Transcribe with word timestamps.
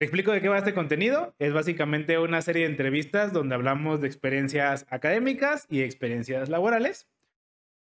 Te 0.00 0.06
explico 0.06 0.32
de 0.32 0.40
qué 0.40 0.48
va 0.48 0.56
este 0.56 0.72
contenido. 0.72 1.34
Es 1.38 1.52
básicamente 1.52 2.16
una 2.18 2.40
serie 2.40 2.62
de 2.62 2.70
entrevistas 2.70 3.34
donde 3.34 3.54
hablamos 3.54 4.00
de 4.00 4.06
experiencias 4.06 4.86
académicas 4.88 5.66
y 5.68 5.82
experiencias 5.82 6.48
laborales. 6.48 7.06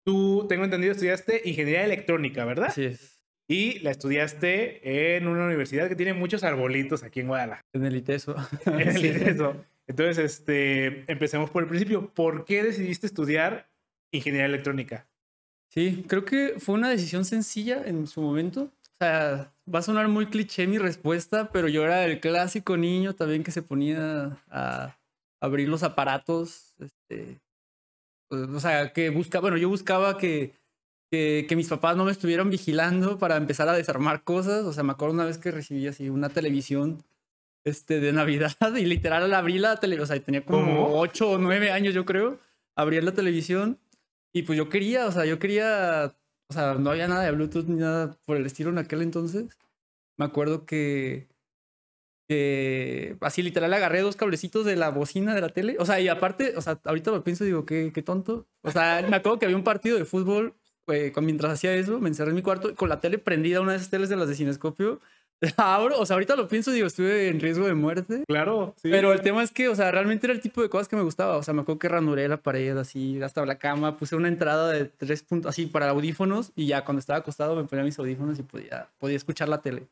Tú, 0.05 0.45
tengo 0.47 0.65
entendido, 0.65 0.91
estudiaste 0.91 1.41
ingeniería 1.45 1.83
electrónica, 1.83 2.45
¿verdad? 2.45 2.77
Es. 2.77 3.23
Y 3.47 3.79
la 3.79 3.89
estudiaste 3.89 5.15
en 5.17 5.27
una 5.27 5.45
universidad 5.47 5.89
que 5.89 5.95
tiene 5.95 6.13
muchos 6.13 6.43
arbolitos 6.43 7.01
aquí 7.01 7.21
en 7.21 7.27
Guadalajara. 7.27 7.65
En 7.73 7.85
el 7.85 7.95
ITESO. 7.95 8.35
En 8.67 8.81
el 8.81 8.97
Sí. 8.99 9.07
ITESO. 9.07 9.65
Entonces, 9.87 10.19
este, 10.19 11.11
empecemos 11.11 11.49
por 11.49 11.63
el 11.63 11.69
principio. 11.69 12.13
¿Por 12.13 12.45
qué 12.45 12.61
decidiste 12.61 13.07
estudiar 13.07 13.67
ingeniería 14.11 14.45
electrónica? 14.45 15.07
Sí, 15.69 16.05
creo 16.07 16.23
que 16.23 16.53
fue 16.59 16.75
una 16.75 16.91
decisión 16.91 17.25
sencilla 17.25 17.81
en 17.83 18.05
su 18.05 18.21
momento. 18.21 18.71
O 18.79 18.95
sea, 18.99 19.54
va 19.73 19.79
a 19.79 19.83
sonar 19.83 20.07
muy 20.07 20.27
cliché 20.27 20.67
mi 20.67 20.77
respuesta, 20.77 21.49
pero 21.51 21.67
yo 21.67 21.83
era 21.83 22.05
el 22.05 22.19
clásico 22.19 22.77
niño 22.77 23.13
también 23.13 23.43
que 23.43 23.51
se 23.51 23.61
ponía 23.61 24.37
a 24.49 24.97
abrir 25.39 25.67
los 25.69 25.83
aparatos. 25.83 26.73
Este, 26.79 27.39
pues, 28.29 28.49
o 28.49 28.59
sea, 28.59 28.93
que 28.93 29.09
buscaba, 29.09 29.41
bueno, 29.41 29.57
yo 29.57 29.69
buscaba 29.69 30.17
que, 30.17 30.53
que, 31.11 31.45
que 31.47 31.55
mis 31.55 31.67
papás 31.67 31.95
no 31.97 32.05
me 32.05 32.11
estuvieran 32.11 32.49
vigilando 32.49 33.17
para 33.17 33.37
empezar 33.37 33.67
a 33.69 33.73
desarmar 33.73 34.23
cosas. 34.23 34.65
O 34.65 34.73
sea, 34.73 34.83
me 34.83 34.91
acuerdo 34.91 35.13
una 35.13 35.25
vez 35.25 35.37
que 35.37 35.51
recibí 35.51 35.87
así 35.87 36.09
una 36.09 36.29
televisión 36.29 37.03
este, 37.63 37.99
de 37.99 38.13
Navidad 38.13 38.55
y 38.77 38.85
literal 38.85 39.33
abrí 39.33 39.57
la 39.59 39.77
televisión, 39.79 40.03
o 40.03 40.07
sea, 40.07 40.23
tenía 40.23 40.45
como 40.45 40.59
¿Cómo? 40.59 40.99
8 40.99 41.31
o 41.31 41.37
9 41.37 41.71
años, 41.71 41.93
yo 41.93 42.05
creo. 42.05 42.39
Abrí 42.75 42.99
la 43.01 43.13
televisión 43.13 43.79
y 44.33 44.43
pues 44.43 44.57
yo 44.57 44.67
quería, 44.67 45.07
o 45.07 45.11
sea, 45.11 45.25
yo 45.25 45.39
quería, 45.39 46.13
o 46.49 46.53
sea, 46.53 46.75
no 46.75 46.91
había 46.91 47.07
nada 47.07 47.23
de 47.23 47.31
Bluetooth 47.31 47.65
ni 47.65 47.77
nada 47.77 48.17
por 48.25 48.37
el 48.37 48.45
estilo 48.45 48.69
en 48.69 48.77
aquel 48.77 49.01
entonces. 49.01 49.47
Me 50.17 50.25
acuerdo 50.25 50.65
que, 50.65 51.27
que 52.27 53.17
así 53.21 53.41
literal 53.41 53.73
agarré 53.73 54.01
dos 54.01 54.15
cablecitos 54.15 54.65
de 54.65 54.75
la 54.75 54.89
bocina 54.89 55.33
de 55.35 55.41
la 55.41 55.49
tele. 55.49 55.77
O 55.79 55.85
sea, 55.85 55.99
y 55.99 56.07
aparte, 56.07 56.55
o 56.57 56.61
sea, 56.61 56.79
ahorita 56.83 57.11
lo 57.11 57.23
pienso 57.23 57.43
y 57.43 57.47
digo, 57.47 57.65
qué, 57.65 57.91
qué 57.93 58.01
tonto. 58.01 58.47
O 58.61 58.71
sea, 58.71 59.05
me 59.09 59.15
acuerdo 59.17 59.39
que 59.39 59.45
había 59.45 59.57
un 59.57 59.63
partido 59.63 59.97
de 59.97 60.05
fútbol, 60.05 60.55
eh, 60.87 61.11
mientras 61.21 61.53
hacía 61.53 61.73
eso, 61.73 61.99
me 61.99 62.09
encerré 62.09 62.29
en 62.29 62.35
mi 62.35 62.41
cuarto 62.41 62.75
con 62.75 62.89
la 62.89 62.99
tele 62.99 63.17
prendida, 63.17 63.61
una 63.61 63.71
de 63.71 63.77
esas 63.77 63.89
teles 63.89 64.09
de 64.09 64.15
las 64.15 64.27
de 64.27 64.35
Cinescopio. 64.35 65.01
La 65.41 65.51
abro, 65.75 65.99
o 65.99 66.05
sea, 66.05 66.15
ahorita 66.15 66.35
lo 66.35 66.47
pienso 66.47 66.71
y 66.71 66.75
digo, 66.75 66.87
estuve 66.87 67.27
en 67.27 67.39
riesgo 67.39 67.65
de 67.65 67.73
muerte. 67.73 68.23
Claro, 68.27 68.73
sí. 68.77 68.89
Pero 68.89 69.11
el 69.13 69.21
tema 69.21 69.43
es 69.43 69.51
que, 69.51 69.67
o 69.67 69.75
sea, 69.75 69.91
realmente 69.91 70.27
era 70.27 70.33
el 70.33 70.41
tipo 70.41 70.61
de 70.61 70.69
cosas 70.69 70.87
que 70.87 70.95
me 70.95 71.01
gustaba. 71.01 71.37
O 71.37 71.43
sea, 71.43 71.53
me 71.53 71.61
acuerdo 71.61 71.79
que 71.79 71.89
ranuré 71.89 72.27
la 72.27 72.37
pared 72.37 72.77
así, 72.77 73.21
hasta 73.21 73.45
la 73.45 73.57
cama, 73.57 73.97
puse 73.97 74.15
una 74.15 74.27
entrada 74.27 74.71
de 74.71 74.85
tres 74.85 75.23
puntos 75.23 75.49
así 75.49 75.65
para 75.65 75.89
audífonos 75.89 76.51
y 76.55 76.67
ya 76.67 76.85
cuando 76.85 76.99
estaba 76.99 77.19
acostado 77.19 77.55
me 77.55 77.65
ponía 77.65 77.83
mis 77.83 77.99
audífonos 77.99 78.39
y 78.39 78.43
podía, 78.43 78.89
podía 78.97 79.17
escuchar 79.17 79.49
la 79.49 79.61
tele. 79.61 79.87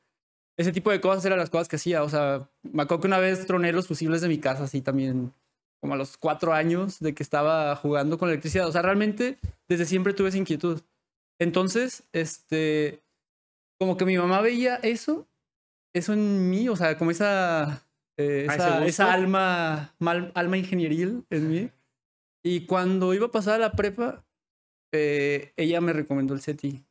Ese 0.55 0.72
tipo 0.72 0.91
de 0.91 1.02
cosas 1.02 1.25
eran 1.25 1.39
las 1.39 1.50
cosas 1.50 1.67
que 1.67 1.75
hacía. 1.78 2.03
O 2.03 2.09
sea, 2.09 2.47
me 2.61 2.83
acuerdo 2.83 3.02
que 3.02 3.07
una 3.07 3.19
vez 3.19 3.45
troné 3.45 3.73
los 3.73 3.88
fusibles 3.88 4.22
de 4.22 4.28
mi 4.30 4.38
casa 4.38 4.63
así 4.63 4.81
también, 4.81 5.33
como 5.81 5.95
a 5.95 5.97
los 5.97 6.17
cuatro 6.17 6.53
años 6.53 7.00
de 7.00 7.13
que 7.13 7.23
estaba 7.23 7.75
jugando 7.75 8.17
con 8.17 8.30
electricidad. 8.30 8.67
O 8.67 8.72
sea, 8.72 8.81
realmente 8.81 9.39
desde 9.67 9.85
siempre 9.85 10.13
tuve 10.13 10.30
esa 10.30 10.38
inquietud. 10.38 10.81
Entonces, 11.39 12.03
este, 12.13 13.02
como 13.80 13.97
que 13.97 14.05
mi 14.05 14.17
mamá 14.17 14.41
veía 14.41 14.75
eso, 14.78 15.28
eso 15.94 16.13
en 16.13 16.49
mí, 16.49 16.67
o 16.69 16.75
sea, 16.75 16.97
como 16.97 17.11
esa, 17.11 17.86
eh, 18.17 18.47
Ah, 18.49 18.83
esa, 18.86 19.13
alma, 19.13 19.94
mal- 20.00 20.31
alma 20.35 20.58
ingenieril 20.58 21.25
en 21.30 21.50
mí. 21.50 21.69
Y 22.45 22.66
cuando 22.66 23.13
iba 23.13 23.27
a 23.27 23.31
pasar 23.31 23.55
a 23.55 23.58
la 23.59 23.72
prepa, 23.72 24.25
eh, 24.94 25.53
ella 25.55 25.81
me 25.81 25.94
recomendó 25.94 26.33
el 26.33 26.41
CETI. 26.41 26.83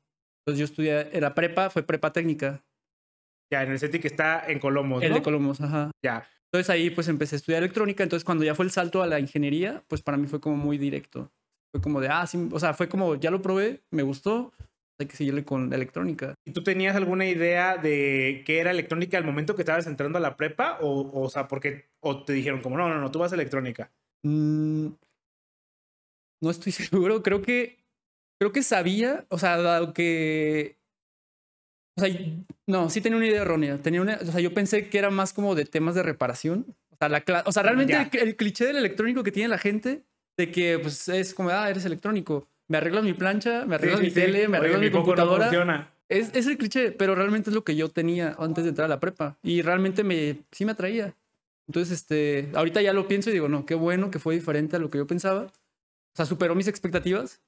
Entonces 0.45 0.59
yo 0.59 0.65
estudié, 0.65 1.17
era 1.17 1.35
prepa, 1.35 1.71
fue 1.71 1.83
prepa 1.83 2.13
técnica, 2.13 2.65
Ya, 3.53 3.63
en 3.63 3.71
el 3.73 3.79
SETI 3.79 3.99
que 4.01 4.09
está 4.09 4.45
en 4.51 4.59
Colomos, 4.59 5.03
el 5.03 5.11
¿no? 5.11 5.15
de 5.17 5.23
Colomos, 5.23 5.61
ajá. 5.61 5.91
Ya. 6.03 6.27
Entonces 6.51 6.71
ahí 6.71 6.91
pues 6.91 7.07
empecé 7.09 7.37
a 7.37 7.39
estudiar 7.39 7.63
electrónica, 7.63 8.03
entonces 8.03 8.25
cuando 8.25 8.45
ya 8.45 8.55
fue 8.55 8.65
el 8.65 8.71
salto 8.71 9.03
a 9.03 9.07
la 9.07 9.21
ingeniería, 9.21 9.85
pues 9.89 10.03
para 10.03 10.17
mí 10.17 10.27
fue 10.27 10.41
como 10.41 10.57
muy 10.57 10.79
directo. 10.79 11.31
Fue 11.71 11.81
como 11.83 12.01
de, 12.01 12.09
ah, 12.09 12.27
sí, 12.27 12.49
o 12.51 12.59
sea, 12.59 12.75
fue 12.75 12.89
como, 12.89 13.15
ya 13.17 13.31
lo 13.31 13.41
probé, 13.43 13.83
me 13.91 14.03
gustó, 14.03 14.53
hay 15.03 15.09
que 15.09 15.17
seguirle 15.17 15.45
con 15.45 15.73
electrónica. 15.73 16.35
¿Y 16.45 16.53
tú 16.53 16.63
tenías 16.63 16.97
alguna 16.97 17.27
idea 17.27 17.77
de 17.77 18.43
qué 18.47 18.59
era 18.59 18.71
electrónica 18.71 19.19
al 19.19 19.25
momento 19.25 19.55
que 19.55 19.63
estabas 19.63 19.87
entrando 19.87 20.19
a 20.19 20.21
la 20.21 20.37
prepa? 20.37 20.79
O, 20.81 21.23
o 21.23 21.29
sea, 21.29 21.49
porque 21.49 21.91
o 22.01 22.25
te 22.25 22.33
dijeron 22.33 22.61
como, 22.61 22.77
no, 22.77 22.89
no, 22.89 23.01
no, 23.01 23.11
tú 23.11 23.19
vas 23.19 23.33
a 23.33 23.35
electrónica. 23.35 23.93
Mm, 24.25 24.89
no 26.43 26.51
estoy 26.51 26.73
seguro, 26.73 27.23
creo 27.23 27.43
que, 27.43 27.79
creo 28.39 28.53
que 28.53 28.63
sabía, 28.63 29.27
o 29.29 29.39
sea, 29.39 29.57
dado 29.57 29.93
que, 29.93 30.79
o 31.97 32.01
sea, 32.01 32.15
no, 32.67 32.91
sí 32.91 33.01
tenía 33.01 33.17
una 33.17 33.27
idea 33.27 33.43
errónea, 33.43 33.79
tenía 33.81 34.03
una, 34.03 34.17
o 34.17 34.27
sea, 34.27 34.41
yo 34.41 34.53
pensé 34.53 34.89
que 34.89 34.99
era 34.99 35.11
más 35.11 35.33
como 35.33 35.55
de 35.55 35.65
temas 35.65 35.95
de 35.95 36.03
reparación, 36.03 36.77
o 36.91 36.97
sea, 36.97 37.09
la, 37.09 37.25
o 37.47 37.53
sea 37.53 37.63
realmente 37.63 37.95
el, 37.95 38.29
el 38.29 38.37
cliché 38.37 38.67
del 38.67 38.77
electrónico 38.77 39.23
que 39.23 39.33
tiene 39.33 39.49
la 39.49 39.59
gente, 39.59 40.05
de 40.37 40.51
que 40.51 40.79
pues 40.79 41.09
es 41.09 41.35
como, 41.35 41.51
ah, 41.51 41.69
eres 41.69 41.85
electrónico, 41.85 42.49
me 42.69 42.79
arreglas 42.79 43.05
mi 43.05 43.13
plancha, 43.15 43.65
me 43.67 43.75
arreglas 43.77 44.01
Sí, 44.01 44.05
mi 44.07 44.11
sí, 44.11 44.15
sí. 44.21 44.27
tele, 44.27 44.49
me 44.49 44.59
Oye, 44.59 44.69
arreglas 44.69 44.81
mi, 44.81 44.87
no 44.91 44.93
computadora. 44.93 45.45
funciona. 45.45 45.93
Es, 46.09 46.35
es 46.35 46.47
el 46.47 46.59
cliché, 46.59 46.93
pero 46.93 47.15
realmente 47.15 47.51
es 47.51 47.55
lo 47.55 47.65
que 47.65 47.75
yo 47.77 47.89
tenía 47.89 48.37
antes 48.39 48.65
de 48.65 48.71
entrar 48.71 48.87
a 48.87 48.89
la 48.89 49.01
prepa. 49.01 49.39
Y 49.43 49.63
realmente 49.63 50.05
me, 50.05 50.43
sí 50.51 50.65
me 50.65 50.73
atraía. 50.73 51.15
Entonces, 51.69 51.93
este, 52.01 52.51
ahorita 52.55 52.83
ya 52.83 52.93
lo 52.93 53.09
pienso 53.09 53.31
y 53.31 53.33
digo, 53.35 53.49
no, 53.49 53.65
qué 53.65 53.75
bueno 53.75 54.11
que 54.11 54.19
fue 54.19 54.35
diferente 54.35 54.77
a 54.77 54.79
lo 54.79 54.91
que 54.91 54.99
yo 54.99 55.07
pensaba. 55.07 55.43
O 55.45 56.17
sea, 56.17 56.27
superó 56.27 56.55
mis 56.55 56.69
expectativas, 56.69 57.41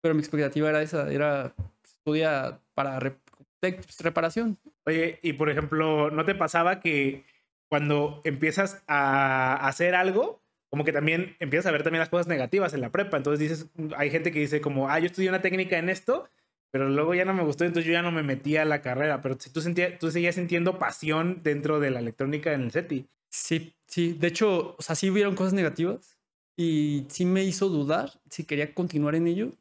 pero 0.00 0.14
mi 0.14 0.20
expectativa 0.20 0.68
era 0.68 0.82
esa, 0.82 1.12
era 1.12 1.54
estudia 1.84 2.60
para 2.74 2.98
re- 2.98 3.18
tec- 3.62 3.84
reparación. 4.00 4.58
Oye, 4.86 5.20
y 5.22 5.34
por 5.34 5.50
ejemplo, 5.50 6.10
¿no 6.10 6.24
te 6.24 6.34
pasaba 6.34 6.80
que 6.80 7.24
cuando 7.68 8.20
empiezas 8.24 8.82
a 8.88 9.54
hacer 9.68 9.94
algo, 9.94 10.42
como 10.70 10.84
que 10.84 10.92
también 10.92 11.36
empiezas 11.40 11.66
a 11.66 11.72
ver 11.72 11.82
también 11.82 12.00
las 12.00 12.08
cosas 12.08 12.26
negativas 12.26 12.74
en 12.74 12.80
la 12.80 12.90
prepa? 12.90 13.16
Entonces 13.16 13.40
dices, 13.40 13.66
hay 13.96 14.10
gente 14.10 14.32
que 14.32 14.40
dice 14.40 14.60
como, 14.60 14.88
ah, 14.88 14.98
yo 14.98 15.06
estudié 15.06 15.28
una 15.28 15.42
técnica 15.42 15.78
en 15.78 15.88
esto, 15.88 16.28
pero 16.70 16.88
luego 16.88 17.14
ya 17.14 17.24
no 17.24 17.34
me 17.34 17.42
gustó, 17.42 17.64
entonces 17.64 17.86
yo 17.86 17.92
ya 17.92 18.02
no 18.02 18.12
me 18.12 18.22
metí 18.22 18.56
a 18.56 18.64
la 18.64 18.82
carrera. 18.82 19.22
Pero 19.22 19.36
si 19.38 19.50
tú, 19.50 19.60
sentías, 19.60 19.98
tú 19.98 20.10
seguías 20.10 20.34
sintiendo 20.34 20.78
pasión 20.78 21.40
dentro 21.42 21.80
de 21.80 21.90
la 21.90 22.00
electrónica 22.00 22.52
en 22.52 22.62
el 22.62 22.70
SETI. 22.70 23.08
Sí, 23.30 23.74
sí. 23.86 24.14
De 24.18 24.28
hecho, 24.28 24.76
o 24.78 24.82
sea, 24.82 24.94
sí 24.94 25.10
hubieron 25.10 25.34
cosas 25.34 25.54
negativas 25.54 26.18
y 26.56 27.06
sí 27.08 27.24
me 27.24 27.44
hizo 27.44 27.68
dudar 27.68 28.20
si 28.30 28.44
quería 28.44 28.74
continuar 28.74 29.14
en 29.14 29.26
ello 29.26 29.52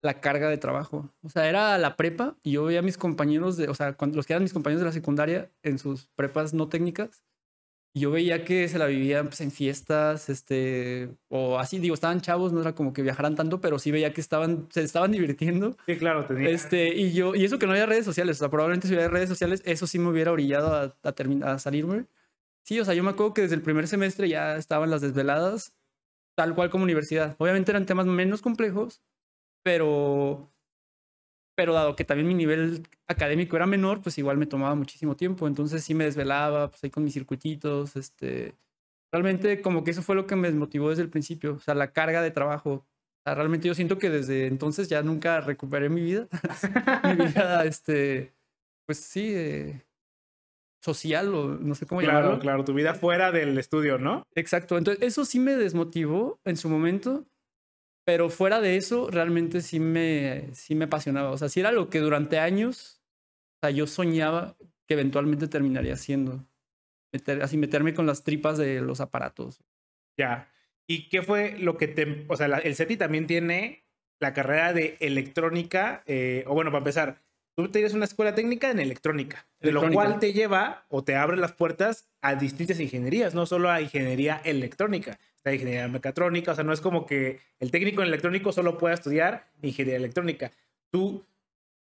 la 0.00 0.20
carga 0.20 0.48
de 0.48 0.58
trabajo. 0.58 1.10
O 1.22 1.28
sea, 1.30 1.48
era 1.48 1.76
la 1.78 1.96
prepa 1.96 2.36
y 2.42 2.52
yo 2.52 2.64
veía 2.64 2.80
a 2.80 2.82
mis 2.82 2.98
compañeros 2.98 3.56
de, 3.56 3.68
o 3.68 3.74
sea, 3.74 3.94
cuando, 3.94 4.16
los 4.16 4.26
que 4.26 4.34
eran 4.34 4.42
mis 4.42 4.52
compañeros 4.52 4.80
de 4.82 4.86
la 4.86 4.92
secundaria 4.92 5.50
en 5.62 5.78
sus 5.78 6.08
prepas 6.14 6.52
no 6.54 6.68
técnicas 6.68 7.22
yo 7.96 8.10
veía 8.10 8.44
que 8.44 8.68
se 8.68 8.78
la 8.78 8.86
vivían 8.86 9.28
pues, 9.28 9.40
en 9.40 9.52
fiestas, 9.52 10.28
este, 10.28 11.10
o 11.28 11.58
así, 11.60 11.78
digo, 11.78 11.94
estaban 11.94 12.20
chavos, 12.20 12.52
no 12.52 12.60
era 12.60 12.74
como 12.74 12.92
que 12.92 13.02
viajaran 13.02 13.36
tanto, 13.36 13.60
pero 13.60 13.78
sí 13.78 13.92
veía 13.92 14.12
que 14.12 14.20
estaban, 14.20 14.66
se 14.70 14.82
estaban 14.82 15.12
divirtiendo. 15.12 15.76
Sí, 15.86 15.96
claro, 15.96 16.26
tenía. 16.26 16.50
Este, 16.50 16.88
y 16.88 17.12
yo, 17.12 17.36
y 17.36 17.44
eso 17.44 17.58
que 17.60 17.66
no 17.66 17.72
había 17.72 17.86
redes 17.86 18.04
sociales, 18.04 18.38
o 18.38 18.40
sea, 18.40 18.50
probablemente 18.50 18.88
si 18.88 18.94
hubiera 18.94 19.10
redes 19.10 19.28
sociales, 19.28 19.62
eso 19.64 19.86
sí 19.86 20.00
me 20.00 20.08
hubiera 20.08 20.32
orillado 20.32 20.74
a, 20.74 20.96
a, 21.02 21.12
terminar, 21.12 21.50
a 21.50 21.58
salirme. 21.60 22.06
Sí, 22.64 22.80
o 22.80 22.84
sea, 22.84 22.94
yo 22.94 23.04
me 23.04 23.10
acuerdo 23.10 23.32
que 23.32 23.42
desde 23.42 23.54
el 23.54 23.62
primer 23.62 23.86
semestre 23.86 24.28
ya 24.28 24.56
estaban 24.56 24.90
las 24.90 25.00
desveladas, 25.00 25.76
tal 26.34 26.56
cual 26.56 26.70
como 26.70 26.82
universidad. 26.82 27.36
Obviamente 27.38 27.70
eran 27.70 27.86
temas 27.86 28.06
menos 28.06 28.42
complejos, 28.42 29.02
pero, 29.62 30.52
pero 31.54 31.72
dado 31.72 31.96
que 31.96 32.04
también 32.04 32.28
mi 32.28 32.34
nivel 32.34 32.86
académico 33.06 33.56
era 33.56 33.66
menor, 33.66 34.02
pues 34.02 34.18
igual 34.18 34.36
me 34.36 34.46
tomaba 34.46 34.74
muchísimo 34.74 35.16
tiempo. 35.16 35.46
Entonces 35.46 35.84
sí 35.84 35.94
me 35.94 36.04
desvelaba, 36.04 36.70
pues 36.70 36.82
ahí 36.84 36.90
con 36.90 37.04
mis 37.04 37.14
circuititos, 37.14 37.96
este. 37.96 38.54
Realmente 39.12 39.62
como 39.62 39.84
que 39.84 39.92
eso 39.92 40.02
fue 40.02 40.16
lo 40.16 40.26
que 40.26 40.34
me 40.34 40.48
desmotivó 40.48 40.90
desde 40.90 41.02
el 41.02 41.10
principio, 41.10 41.54
o 41.54 41.60
sea, 41.60 41.74
la 41.74 41.92
carga 41.92 42.20
de 42.20 42.32
trabajo. 42.32 42.70
O 42.72 43.22
sea, 43.24 43.36
realmente 43.36 43.68
yo 43.68 43.74
siento 43.74 43.96
que 43.96 44.10
desde 44.10 44.46
entonces 44.46 44.88
ya 44.88 45.02
nunca 45.02 45.40
recuperé 45.40 45.88
mi 45.88 46.00
vida. 46.00 46.26
mi 47.04 47.24
vida, 47.26 47.64
este, 47.64 48.34
pues 48.86 48.98
sí, 48.98 49.32
eh, 49.32 49.84
social 50.84 51.34
o 51.34 51.48
no 51.58 51.74
sé 51.74 51.86
cómo 51.86 52.00
claro, 52.00 52.18
llamarlo. 52.18 52.40
claro, 52.40 52.64
tu 52.64 52.74
vida 52.74 52.94
fuera 52.94 53.32
del 53.32 53.56
estudio, 53.56 53.98
¿no? 53.98 54.26
Exacto. 54.34 54.76
Entonces, 54.76 55.02
eso 55.02 55.24
sí 55.24 55.40
me 55.40 55.54
desmotivó 55.54 56.40
en 56.44 56.56
su 56.56 56.68
momento, 56.68 57.24
pero 58.04 58.28
fuera 58.30 58.60
de 58.60 58.76
eso, 58.76 59.10
realmente 59.10 59.60
sí 59.62 59.80
me, 59.80 60.48
sí 60.54 60.74
me 60.74 60.84
apasionaba. 60.86 61.30
O 61.30 61.38
sea, 61.38 61.48
sí 61.48 61.60
era 61.60 61.72
lo 61.72 61.88
que 61.90 62.00
durante 62.00 62.38
años, 62.38 63.00
o 63.56 63.66
sea, 63.66 63.70
yo 63.70 63.86
soñaba 63.86 64.56
que 64.86 64.94
eventualmente 64.94 65.48
terminaría 65.48 65.94
haciendo. 65.94 66.44
Meter, 67.12 67.42
así 67.42 67.56
meterme 67.56 67.94
con 67.94 68.06
las 68.06 68.24
tripas 68.24 68.58
de 68.58 68.80
los 68.80 69.00
aparatos. 69.00 69.60
Ya. 70.18 70.50
¿Y 70.86 71.08
qué 71.08 71.22
fue 71.22 71.56
lo 71.58 71.78
que 71.78 71.88
te... 71.88 72.26
O 72.28 72.36
sea, 72.36 72.48
la- 72.48 72.58
el 72.58 72.74
SETI 72.74 72.96
también 72.96 73.26
tiene 73.26 73.84
la 74.20 74.34
carrera 74.34 74.72
de 74.72 74.96
electrónica, 75.00 76.02
eh, 76.06 76.44
o 76.46 76.54
bueno, 76.54 76.70
para 76.70 76.78
empezar, 76.78 77.22
tú 77.56 77.68
tienes 77.68 77.94
una 77.94 78.04
escuela 78.04 78.34
técnica 78.34 78.70
en 78.70 78.80
electrónica, 78.80 79.46
de 79.60 79.72
lo 79.72 79.80
cual 79.92 80.18
te 80.18 80.32
lleva 80.32 80.86
o 80.88 81.04
te 81.04 81.16
abre 81.16 81.36
las 81.36 81.52
puertas 81.52 82.10
a 82.20 82.34
distintas 82.34 82.80
ingenierías, 82.80 83.34
no 83.34 83.46
solo 83.46 83.70
a 83.70 83.80
ingeniería 83.80 84.40
electrónica, 84.44 85.18
está 85.44 85.52
ingeniería 85.52 85.88
mecatrónica, 85.88 86.52
o 86.52 86.54
sea, 86.54 86.64
no 86.64 86.72
es 86.72 86.80
como 86.80 87.04
que 87.04 87.38
el 87.60 87.70
técnico 87.70 88.02
en 88.02 88.08
electrónico 88.08 88.50
solo 88.50 88.78
pueda 88.78 88.94
estudiar 88.94 89.50
ingeniería 89.62 89.98
electrónica. 89.98 90.50
Tú 90.90 91.24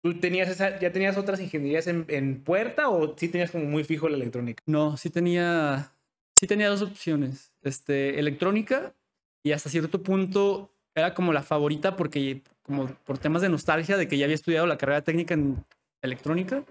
¿Tú 0.02 0.18
tenías 0.18 0.48
esa, 0.48 0.78
ya 0.78 0.92
tenías 0.92 1.18
otras 1.18 1.40
ingenierías 1.40 1.86
en, 1.86 2.06
en 2.08 2.42
puerta 2.42 2.88
o 2.88 3.16
sí 3.18 3.28
tenías 3.28 3.50
como 3.50 3.64
muy 3.64 3.84
fijo 3.84 4.08
la 4.08 4.16
electrónica? 4.16 4.62
No, 4.66 4.96
sí 4.96 5.10
tenía, 5.10 5.92
sí 6.32 6.46
tenía 6.46 6.70
dos 6.70 6.80
opciones. 6.80 7.52
Este, 7.60 8.18
electrónica 8.18 8.94
y 9.42 9.52
hasta 9.52 9.68
cierto 9.68 10.02
punto 10.02 10.74
era 10.94 11.12
como 11.12 11.34
la 11.34 11.42
favorita 11.42 11.96
porque 11.96 12.42
como 12.62 12.86
por 12.86 13.18
temas 13.18 13.42
de 13.42 13.50
nostalgia 13.50 13.98
de 13.98 14.08
que 14.08 14.16
ya 14.16 14.24
había 14.24 14.36
estudiado 14.36 14.66
la 14.66 14.78
carrera 14.78 15.02
técnica 15.02 15.34
en 15.34 15.62
electrónica, 16.00 16.64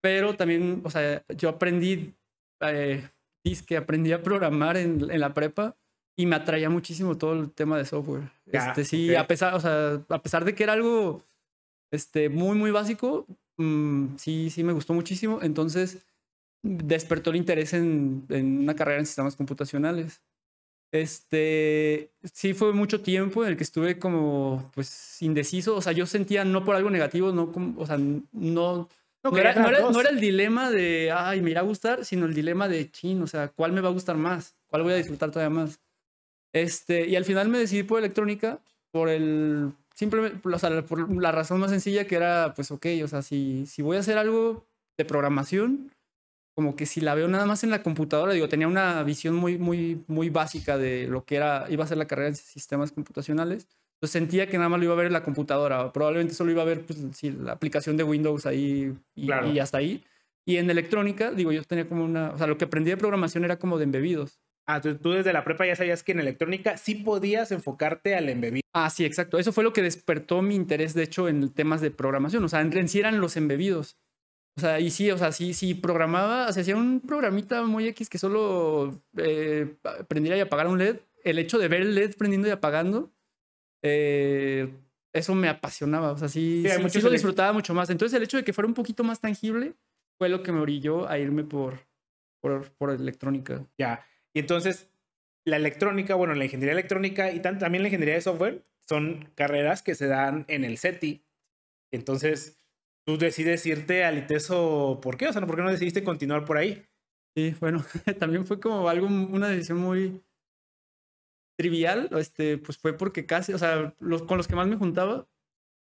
pero 0.00 0.34
también, 0.34 0.80
o 0.84 0.90
sea, 0.90 1.22
yo 1.36 1.48
aprendí, 1.50 2.14
eh, 2.60 3.08
que 3.66 3.76
aprendí 3.76 4.12
a 4.12 4.22
programar 4.22 4.76
en, 4.76 5.08
en, 5.10 5.20
la 5.20 5.32
prepa 5.32 5.76
y 6.18 6.26
me 6.26 6.34
atraía 6.34 6.68
muchísimo 6.68 7.16
todo 7.16 7.32
el 7.34 7.52
tema 7.52 7.78
de 7.78 7.84
software. 7.84 8.28
Ya, 8.44 8.70
este, 8.70 8.84
sí, 8.84 9.14
a 9.14 9.28
pesar, 9.28 9.54
o 9.54 9.60
sea, 9.60 10.02
a 10.08 10.20
pesar 10.20 10.44
de 10.44 10.52
que 10.52 10.64
era 10.64 10.72
algo 10.72 11.22
este, 11.92 12.28
muy, 12.28 12.58
muy 12.58 12.72
básico, 12.72 13.24
mm, 13.56 14.16
sí, 14.16 14.50
sí 14.50 14.64
me 14.64 14.72
gustó 14.72 14.94
muchísimo. 14.94 15.38
Entonces 15.42 15.98
despertó 16.60 17.30
el 17.30 17.36
interés 17.36 17.72
en, 17.72 18.26
en 18.30 18.58
una 18.58 18.74
carrera 18.74 18.98
en 18.98 19.06
sistemas 19.06 19.36
computacionales. 19.36 20.20
Este, 20.90 22.10
sí 22.24 22.52
fue 22.52 22.72
mucho 22.72 23.00
tiempo 23.00 23.44
en 23.44 23.50
el 23.50 23.56
que 23.56 23.62
estuve 23.62 24.00
como, 24.00 24.72
pues, 24.74 25.22
indeciso. 25.22 25.76
O 25.76 25.82
sea, 25.82 25.92
yo 25.92 26.04
sentía 26.04 26.44
no 26.44 26.64
por 26.64 26.74
algo 26.74 26.90
negativo, 26.90 27.30
no 27.30 27.52
como, 27.52 27.80
o 27.80 27.86
sea, 27.86 27.96
no, 27.96 28.88
No, 29.22 29.38
era, 29.38 29.54
no, 29.54 29.68
era, 29.68 29.80
no 29.88 30.00
era 30.00 30.10
el 30.10 30.18
dilema 30.18 30.68
de, 30.68 31.12
ay, 31.14 31.42
me 31.42 31.52
irá 31.52 31.60
a 31.60 31.64
gustar, 31.64 32.04
sino 32.04 32.26
el 32.26 32.34
dilema 32.34 32.66
de, 32.66 32.90
chin, 32.90 33.22
o 33.22 33.28
sea, 33.28 33.46
¿cuál 33.50 33.72
me 33.72 33.80
va 33.80 33.88
a 33.88 33.92
gustar 33.92 34.16
más? 34.16 34.56
¿Cuál 34.66 34.82
voy 34.82 34.94
a 34.94 34.96
disfrutar 34.96 35.30
todavía 35.30 35.54
más? 35.54 35.80
Este, 36.52 37.06
y 37.06 37.16
al 37.16 37.24
final 37.24 37.48
me 37.48 37.58
decidí 37.58 37.82
por 37.82 37.98
electrónica, 37.98 38.60
por 38.90 39.08
el, 39.08 39.72
simplemente, 39.94 40.40
o 40.48 40.58
sea, 40.58 40.82
por 40.82 41.20
la 41.20 41.32
razón 41.32 41.60
más 41.60 41.70
sencilla 41.70 42.06
que 42.06 42.16
era, 42.16 42.54
pues, 42.54 42.70
ok, 42.70 42.86
o 43.04 43.08
sea, 43.08 43.22
si, 43.22 43.66
si 43.66 43.82
voy 43.82 43.96
a 43.96 44.00
hacer 44.00 44.18
algo 44.18 44.66
de 44.96 45.04
programación, 45.04 45.92
como 46.54 46.74
que 46.74 46.86
si 46.86 47.00
la 47.00 47.14
veo 47.14 47.28
nada 47.28 47.46
más 47.46 47.62
en 47.62 47.70
la 47.70 47.82
computadora, 47.82 48.32
digo, 48.32 48.48
tenía 48.48 48.66
una 48.66 49.02
visión 49.04 49.36
muy, 49.36 49.58
muy, 49.58 50.02
muy 50.08 50.28
básica 50.28 50.76
de 50.76 51.06
lo 51.06 51.24
que 51.24 51.36
era, 51.36 51.66
iba 51.68 51.84
a 51.84 51.86
ser 51.86 51.98
la 51.98 52.06
carrera 52.06 52.28
en 52.28 52.34
sistemas 52.34 52.90
computacionales. 52.90 53.68
Pues 54.00 54.12
sentía 54.12 54.48
que 54.48 54.56
nada 54.58 54.68
más 54.68 54.78
lo 54.78 54.84
iba 54.84 54.94
a 54.94 54.96
ver 54.96 55.06
en 55.06 55.12
la 55.12 55.22
computadora. 55.24 55.92
Probablemente 55.92 56.34
solo 56.34 56.50
iba 56.52 56.62
a 56.62 56.64
ver 56.64 56.84
pues, 56.84 56.98
sí, 57.14 57.30
la 57.30 57.52
aplicación 57.52 57.96
de 57.96 58.04
Windows 58.04 58.46
ahí 58.46 58.92
y, 59.14 59.26
Claro. 59.26 59.52
y 59.52 59.58
hasta 59.58 59.78
ahí. 59.78 60.04
Y 60.44 60.56
en 60.56 60.70
electrónica, 60.70 61.30
digo, 61.32 61.52
yo 61.52 61.62
tenía 61.64 61.88
como 61.88 62.04
una, 62.04 62.30
o 62.30 62.38
sea, 62.38 62.46
lo 62.46 62.56
que 62.58 62.64
aprendí 62.64 62.90
de 62.90 62.96
programación 62.96 63.44
era 63.44 63.58
como 63.58 63.76
de 63.76 63.84
embebidos. 63.84 64.40
Ah, 64.68 64.82
tú, 64.82 64.96
tú 64.96 65.12
desde 65.12 65.32
la 65.32 65.44
prepa 65.44 65.64
ya 65.66 65.74
sabías 65.74 66.02
que 66.02 66.12
en 66.12 66.20
electrónica 66.20 66.76
sí 66.76 66.96
podías 66.96 67.50
enfocarte 67.52 68.14
al 68.14 68.28
embebido. 68.28 68.60
Ah, 68.74 68.90
sí, 68.90 69.06
exacto. 69.06 69.38
Eso 69.38 69.50
fue 69.50 69.64
lo 69.64 69.72
que 69.72 69.80
despertó 69.80 70.42
mi 70.42 70.54
interés, 70.54 70.92
de 70.92 71.04
hecho, 71.04 71.26
en 71.26 71.48
temas 71.54 71.80
de 71.80 71.90
programación. 71.90 72.44
O 72.44 72.48
sea, 72.48 72.60
en, 72.60 72.76
en 72.76 72.88
sí 72.88 73.00
eran 73.00 73.18
los 73.18 73.38
embebidos. 73.38 73.96
O 74.58 74.60
sea, 74.60 74.78
y 74.78 74.90
sí, 74.90 75.10
o 75.10 75.16
sea, 75.16 75.32
sí, 75.32 75.54
sí 75.54 75.74
programaba, 75.74 76.48
o 76.48 76.52
sea, 76.52 76.62
hacía 76.62 76.76
un 76.76 77.00
programita 77.00 77.62
muy 77.62 77.86
X 77.88 78.10
que 78.10 78.18
solo 78.18 79.00
eh, 79.16 79.76
prendiera 80.08 80.36
y 80.36 80.40
apagara 80.40 80.68
un 80.68 80.78
LED. 80.78 80.98
El 81.24 81.38
hecho 81.38 81.58
de 81.58 81.68
ver 81.68 81.82
el 81.82 81.94
LED 81.94 82.16
prendiendo 82.16 82.48
y 82.48 82.50
apagando, 82.50 83.10
eh, 83.82 84.68
eso 85.14 85.34
me 85.34 85.48
apasionaba. 85.48 86.12
O 86.12 86.18
sea, 86.18 86.28
sí, 86.28 86.64
Sí, 86.90 87.00
lo 87.00 87.10
disfrutaba 87.10 87.52
mucho 87.52 87.72
más. 87.72 87.88
Entonces, 87.88 88.14
el 88.16 88.24
hecho 88.24 88.36
de 88.36 88.44
que 88.44 88.52
fuera 88.52 88.68
un 88.68 88.74
poquito 88.74 89.02
más 89.02 89.20
tangible 89.20 89.74
fue 90.18 90.28
lo 90.28 90.42
que 90.42 90.52
me 90.52 90.60
orilló 90.60 91.08
a 91.08 91.18
irme 91.18 91.44
por, 91.44 91.78
por, 92.42 92.70
por 92.72 92.90
electrónica. 92.90 93.64
Ya. 93.78 94.04
Y 94.38 94.40
entonces, 94.40 94.88
la 95.44 95.56
electrónica, 95.56 96.14
bueno, 96.14 96.32
la 96.32 96.44
ingeniería 96.44 96.70
electrónica 96.70 97.32
y 97.32 97.42
también 97.42 97.82
la 97.82 97.88
ingeniería 97.88 98.14
de 98.14 98.20
software 98.20 98.64
son 98.88 99.32
carreras 99.34 99.82
que 99.82 99.96
se 99.96 100.06
dan 100.06 100.44
en 100.46 100.62
el 100.64 100.78
CETI. 100.78 101.26
Entonces, 101.90 102.62
tú 103.04 103.18
decides 103.18 103.66
irte 103.66 104.04
al 104.04 104.16
ITESO, 104.16 105.00
¿por 105.02 105.16
qué? 105.16 105.26
O 105.26 105.32
sea, 105.32 105.44
¿por 105.44 105.56
qué 105.56 105.62
no 105.62 105.72
decidiste 105.72 106.04
continuar 106.04 106.44
por 106.44 106.56
ahí? 106.56 106.86
Sí, 107.34 107.52
bueno, 107.58 107.84
también 108.20 108.46
fue 108.46 108.60
como 108.60 108.88
algo, 108.88 109.08
una 109.08 109.48
decisión 109.48 109.78
muy 109.78 110.22
trivial, 111.58 112.08
este, 112.12 112.58
pues 112.58 112.78
fue 112.78 112.96
porque 112.96 113.26
casi, 113.26 113.54
o 113.54 113.58
sea, 113.58 113.92
los, 113.98 114.22
con 114.22 114.36
los 114.36 114.46
que 114.46 114.54
más 114.54 114.68
me 114.68 114.76
juntaba, 114.76 115.28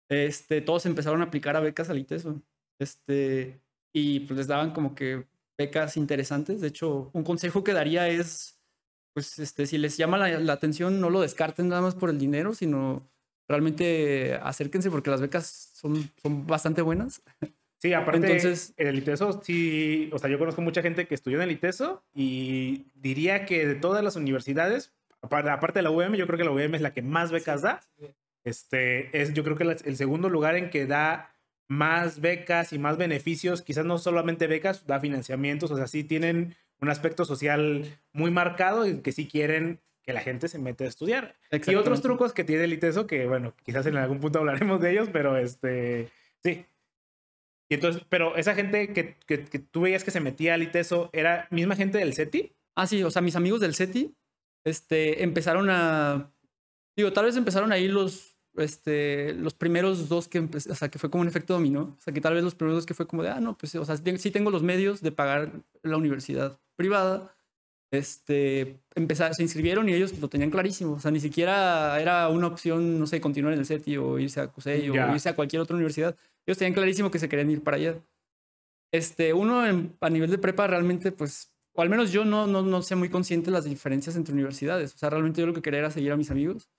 este, 0.09 0.61
todos 0.61 0.85
empezaron 0.85 1.19
a 1.19 1.25
aplicar 1.25 1.57
a 1.57 1.59
becas 1.59 1.89
al 1.89 1.99
ITESO, 1.99 2.41
este, 2.79 3.59
y 3.93 4.21
pues 4.21 4.37
les 4.37 4.47
daban 4.47 4.71
como 4.71 4.95
que 4.95 5.27
becas 5.59 5.97
interesantes, 5.97 6.61
de 6.61 6.69
hecho, 6.69 7.11
un 7.13 7.23
consejo 7.23 7.63
que 7.65 7.73
daría 7.73 8.07
es, 8.07 8.57
pues, 9.13 9.37
este, 9.39 9.65
si 9.67 9.77
les 9.77 9.97
llama 9.97 10.17
la, 10.17 10.39
la 10.39 10.53
atención, 10.53 11.01
no 11.01 11.09
lo 11.09 11.19
descarten 11.19 11.67
nada 11.67 11.81
más 11.81 11.95
por 11.95 12.09
el 12.09 12.17
dinero, 12.17 12.53
sino 12.55 13.11
realmente 13.47 14.39
acérquense 14.41 14.89
porque 14.89 15.09
las 15.09 15.19
becas 15.19 15.71
son, 15.73 16.09
son 16.21 16.47
bastante 16.47 16.81
buenas. 16.81 17.21
Sí, 17.81 17.93
aparte, 17.93 18.25
Entonces- 18.25 18.73
en 18.77 18.87
el 18.87 18.97
ITESO, 18.99 19.41
sí, 19.43 20.09
o 20.13 20.17
sea, 20.19 20.29
yo 20.29 20.39
conozco 20.39 20.61
mucha 20.61 20.81
gente 20.81 21.07
que 21.07 21.15
estudió 21.15 21.37
en 21.37 21.43
el 21.43 21.51
ITESO 21.51 22.03
y 22.15 22.85
diría 22.95 23.45
que 23.45 23.67
de 23.67 23.75
todas 23.75 24.01
las 24.03 24.15
universidades, 24.15 24.93
aparte 25.21 25.79
de 25.79 25.83
la 25.83 25.91
UVM, 25.91 26.15
yo 26.15 26.25
creo 26.25 26.37
que 26.37 26.45
la 26.45 26.51
UVM 26.51 26.75
es 26.75 26.81
la 26.81 26.93
que 26.93 27.01
más 27.01 27.31
becas 27.31 27.61
da. 27.63 27.81
Este, 28.45 29.21
es 29.21 29.33
yo 29.33 29.43
creo 29.43 29.57
que 29.57 29.63
el 29.63 29.97
segundo 29.97 30.29
lugar 30.29 30.55
en 30.55 30.69
que 30.69 30.85
da 30.85 31.35
más 31.69 32.19
becas 32.19 32.73
y 32.73 32.79
más 32.79 32.97
beneficios, 32.97 33.61
quizás 33.61 33.85
no 33.85 33.97
solamente 33.97 34.47
becas, 34.47 34.85
da 34.85 34.99
financiamientos, 34.99 35.71
o 35.71 35.77
sea, 35.77 35.87
sí 35.87 36.03
tienen 36.03 36.55
un 36.81 36.89
aspecto 36.89 37.23
social 37.23 37.99
muy 38.11 38.31
marcado 38.31 38.85
en 38.85 39.01
que 39.01 39.11
sí 39.11 39.27
quieren 39.27 39.79
que 40.01 40.11
la 40.11 40.21
gente 40.21 40.47
se 40.47 40.57
mete 40.57 40.85
a 40.85 40.87
estudiar. 40.87 41.35
Y 41.67 41.75
otros 41.75 42.01
trucos 42.01 42.33
que 42.33 42.43
tiene 42.43 42.63
el 42.63 42.73
ITESO 42.73 43.05
que, 43.05 43.27
bueno, 43.27 43.53
quizás 43.63 43.85
en 43.85 43.97
algún 43.97 44.19
punto 44.19 44.39
hablaremos 44.39 44.81
de 44.81 44.91
ellos, 44.91 45.09
pero 45.13 45.37
este, 45.37 46.09
sí. 46.43 46.65
Y 47.69 47.75
entonces, 47.75 48.03
pero 48.09 48.35
esa 48.35 48.55
gente 48.55 48.91
que, 48.91 49.15
que, 49.27 49.45
que 49.45 49.59
tú 49.59 49.81
veías 49.81 50.03
que 50.03 50.11
se 50.11 50.19
metía 50.19 50.55
al 50.55 50.63
ITESO, 50.63 51.11
¿era 51.13 51.47
misma 51.51 51.75
gente 51.75 51.99
del 51.99 52.15
CETI? 52.15 52.51
Ah, 52.75 52.87
sí, 52.87 53.03
o 53.03 53.11
sea, 53.11 53.21
mis 53.21 53.35
amigos 53.35 53.59
del 53.59 53.75
SETI 53.75 54.15
este, 54.63 55.23
empezaron 55.23 55.69
a. 55.69 56.31
Digo, 56.95 57.13
tal 57.13 57.25
vez 57.25 57.35
empezaron 57.37 57.71
ahí 57.71 57.87
los, 57.87 58.28
este, 58.61 59.33
los 59.33 59.53
primeros 59.53 60.09
dos 60.09 60.27
que, 60.27 60.41
empe- 60.41 60.69
o 60.69 60.75
sea, 60.75 60.89
que 60.89 60.99
fue 60.99 61.09
como 61.09 61.21
un 61.21 61.27
efecto 61.27 61.53
dominó. 61.53 61.95
O 61.97 62.01
sea, 62.01 62.13
que 62.13 62.21
tal 62.21 62.33
vez 62.33 62.43
los 62.43 62.55
primeros 62.55 62.77
dos 62.77 62.85
que 62.85 62.93
fue 62.93 63.07
como 63.07 63.23
de, 63.23 63.29
ah, 63.29 63.39
no, 63.39 63.57
pues, 63.57 63.73
o 63.75 63.85
sea, 63.85 63.97
sí 63.97 64.31
tengo 64.31 64.51
los 64.51 64.63
medios 64.63 65.01
de 65.01 65.11
pagar 65.11 65.51
la 65.83 65.97
universidad 65.97 66.59
privada. 66.75 67.35
Este, 67.91 68.79
empezar, 68.93 69.33
se 69.33 69.41
inscribieron 69.41 69.89
y 69.89 69.93
ellos 69.93 70.17
lo 70.19 70.27
tenían 70.29 70.51
clarísimo. 70.51 70.93
O 70.93 70.99
sea, 70.99 71.09
ni 71.11 71.19
siquiera 71.19 71.99
era 71.99 72.29
una 72.29 72.47
opción, 72.47 72.99
no 72.99 73.07
sé, 73.07 73.19
continuar 73.19 73.53
en 73.53 73.59
el 73.59 73.65
SETI 73.65 73.97
o 73.97 74.19
irse 74.19 74.39
a 74.41 74.47
CUSEI 74.47 74.91
Ya. 74.93 75.09
o 75.09 75.13
irse 75.15 75.29
a 75.29 75.35
cualquier 75.35 75.61
otra 75.61 75.75
universidad. 75.75 76.15
Ellos 76.45 76.57
tenían 76.57 76.73
clarísimo 76.75 77.09
que 77.09 77.17
se 77.19 77.27
querían 77.29 77.49
ir 77.49 77.63
para 77.63 77.77
allá. 77.77 77.95
Este, 78.91 79.33
uno 79.33 79.65
en- 79.65 79.95
a 80.01 80.09
nivel 80.09 80.29
de 80.31 80.37
prepa 80.37 80.67
realmente, 80.67 81.11
pues, 81.11 81.51
o 81.73 81.81
al 81.81 81.89
menos 81.89 82.11
yo 82.11 82.25
no, 82.25 82.47
no, 82.47 82.61
no 82.61 82.81
sé 82.81 82.95
muy 82.95 83.09
consciente 83.09 83.47
de 83.47 83.51
las 83.51 83.65
diferencias 83.65 84.15
entre 84.15 84.33
universidades. 84.33 84.93
O 84.93 84.97
sea, 84.97 85.09
realmente 85.09 85.41
yo 85.41 85.47
lo 85.47 85.53
que 85.53 85.61
quería 85.61 85.79
era 85.79 85.91
seguir 85.91 86.11
a 86.11 86.17
mis 86.17 86.31
amigos. 86.31 86.69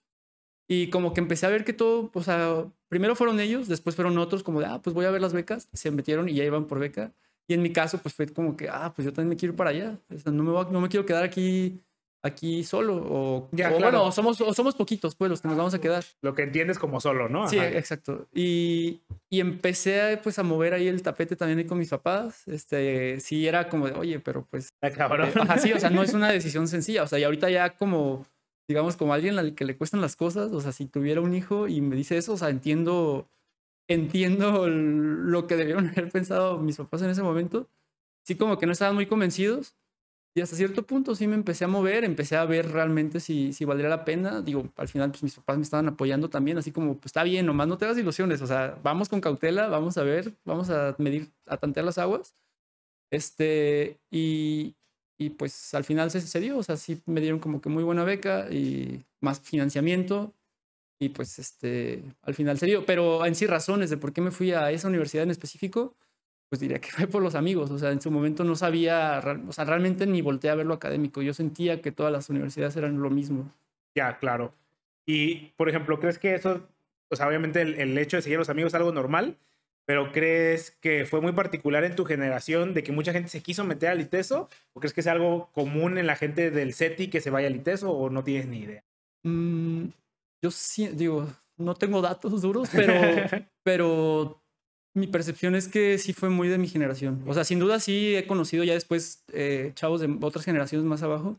Y 0.72 0.88
como 0.90 1.12
que 1.12 1.20
empecé 1.20 1.46
a 1.46 1.48
ver 1.48 1.64
que 1.64 1.72
todo, 1.72 2.10
o 2.14 2.22
sea, 2.22 2.64
primero 2.88 3.16
fueron 3.16 3.40
ellos, 3.40 3.66
después 3.66 3.96
fueron 3.96 4.16
otros, 4.18 4.44
como 4.44 4.60
de, 4.60 4.66
ah, 4.66 4.80
pues 4.80 4.94
voy 4.94 5.04
a 5.04 5.10
ver 5.10 5.20
las 5.20 5.32
becas. 5.32 5.68
Se 5.72 5.90
metieron 5.90 6.28
y 6.28 6.34
ya 6.34 6.44
iban 6.44 6.66
por 6.66 6.78
beca. 6.78 7.12
Y 7.48 7.54
en 7.54 7.62
mi 7.62 7.72
caso, 7.72 7.98
pues 7.98 8.14
fue 8.14 8.28
como 8.28 8.56
que, 8.56 8.68
ah, 8.68 8.92
pues 8.94 9.04
yo 9.04 9.12
también 9.12 9.30
me 9.30 9.36
quiero 9.36 9.52
ir 9.54 9.56
para 9.56 9.70
allá. 9.70 9.98
O 10.14 10.18
sea, 10.18 10.30
no 10.30 10.44
me, 10.44 10.52
voy 10.52 10.64
a- 10.64 10.70
no 10.70 10.80
me 10.80 10.88
quiero 10.88 11.04
quedar 11.04 11.24
aquí, 11.24 11.80
aquí 12.22 12.62
solo. 12.62 13.02
O, 13.04 13.48
Ya, 13.50 13.72
o 13.72 13.78
claro. 13.78 13.98
bueno, 13.98 14.12
somos, 14.12 14.40
o 14.40 14.54
somos 14.54 14.76
poquitos, 14.76 15.16
pues, 15.16 15.28
los 15.28 15.40
que 15.42 15.48
nos 15.48 15.56
vamos 15.56 15.74
a 15.74 15.80
quedar. 15.80 16.04
Lo 16.22 16.34
que 16.36 16.42
entiendes 16.42 16.78
como 16.78 17.00
solo, 17.00 17.28
¿no? 17.28 17.48
Sí, 17.48 17.58
Ajá. 17.58 17.70
exacto. 17.70 18.28
Y, 18.32 19.00
y 19.28 19.40
empecé 19.40 20.20
pues 20.22 20.38
a 20.38 20.44
mover 20.44 20.74
ahí 20.74 20.86
el 20.86 21.02
tapete 21.02 21.34
también 21.34 21.58
ahí 21.58 21.64
con 21.64 21.78
mis 21.78 21.88
papás. 21.90 22.46
Este, 22.46 23.18
sí 23.18 23.48
era 23.48 23.68
como 23.68 23.88
de, 23.88 23.94
oye, 23.94 24.20
pero 24.20 24.46
pues, 24.48 24.68
cabrón. 24.96 25.30
eh, 25.30 25.32
ajá, 25.40 25.58
sí, 25.58 25.72
o 25.72 25.80
sea, 25.80 25.90
no 25.90 26.04
es 26.04 26.14
una 26.14 26.30
decisión 26.30 26.68
sencilla. 26.68 27.02
O 27.02 27.08
sea, 27.08 27.18
y 27.18 27.24
ahorita 27.24 27.50
ya 27.50 27.70
como, 27.74 28.24
digamos, 28.70 28.96
como 28.96 29.12
alguien 29.12 29.36
al 29.36 29.56
que 29.56 29.64
le 29.64 29.76
cuestan 29.76 30.00
las 30.00 30.14
cosas, 30.14 30.52
o 30.52 30.60
sea, 30.60 30.70
si 30.70 30.86
tuviera 30.86 31.20
un 31.20 31.34
hijo 31.34 31.66
y 31.66 31.80
me 31.80 31.96
dice 31.96 32.16
eso, 32.16 32.34
o 32.34 32.36
sea, 32.36 32.50
entiendo, 32.50 33.28
entiendo 33.88 34.68
lo 34.68 35.48
que 35.48 35.56
debieron 35.56 35.88
haber 35.90 36.08
pensado 36.12 36.56
mis 36.58 36.76
papás 36.76 37.02
en 37.02 37.10
ese 37.10 37.24
momento. 37.24 37.68
Sí, 38.24 38.36
como 38.36 38.58
que 38.58 38.66
no 38.66 38.72
estaban 38.72 38.94
muy 38.94 39.06
convencidos. 39.06 39.74
Y 40.36 40.40
hasta 40.40 40.54
cierto 40.54 40.86
punto 40.86 41.16
sí 41.16 41.26
me 41.26 41.34
empecé 41.34 41.64
a 41.64 41.68
mover, 41.68 42.04
empecé 42.04 42.36
a 42.36 42.44
ver 42.44 42.70
realmente 42.70 43.18
si, 43.18 43.52
si 43.52 43.64
valdría 43.64 43.88
la 43.88 44.04
pena. 44.04 44.40
Digo, 44.40 44.72
al 44.76 44.86
final 44.86 45.10
pues 45.10 45.24
mis 45.24 45.34
papás 45.34 45.56
me 45.56 45.64
estaban 45.64 45.88
apoyando 45.88 46.30
también, 46.30 46.56
así 46.56 46.70
como, 46.70 46.94
pues 46.94 47.06
está 47.06 47.24
bien, 47.24 47.46
nomás 47.46 47.66
no 47.66 47.76
te 47.76 47.86
hagas 47.86 47.98
ilusiones, 47.98 48.40
o 48.40 48.46
sea, 48.46 48.78
vamos 48.84 49.08
con 49.08 49.20
cautela, 49.20 49.66
vamos 49.66 49.98
a 49.98 50.04
ver, 50.04 50.32
vamos 50.44 50.70
a 50.70 50.94
medir, 50.98 51.32
a 51.46 51.56
tantear 51.56 51.84
las 51.86 51.98
aguas. 51.98 52.36
Este, 53.10 53.98
y, 54.12 54.76
y 55.20 55.28
pues 55.28 55.74
al 55.74 55.84
final 55.84 56.10
se, 56.10 56.22
se 56.22 56.40
dio, 56.40 56.56
o 56.56 56.62
sea, 56.62 56.78
sí 56.78 57.02
me 57.04 57.20
dieron 57.20 57.40
como 57.40 57.60
que 57.60 57.68
muy 57.68 57.84
buena 57.84 58.04
beca 58.04 58.50
y 58.50 59.04
más 59.20 59.38
financiamiento. 59.38 60.32
Y 60.98 61.10
pues 61.10 61.38
este, 61.38 62.02
al 62.22 62.32
final 62.32 62.58
se 62.58 62.64
dio. 62.64 62.86
Pero 62.86 63.26
en 63.26 63.34
sí 63.34 63.46
razones 63.46 63.90
de 63.90 63.98
por 63.98 64.14
qué 64.14 64.22
me 64.22 64.30
fui 64.30 64.52
a 64.52 64.70
esa 64.70 64.88
universidad 64.88 65.24
en 65.24 65.30
específico, 65.30 65.94
pues 66.48 66.60
diría 66.60 66.80
que 66.80 66.90
fue 66.90 67.06
por 67.06 67.22
los 67.22 67.34
amigos. 67.34 67.70
O 67.70 67.78
sea, 67.78 67.90
en 67.90 68.00
su 68.00 68.10
momento 68.10 68.44
no 68.44 68.56
sabía, 68.56 69.22
o 69.46 69.52
sea, 69.52 69.66
realmente 69.66 70.06
ni 70.06 70.22
volteé 70.22 70.48
a 70.48 70.54
ver 70.54 70.64
lo 70.64 70.72
académico. 70.72 71.20
Yo 71.20 71.34
sentía 71.34 71.82
que 71.82 71.92
todas 71.92 72.10
las 72.10 72.30
universidades 72.30 72.76
eran 72.76 73.02
lo 73.02 73.10
mismo. 73.10 73.52
Ya, 73.94 74.16
claro. 74.16 74.54
Y, 75.04 75.50
por 75.58 75.68
ejemplo, 75.68 76.00
¿crees 76.00 76.18
que 76.18 76.34
eso, 76.34 76.66
o 77.10 77.16
sea, 77.16 77.28
obviamente 77.28 77.60
el, 77.60 77.74
el 77.74 77.98
hecho 77.98 78.16
de 78.16 78.22
seguir 78.22 78.38
a 78.38 78.40
los 78.40 78.48
amigos 78.48 78.70
es 78.70 78.76
algo 78.76 78.92
normal, 78.92 79.36
pero 79.90 80.12
¿crees 80.12 80.70
que 80.70 81.04
fue 81.04 81.20
muy 81.20 81.32
particular 81.32 81.82
en 81.82 81.96
tu 81.96 82.04
generación 82.04 82.74
de 82.74 82.84
que 82.84 82.92
mucha 82.92 83.12
gente 83.12 83.28
se 83.28 83.42
quiso 83.42 83.64
meter 83.64 83.88
al 83.88 84.00
ITESO? 84.00 84.48
¿O 84.72 84.78
crees 84.78 84.94
que 84.94 85.00
es 85.00 85.08
algo 85.08 85.50
común 85.52 85.98
en 85.98 86.06
la 86.06 86.14
gente 86.14 86.52
del 86.52 86.74
SETI 86.74 87.08
que 87.08 87.20
se 87.20 87.30
vaya 87.30 87.48
al 87.48 87.56
ITESO 87.56 87.90
o 87.90 88.08
no 88.08 88.22
tienes 88.22 88.46
ni 88.46 88.60
idea? 88.60 88.84
Mm, 89.24 89.86
yo 90.44 90.52
sí, 90.52 90.86
digo, 90.92 91.26
no 91.56 91.74
tengo 91.74 92.00
datos 92.02 92.40
duros, 92.40 92.68
pero, 92.72 92.94
pero 93.64 94.40
mi 94.94 95.08
percepción 95.08 95.56
es 95.56 95.66
que 95.66 95.98
sí 95.98 96.12
fue 96.12 96.30
muy 96.30 96.46
de 96.46 96.58
mi 96.58 96.68
generación. 96.68 97.24
O 97.26 97.34
sea, 97.34 97.42
sin 97.42 97.58
duda 97.58 97.80
sí 97.80 98.14
he 98.14 98.28
conocido 98.28 98.62
ya 98.62 98.74
después 98.74 99.24
eh, 99.32 99.72
chavos 99.74 100.00
de 100.00 100.18
otras 100.20 100.44
generaciones 100.44 100.86
más 100.86 101.02
abajo 101.02 101.36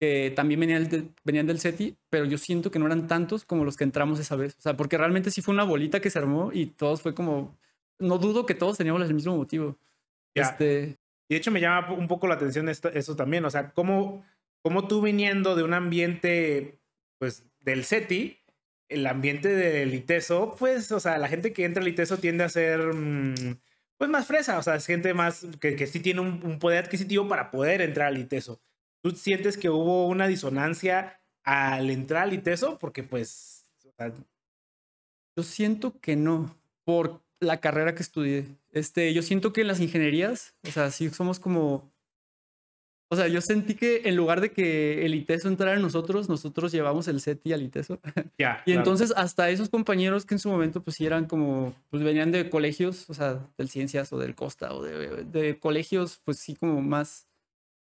que 0.00 0.32
también 0.36 0.60
venían 0.60 0.88
del, 0.88 1.12
venían 1.24 1.48
del 1.48 1.58
SETI, 1.58 1.96
pero 2.08 2.24
yo 2.24 2.38
siento 2.38 2.70
que 2.70 2.78
no 2.78 2.86
eran 2.86 3.08
tantos 3.08 3.44
como 3.44 3.64
los 3.64 3.76
que 3.76 3.82
entramos 3.82 4.20
esa 4.20 4.36
vez. 4.36 4.54
O 4.60 4.62
sea, 4.62 4.76
porque 4.76 4.96
realmente 4.96 5.32
sí 5.32 5.42
fue 5.42 5.54
una 5.54 5.64
bolita 5.64 5.98
que 5.98 6.08
se 6.08 6.20
armó 6.20 6.52
y 6.52 6.66
todos 6.66 7.02
fue 7.02 7.14
como, 7.16 7.58
no 8.00 8.18
dudo 8.18 8.46
que 8.46 8.54
todos 8.54 8.78
teníamos 8.78 9.02
el 9.02 9.14
mismo 9.14 9.36
motivo. 9.36 9.78
Este... 10.34 10.98
Y 11.30 11.34
de 11.34 11.38
hecho 11.38 11.52
me 11.52 11.60
llama 11.60 11.92
un 11.92 12.08
poco 12.08 12.26
la 12.26 12.34
atención 12.34 12.68
esto, 12.68 12.88
eso 12.88 13.14
también, 13.14 13.44
o 13.44 13.50
sea, 13.50 13.70
cómo, 13.70 14.24
cómo 14.62 14.88
tú 14.88 15.00
viniendo 15.00 15.54
de 15.54 15.62
un 15.62 15.74
ambiente, 15.74 16.80
pues, 17.18 17.44
del 17.60 17.84
SETI, 17.84 18.40
el 18.88 19.06
ambiente 19.06 19.48
del 19.48 19.94
ITESO, 19.94 20.56
pues, 20.58 20.90
o 20.90 20.98
sea, 20.98 21.18
la 21.18 21.28
gente 21.28 21.52
que 21.52 21.64
entra 21.64 21.82
al 21.82 21.88
ITESO 21.88 22.18
tiende 22.18 22.42
a 22.42 22.48
ser, 22.48 22.80
mm, 22.80 23.60
pues, 23.96 24.10
más 24.10 24.26
fresa, 24.26 24.58
o 24.58 24.62
sea, 24.64 24.74
es 24.74 24.86
gente 24.86 25.14
más 25.14 25.46
que, 25.60 25.76
que 25.76 25.86
sí 25.86 26.00
tiene 26.00 26.20
un, 26.20 26.42
un, 26.44 26.58
poder 26.58 26.84
adquisitivo 26.84 27.28
para 27.28 27.52
poder 27.52 27.80
entrar 27.80 28.08
al 28.08 28.18
ITESO. 28.18 28.60
¿Tú 29.00 29.12
sientes 29.12 29.56
que 29.56 29.70
hubo 29.70 30.08
una 30.08 30.26
disonancia 30.26 31.20
al 31.44 31.90
entrar 31.90 32.24
al 32.24 32.32
ITESO? 32.32 32.76
Porque, 32.80 33.04
pues, 33.04 33.70
o 33.86 33.92
sea... 33.92 34.12
yo 35.36 35.42
siento 35.44 36.00
que 36.00 36.16
no, 36.16 36.58
por 36.84 37.22
la 37.40 37.60
carrera 37.60 37.94
que 37.94 38.02
estudié. 38.02 38.46
Este, 38.72 39.12
yo 39.12 39.22
siento 39.22 39.52
que 39.52 39.62
en 39.62 39.68
las 39.68 39.80
ingenierías, 39.80 40.54
o 40.68 40.70
sea, 40.70 40.90
sí 40.90 41.10
somos 41.10 41.40
como 41.40 41.90
o 43.12 43.16
sea, 43.16 43.26
yo 43.26 43.40
sentí 43.40 43.74
que 43.74 44.02
en 44.04 44.14
lugar 44.14 44.40
de 44.40 44.52
que 44.52 45.04
el 45.04 45.16
ITESO 45.16 45.48
entrara 45.48 45.74
en 45.74 45.82
nosotros, 45.82 46.28
nosotros 46.28 46.70
llevamos 46.70 47.08
el 47.08 47.20
SETI 47.20 47.52
al 47.52 47.62
ITESO. 47.62 47.98
Ya. 48.38 48.62
y 48.64 48.72
entonces 48.72 49.12
hasta 49.16 49.50
esos 49.50 49.68
compañeros 49.68 50.24
que 50.24 50.34
en 50.34 50.38
su 50.38 50.48
momento 50.48 50.82
pues 50.82 51.00
eran 51.00 51.26
como, 51.26 51.74
pues 51.90 52.04
venían 52.04 52.30
de 52.30 52.48
colegios, 52.48 53.10
o 53.10 53.14
sea, 53.14 53.44
del 53.58 53.68
Ciencias 53.68 54.12
o 54.12 54.18
del 54.18 54.36
Costa 54.36 54.72
o 54.72 54.82
de, 54.82 55.24
de 55.24 55.58
colegios 55.58 56.20
pues 56.24 56.38
sí 56.38 56.54
como 56.54 56.80
más, 56.80 57.26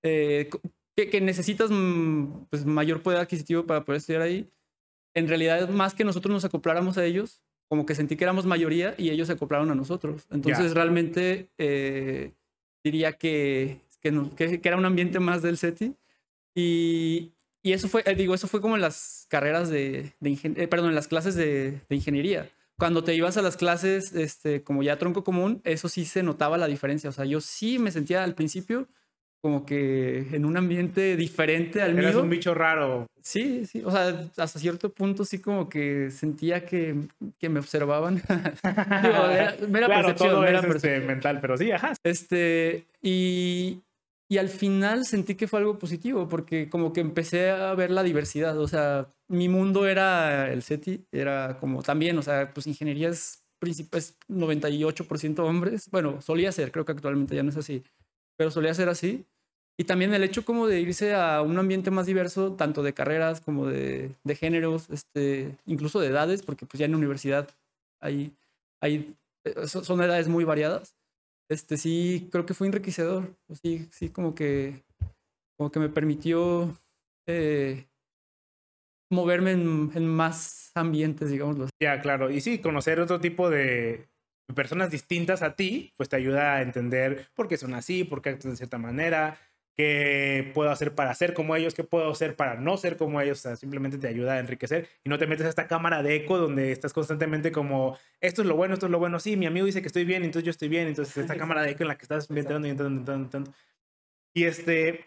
eh, 0.02 0.50
que, 0.96 1.08
que, 1.08 1.20
necesitas 1.20 1.70
mm, 1.70 2.46
pues 2.50 2.66
mayor 2.66 3.00
poder 3.00 3.20
adquisitivo 3.20 3.64
para 3.64 3.84
poder 3.84 3.98
estudiar 3.98 4.22
ahí. 4.22 4.50
En 5.14 5.28
realidad, 5.28 5.68
más 5.68 5.94
que 5.94 6.04
nosotros 6.04 6.32
nos 6.32 6.44
acopláramos 6.44 6.98
a 6.98 7.04
ellos, 7.04 7.40
como 7.68 7.86
que 7.86 7.94
sentí 7.94 8.16
que 8.16 8.24
éramos 8.24 8.46
mayoría 8.46 8.94
y 8.98 9.10
ellos 9.10 9.26
se 9.26 9.34
acoplaron 9.34 9.70
a 9.70 9.74
nosotros. 9.74 10.26
Entonces 10.30 10.74
realmente 10.74 11.48
eh, 11.58 12.32
diría 12.82 13.14
que 13.14 13.80
que, 14.36 14.60
que, 14.60 14.68
era 14.68 14.76
un 14.76 14.84
ambiente 14.84 15.18
más 15.18 15.42
del 15.42 15.56
SETI. 15.56 15.96
Y, 16.54 17.32
y 17.62 17.72
eso 17.72 17.88
fue, 17.88 18.02
eh, 18.06 18.14
digo, 18.14 18.34
eso 18.34 18.46
fue 18.46 18.60
como 18.60 18.76
en 18.76 18.82
las 18.82 19.26
carreras 19.28 19.70
de, 19.70 20.12
de 20.20 20.38
eh, 20.56 20.68
perdón, 20.68 20.90
en 20.90 20.94
las 20.94 21.08
clases 21.08 21.34
de, 21.34 21.80
de, 21.88 21.96
ingeniería. 21.96 22.50
Cuando 22.78 23.02
te 23.02 23.14
ibas 23.14 23.36
a 23.36 23.42
las 23.42 23.56
clases, 23.56 24.12
este, 24.14 24.62
como 24.62 24.82
ya 24.82 24.98
tronco 24.98 25.24
común, 25.24 25.60
eso 25.64 25.88
sí 25.88 26.04
se 26.04 26.22
notaba 26.22 26.58
la 26.58 26.66
diferencia. 26.66 27.08
O 27.10 27.12
sea, 27.12 27.24
yo 27.24 27.40
sí 27.40 27.78
me 27.78 27.92
sentía 27.92 28.24
al 28.24 28.34
principio 28.34 28.88
como 29.44 29.66
que 29.66 30.26
en 30.32 30.46
un 30.46 30.56
ambiente 30.56 31.18
diferente 31.18 31.82
al 31.82 31.98
Eras 31.98 32.14
mío. 32.14 32.22
un 32.22 32.30
bicho 32.30 32.54
raro. 32.54 33.06
Sí, 33.20 33.66
sí, 33.66 33.82
o 33.84 33.90
sea, 33.90 34.26
hasta 34.38 34.58
cierto 34.58 34.88
punto 34.88 35.26
sí 35.26 35.38
como 35.38 35.68
que 35.68 36.10
sentía 36.10 36.64
que, 36.64 36.96
que 37.38 37.50
me 37.50 37.60
observaban. 37.60 38.14
Digo, 39.02 39.24
era, 39.26 39.54
mera 39.68 39.84
claro, 39.84 40.06
percepción, 40.06 40.30
todo 40.30 40.40
mera 40.40 40.60
es 40.60 40.64
percepción. 40.64 40.94
Este, 40.94 41.06
mental, 41.06 41.38
pero 41.42 41.58
sí, 41.58 41.70
ajá. 41.72 41.92
Este, 42.02 42.86
y, 43.02 43.82
y 44.30 44.38
al 44.38 44.48
final 44.48 45.04
sentí 45.04 45.34
que 45.34 45.46
fue 45.46 45.58
algo 45.58 45.78
positivo 45.78 46.26
porque 46.26 46.70
como 46.70 46.94
que 46.94 47.02
empecé 47.02 47.50
a 47.50 47.74
ver 47.74 47.90
la 47.90 48.02
diversidad, 48.02 48.58
o 48.58 48.66
sea, 48.66 49.12
mi 49.28 49.50
mundo 49.50 49.86
era 49.86 50.50
el 50.50 50.62
SETI, 50.62 51.04
era 51.12 51.58
como 51.60 51.82
también, 51.82 52.16
o 52.16 52.22
sea, 52.22 52.50
pues 52.54 52.66
ingeniería 52.66 53.10
es, 53.10 53.44
es 53.60 54.18
98% 54.30 55.38
hombres, 55.40 55.90
bueno, 55.90 56.22
solía 56.22 56.50
ser, 56.50 56.72
creo 56.72 56.86
que 56.86 56.92
actualmente 56.92 57.36
ya 57.36 57.42
no 57.42 57.50
es 57.50 57.58
así, 57.58 57.84
pero 58.38 58.50
solía 58.50 58.72
ser 58.72 58.88
así. 58.88 59.26
Y 59.76 59.84
también 59.84 60.14
el 60.14 60.22
hecho 60.22 60.44
como 60.44 60.68
de 60.68 60.80
irse 60.80 61.14
a 61.14 61.42
un 61.42 61.58
ambiente 61.58 61.90
más 61.90 62.06
diverso, 62.06 62.52
tanto 62.52 62.82
de 62.82 62.94
carreras 62.94 63.40
como 63.40 63.66
de, 63.66 64.14
de 64.22 64.36
géneros, 64.36 64.88
este, 64.90 65.56
incluso 65.66 66.00
de 66.00 66.08
edades, 66.08 66.42
porque 66.42 66.64
pues 66.64 66.78
ya 66.78 66.84
en 66.84 66.92
la 66.92 66.98
universidad 66.98 67.48
hay, 68.00 68.32
hay, 68.80 69.16
eh, 69.44 69.66
son 69.66 70.00
edades 70.00 70.28
muy 70.28 70.44
variadas 70.44 70.94
este 71.48 71.76
sí 71.76 72.28
creo 72.32 72.46
que 72.46 72.54
fue 72.54 72.66
enriquecedor. 72.66 73.34
Sí, 73.62 73.88
sí, 73.90 74.10
como 74.10 74.34
que, 74.34 74.82
como 75.56 75.70
que 75.70 75.80
me 75.80 75.88
permitió 75.88 76.76
eh, 77.26 77.86
moverme 79.10 79.52
en, 79.52 79.90
en, 79.94 80.06
más 80.06 80.70
ambientes, 80.74 81.30
digámoslo. 81.30 81.68
Ya, 81.80 82.00
claro. 82.00 82.30
Y 82.30 82.40
sí, 82.40 82.60
conocer 82.60 83.00
otro 83.00 83.20
tipo 83.20 83.50
de 83.50 84.08
personas 84.54 84.90
distintas 84.90 85.42
a 85.42 85.56
ti, 85.56 85.92
pues 85.96 86.08
te 86.08 86.16
ayuda 86.16 86.56
a 86.56 86.62
entender 86.62 87.28
por 87.34 87.48
qué 87.48 87.56
son 87.56 87.74
así, 87.74 88.04
por 88.04 88.22
qué 88.22 88.30
actúan 88.30 88.52
de 88.52 88.58
cierta 88.58 88.78
manera, 88.78 89.38
qué 89.76 90.50
puedo 90.54 90.70
hacer 90.70 90.94
para 90.94 91.14
ser 91.14 91.34
como 91.34 91.56
ellos, 91.56 91.74
qué 91.74 91.84
puedo 91.84 92.10
hacer 92.10 92.36
para 92.36 92.54
no 92.54 92.76
ser 92.76 92.96
como 92.96 93.20
ellos, 93.20 93.38
o 93.38 93.42
sea, 93.42 93.56
simplemente 93.56 93.98
te 93.98 94.08
ayuda 94.08 94.34
a 94.34 94.38
enriquecer 94.38 94.88
y 95.02 95.08
no 95.08 95.18
te 95.18 95.26
metes 95.26 95.46
a 95.46 95.48
esta 95.48 95.66
cámara 95.66 96.02
de 96.02 96.16
eco 96.16 96.38
donde 96.38 96.72
estás 96.72 96.92
constantemente 96.92 97.50
como, 97.50 97.98
esto 98.20 98.42
es 98.42 98.48
lo 98.48 98.56
bueno, 98.56 98.74
esto 98.74 98.86
es 98.86 98.92
lo 98.92 98.98
bueno, 98.98 99.18
sí, 99.18 99.36
mi 99.36 99.46
amigo 99.46 99.66
dice 99.66 99.80
que 99.82 99.88
estoy 99.88 100.04
bien, 100.04 100.22
entonces 100.22 100.44
yo 100.44 100.50
estoy 100.50 100.68
bien, 100.68 100.86
entonces 100.86 101.16
esta 101.16 101.36
cámara 101.38 101.62
de 101.62 101.70
eco 101.72 101.82
en 101.82 101.88
la 101.88 101.96
que 101.96 102.02
estás 102.02 102.30
entrando 102.30 102.68
y 102.68 102.70
entrando, 102.70 103.00
entrando, 103.00 103.24
entrando. 103.24 103.52
Y 104.32 104.44
este, 104.44 105.06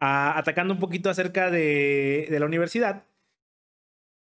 a, 0.00 0.38
atacando 0.38 0.74
un 0.74 0.80
poquito 0.80 1.10
acerca 1.10 1.50
de, 1.50 2.26
de 2.30 2.40
la 2.40 2.46
universidad, 2.46 3.04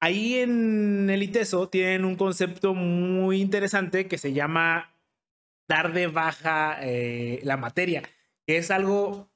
ahí 0.02 0.36
en 0.36 1.10
el 1.10 1.24
ITESO 1.24 1.70
tienen 1.70 2.06
un 2.06 2.16
concepto 2.16 2.76
muy 2.76 3.42
interesante 3.42 4.08
que 4.08 4.18
se 4.18 4.34
llama 4.34 4.94
dar 5.68 5.94
de 5.94 6.08
baja 6.08 6.78
eh, 6.82 7.40
la 7.44 7.58
materia 7.58 8.04
que 8.46 8.58
es 8.58 8.72
algo, 8.72 9.30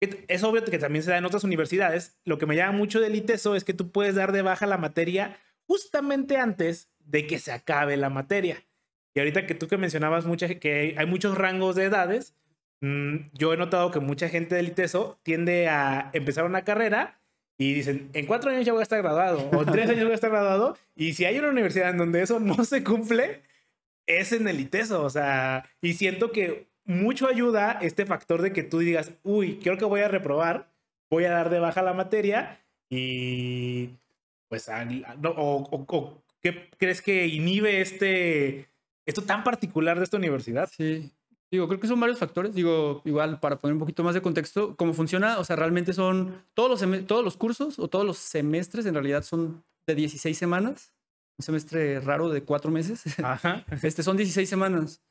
es 0.00 0.42
obvio 0.42 0.64
que 0.64 0.78
también 0.78 1.02
se 1.02 1.10
da 1.10 1.18
en 1.18 1.24
otras 1.24 1.44
universidades. 1.44 2.18
Lo 2.24 2.38
que 2.38 2.46
me 2.46 2.56
llama 2.56 2.76
mucho 2.76 3.00
del 3.00 3.14
ITESO 3.14 3.56
es 3.56 3.64
que 3.64 3.74
tú 3.74 3.90
puedes 3.90 4.14
dar 4.14 4.32
de 4.32 4.42
baja 4.42 4.66
la 4.66 4.78
materia 4.78 5.38
justamente 5.66 6.36
antes 6.36 6.90
de 7.00 7.26
que 7.26 7.38
se 7.38 7.52
acabe 7.52 7.96
la 7.96 8.10
materia. 8.10 8.64
Y 9.14 9.20
ahorita 9.20 9.46
que 9.46 9.54
tú 9.54 9.68
que 9.68 9.78
mencionabas 9.78 10.26
mucha, 10.26 10.46
que 10.56 10.94
hay 10.96 11.06
muchos 11.06 11.38
rangos 11.38 11.74
de 11.74 11.84
edades, 11.84 12.34
mmm, 12.80 13.16
yo 13.32 13.52
he 13.52 13.56
notado 13.56 13.90
que 13.90 14.00
mucha 14.00 14.28
gente 14.28 14.54
del 14.54 14.68
ITESO 14.68 15.18
tiende 15.22 15.68
a 15.68 16.10
empezar 16.12 16.44
una 16.44 16.64
carrera 16.64 17.18
y 17.58 17.72
dicen, 17.72 18.10
en 18.12 18.26
cuatro 18.26 18.50
años 18.50 18.66
ya 18.66 18.72
voy 18.72 18.80
a 18.80 18.82
estar 18.82 19.00
graduado, 19.00 19.48
o 19.52 19.64
tres 19.64 19.88
años 19.88 20.04
voy 20.04 20.12
a 20.12 20.16
estar 20.16 20.30
graduado, 20.30 20.76
y 20.94 21.14
si 21.14 21.24
hay 21.24 21.38
una 21.38 21.48
universidad 21.48 21.88
en 21.88 21.96
donde 21.96 22.20
eso 22.20 22.38
no 22.38 22.62
se 22.66 22.84
cumple, 22.84 23.40
es 24.06 24.32
en 24.32 24.46
el 24.46 24.60
ITESO, 24.60 25.02
o 25.02 25.08
sea, 25.08 25.64
y 25.80 25.94
siento 25.94 26.32
que 26.32 26.68
mucho 26.86 27.28
ayuda 27.28 27.78
este 27.82 28.06
factor 28.06 28.42
de 28.42 28.52
que 28.52 28.62
tú 28.62 28.78
digas, 28.78 29.12
uy, 29.22 29.58
creo 29.58 29.76
que 29.76 29.84
voy 29.84 30.00
a 30.00 30.08
reprobar, 30.08 30.72
voy 31.10 31.24
a 31.24 31.32
dar 31.32 31.50
de 31.50 31.58
baja 31.58 31.82
la 31.82 31.92
materia 31.92 32.60
y 32.88 33.90
pues, 34.48 34.70
no, 35.20 35.30
o, 35.30 35.62
o, 35.70 35.84
o, 35.88 36.22
¿qué 36.40 36.70
crees 36.78 37.02
que 37.02 37.26
inhibe 37.26 37.80
este, 37.80 38.68
esto 39.04 39.22
tan 39.22 39.44
particular 39.44 39.98
de 39.98 40.04
esta 40.04 40.16
universidad? 40.16 40.70
Sí. 40.74 41.10
Digo, 41.50 41.68
creo 41.68 41.78
que 41.78 41.86
son 41.86 42.00
varios 42.00 42.18
factores. 42.18 42.54
Digo, 42.54 43.02
igual 43.04 43.38
para 43.38 43.58
poner 43.58 43.74
un 43.74 43.80
poquito 43.80 44.02
más 44.02 44.14
de 44.14 44.22
contexto, 44.22 44.76
cómo 44.76 44.94
funciona, 44.94 45.38
o 45.38 45.44
sea, 45.44 45.56
realmente 45.56 45.92
son 45.92 46.42
todos 46.54 46.80
los, 46.80 47.06
todos 47.06 47.24
los 47.24 47.36
cursos 47.36 47.78
o 47.78 47.88
todos 47.88 48.04
los 48.04 48.18
semestres 48.18 48.86
en 48.86 48.94
realidad 48.94 49.22
son 49.22 49.64
de 49.86 49.94
16 49.94 50.36
semanas. 50.36 50.92
Un 51.38 51.44
semestre 51.44 52.00
raro 52.00 52.30
de 52.30 52.42
cuatro 52.42 52.70
meses. 52.70 53.18
Ajá. 53.22 53.64
Este 53.82 54.02
son 54.02 54.16
16 54.16 54.48
semanas. 54.48 55.02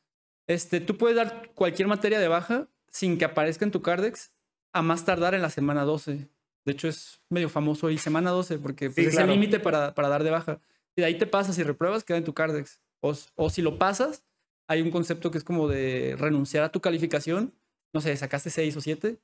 Este, 0.48 0.80
tú 0.80 0.98
puedes 0.98 1.18
dar 1.18 1.52
cualquier 1.54 1.88
materia 1.88 2.20
de 2.20 2.28
baja 2.28 2.68
sin 2.90 3.18
que 3.18 3.26
aparezca 3.26 3.66
en 3.66 3.72
tu 3.72 3.82
Cardex 3.82 4.32
a 4.74 4.82
más 4.82 5.06
tardar 5.06 5.34
en 5.34 5.42
la 5.42 5.50
semana 5.50 5.84
12. 5.84 6.30
De 6.66 6.72
hecho, 6.72 6.88
es 6.88 7.22
medio 7.30 7.50
famoso 7.50 7.90
y 7.90 7.98
semana 7.98 8.32
12 8.32 8.60
porque 8.60 8.88
pues, 8.88 8.96
sí, 8.96 9.06
es 9.06 9.16
claro. 9.16 9.32
el 9.32 9.40
límite 9.40 9.60
para, 9.60 9.94
para, 9.94 10.10
dar 10.10 10.24
de 10.24 10.32
baja. 10.32 10.60
Y 10.96 11.02
de 11.02 11.08
ahí 11.08 11.18
te 11.18 11.28
pasas 11.28 11.58
y 11.58 11.64
repruebas, 11.64 12.04
queda 12.04 12.18
en 12.18 12.24
tu 12.24 12.34
Cardex. 12.34 12.82
O, 13.02 13.14
o, 13.36 13.50
si 13.50 13.62
lo 13.62 13.78
pasas, 13.78 14.24
hay 14.68 14.82
un 14.82 14.92
concepto 14.92 15.32
que 15.32 15.38
es 15.38 15.44
como 15.44 15.68
de 15.68 16.16
renunciar 16.18 16.64
a 16.64 16.72
tu 16.72 16.82
calificación. 16.82 17.54
No 17.94 18.02
sé, 18.02 18.16
sacaste 18.18 18.50
6 18.50 18.76
o 18.78 18.82
7. 18.82 19.20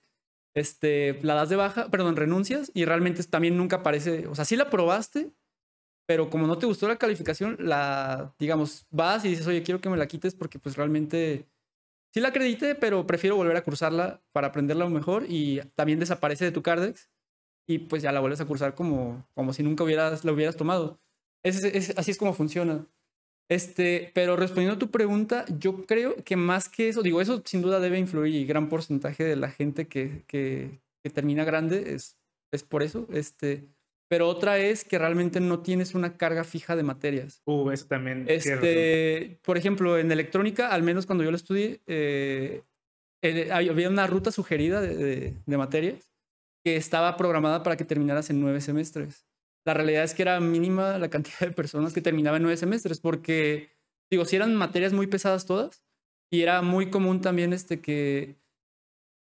Este, 0.53 1.19
la 1.23 1.33
das 1.33 1.49
de 1.49 1.55
baja, 1.55 1.89
perdón, 1.89 2.15
renuncias 2.15 2.71
y 2.73 2.85
realmente 2.85 3.23
también 3.23 3.57
nunca 3.57 3.77
aparece. 3.77 4.27
O 4.27 4.35
sea, 4.35 4.45
sí 4.45 4.55
la 4.55 4.69
probaste, 4.69 5.31
pero 6.05 6.29
como 6.29 6.47
no 6.47 6.57
te 6.57 6.65
gustó 6.65 6.87
la 6.87 6.97
calificación, 6.97 7.57
la, 7.59 8.33
digamos, 8.39 8.85
vas 8.89 9.23
y 9.25 9.29
dices, 9.29 9.47
oye, 9.47 9.63
quiero 9.63 9.81
que 9.81 9.89
me 9.89 9.97
la 9.97 10.07
quites 10.07 10.35
porque 10.35 10.59
pues 10.59 10.75
realmente 10.75 11.47
sí 12.13 12.19
la 12.19 12.29
acredité, 12.29 12.75
pero 12.75 13.07
prefiero 13.07 13.35
volver 13.35 13.57
a 13.57 13.63
cursarla 13.63 14.21
para 14.31 14.47
aprenderla 14.47 14.87
mejor 14.89 15.25
y 15.27 15.61
también 15.75 15.99
desaparece 15.99 16.45
de 16.45 16.51
tu 16.51 16.61
Cardex 16.61 17.09
y 17.67 17.79
pues 17.79 18.01
ya 18.01 18.11
la 18.11 18.19
vuelves 18.19 18.41
a 18.41 18.45
cursar 18.45 18.75
como, 18.75 19.25
como 19.33 19.53
si 19.53 19.63
nunca 19.63 19.83
hubieras, 19.83 20.25
la 20.25 20.31
hubieras 20.33 20.57
tomado. 20.57 20.99
Es, 21.43 21.97
así 21.97 22.11
es 22.11 22.17
como 22.17 22.33
funciona. 22.33 22.85
Este, 23.49 24.11
pero 24.13 24.35
respondiendo 24.35 24.75
a 24.75 24.79
tu 24.79 24.91
pregunta, 24.91 25.45
yo 25.59 25.85
creo 25.85 26.15
que 26.23 26.35
más 26.37 26.69
que 26.69 26.89
eso, 26.89 27.01
digo, 27.01 27.19
eso 27.19 27.41
sin 27.45 27.61
duda 27.61 27.79
debe 27.79 27.99
influir 27.99 28.35
y 28.35 28.45
gran 28.45 28.69
porcentaje 28.69 29.23
de 29.23 29.35
la 29.35 29.49
gente 29.49 29.87
que, 29.87 30.23
que, 30.27 30.81
que 31.03 31.09
termina 31.09 31.43
grande 31.43 31.93
es, 31.93 32.17
es 32.51 32.63
por 32.63 32.83
eso. 32.83 33.07
Este, 33.11 33.67
pero 34.11 34.27
otra 34.27 34.57
es 34.57 34.83
que 34.83 34.99
realmente 34.99 35.39
no 35.39 35.61
tienes 35.61 35.95
una 35.95 36.17
carga 36.17 36.43
fija 36.43 36.75
de 36.75 36.83
materias. 36.83 37.41
Uh, 37.45 37.71
eso 37.71 37.87
también. 37.87 38.25
Este, 38.27 39.39
por 39.41 39.57
ejemplo, 39.57 39.97
en 39.97 40.11
electrónica, 40.11 40.67
al 40.67 40.83
menos 40.83 41.05
cuando 41.05 41.23
yo 41.23 41.31
lo 41.31 41.37
estudié, 41.37 41.79
eh, 41.87 42.61
había 43.53 43.87
una 43.87 44.07
ruta 44.07 44.33
sugerida 44.33 44.81
de, 44.81 45.33
de, 45.45 45.57
materias 45.57 46.11
que 46.61 46.75
estaba 46.75 47.15
programada 47.15 47.63
para 47.63 47.77
que 47.77 47.85
terminaras 47.85 48.29
en 48.29 48.41
nueve 48.41 48.59
semestres. 48.59 49.25
La 49.65 49.73
realidad 49.73 50.03
es 50.03 50.13
que 50.13 50.23
era 50.23 50.41
mínima 50.41 50.97
la 50.97 51.09
cantidad 51.09 51.39
de 51.39 51.51
personas 51.51 51.93
que 51.93 52.01
terminaban 52.01 52.39
en 52.39 52.43
nueve 52.43 52.57
semestres, 52.57 52.99
porque, 52.99 53.69
digo, 54.11 54.25
si 54.25 54.35
eran 54.35 54.53
materias 54.57 54.91
muy 54.91 55.07
pesadas 55.07 55.45
todas, 55.45 55.85
y 56.29 56.41
era 56.41 56.61
muy 56.61 56.89
común 56.89 57.21
también 57.21 57.53
este 57.53 57.79
que, 57.79 58.35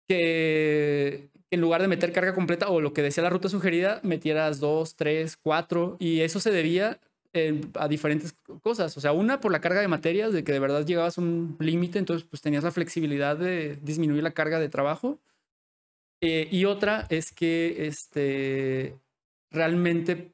que 0.09 1.29
en 1.52 1.61
lugar 1.61 1.82
de 1.82 1.88
meter 1.88 2.12
carga 2.12 2.35
completa 2.35 2.71
o 2.71 2.80
lo 2.80 2.94
que 2.94 3.02
decía 3.02 3.23
la 3.23 3.30
ruta 3.30 3.50
sugerida, 3.50 4.00
metieras 4.02 4.59
dos, 4.59 4.97
tres, 4.97 5.37
cuatro, 5.37 5.97
y 6.00 6.21
eso 6.21 6.40
se 6.40 6.50
debía 6.50 6.99
a 7.75 7.88
diferentes 7.88 8.35
cosas. 8.62 8.97
O 8.97 9.00
sea, 9.00 9.12
una 9.12 9.38
por 9.40 9.52
la 9.52 9.61
carga 9.61 9.80
de 9.80 9.88
materias, 9.88 10.32
de 10.32 10.44
que 10.44 10.52
de 10.52 10.59
verdad 10.59 10.87
llegabas 10.87 11.18
a 11.18 11.21
un 11.21 11.56
límite, 11.61 11.99
entonces 11.99 12.26
pues 12.28 12.40
tenías 12.40 12.64
la 12.64 12.71
flexibilidad 12.71 13.37
de 13.37 13.78
disminuir 13.82 14.23
la 14.23 14.32
carga 14.32 14.59
de 14.59 14.71
trabajo. 14.71 15.21
Eh, 16.23 16.49
y 16.50 16.64
otra 16.64 17.06
es 17.11 17.32
que 17.32 17.87
este, 17.87 18.97
realmente 19.50 20.32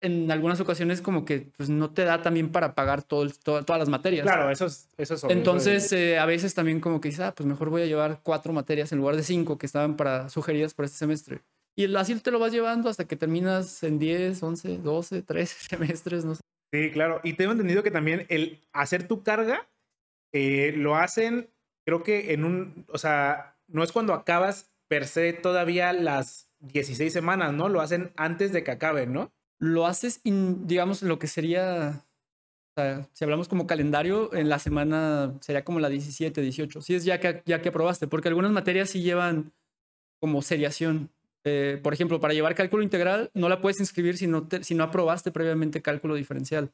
en 0.00 0.30
algunas 0.30 0.60
ocasiones 0.60 1.00
como 1.00 1.24
que 1.24 1.50
pues, 1.56 1.68
no 1.68 1.90
te 1.90 2.04
da 2.04 2.22
también 2.22 2.50
para 2.50 2.74
pagar 2.74 3.02
todo, 3.02 3.28
todas 3.42 3.78
las 3.78 3.88
materias. 3.88 4.24
Claro, 4.24 4.50
eso 4.50 4.66
es, 4.66 4.88
eso 4.96 5.14
es 5.14 5.24
Entonces, 5.24 5.92
eh, 5.92 6.18
a 6.18 6.26
veces 6.26 6.54
también 6.54 6.80
como 6.80 7.00
que 7.00 7.08
dices, 7.08 7.24
ah, 7.24 7.34
pues 7.34 7.46
mejor 7.46 7.70
voy 7.70 7.82
a 7.82 7.86
llevar 7.86 8.20
cuatro 8.22 8.52
materias 8.52 8.92
en 8.92 8.98
lugar 8.98 9.16
de 9.16 9.22
cinco 9.22 9.58
que 9.58 9.66
estaban 9.66 9.96
para 9.96 10.28
sugeridas 10.28 10.74
para 10.74 10.86
este 10.86 10.98
semestre. 10.98 11.42
Y 11.76 11.94
así 11.94 12.14
te 12.20 12.30
lo 12.30 12.38
vas 12.38 12.52
llevando 12.52 12.88
hasta 12.88 13.06
que 13.06 13.16
terminas 13.16 13.82
en 13.82 13.98
10, 13.98 14.42
11, 14.42 14.78
12, 14.78 15.22
13 15.22 15.56
semestres, 15.76 16.24
no 16.24 16.34
sé. 16.34 16.40
Sí, 16.72 16.90
claro. 16.90 17.20
Y 17.22 17.34
tengo 17.34 17.52
entendido 17.52 17.82
que 17.82 17.90
también 17.90 18.26
el 18.28 18.66
hacer 18.72 19.06
tu 19.06 19.22
carga 19.22 19.68
eh, 20.32 20.72
lo 20.76 20.96
hacen, 20.96 21.50
creo 21.86 22.02
que 22.02 22.32
en 22.32 22.44
un, 22.44 22.84
o 22.88 22.98
sea, 22.98 23.56
no 23.66 23.82
es 23.82 23.92
cuando 23.92 24.12
acabas 24.12 24.70
per 24.88 25.06
se 25.06 25.32
todavía 25.32 25.92
las 25.92 26.50
16 26.60 27.12
semanas, 27.12 27.52
¿no? 27.52 27.68
Lo 27.68 27.80
hacen 27.80 28.12
antes 28.16 28.52
de 28.52 28.64
que 28.64 28.70
acaben, 28.70 29.12
¿no? 29.12 29.32
Lo 29.58 29.86
haces, 29.86 30.20
digamos, 30.24 31.02
lo 31.02 31.18
que 31.18 31.26
sería, 31.26 32.04
o 32.76 32.80
sea, 32.80 33.08
si 33.12 33.24
hablamos 33.24 33.48
como 33.48 33.66
calendario, 33.66 34.32
en 34.34 34.48
la 34.48 34.58
semana 34.58 35.34
sería 35.40 35.64
como 35.64 35.80
la 35.80 35.88
17, 35.88 36.40
18. 36.40 36.80
Si 36.80 36.94
es 36.94 37.04
ya 37.04 37.18
que, 37.20 37.42
ya 37.44 37.60
que 37.60 37.70
aprobaste, 37.70 38.06
porque 38.06 38.28
algunas 38.28 38.52
materias 38.52 38.90
sí 38.90 39.02
llevan 39.02 39.52
como 40.20 40.42
seriación. 40.42 41.10
Eh, 41.44 41.80
por 41.82 41.94
ejemplo, 41.94 42.20
para 42.20 42.34
llevar 42.34 42.54
cálculo 42.54 42.82
integral, 42.82 43.30
no 43.34 43.48
la 43.48 43.60
puedes 43.60 43.80
inscribir 43.80 44.16
si 44.16 44.26
no, 44.26 44.46
si 44.60 44.74
no 44.74 44.84
aprobaste 44.84 45.30
previamente 45.30 45.82
cálculo 45.82 46.14
diferencial. 46.14 46.70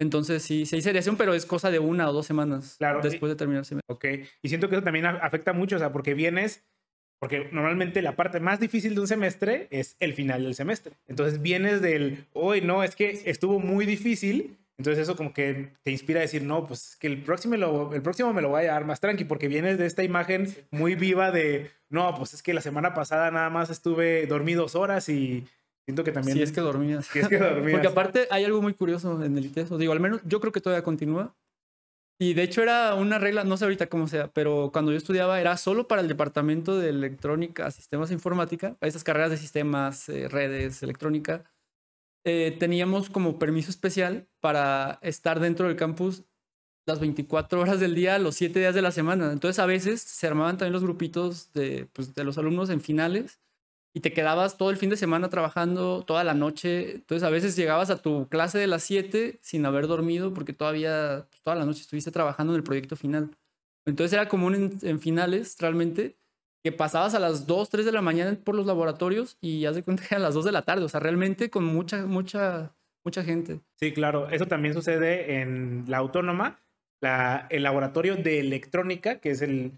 Entonces 0.00 0.42
sí, 0.42 0.64
sí 0.64 0.76
hay 0.76 0.82
seriación, 0.82 1.16
pero 1.16 1.34
es 1.34 1.44
cosa 1.44 1.70
de 1.70 1.80
una 1.80 2.08
o 2.08 2.12
dos 2.12 2.26
semanas 2.26 2.76
claro, 2.78 3.00
después 3.02 3.30
de 3.30 3.36
terminar 3.36 3.60
el 3.60 3.64
semestre. 3.64 3.92
Ok, 3.92 4.04
y 4.42 4.48
siento 4.48 4.68
que 4.68 4.76
eso 4.76 4.84
también 4.84 5.06
afecta 5.06 5.52
mucho, 5.52 5.76
o 5.76 5.78
sea, 5.78 5.92
porque 5.92 6.14
vienes 6.14 6.64
porque 7.18 7.48
normalmente 7.52 8.00
la 8.02 8.16
parte 8.16 8.40
más 8.40 8.60
difícil 8.60 8.94
de 8.94 9.00
un 9.00 9.08
semestre 9.08 9.66
es 9.70 9.96
el 9.98 10.14
final 10.14 10.44
del 10.44 10.54
semestre. 10.54 10.94
Entonces 11.08 11.42
vienes 11.42 11.82
del, 11.82 12.24
hoy 12.32 12.60
no, 12.60 12.82
es 12.82 12.94
que 12.94 13.22
estuvo 13.24 13.58
muy 13.58 13.86
difícil. 13.86 14.56
Entonces 14.78 15.02
eso 15.02 15.16
como 15.16 15.32
que 15.32 15.72
te 15.82 15.90
inspira 15.90 16.20
a 16.20 16.22
decir, 16.22 16.44
no, 16.44 16.64
pues 16.66 16.96
que 16.96 17.08
el 17.08 17.20
próximo, 17.22 17.56
lo, 17.56 17.92
el 17.92 18.02
próximo 18.02 18.32
me 18.32 18.40
lo 18.40 18.50
voy 18.50 18.66
a 18.66 18.72
dar 18.72 18.84
más 18.84 19.00
tranqui, 19.00 19.24
porque 19.24 19.48
vienes 19.48 19.76
de 19.76 19.86
esta 19.86 20.04
imagen 20.04 20.54
muy 20.70 20.94
viva 20.94 21.32
de, 21.32 21.72
no, 21.90 22.14
pues 22.16 22.34
es 22.34 22.42
que 22.44 22.54
la 22.54 22.60
semana 22.60 22.94
pasada 22.94 23.32
nada 23.32 23.50
más 23.50 23.70
estuve 23.70 24.26
dormido 24.28 24.62
dos 24.62 24.76
horas 24.76 25.08
y 25.08 25.44
siento 25.84 26.04
que 26.04 26.12
también... 26.12 26.36
Sí, 26.36 26.42
es 26.44 26.52
que 26.52 26.60
dormías. 26.60 27.06
Sí, 27.06 27.18
es 27.18 27.26
que 27.26 27.38
dormías. 27.38 27.72
porque 27.72 27.88
aparte 27.88 28.28
hay 28.30 28.44
algo 28.44 28.62
muy 28.62 28.74
curioso 28.74 29.24
en 29.24 29.36
el 29.36 29.46
ITESO. 29.46 29.78
Digo, 29.78 29.92
al 29.92 29.98
menos 29.98 30.20
yo 30.24 30.38
creo 30.38 30.52
que 30.52 30.60
todavía 30.60 30.84
continúa. 30.84 31.34
Y 32.20 32.34
de 32.34 32.42
hecho 32.42 32.62
era 32.62 32.94
una 32.94 33.18
regla, 33.18 33.44
no 33.44 33.56
sé 33.56 33.64
ahorita 33.64 33.88
cómo 33.88 34.08
sea, 34.08 34.32
pero 34.32 34.70
cuando 34.72 34.90
yo 34.90 34.98
estudiaba 34.98 35.40
era 35.40 35.56
solo 35.56 35.86
para 35.86 36.02
el 36.02 36.08
departamento 36.08 36.76
de 36.76 36.88
electrónica, 36.88 37.70
sistemas 37.70 38.10
e 38.10 38.14
informática, 38.14 38.76
esas 38.80 39.04
carreras 39.04 39.30
de 39.30 39.36
sistemas, 39.36 40.08
eh, 40.08 40.28
redes, 40.28 40.82
electrónica. 40.82 41.44
Eh, 42.24 42.56
teníamos 42.58 43.08
como 43.10 43.38
permiso 43.38 43.70
especial 43.70 44.28
para 44.40 44.98
estar 45.02 45.38
dentro 45.38 45.68
del 45.68 45.76
campus 45.76 46.24
las 46.86 47.00
24 47.00 47.60
horas 47.60 47.80
del 47.80 47.94
día, 47.94 48.18
los 48.18 48.34
7 48.36 48.58
días 48.60 48.74
de 48.74 48.82
la 48.82 48.92
semana. 48.92 49.32
Entonces 49.32 49.58
a 49.60 49.66
veces 49.66 50.00
se 50.02 50.26
armaban 50.26 50.58
también 50.58 50.72
los 50.72 50.82
grupitos 50.82 51.52
de, 51.52 51.88
pues, 51.92 52.14
de 52.14 52.24
los 52.24 52.38
alumnos 52.38 52.70
en 52.70 52.80
finales 52.80 53.40
y 53.98 54.00
te 54.00 54.12
quedabas 54.12 54.56
todo 54.56 54.70
el 54.70 54.76
fin 54.76 54.90
de 54.90 54.96
semana 54.96 55.28
trabajando, 55.28 56.04
toda 56.04 56.22
la 56.22 56.32
noche. 56.32 56.92
Entonces 56.92 57.26
a 57.26 57.30
veces 57.30 57.56
llegabas 57.56 57.90
a 57.90 58.00
tu 58.00 58.28
clase 58.28 58.56
de 58.56 58.68
las 58.68 58.84
7 58.84 59.40
sin 59.42 59.66
haber 59.66 59.88
dormido 59.88 60.32
porque 60.32 60.52
todavía 60.52 61.26
pues, 61.28 61.42
toda 61.42 61.56
la 61.56 61.64
noche 61.64 61.80
estuviste 61.80 62.12
trabajando 62.12 62.52
en 62.52 62.58
el 62.58 62.62
proyecto 62.62 62.94
final. 62.94 63.36
Entonces 63.86 64.12
era 64.12 64.28
común 64.28 64.78
en, 64.80 65.00
finales 65.00 65.56
realmente 65.58 66.16
que 66.62 66.70
pasabas 66.70 67.14
a 67.14 67.18
las 67.18 67.48
2, 67.48 67.70
3 67.70 67.86
de 67.86 67.90
la 67.90 68.00
mañana 68.00 68.38
por 68.44 68.54
los 68.54 68.66
laboratorios 68.66 69.36
y 69.40 69.62
ya 69.62 69.74
se 69.74 69.82
cuenta 69.82 70.04
que 70.08 70.14
a 70.14 70.20
las 70.20 70.34
2 70.34 70.44
de 70.44 70.52
la 70.52 70.62
tarde. 70.62 70.84
O 70.84 70.88
sea, 70.88 71.00
realmente 71.00 71.50
con 71.50 71.64
mucha, 71.64 72.06
mucha, 72.06 72.76
mucha 73.04 73.24
gente. 73.24 73.58
Sí, 73.80 73.92
claro. 73.92 74.30
Eso 74.30 74.46
también 74.46 74.74
sucede 74.74 75.40
en 75.40 75.86
la 75.88 75.96
autónoma. 75.96 76.60
La, 77.00 77.48
el 77.50 77.64
laboratorio 77.64 78.14
de 78.14 78.38
electrónica, 78.38 79.18
que 79.18 79.30
es 79.30 79.42
el... 79.42 79.72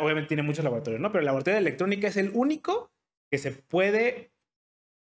Obviamente 0.00 0.28
tiene 0.28 0.44
muchos 0.44 0.62
laboratorios, 0.62 1.00
¿no? 1.00 1.10
Pero 1.10 1.20
el 1.20 1.26
laboratorio 1.26 1.56
de 1.56 1.62
electrónica 1.62 2.06
es 2.06 2.16
el 2.16 2.30
único 2.34 2.92
que 3.30 3.38
se 3.38 3.52
puede 3.52 4.32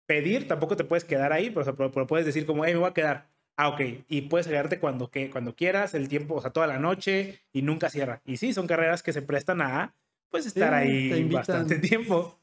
pedir, 0.07 0.49
tampoco 0.49 0.77
te 0.77 0.85
puedes 0.85 1.05
quedar 1.05 1.33
ahí, 1.33 1.51
pero, 1.51 1.77
pero 1.77 2.07
puedes 2.07 2.27
decir 2.27 2.47
como, 2.47 2.65
hey, 2.65 2.75
me 2.75 2.81
voy 2.81 2.91
a 2.91 2.95
quedar. 2.95 3.29
Ah, 3.57 3.69
ok. 3.69 3.81
Y 4.09 4.23
puedes 4.23 4.47
quedarte 4.47 4.79
cuando, 4.79 5.11
que, 5.11 5.31
cuando 5.31 5.57
quieras, 5.57 5.95
el 5.95 6.09
tiempo, 6.09 6.35
o 6.35 6.41
sea, 6.41 6.51
toda 6.51 6.67
la 6.67 6.79
noche 6.79 7.41
y 7.53 7.63
nunca 7.63 7.89
cierra. 7.89 8.21
Y 8.25 8.37
sí, 8.37 8.53
son 8.53 8.67
carreras 8.67 9.03
que 9.03 9.13
se 9.13 9.23
prestan 9.23 9.63
a, 9.63 9.95
pues, 10.31 10.47
estar 10.47 10.75
ahí 10.75 11.25
bastante 11.25 11.79
tiempo. 11.79 12.39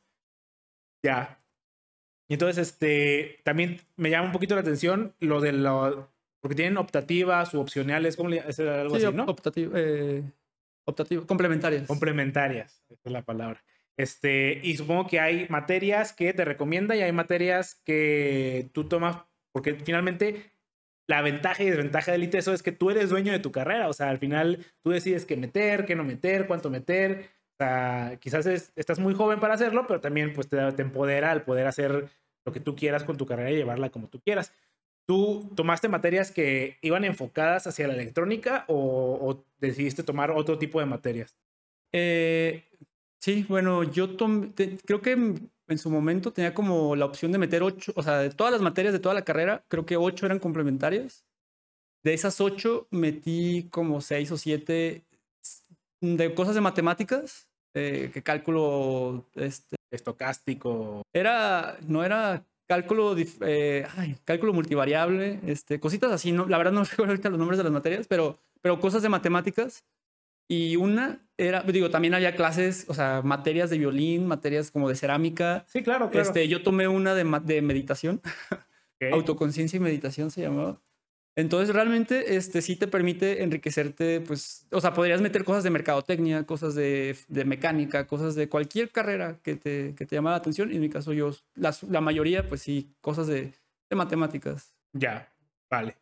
Ya. 1.04 1.40
Y 2.28 2.34
entonces, 2.34 2.70
este, 2.70 3.42
también 3.44 3.82
me 3.96 4.10
llama 4.10 4.28
un 4.28 4.32
poquito 4.32 4.56
la 4.56 4.62
atención 4.62 5.14
lo 5.20 5.40
de 5.40 5.52
lo, 5.52 6.10
porque 6.44 6.56
tienen 6.56 6.78
optativas 6.78 7.54
u 7.54 7.60
opcionales, 7.60 8.18
¿cómo 8.18 8.30
le 8.30 8.38
es 8.38 8.60
algo 8.60 8.96
así, 8.96 9.06
no? 9.14 9.26
Optativo, 9.26 9.74
eh, 9.76 10.24
complementarias. 11.26 11.88
Complementarias, 11.88 12.84
esa 12.90 13.02
es 13.06 13.12
la 13.12 13.22
palabra. 13.22 13.64
Este, 13.98 14.60
y 14.64 14.76
supongo 14.76 15.08
que 15.08 15.20
hay 15.20 15.48
materias 15.50 16.14
que 16.14 16.34
te 16.34 16.46
recomienda 16.46 16.96
y 16.96 17.02
hay 17.02 17.12
materias 17.12 17.76
que 17.86 18.70
tú 18.74 18.86
tomas, 18.86 19.18
porque 19.52 19.76
finalmente 19.76 20.52
la 21.08 21.22
ventaja 21.22 21.62
y 21.64 21.70
desventaja 21.70 22.12
del 22.12 22.24
ITESO 22.24 22.54
es 22.54 22.64
que 22.64 22.72
tú 22.72 22.90
eres 22.90 23.10
dueño 23.10 23.32
de 23.32 23.40
tu 23.40 23.52
carrera, 23.52 23.90
o 23.90 23.94
sea, 23.94 24.10
al 24.10 24.18
final 24.18 24.66
tú 24.82 24.92
decides 24.92 25.26
qué 25.26 25.38
meter, 25.38 25.86
qué 25.86 25.96
no 25.96 26.04
meter, 26.04 26.48
cuánto 26.48 26.70
meter, 26.70 27.30
o 27.54 27.58
sea, 27.58 28.18
quizás 28.20 28.48
estás 28.48 29.00
muy 29.00 29.14
joven 29.14 29.40
para 29.40 29.54
hacerlo, 29.54 29.86
pero 29.88 30.02
también 30.02 30.34
pues 30.34 30.50
te, 30.50 30.58
empodera 30.58 31.32
al 31.32 31.44
poder 31.44 31.68
hacer 31.68 32.10
lo 32.46 32.52
que 32.52 32.60
tú 32.60 32.76
quieras 32.76 33.04
con 33.04 33.18
tu 33.18 33.26
carrera 33.26 33.52
y 33.52 33.56
llevarla 33.56 33.90
como 33.90 34.08
tú 34.10 34.20
quieras. 34.22 34.54
¿Tú 35.06 35.52
tomaste 35.56 35.90
materias 35.90 36.32
que 36.32 36.78
iban 36.82 37.04
enfocadas 37.04 37.68
hacia 37.68 37.88
la 37.88 37.94
electrónica 37.94 38.64
o, 38.68 39.20
o 39.22 39.46
decidiste 39.60 40.04
tomar 40.04 40.32
otro 40.32 40.58
tipo 40.58 40.80
de 40.80 40.86
materias? 40.86 41.36
Eh, 41.92 42.64
Sí, 43.24 43.46
bueno, 43.48 43.84
yo 43.84 44.18
creo 44.18 45.02
que 45.02 45.12
en 45.14 45.78
su 45.78 45.90
momento 45.90 46.34
tenía 46.34 46.54
como 46.54 46.94
la 46.98 47.06
opción 47.06 47.32
de 47.32 47.38
meter 47.38 47.64
ocho, 47.64 47.94
o 47.96 48.04
sea, 48.04 48.18
de 48.18 48.30
todas 48.32 48.52
las 48.52 48.62
materias 48.62 48.92
de 48.92 49.00
toda 49.00 49.16
la 49.16 49.24
carrera, 49.24 49.64
creo 49.70 49.86
que 49.86 49.96
ocho 49.96 50.26
eran 50.26 50.40
complementarias. 50.40 51.24
De 52.04 52.14
esas 52.14 52.42
ocho 52.42 52.86
metí 52.92 53.70
como 53.72 54.02
seis 54.02 54.30
o 54.34 54.38
siete 54.38 55.06
de 56.02 56.36
cosas 56.36 56.54
de 56.56 56.60
matemáticas, 56.60 57.48
eh, 57.74 58.12
que 58.14 58.22
cálculo 58.24 59.26
este, 59.36 59.78
estocástico. 59.90 61.04
Era, 61.14 61.78
no 61.88 62.04
era 62.04 62.46
cálculo, 62.68 63.16
eh, 63.18 63.88
ay, 63.96 64.18
cálculo 64.26 64.52
multivariable, 64.52 65.40
este, 65.46 65.80
cositas 65.80 66.12
así, 66.12 66.34
no, 66.34 66.46
la 66.46 66.58
verdad 66.58 66.74
no 66.74 66.84
recuerdo 66.84 67.14
ahorita 67.14 67.30
los 67.30 67.40
nombres 67.40 67.58
de 67.58 67.64
las 67.64 67.72
materias, 67.72 68.06
pero, 68.06 68.38
pero 68.62 68.82
cosas 68.82 69.02
de 69.02 69.08
matemáticas 69.08 69.86
y 70.48 70.76
una 70.76 71.20
era, 71.38 71.62
digo, 71.64 71.90
también 71.90 72.14
había 72.14 72.36
clases, 72.36 72.86
o 72.88 72.94
sea, 72.94 73.22
materias 73.24 73.70
de 73.70 73.78
violín, 73.78 74.28
materias 74.28 74.72
como 74.72 74.88
de 74.88 74.96
cerámica. 74.96 75.66
Sí, 75.68 75.82
claro, 75.82 76.10
claro. 76.10 76.28
Este, 76.28 76.48
yo 76.48 76.62
tomé 76.62 76.88
una 76.88 77.16
de, 77.16 77.24
de 77.44 77.62
meditación, 77.62 78.22
autoconciencia 79.12 79.78
y 79.78 79.80
meditación 79.80 80.32
se 80.32 80.42
llamaba. 80.42 80.80
Entonces, 81.36 81.74
realmente, 81.74 82.36
este 82.36 82.62
sí 82.62 82.76
te 82.76 82.88
permite 82.88 83.42
enriquecerte, 83.42 84.22
pues, 84.22 84.68
o 84.70 84.80
sea, 84.80 84.94
podrías 84.94 85.20
meter 85.20 85.44
cosas 85.44 85.64
de 85.64 85.72
mercadotecnia, 85.72 86.46
cosas 86.46 86.76
de, 86.76 87.18
de 87.28 87.46
mecánica, 87.46 88.06
cosas 88.06 88.36
de 88.36 88.48
cualquier 88.48 88.92
carrera 88.92 89.40
que 89.42 89.56
te, 89.56 89.96
que 89.96 90.06
te 90.06 90.16
llama 90.16 90.30
la 90.30 90.36
atención. 90.36 90.72
Y 90.72 90.76
en 90.76 90.82
mi 90.82 90.90
caso, 90.90 91.12
yo, 91.12 91.32
la, 91.56 91.76
la 91.90 92.02
mayoría, 92.02 92.48
pues 92.48 92.62
sí, 92.62 92.94
cosas 93.02 93.26
de, 93.26 93.52
de 93.90 93.96
matemáticas. 93.96 94.76
Ya, 94.94 95.34
vale. 95.72 95.98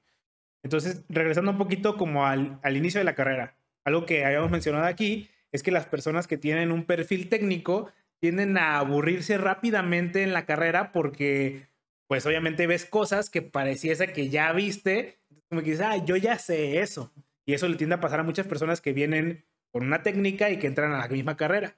Entonces, 0.63 1.05
regresando 1.07 1.51
un 1.51 1.57
poquito 1.57 1.95
como 1.95 2.25
al, 2.25 2.59
al 2.61 2.75
inicio 2.75 2.99
de 2.99 3.05
la 3.05 3.15
carrera, 3.15 3.55
algo 3.85 4.05
que 4.05 4.25
habíamos 4.25 4.51
mencionado 4.51 4.85
aquí 4.85 5.29
es 5.51 5.63
que 5.63 5.71
las 5.71 5.85
personas 5.85 6.27
que 6.27 6.37
tienen 6.37 6.71
un 6.71 6.83
perfil 6.83 7.29
técnico 7.29 7.91
tienden 8.19 8.57
a 8.57 8.77
aburrirse 8.77 9.37
rápidamente 9.37 10.23
en 10.23 10.33
la 10.33 10.45
carrera 10.45 10.91
porque, 10.91 11.67
pues 12.07 12.25
obviamente 12.25 12.67
ves 12.67 12.85
cosas 12.85 13.29
que 13.29 13.41
pareciese 13.41 14.13
que 14.13 14.29
ya 14.29 14.53
viste, 14.53 15.19
como 15.49 15.61
que 15.61 15.71
dices, 15.71 15.85
ah, 15.85 15.97
yo 15.97 16.15
ya 16.15 16.37
sé 16.37 16.79
eso. 16.79 17.11
Y 17.45 17.53
eso 17.53 17.67
le 17.67 17.75
tiende 17.75 17.95
a 17.95 17.99
pasar 17.99 18.19
a 18.19 18.23
muchas 18.23 18.47
personas 18.47 18.79
que 18.79 18.93
vienen 18.93 19.43
con 19.71 19.83
una 19.83 20.03
técnica 20.03 20.49
y 20.51 20.59
que 20.59 20.67
entran 20.67 20.93
a 20.93 20.99
la 20.99 21.07
misma 21.07 21.35
carrera. 21.35 21.75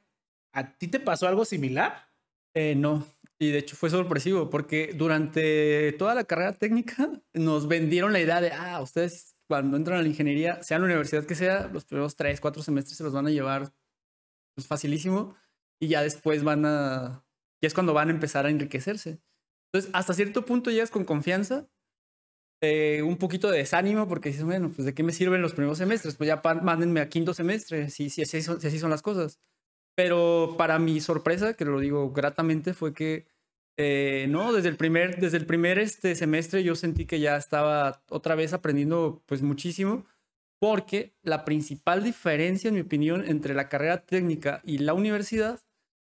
¿A 0.53 0.77
ti 0.77 0.87
te 0.87 0.99
pasó 0.99 1.27
algo 1.27 1.45
similar? 1.45 2.09
Eh, 2.53 2.75
no, 2.75 3.07
y 3.39 3.51
de 3.51 3.59
hecho 3.59 3.75
fue 3.75 3.89
sorpresivo 3.89 4.49
porque 4.49 4.91
durante 4.93 5.93
toda 5.93 6.13
la 6.13 6.23
carrera 6.23 6.53
técnica 6.53 7.09
nos 7.33 7.67
vendieron 7.67 8.13
la 8.13 8.19
idea 8.19 8.41
de, 8.41 8.51
ah, 8.51 8.79
ustedes 8.81 9.32
cuando 9.47 9.77
entran 9.77 9.99
a 9.99 10.01
la 10.01 10.07
ingeniería, 10.07 10.61
sea 10.63 10.79
la 10.79 10.85
universidad 10.85 11.25
que 11.25 11.35
sea, 11.35 11.67
los 11.67 11.85
primeros 11.85 12.15
tres, 12.15 12.41
cuatro 12.41 12.63
semestres 12.63 12.97
se 12.97 13.03
los 13.03 13.13
van 13.13 13.27
a 13.27 13.31
llevar 13.31 13.73
pues, 14.55 14.67
facilísimo 14.67 15.35
y 15.81 15.87
ya 15.87 16.01
después 16.01 16.43
van 16.43 16.65
a, 16.65 17.25
ya 17.61 17.67
es 17.67 17.73
cuando 17.73 17.93
van 17.93 18.09
a 18.09 18.13
empezar 18.13 18.45
a 18.45 18.49
enriquecerse. 18.49 19.21
Entonces, 19.71 19.91
hasta 19.93 20.13
cierto 20.13 20.45
punto 20.45 20.71
llegas 20.71 20.91
con 20.91 21.03
confianza, 21.03 21.67
eh, 22.61 23.01
un 23.01 23.17
poquito 23.17 23.51
de 23.51 23.57
desánimo, 23.57 24.07
porque 24.07 24.29
dices, 24.29 24.45
bueno, 24.45 24.71
pues 24.71 24.85
de 24.85 24.93
qué 24.93 25.03
me 25.03 25.11
sirven 25.11 25.41
los 25.41 25.53
primeros 25.53 25.77
semestres, 25.79 26.15
pues 26.15 26.27
ya 26.27 26.41
mándenme 26.61 27.01
a 27.01 27.09
quinto 27.09 27.33
semestre, 27.33 27.89
si, 27.89 28.09
si, 28.09 28.23
si 28.25 28.37
así 28.37 28.79
son 28.79 28.89
las 28.89 29.01
cosas. 29.01 29.39
Pero 29.95 30.55
para 30.57 30.79
mi 30.79 31.01
sorpresa, 31.01 31.55
que 31.55 31.65
lo 31.65 31.79
digo 31.79 32.11
gratamente, 32.11 32.73
fue 32.73 32.93
que 32.93 33.27
eh, 33.77 34.27
no, 34.29 34.53
desde 34.53 34.69
el 34.69 34.77
primer, 34.77 35.19
desde 35.19 35.37
el 35.37 35.45
primer 35.45 35.79
este 35.79 36.15
semestre 36.15 36.63
yo 36.63 36.75
sentí 36.75 37.05
que 37.05 37.19
ya 37.19 37.35
estaba 37.35 38.03
otra 38.09 38.35
vez 38.35 38.53
aprendiendo 38.53 39.23
pues 39.25 39.41
muchísimo, 39.41 40.05
porque 40.59 41.15
la 41.23 41.43
principal 41.43 42.03
diferencia, 42.03 42.69
en 42.69 42.75
mi 42.75 42.81
opinión, 42.81 43.25
entre 43.27 43.53
la 43.53 43.69
carrera 43.69 44.05
técnica 44.05 44.61
y 44.63 44.77
la 44.77 44.93
universidad 44.93 45.59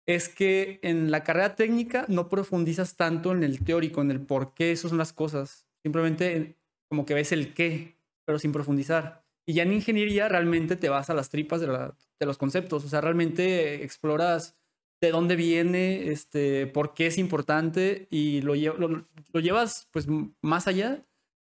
es 0.07 0.29
que 0.29 0.79
en 0.83 1.11
la 1.11 1.23
carrera 1.23 1.55
técnica 1.55 2.05
no 2.07 2.29
profundizas 2.29 2.95
tanto 2.95 3.33
en 3.33 3.43
el 3.43 3.63
teórico, 3.63 4.01
en 4.01 4.11
el 4.11 4.21
por 4.21 4.53
qué 4.53 4.71
esas 4.71 4.89
son 4.89 4.97
las 4.97 5.11
cosas. 5.11 5.67
Simplemente 5.83 6.57
como 6.89 7.05
que 7.05 7.13
ves 7.13 7.33
el 7.33 7.53
qué, 7.53 7.97
pero 8.25 8.39
sin 8.39 8.53
profundizar. 8.53 9.25
Y 9.45 9.53
ya 9.53 9.63
en 9.63 9.73
ingeniería 9.73 10.29
realmente 10.29 10.77
te 10.77 10.89
vas 10.89 11.09
a 11.09 11.13
las 11.13 11.29
tripas 11.29 11.59
de, 11.59 11.67
de 11.67 12.25
los 12.25 12.37
conceptos. 12.37 12.85
O 12.85 12.89
sea, 12.89 13.01
realmente 13.01 13.83
exploras 13.83 14.55
de 14.99 15.11
dónde 15.11 15.35
viene, 15.35 16.09
este, 16.11 16.67
por 16.67 16.93
qué 16.93 17.07
es 17.07 17.17
importante 17.17 18.07
y 18.09 18.41
lo, 18.41 18.55
llevas 18.55 19.87
pues 19.91 20.07
más 20.41 20.67
allá. 20.67 21.05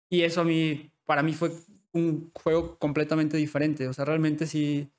Y 0.09 0.21
eso 0.21 0.41
a 0.41 0.43
mí, 0.43 0.91
para 1.05 1.23
mí 1.23 1.33
fue 1.33 1.51
un 1.91 2.31
juego 2.33 2.77
completamente 2.77 3.37
diferente. 3.37 3.87
O 3.87 3.93
sea, 3.93 4.05
realmente 4.05 4.45
sí, 4.45 4.89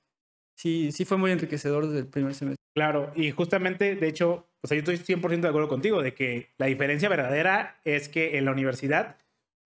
sí, 0.54 0.92
sí 0.92 1.04
fue 1.04 1.16
muy 1.16 1.30
enriquecedor 1.30 1.86
desde 1.86 2.00
el 2.00 2.06
primer 2.06 2.34
semestre. 2.34 2.60
Claro, 2.74 3.12
y 3.16 3.30
justamente, 3.30 3.96
de 3.96 4.08
hecho, 4.08 4.46
o 4.62 4.66
sea, 4.66 4.76
yo 4.76 4.92
estoy 4.92 5.16
100% 5.16 5.40
de 5.40 5.48
acuerdo 5.48 5.68
contigo 5.68 6.02
de 6.02 6.14
que 6.14 6.50
la 6.58 6.66
diferencia 6.66 7.08
verdadera 7.08 7.80
es 7.84 8.08
que 8.08 8.38
en 8.38 8.44
la 8.44 8.52
universidad 8.52 9.16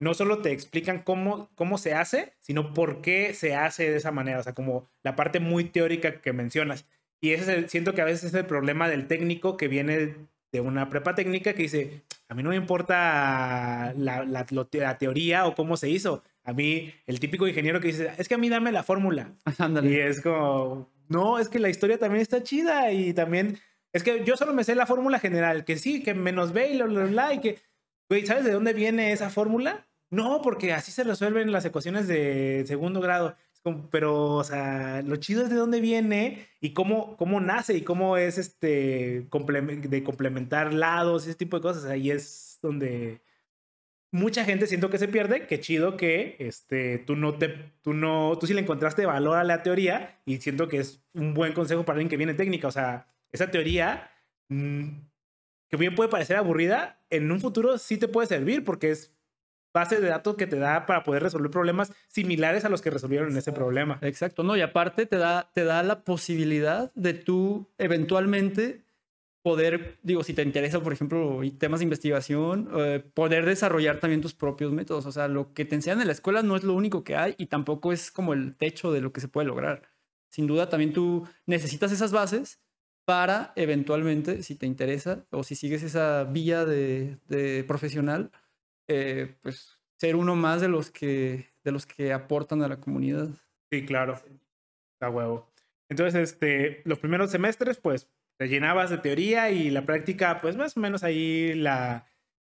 no 0.00 0.14
solo 0.14 0.38
te 0.42 0.52
explican 0.52 1.02
cómo, 1.02 1.50
cómo 1.54 1.78
se 1.78 1.94
hace, 1.94 2.34
sino 2.40 2.74
por 2.74 3.00
qué 3.00 3.32
se 3.34 3.54
hace 3.54 3.90
de 3.90 3.96
esa 3.96 4.10
manera, 4.10 4.40
o 4.40 4.42
sea, 4.42 4.52
como 4.52 4.88
la 5.02 5.16
parte 5.16 5.40
muy 5.40 5.64
teórica 5.64 6.20
que 6.20 6.32
mencionas. 6.32 6.86
Y 7.20 7.32
ese 7.32 7.68
siento 7.68 7.94
que 7.94 8.02
a 8.02 8.06
veces 8.06 8.24
es 8.24 8.34
el 8.34 8.46
problema 8.46 8.88
del 8.88 9.06
técnico 9.06 9.56
que 9.56 9.68
viene 9.68 10.14
de 10.52 10.60
una 10.60 10.88
prepa 10.88 11.14
técnica 11.14 11.54
que 11.54 11.62
dice, 11.62 12.02
a 12.28 12.34
mí 12.34 12.42
no 12.42 12.50
me 12.50 12.56
importa 12.56 13.92
la, 13.96 14.24
la, 14.24 14.46
la 14.72 14.98
teoría 14.98 15.46
o 15.46 15.54
cómo 15.54 15.76
se 15.76 15.88
hizo, 15.90 16.22
a 16.44 16.52
mí, 16.52 16.92
el 17.06 17.20
típico 17.20 17.48
ingeniero 17.48 17.80
que 17.80 17.88
dice, 17.88 18.12
es 18.18 18.28
que 18.28 18.34
a 18.34 18.38
mí 18.38 18.50
dame 18.50 18.70
la 18.70 18.82
fórmula. 18.82 19.32
Y 19.82 19.96
es 19.96 20.20
como, 20.20 20.90
no, 21.08 21.38
es 21.38 21.48
que 21.48 21.58
la 21.58 21.70
historia 21.70 21.98
también 21.98 22.20
está 22.20 22.42
chida 22.42 22.92
y 22.92 23.14
también, 23.14 23.58
es 23.92 24.02
que 24.02 24.24
yo 24.24 24.36
solo 24.36 24.52
me 24.52 24.62
sé 24.62 24.74
la 24.74 24.86
fórmula 24.86 25.18
general, 25.18 25.64
que 25.64 25.76
sí, 25.76 26.02
que 26.02 26.12
menos 26.12 26.52
B 26.52 26.70
y 26.70 26.76
lo, 26.76 26.86
lo, 26.86 27.32
y 27.32 27.40
que, 27.40 27.58
güey, 28.10 28.26
¿sabes 28.26 28.44
de 28.44 28.52
dónde 28.52 28.74
viene 28.74 29.12
esa 29.12 29.30
fórmula? 29.30 29.86
No, 30.10 30.42
porque 30.42 30.72
así 30.74 30.92
se 30.92 31.02
resuelven 31.02 31.50
las 31.50 31.64
ecuaciones 31.64 32.06
de 32.06 32.64
segundo 32.66 33.00
grado. 33.00 33.36
Pero, 33.90 34.34
o 34.34 34.44
sea, 34.44 35.02
lo 35.02 35.16
chido 35.16 35.42
es 35.42 35.50
de 35.50 35.56
dónde 35.56 35.80
viene 35.80 36.48
y 36.60 36.74
cómo, 36.74 37.16
cómo 37.16 37.40
nace 37.40 37.74
y 37.74 37.82
cómo 37.82 38.16
es 38.16 38.36
este 38.38 39.26
de 39.30 40.02
complementar 40.04 40.74
lados, 40.74 41.26
ese 41.26 41.34
tipo 41.34 41.56
de 41.56 41.62
cosas. 41.62 41.86
Ahí 41.86 42.10
es 42.10 42.58
donde 42.60 43.22
mucha 44.12 44.44
gente 44.44 44.66
siento 44.66 44.90
que 44.90 44.98
se 44.98 45.08
pierde, 45.08 45.46
qué 45.46 45.60
chido 45.60 45.96
que 45.96 46.36
este, 46.38 46.98
tú 46.98 47.16
no 47.16 47.38
te, 47.38 47.72
tú 47.82 47.94
no, 47.94 48.38
tú 48.38 48.46
sí 48.46 48.54
le 48.54 48.60
encontraste 48.60 49.06
valor 49.06 49.38
a 49.38 49.44
la 49.44 49.62
teoría 49.62 50.20
y 50.26 50.36
siento 50.38 50.68
que 50.68 50.78
es 50.78 51.02
un 51.14 51.34
buen 51.34 51.52
consejo 51.52 51.84
para 51.84 51.96
alguien 51.96 52.10
que 52.10 52.16
viene 52.16 52.34
técnica, 52.34 52.68
o 52.68 52.72
sea, 52.72 53.08
esa 53.32 53.50
teoría 53.50 54.10
mmm, 54.48 54.88
que 55.68 55.76
bien 55.76 55.94
puede 55.94 56.10
parecer 56.10 56.36
aburrida, 56.36 57.04
en 57.10 57.32
un 57.32 57.40
futuro 57.40 57.78
sí 57.78 57.96
te 57.96 58.08
puede 58.08 58.28
servir 58.28 58.62
porque 58.62 58.90
es 58.90 59.13
base 59.74 60.00
de 60.00 60.08
datos 60.08 60.36
que 60.36 60.46
te 60.46 60.56
da 60.56 60.86
para 60.86 61.02
poder 61.02 61.22
resolver 61.24 61.50
problemas 61.50 61.92
similares 62.08 62.64
a 62.64 62.68
los 62.68 62.80
que 62.80 62.90
resolvieron 62.90 63.32
en 63.32 63.36
ese 63.36 63.52
problema. 63.52 63.98
Exacto, 64.00 64.44
no, 64.44 64.56
y 64.56 64.60
aparte 64.60 65.04
te 65.04 65.18
da, 65.18 65.50
te 65.52 65.64
da 65.64 65.82
la 65.82 66.02
posibilidad 66.02 66.92
de 66.94 67.12
tú 67.12 67.68
eventualmente 67.76 68.84
poder, 69.42 69.98
digo, 70.02 70.24
si 70.24 70.32
te 70.32 70.42
interesa, 70.42 70.80
por 70.80 70.94
ejemplo, 70.94 71.40
temas 71.58 71.80
de 71.80 71.84
investigación, 71.84 72.70
eh, 72.78 73.04
poder 73.12 73.44
desarrollar 73.44 74.00
también 74.00 74.22
tus 74.22 74.32
propios 74.32 74.72
métodos. 74.72 75.04
O 75.04 75.12
sea, 75.12 75.28
lo 75.28 75.52
que 75.52 75.66
te 75.66 75.74
enseñan 75.74 76.00
en 76.00 76.06
la 76.06 76.14
escuela 76.14 76.42
no 76.42 76.56
es 76.56 76.64
lo 76.64 76.72
único 76.72 77.04
que 77.04 77.16
hay 77.16 77.34
y 77.36 77.46
tampoco 77.46 77.92
es 77.92 78.10
como 78.10 78.32
el 78.32 78.56
techo 78.56 78.90
de 78.90 79.02
lo 79.02 79.12
que 79.12 79.20
se 79.20 79.28
puede 79.28 79.46
lograr. 79.46 79.82
Sin 80.30 80.46
duda, 80.46 80.70
también 80.70 80.94
tú 80.94 81.28
necesitas 81.44 81.92
esas 81.92 82.10
bases 82.10 82.58
para 83.04 83.52
eventualmente, 83.56 84.42
si 84.42 84.54
te 84.54 84.64
interesa 84.64 85.26
o 85.30 85.44
si 85.44 85.56
sigues 85.56 85.82
esa 85.82 86.24
vía 86.24 86.64
de, 86.64 87.18
de 87.28 87.64
profesional, 87.64 88.30
eh, 88.88 89.36
pues 89.42 89.78
ser 89.98 90.16
uno 90.16 90.36
más 90.36 90.60
de 90.60 90.68
los 90.68 90.90
que 90.90 91.54
de 91.64 91.72
los 91.72 91.86
que 91.86 92.12
aportan 92.12 92.62
a 92.62 92.68
la 92.68 92.78
comunidad. 92.78 93.28
Sí, 93.70 93.84
claro. 93.86 94.20
Está 94.92 95.08
huevo. 95.10 95.50
Entonces, 95.88 96.30
este, 96.30 96.82
los 96.84 96.98
primeros 96.98 97.30
semestres, 97.30 97.78
pues 97.78 98.08
te 98.36 98.48
llenabas 98.48 98.90
de 98.90 98.98
teoría 98.98 99.50
y 99.50 99.70
la 99.70 99.86
práctica, 99.86 100.40
pues 100.40 100.56
más 100.56 100.76
o 100.76 100.80
menos 100.80 101.04
ahí 101.04 101.54
la, 101.54 102.06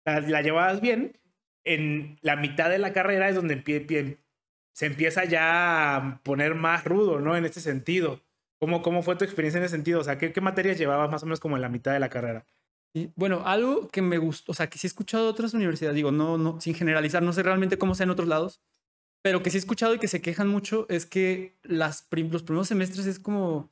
la, 0.05 0.41
llevabas 0.41 0.81
bien. 0.81 1.19
En 1.63 2.17
la 2.21 2.35
mitad 2.35 2.69
de 2.69 2.77
la 2.79 2.93
carrera 2.93 3.29
es 3.29 3.35
donde 3.35 4.19
se 4.73 4.85
empieza 4.85 5.25
ya 5.25 5.95
a 5.95 6.23
poner 6.23 6.53
más 6.55 6.85
rudo, 6.85 7.19
¿no? 7.19 7.35
En 7.35 7.45
este 7.45 7.59
sentido. 7.59 8.21
¿Cómo, 8.59 8.81
cómo 8.81 9.03
fue 9.03 9.15
tu 9.15 9.25
experiencia 9.25 9.57
en 9.57 9.65
ese 9.65 9.75
sentido? 9.75 9.99
O 9.99 10.03
sea, 10.03 10.17
¿qué, 10.17 10.31
qué 10.31 10.41
materias 10.41 10.77
llevabas 10.77 11.09
más 11.09 11.23
o 11.23 11.25
menos 11.25 11.39
como 11.39 11.55
en 11.55 11.61
la 11.61 11.69
mitad 11.69 11.91
de 11.91 11.99
la 11.99 12.09
carrera? 12.09 12.45
Bueno, 13.15 13.43
algo 13.45 13.87
que 13.89 14.01
me 14.01 14.17
gustó, 14.17 14.51
o 14.51 14.55
sea, 14.55 14.69
que 14.69 14.77
sí 14.77 14.87
he 14.87 14.89
escuchado 14.89 15.25
de 15.25 15.29
otras 15.29 15.53
universidades, 15.53 15.95
digo, 15.95 16.11
no, 16.11 16.37
no, 16.37 16.61
sin 16.61 16.75
generalizar, 16.75 17.21
no 17.21 17.33
sé 17.33 17.43
realmente 17.43 17.77
cómo 17.77 17.93
sea 17.93 18.05
en 18.05 18.11
otros 18.11 18.27
lados, 18.27 18.61
pero 19.21 19.43
que 19.43 19.49
sí 19.49 19.57
he 19.57 19.59
escuchado 19.59 19.93
y 19.93 19.99
que 19.99 20.07
se 20.07 20.21
quejan 20.21 20.47
mucho 20.47 20.85
es 20.87 21.05
que 21.05 21.57
las 21.63 22.07
los 22.11 22.43
primeros 22.43 22.67
semestres 22.67 23.05
es 23.05 23.19
como 23.19 23.71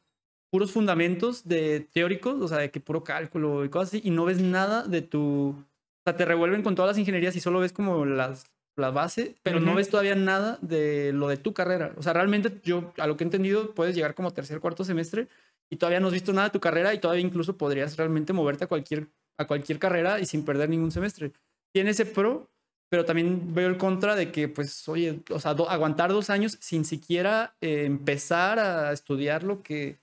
puros 0.51 0.71
fundamentos 0.71 1.47
de 1.47 1.87
teóricos, 1.93 2.41
o 2.41 2.47
sea, 2.47 2.57
de 2.57 2.69
que 2.69 2.79
puro 2.79 3.03
cálculo 3.03 3.65
y 3.65 3.69
cosas 3.69 3.89
así, 3.89 4.01
y 4.03 4.11
no 4.11 4.25
ves 4.25 4.39
nada 4.41 4.83
de 4.83 5.01
tu... 5.01 5.49
O 5.49 6.03
sea, 6.05 6.17
te 6.17 6.25
revuelven 6.25 6.61
con 6.61 6.75
todas 6.75 6.89
las 6.89 6.97
ingenierías 6.97 7.35
y 7.35 7.39
solo 7.39 7.59
ves 7.59 7.71
como 7.71 8.05
las, 8.05 8.45
la 8.75 8.91
base, 8.91 9.35
pero 9.41 9.59
no 9.59 9.73
ves 9.73 9.89
todavía 9.89 10.15
nada 10.15 10.59
de 10.61 11.13
lo 11.13 11.27
de 11.27 11.37
tu 11.37 11.53
carrera. 11.53 11.93
O 11.97 12.03
sea, 12.03 12.13
realmente 12.13 12.59
yo, 12.63 12.93
a 12.97 13.07
lo 13.07 13.15
que 13.15 13.23
he 13.23 13.27
entendido, 13.27 13.73
puedes 13.73 13.95
llegar 13.95 14.15
como 14.15 14.31
tercer, 14.31 14.59
cuarto 14.59 14.83
semestre 14.83 15.27
y 15.73 15.75
todavía 15.75 15.99
no 15.99 16.07
has 16.07 16.13
visto 16.13 16.33
nada 16.33 16.49
de 16.49 16.53
tu 16.53 16.59
carrera 16.59 16.93
y 16.93 16.99
todavía 16.99 17.25
incluso 17.25 17.57
podrías 17.57 17.97
realmente 17.97 18.31
moverte 18.31 18.65
a 18.65 18.67
cualquier, 18.67 19.07
a 19.39 19.47
cualquier 19.47 19.79
carrera 19.79 20.19
y 20.19 20.27
sin 20.27 20.45
perder 20.45 20.69
ningún 20.69 20.91
semestre. 20.91 21.31
Tiene 21.73 21.89
ese 21.89 22.05
pro, 22.05 22.51
pero 22.89 23.05
también 23.05 23.55
veo 23.55 23.67
el 23.67 23.77
contra 23.77 24.15
de 24.15 24.31
que, 24.31 24.47
pues, 24.47 24.87
oye, 24.87 25.21
o 25.31 25.39
sea, 25.39 25.51
aguantar 25.51 26.11
dos 26.11 26.29
años 26.29 26.59
sin 26.61 26.85
siquiera 26.85 27.55
eh, 27.59 27.85
empezar 27.85 28.59
a 28.59 28.91
estudiar 28.91 29.41
lo 29.41 29.63
que 29.63 29.97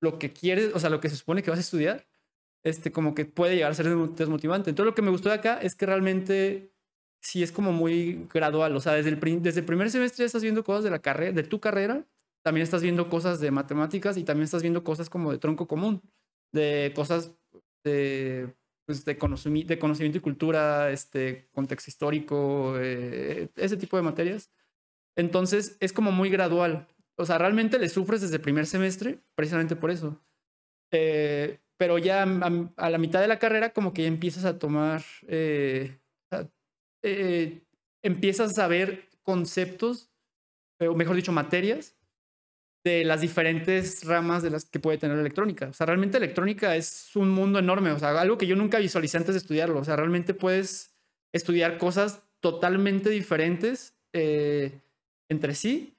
lo 0.00 0.20
que 0.20 0.32
quieres, 0.32 0.72
o 0.74 0.78
sea, 0.78 0.90
lo 0.90 1.00
que 1.00 1.08
se 1.08 1.16
supone 1.16 1.42
que 1.42 1.50
vas 1.50 1.58
a 1.58 1.62
estudiar, 1.62 2.06
este, 2.62 2.92
como 2.92 3.14
que 3.14 3.24
puede 3.24 3.56
llegar 3.56 3.72
a 3.72 3.74
ser 3.74 3.86
desmotivante. 3.86 4.70
Entonces, 4.70 4.86
lo 4.86 4.94
que 4.94 5.02
me 5.02 5.10
gustó 5.10 5.30
de 5.30 5.36
acá 5.36 5.58
es 5.60 5.74
que 5.74 5.86
realmente 5.86 6.70
sí 7.20 7.42
es 7.42 7.50
como 7.50 7.72
muy 7.72 8.28
gradual. 8.32 8.76
O 8.76 8.80
sea, 8.80 8.92
desde 8.92 9.08
el, 9.10 9.42
desde 9.42 9.62
primer 9.64 9.90
semestre 9.90 10.24
estás 10.24 10.42
viendo 10.42 10.62
cosas 10.62 10.84
de 10.84 10.90
la 10.90 11.00
carrera, 11.00 11.32
de 11.32 11.42
tu 11.42 11.58
carrera, 11.58 12.04
también 12.46 12.62
estás 12.62 12.82
viendo 12.82 13.08
cosas 13.08 13.40
de 13.40 13.50
matemáticas 13.50 14.16
y 14.16 14.22
también 14.22 14.44
estás 14.44 14.62
viendo 14.62 14.84
cosas 14.84 15.10
como 15.10 15.32
de 15.32 15.38
tronco 15.38 15.66
común, 15.66 16.00
de 16.52 16.92
cosas 16.94 17.34
de, 17.84 18.54
pues, 18.86 19.04
de, 19.04 19.18
conocimiento, 19.18 19.68
de 19.68 19.80
conocimiento 19.80 20.18
y 20.18 20.20
cultura, 20.20 20.92
este, 20.92 21.48
contexto 21.52 21.90
histórico, 21.90 22.74
eh, 22.78 23.48
ese 23.56 23.76
tipo 23.76 23.96
de 23.96 24.04
materias. 24.04 24.52
Entonces, 25.16 25.76
es 25.80 25.92
como 25.92 26.12
muy 26.12 26.30
gradual 26.30 26.86
o 27.18 27.24
sea, 27.24 27.38
realmente 27.38 27.78
le 27.78 27.88
sufres 27.88 28.20
desde 28.20 28.36
el 28.36 28.42
primer 28.42 28.66
semestre, 28.66 29.20
precisamente 29.34 29.74
por 29.74 29.90
eso. 29.90 30.20
Eh, 30.92 31.60
pero 31.78 31.98
ya 31.98 32.22
a, 32.22 32.90
la 32.90 32.98
mitad 32.98 33.20
de 33.20 33.28
la 33.28 33.38
carrera 33.38 33.72
como 33.72 33.92
que 33.92 34.02
ya 34.02 34.08
empiezas 34.08 34.44
a 34.44 34.58
tomar, 34.58 35.02
eh, 35.26 35.98
eh, 37.02 37.62
empiezas 38.02 38.58
a 38.58 38.68
ver 38.68 39.08
conceptos, 39.22 40.10
o 40.78 40.94
mejor 40.94 41.16
dicho, 41.16 41.32
materias 41.32 41.95
de 42.86 43.04
las 43.04 43.20
diferentes 43.20 44.04
ramas 44.04 44.44
de 44.44 44.50
las 44.50 44.64
que 44.64 44.78
puede 44.78 44.96
tener 44.96 45.16
la 45.16 45.22
electrónica. 45.22 45.66
O 45.66 45.72
sea, 45.72 45.86
realmente 45.86 46.18
electrónica 46.18 46.76
es 46.76 47.16
un 47.16 47.30
mundo 47.30 47.58
enorme, 47.58 47.90
o 47.90 47.98
sea, 47.98 48.20
algo 48.20 48.38
que 48.38 48.46
yo 48.46 48.54
nunca 48.54 48.78
visualicé 48.78 49.16
antes 49.16 49.34
de 49.34 49.40
estudiarlo. 49.40 49.80
O 49.80 49.84
sea, 49.84 49.96
realmente 49.96 50.34
puedes 50.34 50.94
estudiar 51.32 51.78
cosas 51.78 52.22
totalmente 52.38 53.10
diferentes 53.10 53.96
eh, 54.12 54.78
entre 55.28 55.56
sí. 55.56 55.96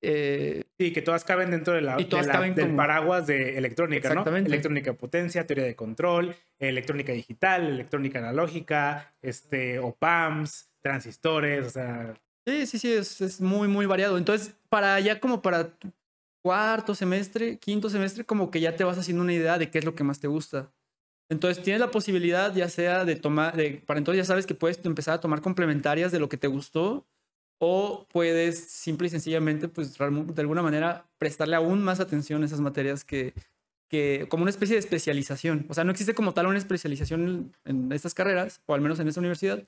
Eh, 0.00 0.62
sí, 0.78 0.90
que 0.94 1.02
todas 1.02 1.22
caben 1.24 1.50
dentro 1.50 1.74
de 1.74 1.82
la, 1.82 1.96
del 1.96 2.74
paraguas 2.74 3.26
de 3.26 3.58
electrónica, 3.58 4.14
¿no? 4.14 4.24
Electrónica 4.36 4.92
de 4.92 4.96
potencia, 4.96 5.46
teoría 5.46 5.66
de 5.66 5.76
control, 5.76 6.34
electrónica 6.58 7.12
digital, 7.12 7.66
electrónica 7.66 8.20
analógica, 8.20 9.14
este, 9.20 9.80
OPAMs, 9.80 10.70
transistores, 10.80 11.66
o 11.66 11.70
sea... 11.70 12.14
Sí, 12.46 12.64
sí, 12.66 12.78
sí, 12.78 12.92
es, 12.92 13.20
es 13.20 13.40
muy, 13.40 13.66
muy 13.68 13.84
variado. 13.84 14.16
Entonces, 14.16 14.54
para 14.68 14.94
allá 14.94 15.18
como 15.18 15.42
para 15.42 15.72
cuarto 16.46 16.94
semestre, 16.94 17.58
quinto 17.58 17.90
semestre, 17.90 18.24
como 18.24 18.52
que 18.52 18.60
ya 18.60 18.76
te 18.76 18.84
vas 18.84 18.96
haciendo 18.96 19.24
una 19.24 19.32
idea 19.32 19.58
de 19.58 19.68
qué 19.68 19.80
es 19.80 19.84
lo 19.84 19.96
que 19.96 20.04
más 20.04 20.20
te 20.20 20.28
gusta. 20.28 20.72
Entonces 21.28 21.60
tienes 21.60 21.80
la 21.80 21.90
posibilidad 21.90 22.54
ya 22.54 22.68
sea 22.68 23.04
de 23.04 23.16
tomar, 23.16 23.56
de, 23.56 23.82
para 23.84 23.98
entonces 23.98 24.22
ya 24.22 24.24
sabes 24.24 24.46
que 24.46 24.54
puedes 24.54 24.78
empezar 24.84 25.14
a 25.14 25.20
tomar 25.20 25.40
complementarias 25.40 26.12
de 26.12 26.20
lo 26.20 26.28
que 26.28 26.36
te 26.36 26.46
gustó 26.46 27.04
o 27.58 28.06
puedes 28.12 28.60
simple 28.60 29.08
y 29.08 29.10
sencillamente, 29.10 29.66
pues 29.66 29.98
de 29.98 30.40
alguna 30.40 30.62
manera 30.62 31.08
prestarle 31.18 31.56
aún 31.56 31.82
más 31.82 31.98
atención 31.98 32.44
a 32.44 32.46
esas 32.46 32.60
materias 32.60 33.04
que, 33.04 33.34
que 33.88 34.26
como 34.28 34.42
una 34.42 34.50
especie 34.50 34.76
de 34.76 34.80
especialización. 34.80 35.66
O 35.68 35.74
sea, 35.74 35.82
no 35.82 35.90
existe 35.90 36.14
como 36.14 36.32
tal 36.32 36.46
una 36.46 36.58
especialización 36.58 37.56
en 37.64 37.90
estas 37.90 38.14
carreras, 38.14 38.60
o 38.66 38.74
al 38.74 38.82
menos 38.82 39.00
en 39.00 39.08
esta 39.08 39.18
universidad, 39.18 39.66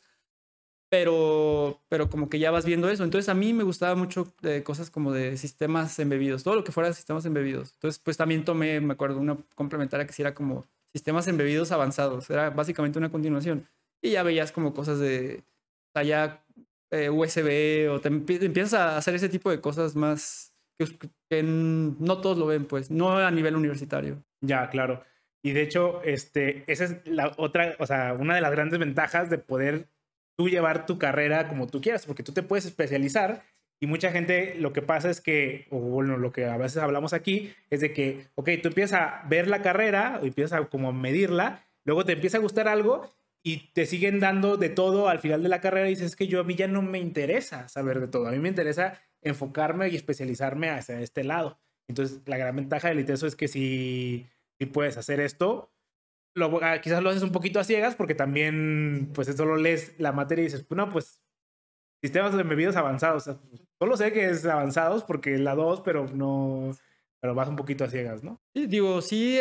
pero, 0.88 1.80
pero 1.88 2.08
como 2.08 2.28
que 2.28 2.38
ya 2.38 2.50
vas 2.50 2.64
viendo 2.64 2.88
eso. 2.88 3.04
Entonces 3.04 3.28
a 3.28 3.34
mí 3.34 3.52
me 3.52 3.64
gustaba 3.64 3.94
mucho 3.94 4.32
de 4.42 4.62
cosas 4.62 4.90
como 4.90 5.12
de 5.12 5.36
sistemas 5.36 5.98
embebidos, 5.98 6.44
todo 6.44 6.54
lo 6.54 6.64
que 6.64 6.72
fuera 6.72 6.88
de 6.88 6.94
sistemas 6.94 7.26
embebidos. 7.26 7.72
Entonces 7.74 8.00
pues 8.02 8.16
también 8.16 8.44
tomé, 8.44 8.80
me 8.80 8.94
acuerdo, 8.94 9.18
una 9.18 9.36
complementaria 9.54 10.06
que 10.06 10.12
sí 10.12 10.22
era 10.22 10.34
como 10.34 10.66
sistemas 10.92 11.28
embebidos 11.28 11.72
avanzados, 11.72 12.30
era 12.30 12.50
básicamente 12.50 12.98
una 12.98 13.10
continuación. 13.10 13.66
Y 14.00 14.10
ya 14.10 14.22
veías 14.22 14.52
como 14.52 14.74
cosas 14.74 14.98
de, 14.98 15.42
ya 16.04 16.44
eh, 16.90 17.10
USB 17.10 17.90
o 17.90 18.00
te 18.00 18.08
empiezas 18.08 18.74
a 18.74 18.96
hacer 18.96 19.14
ese 19.14 19.28
tipo 19.28 19.50
de 19.50 19.60
cosas 19.60 19.96
más 19.96 20.54
que, 20.78 20.86
que 21.28 21.42
no 21.42 22.20
todos 22.20 22.38
lo 22.38 22.46
ven, 22.46 22.64
pues, 22.64 22.90
no 22.90 23.18
a 23.18 23.30
nivel 23.30 23.56
universitario. 23.56 24.22
Ya, 24.40 24.70
claro. 24.70 25.02
Y 25.42 25.52
de 25.52 25.62
hecho, 25.62 26.02
este, 26.02 26.64
esa 26.70 26.84
es 26.84 26.96
la 27.06 27.32
otra, 27.36 27.76
o 27.78 27.86
sea, 27.86 28.14
una 28.18 28.34
de 28.34 28.40
las 28.40 28.52
grandes 28.52 28.78
ventajas 28.78 29.30
de 29.30 29.38
poder 29.38 29.88
tú 30.38 30.48
llevar 30.48 30.86
tu 30.86 30.98
carrera 30.98 31.48
como 31.48 31.66
tú 31.66 31.80
quieras, 31.80 32.06
porque 32.06 32.22
tú 32.22 32.32
te 32.32 32.44
puedes 32.44 32.64
especializar 32.64 33.42
y 33.80 33.86
mucha 33.86 34.12
gente 34.12 34.54
lo 34.54 34.72
que 34.72 34.82
pasa 34.82 35.10
es 35.10 35.20
que, 35.20 35.66
o 35.70 35.78
bueno, 35.78 36.16
lo 36.16 36.32
que 36.32 36.46
a 36.46 36.56
veces 36.56 36.78
hablamos 36.78 37.12
aquí, 37.12 37.52
es 37.70 37.80
de 37.80 37.92
que, 37.92 38.26
ok, 38.36 38.50
tú 38.62 38.68
empiezas 38.68 39.00
a 39.00 39.26
ver 39.28 39.48
la 39.48 39.62
carrera, 39.62 40.20
o 40.22 40.26
empiezas 40.26 40.60
a 40.60 40.64
como 40.66 40.92
medirla, 40.92 41.64
luego 41.84 42.04
te 42.04 42.12
empieza 42.12 42.38
a 42.38 42.40
gustar 42.40 42.68
algo 42.68 43.12
y 43.42 43.72
te 43.72 43.86
siguen 43.86 44.20
dando 44.20 44.56
de 44.56 44.68
todo 44.68 45.08
al 45.08 45.18
final 45.18 45.42
de 45.42 45.48
la 45.48 45.60
carrera 45.60 45.86
y 45.86 45.90
dices, 45.90 46.06
es 46.06 46.16
que 46.16 46.28
yo 46.28 46.40
a 46.40 46.44
mí 46.44 46.54
ya 46.54 46.68
no 46.68 46.82
me 46.82 46.98
interesa 46.98 47.68
saber 47.68 47.98
de 47.98 48.08
todo, 48.08 48.28
a 48.28 48.32
mí 48.32 48.38
me 48.38 48.48
interesa 48.48 49.00
enfocarme 49.22 49.88
y 49.88 49.96
especializarme 49.96 50.70
hacia 50.70 51.00
este 51.00 51.24
lado. 51.24 51.58
Entonces, 51.88 52.20
la 52.26 52.36
gran 52.36 52.54
ventaja 52.54 52.88
del 52.88 53.00
ITESO 53.00 53.26
es 53.26 53.34
que 53.34 53.48
si, 53.48 54.28
si 54.58 54.66
puedes 54.66 54.98
hacer 54.98 55.20
esto, 55.20 55.72
Ah, 56.62 56.80
quizás 56.80 57.02
lo 57.02 57.10
haces 57.10 57.22
un 57.22 57.32
poquito 57.32 57.58
a 57.58 57.64
ciegas 57.64 57.96
porque 57.96 58.14
también, 58.14 59.10
pues, 59.14 59.28
solo 59.36 59.56
lees 59.56 59.98
la 59.98 60.12
materia 60.12 60.42
y 60.42 60.46
dices, 60.46 60.66
no, 60.70 60.88
pues, 60.90 61.20
sistemas 62.00 62.36
de 62.36 62.42
bebidas 62.42 62.76
avanzados. 62.76 63.24
solo 63.78 63.96
sé 63.96 64.12
que 64.12 64.26
es 64.26 64.44
avanzados 64.46 65.04
porque 65.04 65.38
la 65.38 65.54
2, 65.54 65.80
pero 65.82 66.06
no, 66.08 66.76
pero 67.20 67.34
vas 67.34 67.48
un 67.48 67.56
poquito 67.56 67.84
a 67.84 67.90
ciegas, 67.90 68.22
¿no? 68.22 68.40
Sí, 68.54 68.66
digo, 68.66 69.02
sí, 69.02 69.40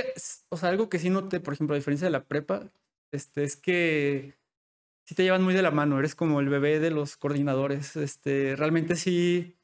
o 0.49 0.57
sea, 0.57 0.69
algo 0.69 0.89
que 0.89 0.99
sí 0.99 1.09
noté, 1.09 1.39
por 1.39 1.53
ejemplo, 1.53 1.75
a 1.75 1.77
diferencia 1.77 2.07
de 2.07 2.11
la 2.11 2.25
prepa, 2.25 2.71
este, 3.11 3.43
es 3.43 3.55
que 3.55 4.35
sí 5.05 5.15
te 5.15 5.23
llevan 5.23 5.43
muy 5.43 5.53
de 5.53 5.61
la 5.61 5.71
mano, 5.71 5.99
eres 5.99 6.15
como 6.15 6.39
el 6.39 6.49
bebé 6.49 6.79
de 6.79 6.91
los 6.91 7.17
coordinadores, 7.17 7.95
este, 7.95 8.55
realmente 8.55 8.95
sí, 8.95 9.57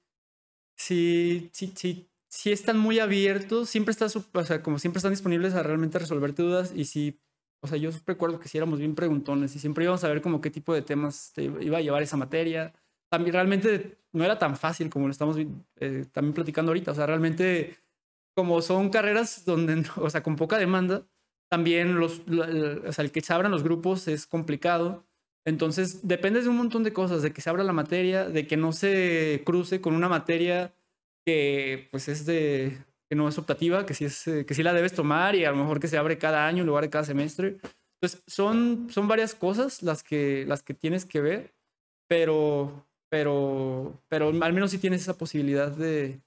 sí, 0.75 1.49
sí, 1.53 1.73
sí, 1.75 2.09
sí 2.33 2.51
están 2.51 2.79
muy 2.79 2.97
abiertos, 2.97 3.69
siempre 3.69 3.91
estás, 3.91 4.15
o 4.15 4.43
sea, 4.43 4.63
como 4.63 4.79
siempre 4.79 4.97
están 4.97 5.11
disponibles 5.11 5.53
a 5.53 5.61
realmente 5.61 5.99
resolverte 5.99 6.41
dudas 6.41 6.73
y 6.75 6.85
sí, 6.85 7.19
o 7.61 7.67
sea, 7.67 7.77
yo 7.77 7.91
recuerdo 8.07 8.39
que 8.39 8.47
sí 8.47 8.57
éramos 8.57 8.79
bien 8.79 8.95
preguntones 8.95 9.55
y 9.55 9.59
siempre 9.59 9.83
íbamos 9.83 10.03
a 10.03 10.07
ver 10.07 10.23
como 10.23 10.41
qué 10.41 10.49
tipo 10.49 10.73
de 10.73 10.81
temas 10.81 11.31
te 11.35 11.43
iba 11.43 11.77
a 11.77 11.81
llevar 11.81 12.01
esa 12.01 12.17
materia. 12.17 12.73
También 13.09 13.33
realmente 13.35 13.99
no 14.13 14.23
era 14.23 14.39
tan 14.39 14.57
fácil 14.57 14.89
como 14.89 15.05
lo 15.05 15.11
estamos 15.11 15.37
eh, 15.75 16.05
también 16.11 16.33
platicando 16.33 16.71
ahorita, 16.71 16.91
o 16.91 16.95
sea, 16.95 17.05
realmente 17.05 17.77
como 18.35 18.63
son 18.63 18.89
carreras 18.89 19.45
donde, 19.45 19.85
o 19.97 20.09
sea, 20.09 20.23
con 20.23 20.35
poca 20.35 20.57
demanda, 20.57 21.05
también 21.51 21.99
los, 21.99 22.21
o 22.27 22.91
sea, 22.91 23.05
el 23.05 23.11
que 23.11 23.21
se 23.21 23.31
abran 23.31 23.51
los 23.51 23.61
grupos 23.61 24.07
es 24.07 24.25
complicado. 24.25 25.05
Entonces, 25.45 26.07
depende 26.07 26.41
de 26.41 26.49
un 26.49 26.57
montón 26.57 26.83
de 26.83 26.93
cosas, 26.93 27.21
de 27.21 27.31
que 27.31 27.41
se 27.41 27.49
abra 27.51 27.63
la 27.63 27.73
materia, 27.73 28.27
de 28.27 28.47
que 28.47 28.57
no 28.57 28.71
se 28.71 29.43
cruce 29.45 29.81
con 29.81 29.93
una 29.93 30.09
materia 30.09 30.73
que 31.25 31.87
pues 31.91 32.07
es 32.07 32.25
de 32.25 32.77
que 33.09 33.15
no 33.15 33.27
es 33.27 33.37
optativa, 33.37 33.85
que 33.85 33.93
sí, 33.93 34.05
es, 34.05 34.27
eh, 34.27 34.45
que 34.45 34.53
sí 34.53 34.63
la 34.63 34.73
debes 34.73 34.93
tomar 34.93 35.35
y 35.35 35.45
a 35.45 35.51
lo 35.51 35.57
mejor 35.57 35.79
que 35.79 35.87
se 35.87 35.97
abre 35.97 36.17
cada 36.17 36.47
año 36.47 36.61
en 36.61 36.67
lugar 36.67 36.83
de 36.83 36.89
cada 36.89 37.03
semestre. 37.03 37.57
Entonces, 38.01 38.23
son, 38.27 38.89
son 38.89 39.07
varias 39.07 39.35
cosas 39.35 39.81
las 39.83 40.03
que, 40.03 40.45
las 40.47 40.63
que 40.63 40.73
tienes 40.73 41.05
que 41.05 41.21
ver, 41.21 41.53
pero, 42.07 42.85
pero, 43.09 44.01
pero 44.09 44.29
al 44.29 44.53
menos 44.53 44.71
sí 44.71 44.77
tienes 44.77 45.01
esa 45.01 45.17
posibilidad 45.17 45.71
de, 45.71 46.19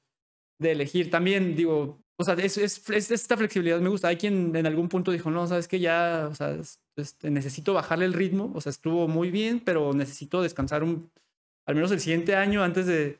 de 0.59 0.73
elegir. 0.73 1.11
También, 1.11 1.57
digo, 1.57 1.99
o 2.19 2.25
sea, 2.25 2.35
es, 2.35 2.57
es, 2.57 2.89
esta 2.89 3.37
flexibilidad 3.37 3.81
me 3.81 3.91
gusta. 3.91 4.09
Hay 4.09 4.17
quien 4.17 4.57
en 4.57 4.67
algún 4.67 4.89
punto 4.89 5.11
dijo, 5.11 5.31
no, 5.31 5.47
sabes 5.47 5.69
que 5.69 5.81
ya, 5.81 6.29
o 6.31 6.35
sea, 6.35 6.57
este, 6.97 7.31
necesito 7.31 7.75
bajarle 7.75 8.07
el 8.07 8.15
ritmo, 8.15 8.53
o 8.55 8.61
sea, 8.61 8.71
estuvo 8.71 9.07
muy 9.07 9.31
bien, 9.31 9.61
pero 9.61 9.93
necesito 9.93 10.41
descansar 10.41 10.83
un, 10.83 11.11
al 11.67 11.75
menos 11.75 11.91
el 11.91 12.01
siguiente 12.01 12.37
año 12.37 12.63
antes 12.63 12.87
de, 12.87 13.19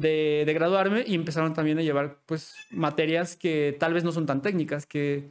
de, 0.00 0.52
graduarme 0.54 1.04
y 1.06 1.14
empezaron 1.14 1.54
también 1.54 1.78
a 1.78 1.82
llevar 1.82 2.18
pues 2.26 2.54
materias 2.70 3.36
que 3.36 3.76
tal 3.78 3.94
vez 3.94 4.04
no 4.04 4.12
son 4.12 4.26
tan 4.26 4.42
técnicas, 4.42 4.86
que, 4.86 5.30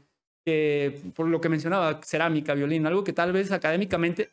por 1.14 1.28
lo 1.28 1.42
que 1.42 1.50
mencionaba, 1.50 2.00
cerámica, 2.04 2.54
violín, 2.54 2.86
algo 2.86 3.04
que 3.04 3.14
tal 3.14 3.34
vez 3.34 3.52
académicamente 3.52 4.30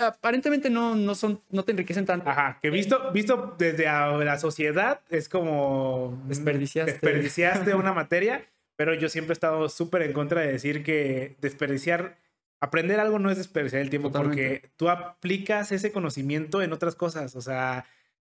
aparentemente 0.00 0.70
no, 0.70 0.96
no, 0.96 1.14
son, 1.14 1.40
no 1.50 1.62
te 1.64 1.72
enriquecen 1.72 2.06
tanto. 2.06 2.28
Ajá, 2.28 2.58
que 2.60 2.70
visto, 2.70 3.12
visto 3.12 3.54
desde 3.58 3.84
la 3.84 4.38
sociedad 4.38 5.00
es 5.10 5.28
como 5.28 6.20
desperdiciaste, 6.26 6.92
desperdiciaste 6.92 7.74
una 7.74 7.92
materia, 7.92 8.44
pero 8.76 8.94
yo 8.94 9.08
siempre 9.08 9.32
he 9.32 9.34
estado 9.34 9.68
súper 9.68 10.02
en 10.02 10.12
contra 10.12 10.40
de 10.40 10.52
decir 10.52 10.82
que 10.82 11.36
desperdiciar 11.40 12.16
aprender 12.64 12.98
algo 12.98 13.18
no 13.18 13.30
es 13.30 13.36
desperdiciar 13.36 13.82
el 13.82 13.90
tiempo 13.90 14.10
porque 14.10 14.70
tú 14.76 14.88
aplicas 14.88 15.70
ese 15.70 15.92
conocimiento 15.92 16.62
en 16.62 16.72
otras 16.72 16.94
cosas. 16.94 17.36
O 17.36 17.42
sea, 17.42 17.84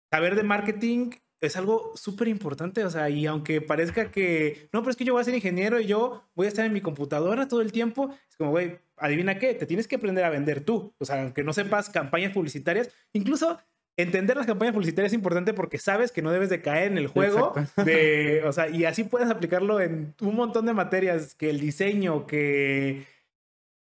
saber 0.09 0.35
de 0.35 0.43
marketing 0.43 1.11
es 1.39 1.55
algo 1.55 1.91
súper 1.95 2.27
importante. 2.27 2.83
O 2.83 2.89
sea, 2.89 3.09
y 3.09 3.27
aunque 3.27 3.61
parezca 3.61 4.09
que 4.11 4.69
no, 4.73 4.81
pero 4.81 4.91
es 4.91 4.97
que 4.97 5.05
yo 5.05 5.13
voy 5.13 5.21
a 5.21 5.25
ser 5.25 5.35
ingeniero 5.35 5.79
y 5.79 5.85
yo 5.85 6.23
voy 6.35 6.47
a 6.47 6.49
estar 6.49 6.65
en 6.65 6.73
mi 6.73 6.81
computadora 6.81 7.47
todo 7.47 7.61
el 7.61 7.71
tiempo, 7.71 8.13
es 8.27 8.35
como, 8.35 8.49
güey, 8.49 8.79
adivina 8.97 9.37
qué, 9.37 9.53
te 9.53 9.67
tienes 9.67 9.87
que 9.87 9.97
aprender 9.97 10.25
a 10.25 10.29
vender 10.29 10.61
tú. 10.61 10.93
O 10.97 11.05
sea, 11.05 11.21
aunque 11.21 11.43
no 11.43 11.53
sepas 11.53 11.89
campañas 11.89 12.33
publicitarias, 12.33 12.89
incluso 13.13 13.59
entender 13.97 14.35
las 14.35 14.47
campañas 14.47 14.73
publicitarias 14.73 15.11
es 15.11 15.15
importante 15.15 15.53
porque 15.53 15.77
sabes 15.77 16.11
que 16.11 16.23
no 16.23 16.31
debes 16.31 16.49
de 16.49 16.63
caer 16.63 16.91
en 16.91 16.97
el 16.97 17.05
juego 17.05 17.53
de, 17.85 18.41
o 18.45 18.51
sea, 18.51 18.67
y 18.67 18.85
así 18.85 19.03
puedes 19.03 19.29
aplicarlo 19.29 19.79
en 19.79 20.15
un 20.21 20.35
montón 20.35 20.65
de 20.65 20.73
materias, 20.73 21.35
que 21.35 21.51
el 21.51 21.59
diseño, 21.59 22.25
que 22.25 23.05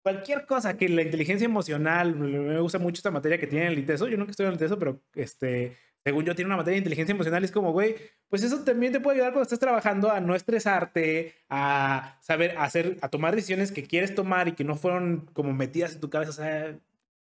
cualquier 0.04 0.44
cosa 0.44 0.76
que 0.76 0.86
la 0.88 1.00
inteligencia 1.00 1.46
emocional, 1.46 2.14
me 2.14 2.60
gusta 2.60 2.78
mucho 2.78 2.98
esta 2.98 3.10
materia 3.10 3.38
que 3.38 3.46
tiene 3.46 3.68
el 3.68 3.78
ITESO, 3.78 4.06
yo 4.06 4.18
nunca 4.18 4.32
estoy 4.32 4.44
en 4.44 4.52
el 4.52 4.56
ITESO, 4.56 4.78
pero 4.78 5.00
este, 5.14 5.78
según 6.04 6.26
yo 6.26 6.34
tiene 6.34 6.48
una 6.48 6.58
materia 6.58 6.74
de 6.74 6.80
inteligencia 6.80 7.14
emocional, 7.14 7.42
es 7.42 7.50
como, 7.50 7.72
güey, 7.72 7.96
pues 8.28 8.42
eso 8.42 8.62
también 8.64 8.92
te 8.92 9.00
puede 9.00 9.16
ayudar 9.16 9.32
cuando 9.32 9.44
estés 9.44 9.58
trabajando 9.58 10.12
a 10.12 10.20
no 10.20 10.34
estresarte, 10.34 11.34
a 11.48 12.18
saber 12.20 12.54
hacer, 12.58 12.98
a 13.00 13.08
tomar 13.08 13.34
decisiones 13.34 13.72
que 13.72 13.84
quieres 13.84 14.14
tomar 14.14 14.46
y 14.46 14.52
que 14.52 14.62
no 14.62 14.76
fueron 14.76 15.26
como 15.32 15.54
metidas 15.54 15.94
en 15.94 16.00
tu 16.00 16.10
cabeza, 16.10 16.30
o 16.30 16.34
sea, 16.34 16.78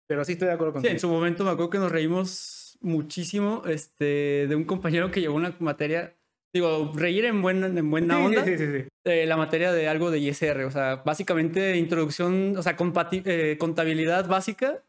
pero 0.07 0.23
sí 0.27 0.33
estoy 0.33 0.49
de 0.49 0.55
acuerdo 0.55 0.75
contigo. 0.75 0.91
Sí, 0.91 0.95
en 0.97 1.01
su 1.01 1.09
momento 1.09 1.45
me 1.45 1.53
acuerdo 1.53 1.71
que 1.71 1.79
nos 1.79 1.91
reímos 1.91 2.79
muchísimo 2.83 3.63
este, 3.67 4.47
de 4.49 4.55
un 4.55 4.65
compañero 4.65 5.11
que 5.11 5.23
llevó 5.23 5.37
una 5.37 5.57
materia 5.61 6.15
digo, 6.57 6.93
reír 6.95 7.25
en, 7.25 7.43
buena, 7.43 7.67
en 7.67 7.91
buena 7.91 8.19
onda. 8.19 8.45
Sí, 8.45 8.59
sí, 8.59 8.67
sí, 8.67 8.89
eh, 9.05 9.27
la 9.27 9.37
materia 9.37 9.73
de 9.73 9.89
algo 9.89 10.11
de 10.11 10.19
ISR, 10.19 10.65
o 10.65 10.71
sea, 10.71 10.97
básicamente 11.05 11.77
introducción, 11.77 12.57
o 12.57 12.63
sea, 12.63 12.77
eh, 13.13 13.57
contabilidad 13.59 14.27
básica. 14.27 14.83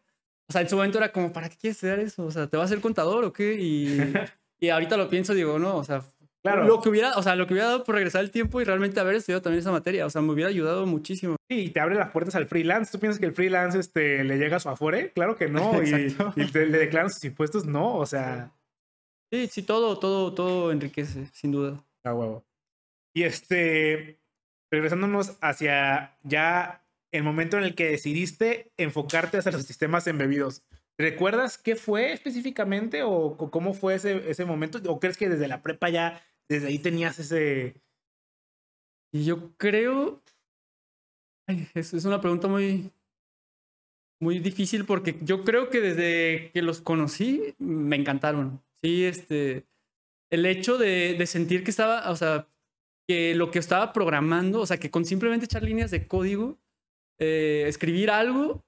O 0.50 0.54
sea, 0.54 0.62
en 0.62 0.70
su 0.70 0.76
momento 0.76 0.98
era 0.98 1.12
como, 1.12 1.34
¿para 1.34 1.50
qué 1.50 1.58
quieres 1.58 1.78
estudiar 1.78 2.00
eso? 2.00 2.26
O 2.26 2.32
sea, 2.32 2.48
¿te 2.48 2.58
vas 2.58 2.66
a 2.66 2.74
ser 2.74 2.82
contador 2.82 3.24
o 3.26 3.34
qué? 3.34 3.54
Y, 3.54 3.98
y 4.60 4.70
ahorita 4.70 4.98
lo 4.98 5.10
pienso, 5.10 5.34
digo, 5.34 5.60
no, 5.60 5.78
o 5.78 5.84
sea, 5.84 6.04
Claro. 6.44 6.66
Lo 6.66 6.80
que 6.82 6.90
hubiera, 6.90 7.12
o 7.18 7.24
sea, 7.24 7.36
lo 7.36 7.46
que 7.46 7.54
hubiera 7.54 7.68
dado 7.68 7.84
por 7.84 7.96
regresar 7.96 8.24
el 8.24 8.32
tiempo 8.32 8.62
y 8.62 8.64
realmente 8.64 9.00
haber 9.00 9.16
estudiado 9.16 9.42
también 9.42 9.60
esa 9.60 9.72
materia. 9.72 10.06
O 10.06 10.10
sea, 10.10 10.22
me 10.22 10.32
hubiera 10.32 10.50
ayudado 10.50 10.86
muchísimo. 10.86 11.36
Sí, 11.50 11.60
y 11.66 11.70
te 11.72 11.80
abre 11.80 11.96
las 11.96 12.12
puertas 12.12 12.36
al 12.36 12.48
freelance. 12.48 12.92
¿Tú 12.92 13.00
piensas 13.00 13.20
que 13.20 13.26
el 13.26 13.34
freelance 13.34 13.78
este, 13.78 14.24
le 14.24 14.38
llega 14.38 14.58
a 14.58 14.60
su 14.60 14.70
afore? 14.70 15.12
Claro 15.12 15.36
que 15.36 15.50
no. 15.50 15.82
y, 15.84 16.16
y 16.38 16.46
te- 16.52 16.68
le 16.68 16.78
declaran 16.78 17.10
sus 17.12 17.24
impuestos, 17.26 17.66
no. 17.66 17.96
O 17.96 18.06
sea, 18.06 18.52
Sí, 19.32 19.48
sí, 19.48 19.64
todo, 19.64 20.00
todo, 20.00 20.34
todo 20.34 20.72
enriquece, 20.72 21.28
sin 21.34 21.52
duda. 21.52 21.84
a 22.04 22.14
huevo. 22.14 22.46
Y 23.14 23.24
este, 23.24 24.20
regresándonos 24.72 25.38
hacia 25.42 26.18
ya 26.24 26.86
el 27.12 27.24
momento 27.24 27.58
en 27.58 27.64
el 27.64 27.76
que 27.76 27.90
decidiste 27.90 28.72
enfocarte 28.78 29.38
hacia 29.38 29.52
los 29.52 29.64
sistemas 29.64 30.08
embebidos. 30.08 30.64
¿Recuerdas 31.00 31.58
qué 31.58 31.76
fue 31.76 32.12
específicamente 32.12 33.04
o 33.04 33.38
cómo 33.52 33.74
fue 33.74 33.96
ese, 33.96 34.30
ese 34.30 34.46
momento? 34.46 34.80
¿O 34.92 35.00
crees 35.00 35.18
que 35.18 35.30
desde 35.30 35.48
la 35.48 35.62
prepa 35.62 35.90
ya, 35.90 36.24
desde 36.50 36.68
ahí 36.68 36.80
tenías 36.80 37.20
ese... 37.20 37.82
Y 39.14 39.26
yo 39.26 39.56
creo. 39.58 40.22
Ay, 41.48 41.68
es, 41.74 41.94
es 41.94 42.06
una 42.06 42.20
pregunta 42.20 42.48
muy. 42.48 42.92
Muy 44.20 44.40
difícil 44.40 44.86
porque 44.86 45.18
yo 45.22 45.44
creo 45.44 45.70
que 45.70 45.80
desde 45.80 46.52
que 46.52 46.62
los 46.64 46.82
conocí 46.82 47.56
me 47.60 47.96
encantaron. 47.96 48.62
Sí, 48.84 49.06
este. 49.06 49.66
El 50.32 50.46
hecho 50.46 50.78
de, 50.78 51.26
sentir 51.28 51.64
que 51.64 51.72
estaba, 51.72 52.10
o 52.12 52.16
sea, 52.16 52.48
que 53.08 53.36
lo 53.36 53.52
que 53.52 53.60
estaba 53.60 53.94
programando, 53.94 54.62
o 54.62 54.66
sea, 54.66 54.78
que 54.78 54.92
con 54.92 55.06
simplemente 55.06 55.46
echar 55.46 55.64
líneas 55.64 55.92
de 55.92 56.08
código, 56.08 56.60
eh, 57.20 57.66
escribir 57.68 58.12
algo, 58.12 58.66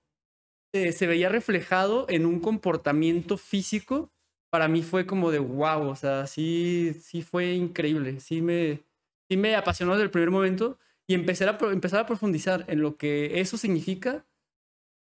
eh, 0.74 0.94
se 0.94 1.08
veía 1.08 1.30
reflejado 1.30 2.06
en 2.10 2.26
un 2.26 2.40
comportamiento 2.40 3.38
físico, 3.38 4.12
para 4.52 4.68
mí 4.68 4.84
fue 4.84 5.06
como 5.06 5.32
de 5.32 5.40
wow, 5.40 5.90
o 5.90 5.96
sea, 5.96 6.28
sí, 6.28 6.94
sí 7.02 7.22
fue 7.22 7.54
increíble, 7.54 8.20
sí 8.20 8.42
me, 8.42 8.84
sí 9.30 9.38
me 9.38 9.56
apasionó 9.56 9.94
desde 9.94 10.06
el 10.06 10.12
primer 10.12 10.32
momento 10.32 10.80
y 11.08 11.14
empecé 11.14 11.46
a, 11.46 11.58
empezar 11.72 12.02
a 12.02 12.06
profundizar 12.06 12.66
en 12.68 12.82
lo 12.82 12.98
que 12.98 13.40
eso 13.42 13.58
significa. 13.58 14.26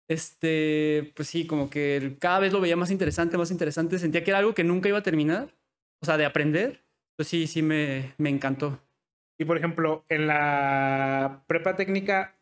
Este, 0.10 1.12
pues 1.16 1.28
sí, 1.28 1.46
como 1.46 1.70
que 1.70 2.16
cada 2.20 2.40
vez 2.40 2.54
lo 2.54 2.62
veía 2.62 2.78
más 2.78 2.92
interesante, 2.92 3.38
más 3.38 3.52
interesante. 3.52 4.00
Sentía 4.00 4.24
que 4.24 4.32
era 4.32 4.40
algo 4.40 4.54
que 4.54 4.64
nunca 4.64 4.88
iba 4.90 4.98
a 5.00 5.04
terminar, 5.04 5.54
o 6.02 6.06
sea, 6.06 6.18
de 6.18 6.26
aprender. 6.26 6.84
Pues 7.18 7.28
sí, 7.28 7.48
sí 7.48 7.62
me, 7.62 8.14
me 8.18 8.30
encantó. 8.30 8.80
Y 9.40 9.46
por 9.46 9.58
ejemplo, 9.58 10.06
en 10.10 10.28
la 10.28 11.44
prepa 11.48 11.76
técnica, 11.76 12.36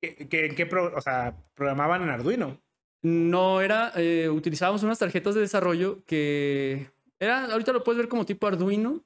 ¿qué, 0.00 0.28
qué, 0.28 0.54
qué 0.54 0.66
pro- 0.66 0.92
o 0.96 1.00
sea, 1.00 1.36
programaban 1.54 2.02
en 2.02 2.10
Arduino? 2.10 2.60
No 3.02 3.60
era, 3.60 3.92
eh, 3.96 4.28
utilizábamos 4.28 4.82
unas 4.82 4.98
tarjetas 4.98 5.34
de 5.34 5.40
desarrollo 5.42 6.04
que 6.06 6.90
era, 7.20 7.46
ahorita 7.46 7.72
lo 7.72 7.84
puedes 7.84 7.98
ver 7.98 8.08
como 8.08 8.26
tipo 8.26 8.46
Arduino. 8.46 9.02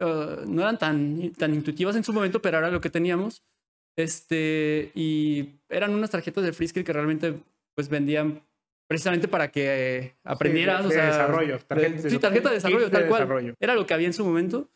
eh, 0.00 0.36
no 0.46 0.62
eran 0.62 0.78
tan, 0.78 1.32
tan 1.32 1.54
intuitivas 1.54 1.96
en 1.96 2.04
su 2.04 2.12
momento, 2.12 2.42
pero 2.42 2.58
era 2.58 2.70
lo 2.70 2.80
que 2.80 2.90
teníamos. 2.90 3.42
Este, 3.96 4.90
y 4.94 5.50
eran 5.68 5.94
unas 5.94 6.10
tarjetas 6.10 6.44
de 6.44 6.52
Freescale 6.52 6.84
que 6.84 6.92
realmente 6.92 7.34
pues 7.74 7.88
vendían 7.88 8.42
precisamente 8.88 9.28
para 9.28 9.50
que 9.50 9.96
eh, 9.98 10.14
aprendieras. 10.24 10.80
de- 10.82 10.86
o 10.86 10.88
de 10.90 10.94
sea, 10.94 11.06
desarrollo, 11.06 11.58
de- 11.58 11.64
tarjeta- 11.64 12.10
sí, 12.10 12.18
tarjeta 12.18 12.48
de 12.50 12.54
desarrollo, 12.56 12.90
tal 12.90 13.06
cual. 13.08 13.20
desarrollo. 13.22 13.54
Era 13.60 13.74
lo 13.74 13.86
que 13.86 13.94
había 13.94 14.06
en 14.06 14.12
su 14.12 14.24
momento. 14.24 14.68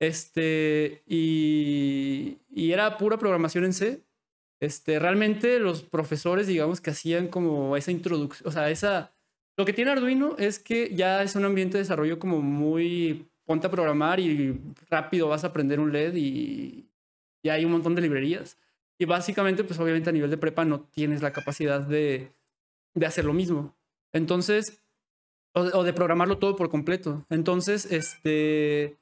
Este, 0.00 1.02
y, 1.06 2.38
y 2.50 2.72
era 2.72 2.98
pura 2.98 3.18
programación 3.18 3.64
en 3.64 3.72
C. 3.72 4.02
Este, 4.60 4.98
realmente 4.98 5.58
los 5.58 5.82
profesores, 5.82 6.46
digamos, 6.46 6.80
que 6.80 6.90
hacían 6.90 7.28
como 7.28 7.76
esa 7.76 7.90
introducción, 7.90 8.48
o 8.48 8.52
sea, 8.52 8.70
esa... 8.70 9.12
Lo 9.58 9.64
que 9.66 9.72
tiene 9.72 9.90
Arduino 9.90 10.34
es 10.38 10.58
que 10.58 10.94
ya 10.94 11.22
es 11.22 11.34
un 11.36 11.44
ambiente 11.44 11.76
de 11.78 11.82
desarrollo 11.84 12.18
como 12.18 12.40
muy... 12.40 13.26
Ponte 13.44 13.66
a 13.66 13.70
programar 13.70 14.20
y 14.20 14.60
rápido 14.88 15.28
vas 15.28 15.42
a 15.44 15.48
aprender 15.48 15.80
un 15.80 15.92
LED 15.92 16.14
y 16.14 16.86
ya 17.42 17.54
hay 17.54 17.64
un 17.64 17.72
montón 17.72 17.94
de 17.94 18.02
librerías. 18.02 18.58
Y 18.98 19.04
básicamente, 19.04 19.64
pues 19.64 19.78
obviamente 19.80 20.10
a 20.10 20.12
nivel 20.12 20.30
de 20.30 20.38
prepa 20.38 20.64
no 20.64 20.80
tienes 20.80 21.22
la 21.22 21.32
capacidad 21.32 21.80
de, 21.80 22.32
de 22.94 23.06
hacer 23.06 23.24
lo 23.24 23.32
mismo. 23.32 23.74
Entonces, 24.12 24.82
o, 25.54 25.60
o 25.60 25.84
de 25.84 25.92
programarlo 25.92 26.38
todo 26.38 26.56
por 26.56 26.68
completo. 26.68 27.26
Entonces, 27.30 27.90
este, 27.90 28.96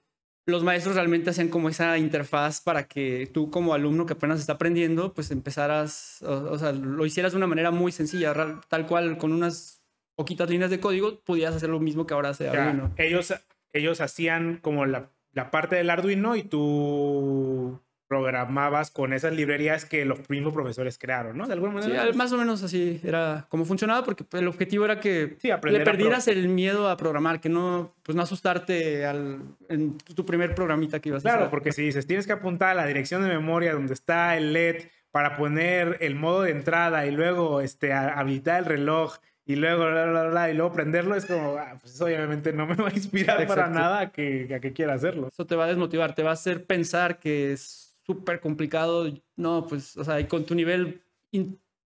los 0.47 0.65
maestros 0.65 0.95
realmente 0.95 1.31
hacían 1.31 1.49
como 1.49 1.69
esa 1.69 1.99
interfaz 1.99 2.61
para 2.61 2.87
que 2.87 3.29
tú 3.33 3.51
como 3.51 3.75
alumno 3.75 4.07
que 4.07 4.15
apenas 4.15 4.41
está 4.41 4.55
aprendiendo, 4.55 5.13
pues 5.13 5.31
empezaras, 5.31 6.23
o, 6.23 6.53
o 6.53 6.59
sea, 6.59 6.73
lo 6.73 7.05
hicieras 7.05 7.33
de 7.33 7.39
una 7.39 7.47
manera 7.47 7.71
muy 7.71 7.93
sencilla, 7.93 8.61
tal 8.69 8.87
cual 8.87 9.19
con 9.19 9.33
unas 9.33 9.83
poquitas 10.17 10.51
líneas 10.51 10.71
de 10.71 10.81
código, 10.81 11.21
pudieras 11.21 11.57
hacer 11.57 11.71
lo 11.71 11.81
mismo 11.81 12.07
que 12.07 12.15
ahora 12.15 12.31
hace 12.31 12.49
Arduino. 12.49 12.93
ellos, 12.99 13.33
ellos 13.73 14.01
hacían 14.01 14.59
como 14.59 14.85
la, 14.87 15.11
la 15.33 15.51
parte 15.51 15.77
del 15.77 15.89
Arduino 15.89 16.37
y 16.37 16.43
tú 16.43 17.81
programabas 18.21 18.91
con 18.91 19.13
esas 19.13 19.33
librerías 19.33 19.85
que 19.85 20.05
los 20.05 20.29
mismos 20.29 20.53
profesores 20.53 20.99
crearon, 20.99 21.39
¿no? 21.39 21.47
De 21.47 21.53
alguna 21.53 21.81
Sí, 21.81 21.87
manera. 21.89 22.03
al- 22.03 22.15
más 22.17 22.33
o 22.33 22.37
menos 22.39 22.61
así 22.65 23.01
era 23.05 23.47
como 23.49 23.65
funcionaba, 23.65 24.05
porque 24.05 24.25
el 24.33 24.49
objetivo 24.49 24.85
era 24.85 24.99
que 24.99 25.37
Sí, 25.39 25.49
le 25.49 25.81
perdieras 25.85 26.27
el 26.27 26.49
miedo 26.49 26.89
a 26.91 26.97
programar, 26.97 27.41
que 27.41 27.49
no, 27.49 27.95
pues 28.03 28.17
no 28.17 28.23
asustarte 28.23 29.07
al, 29.07 29.39
en 29.69 29.97
tu 29.99 30.27
primer 30.27 30.57
programita 30.57 30.99
que 30.99 31.11
ibas 31.11 31.23
a 31.25 31.29
Claro, 31.29 31.39
hacer. 31.43 31.51
porque 31.51 31.71
si 31.71 31.83
dices, 31.83 32.05
tienes 32.09 32.27
que 32.27 32.33
apuntar 32.33 32.71
a 32.71 32.75
la 32.75 32.87
dirección 32.87 33.23
de 33.23 33.29
memoria 33.29 33.75
donde 33.75 33.95
está 33.95 34.37
el 34.37 34.53
LED 34.53 34.87
para 35.13 35.37
poner 35.37 35.97
el 36.01 36.17
modo 36.17 36.43
de 36.43 36.51
entrada 36.51 37.07
y 37.07 37.13
luego 37.13 37.61
este, 37.61 37.93
habilitar 37.93 38.59
el 38.59 38.65
reloj 38.65 39.19
y 39.47 39.55
luego, 39.55 39.85
bla, 39.89 40.07
bla, 40.07 40.25
bla, 40.25 40.51
y 40.51 40.55
luego 40.55 40.73
prenderlo, 40.73 41.15
es 41.15 41.27
como, 41.27 41.57
ah, 41.59 41.77
pues 41.81 41.95
eso 41.95 42.07
obviamente 42.07 42.53
no 42.53 42.67
me 42.67 42.75
va 42.75 42.89
a 42.89 42.93
inspirar 42.93 43.47
para 43.47 43.69
nada 43.69 44.01
a 44.01 44.11
que, 44.13 44.53
a 44.53 44.59
que 44.59 44.73
quiera 44.73 44.95
hacerlo. 44.95 45.29
Eso 45.29 45.47
te 45.47 45.55
va 45.55 45.65
a 45.65 45.69
desmotivar, 45.69 46.15
te 46.17 46.25
va 46.25 46.31
a 46.31 46.35
hacer 46.35 46.65
pensar 46.67 47.21
que 47.21 47.53
es 47.53 47.90
súper 48.11 48.41
complicado. 48.41 49.13
No, 49.37 49.67
pues, 49.69 49.97
o 49.97 50.05
sea, 50.05 50.19
y 50.21 50.27
con 50.27 50.45
tu 50.45 50.55
nivel 50.55 51.03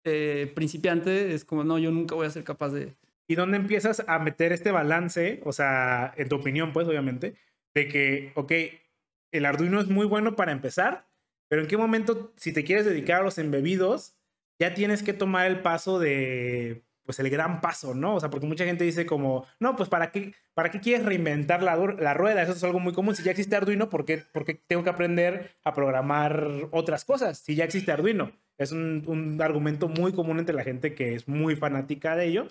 eh, 0.04 0.52
principiante 0.54 1.34
es 1.34 1.44
como, 1.44 1.64
no, 1.64 1.78
yo 1.78 1.90
nunca 1.90 2.14
voy 2.14 2.26
a 2.26 2.30
ser 2.30 2.44
capaz 2.44 2.70
de... 2.70 2.94
¿Y 3.26 3.36
dónde 3.36 3.56
empiezas 3.56 4.04
a 4.06 4.18
meter 4.18 4.52
este 4.52 4.70
balance? 4.70 5.40
O 5.44 5.52
sea, 5.52 6.12
en 6.16 6.28
tu 6.28 6.36
opinión, 6.36 6.72
pues, 6.72 6.86
obviamente, 6.88 7.36
de 7.74 7.88
que, 7.88 8.32
ok, 8.34 8.52
el 9.32 9.44
Arduino 9.46 9.80
es 9.80 9.88
muy 9.88 10.06
bueno 10.06 10.36
para 10.36 10.52
empezar, 10.52 11.06
pero 11.48 11.62
¿en 11.62 11.68
qué 11.68 11.76
momento, 11.76 12.32
si 12.36 12.52
te 12.52 12.64
quieres 12.64 12.84
dedicar 12.84 13.20
a 13.20 13.24
los 13.24 13.38
embebidos, 13.38 14.14
ya 14.58 14.74
tienes 14.74 15.02
que 15.02 15.12
tomar 15.12 15.46
el 15.46 15.60
paso 15.60 15.98
de, 15.98 16.84
pues, 17.04 17.18
el 17.20 17.30
gran 17.30 17.60
paso, 17.60 17.94
¿no? 17.94 18.14
O 18.14 18.20
sea, 18.20 18.30
porque 18.30 18.46
mucha 18.46 18.64
gente 18.64 18.84
dice 18.84 19.06
como, 19.06 19.46
no, 19.60 19.76
pues, 19.76 19.88
¿para 19.88 20.10
qué, 20.10 20.34
para 20.54 20.70
qué 20.70 20.80
quieres 20.80 21.04
reinventar 21.04 21.62
la, 21.62 21.74
rueda? 22.14 22.42
Eso 22.42 22.52
es 22.52 22.64
algo 22.64 22.80
muy 22.80 22.92
común. 22.92 23.14
Si 23.14 23.22
ya 23.22 23.30
existe 23.30 23.56
Arduino, 23.56 23.90
¿por 23.90 24.04
qué, 24.04 24.18
por 24.18 24.44
qué 24.44 24.54
tengo 24.54 24.84
que 24.84 24.90
aprender 24.90 25.56
a 25.64 25.74
programar 25.74 26.68
otras 26.70 27.04
cosas? 27.04 27.38
Si 27.38 27.54
ya 27.54 27.64
existe 27.64 27.92
Arduino. 27.92 28.32
Es 28.56 28.72
un, 28.72 29.38
argumento 29.42 29.88
muy 29.88 30.12
común 30.12 30.38
entre 30.38 30.54
la 30.54 30.64
gente 30.64 30.94
que 30.94 31.14
es 31.14 31.28
muy 31.28 31.56
fanática 31.56 32.16
de 32.16 32.26
ello. 32.26 32.48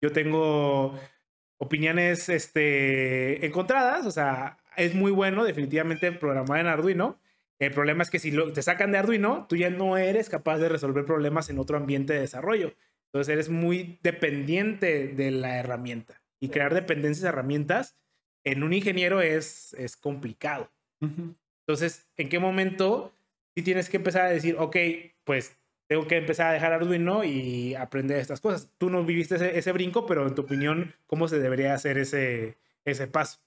Yo 0.00 0.12
tengo 0.12 0.98
opiniones 1.58 2.28
este, 2.28 3.46
encontradas, 3.46 4.04
o 4.06 4.10
sea, 4.10 4.58
es 4.76 4.94
muy 4.94 5.12
bueno 5.12 5.44
definitivamente 5.44 6.12
programar 6.12 6.60
en 6.60 6.66
Arduino. 6.66 7.18
El 7.58 7.72
problema 7.72 8.02
es 8.02 8.10
que 8.10 8.18
si 8.18 8.32
te 8.52 8.62
sacan 8.62 8.92
de 8.92 8.98
Arduino, 8.98 9.46
tú 9.48 9.56
ya 9.56 9.70
no 9.70 9.96
eres 9.96 10.28
capaz 10.28 10.58
de 10.58 10.68
resolver 10.68 11.06
problemas 11.06 11.48
en 11.48 11.58
otro 11.58 11.78
ambiente 11.78 12.12
de 12.12 12.20
desarrollo. 12.20 12.74
Entonces 13.06 13.32
eres 13.32 13.48
muy 13.48 13.98
dependiente 14.02 15.08
de 15.08 15.30
la 15.30 15.58
herramienta. 15.58 16.22
Y 16.40 16.48
crear 16.48 16.74
dependencias 16.74 17.22
de 17.22 17.28
herramientas 17.28 17.96
en 18.44 18.62
un 18.62 18.72
ingeniero 18.72 19.20
es, 19.20 19.74
es 19.74 19.96
complicado. 19.96 20.70
Entonces, 21.00 22.08
¿en 22.16 22.28
qué 22.28 22.38
momento 22.38 23.12
si 23.54 23.62
tienes 23.62 23.88
que 23.88 23.96
empezar 23.96 24.22
a 24.22 24.30
decir, 24.30 24.56
ok, 24.58 24.76
pues 25.24 25.58
tengo 25.88 26.06
que 26.06 26.16
empezar 26.16 26.48
a 26.48 26.52
dejar 26.52 26.72
Arduino 26.72 27.24
y 27.24 27.74
aprender 27.74 28.18
estas 28.18 28.40
cosas? 28.40 28.70
Tú 28.78 28.90
no 28.90 29.04
viviste 29.04 29.36
ese, 29.36 29.58
ese 29.58 29.72
brinco, 29.72 30.06
pero 30.06 30.26
en 30.26 30.34
tu 30.34 30.42
opinión, 30.42 30.94
¿cómo 31.06 31.28
se 31.28 31.38
debería 31.38 31.74
hacer 31.74 31.98
ese, 31.98 32.58
ese 32.84 33.06
paso? 33.06 33.40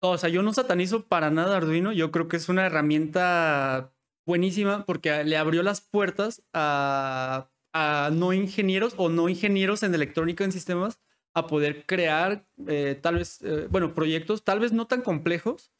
O 0.00 0.18
sea, 0.18 0.28
yo 0.28 0.42
no 0.42 0.52
satanizo 0.52 1.06
para 1.06 1.30
nada 1.30 1.56
Arduino. 1.56 1.92
Yo 1.92 2.10
creo 2.10 2.28
que 2.28 2.36
es 2.36 2.48
una 2.48 2.66
herramienta 2.66 3.92
buenísima 4.26 4.84
porque 4.84 5.24
le 5.24 5.36
abrió 5.36 5.62
las 5.62 5.80
puertas 5.80 6.42
a, 6.52 7.50
a 7.74 8.10
no 8.12 8.32
ingenieros 8.32 8.94
o 8.96 9.08
no 9.10 9.28
ingenieros 9.28 9.82
en 9.82 9.94
electrónica 9.94 10.44
en 10.44 10.52
sistemas 10.52 10.98
a 11.34 11.46
poder 11.48 11.84
crear 11.84 12.46
eh, 12.68 12.98
tal 13.02 13.16
vez, 13.16 13.42
eh, 13.42 13.66
bueno, 13.68 13.92
proyectos 13.94 14.44
tal 14.44 14.60
vez 14.60 14.72
no 14.72 14.86
tan 14.86 15.02
complejos, 15.02 15.72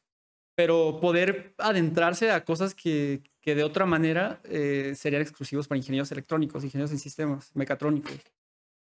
pero 0.57 0.99
poder 1.01 1.55
adentrarse 1.59 2.33
a 2.33 2.45
cosas 2.45 2.75
que, 2.75 3.23
que 3.41 3.55
de 3.55 3.63
otra 3.63 3.87
manera 3.87 4.41
eh, 4.45 4.95
serían 4.97 5.23
exclusivos 5.23 5.69
para 5.69 5.79
ingenieros 5.79 6.11
electrónicos, 6.13 6.65
ingenieros 6.65 6.91
en 6.91 6.99
sistemas, 6.99 7.51
mecatrónicos. 7.55 8.19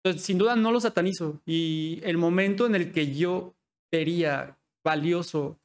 Entonces, 0.04 0.26
sin 0.26 0.38
duda 0.38 0.56
no 0.56 0.72
lo 0.72 0.82
satanizo. 0.82 1.42
Y 1.46 2.02
el 2.04 2.18
momento 2.18 2.66
en 2.66 2.76
el 2.76 2.92
que 2.92 3.16
yo 3.16 3.56
vería 3.92 4.58
valioso 4.84 5.60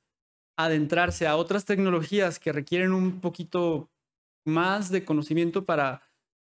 adentrarse 0.56 1.26
a 1.26 1.36
otras 1.36 1.64
tecnologías 1.64 2.38
que 2.38 2.52
requieren 2.52 2.92
un 2.92 3.20
poquito 3.20 3.90
más 4.44 4.90
de 4.90 5.04
conocimiento 5.04 5.64
para, 5.64 6.02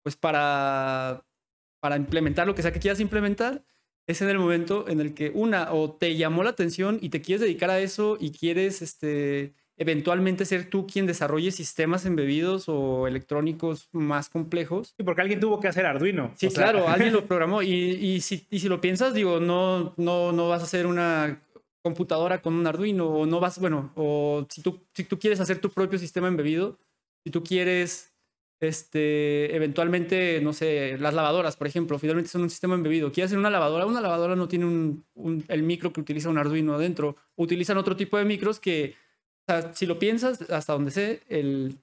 pues 0.02 0.16
para, 0.16 1.24
para 1.80 1.96
implementar 1.96 2.46
lo 2.46 2.54
que 2.54 2.62
sea 2.62 2.72
que 2.72 2.80
quieras 2.80 3.00
implementar, 3.00 3.64
es 4.06 4.22
en 4.22 4.28
el 4.28 4.38
momento 4.38 4.88
en 4.88 5.00
el 5.00 5.14
que 5.14 5.30
una 5.34 5.72
o 5.72 5.92
te 5.92 6.16
llamó 6.16 6.42
la 6.42 6.50
atención 6.50 6.98
y 7.00 7.10
te 7.10 7.20
quieres 7.20 7.42
dedicar 7.42 7.70
a 7.70 7.80
eso 7.80 8.16
y 8.18 8.32
quieres 8.32 8.82
este, 8.82 9.54
eventualmente 9.76 10.44
ser 10.44 10.68
tú 10.68 10.86
quien 10.86 11.06
desarrolle 11.06 11.50
sistemas 11.52 12.04
embebidos 12.04 12.68
o 12.68 13.06
electrónicos 13.06 13.88
más 13.92 14.28
complejos. 14.28 14.94
Sí, 14.96 15.04
porque 15.04 15.22
alguien 15.22 15.40
tuvo 15.40 15.58
que 15.58 15.68
hacer 15.68 15.86
Arduino. 15.86 16.32
Sí, 16.36 16.48
claro, 16.48 16.88
alguien 16.88 17.14
lo 17.14 17.24
programó. 17.28 17.62
Y, 17.62 17.72
y, 17.72 18.20
si, 18.20 18.46
y 18.50 18.60
si 18.60 18.68
lo 18.68 18.80
piensas, 18.80 19.14
digo, 19.14 19.40
no, 19.40 19.94
no, 19.96 20.32
no 20.32 20.48
vas 20.48 20.60
a 20.60 20.64
hacer 20.64 20.86
una 20.86 21.42
computadora 21.82 22.42
con 22.42 22.54
un 22.54 22.66
Arduino 22.66 23.06
o 23.06 23.24
no 23.24 23.40
vas, 23.40 23.58
bueno, 23.58 23.90
o 23.96 24.46
si 24.50 24.60
tú, 24.60 24.86
si 24.92 25.04
tú 25.04 25.18
quieres 25.18 25.40
hacer 25.40 25.60
tu 25.60 25.70
propio 25.70 25.98
sistema 25.98 26.28
embebido, 26.28 26.78
si 27.24 27.30
tú 27.30 27.42
quieres, 27.42 28.09
este, 28.60 29.54
eventualmente, 29.56 30.40
no 30.42 30.52
sé, 30.52 30.98
las 30.98 31.14
lavadoras, 31.14 31.56
por 31.56 31.66
ejemplo, 31.66 31.98
finalmente 31.98 32.30
son 32.30 32.42
un 32.42 32.50
sistema 32.50 32.74
embebido. 32.74 33.10
Quieres 33.10 33.30
hacer 33.30 33.38
una 33.38 33.50
lavadora, 33.50 33.86
una 33.86 34.02
lavadora 34.02 34.36
no 34.36 34.48
tiene 34.48 34.66
un, 34.66 35.44
el 35.48 35.62
micro 35.62 35.92
que 35.92 36.00
utiliza 36.00 36.28
un 36.28 36.38
Arduino 36.38 36.74
adentro, 36.74 37.16
utilizan 37.36 37.78
otro 37.78 37.96
tipo 37.96 38.18
de 38.18 38.24
micros 38.24 38.60
que 38.60 38.94
si 39.74 39.86
lo 39.86 39.98
piensas, 39.98 40.42
hasta 40.50 40.74
donde 40.74 40.90
sé, 40.90 41.22
el, 41.28 41.78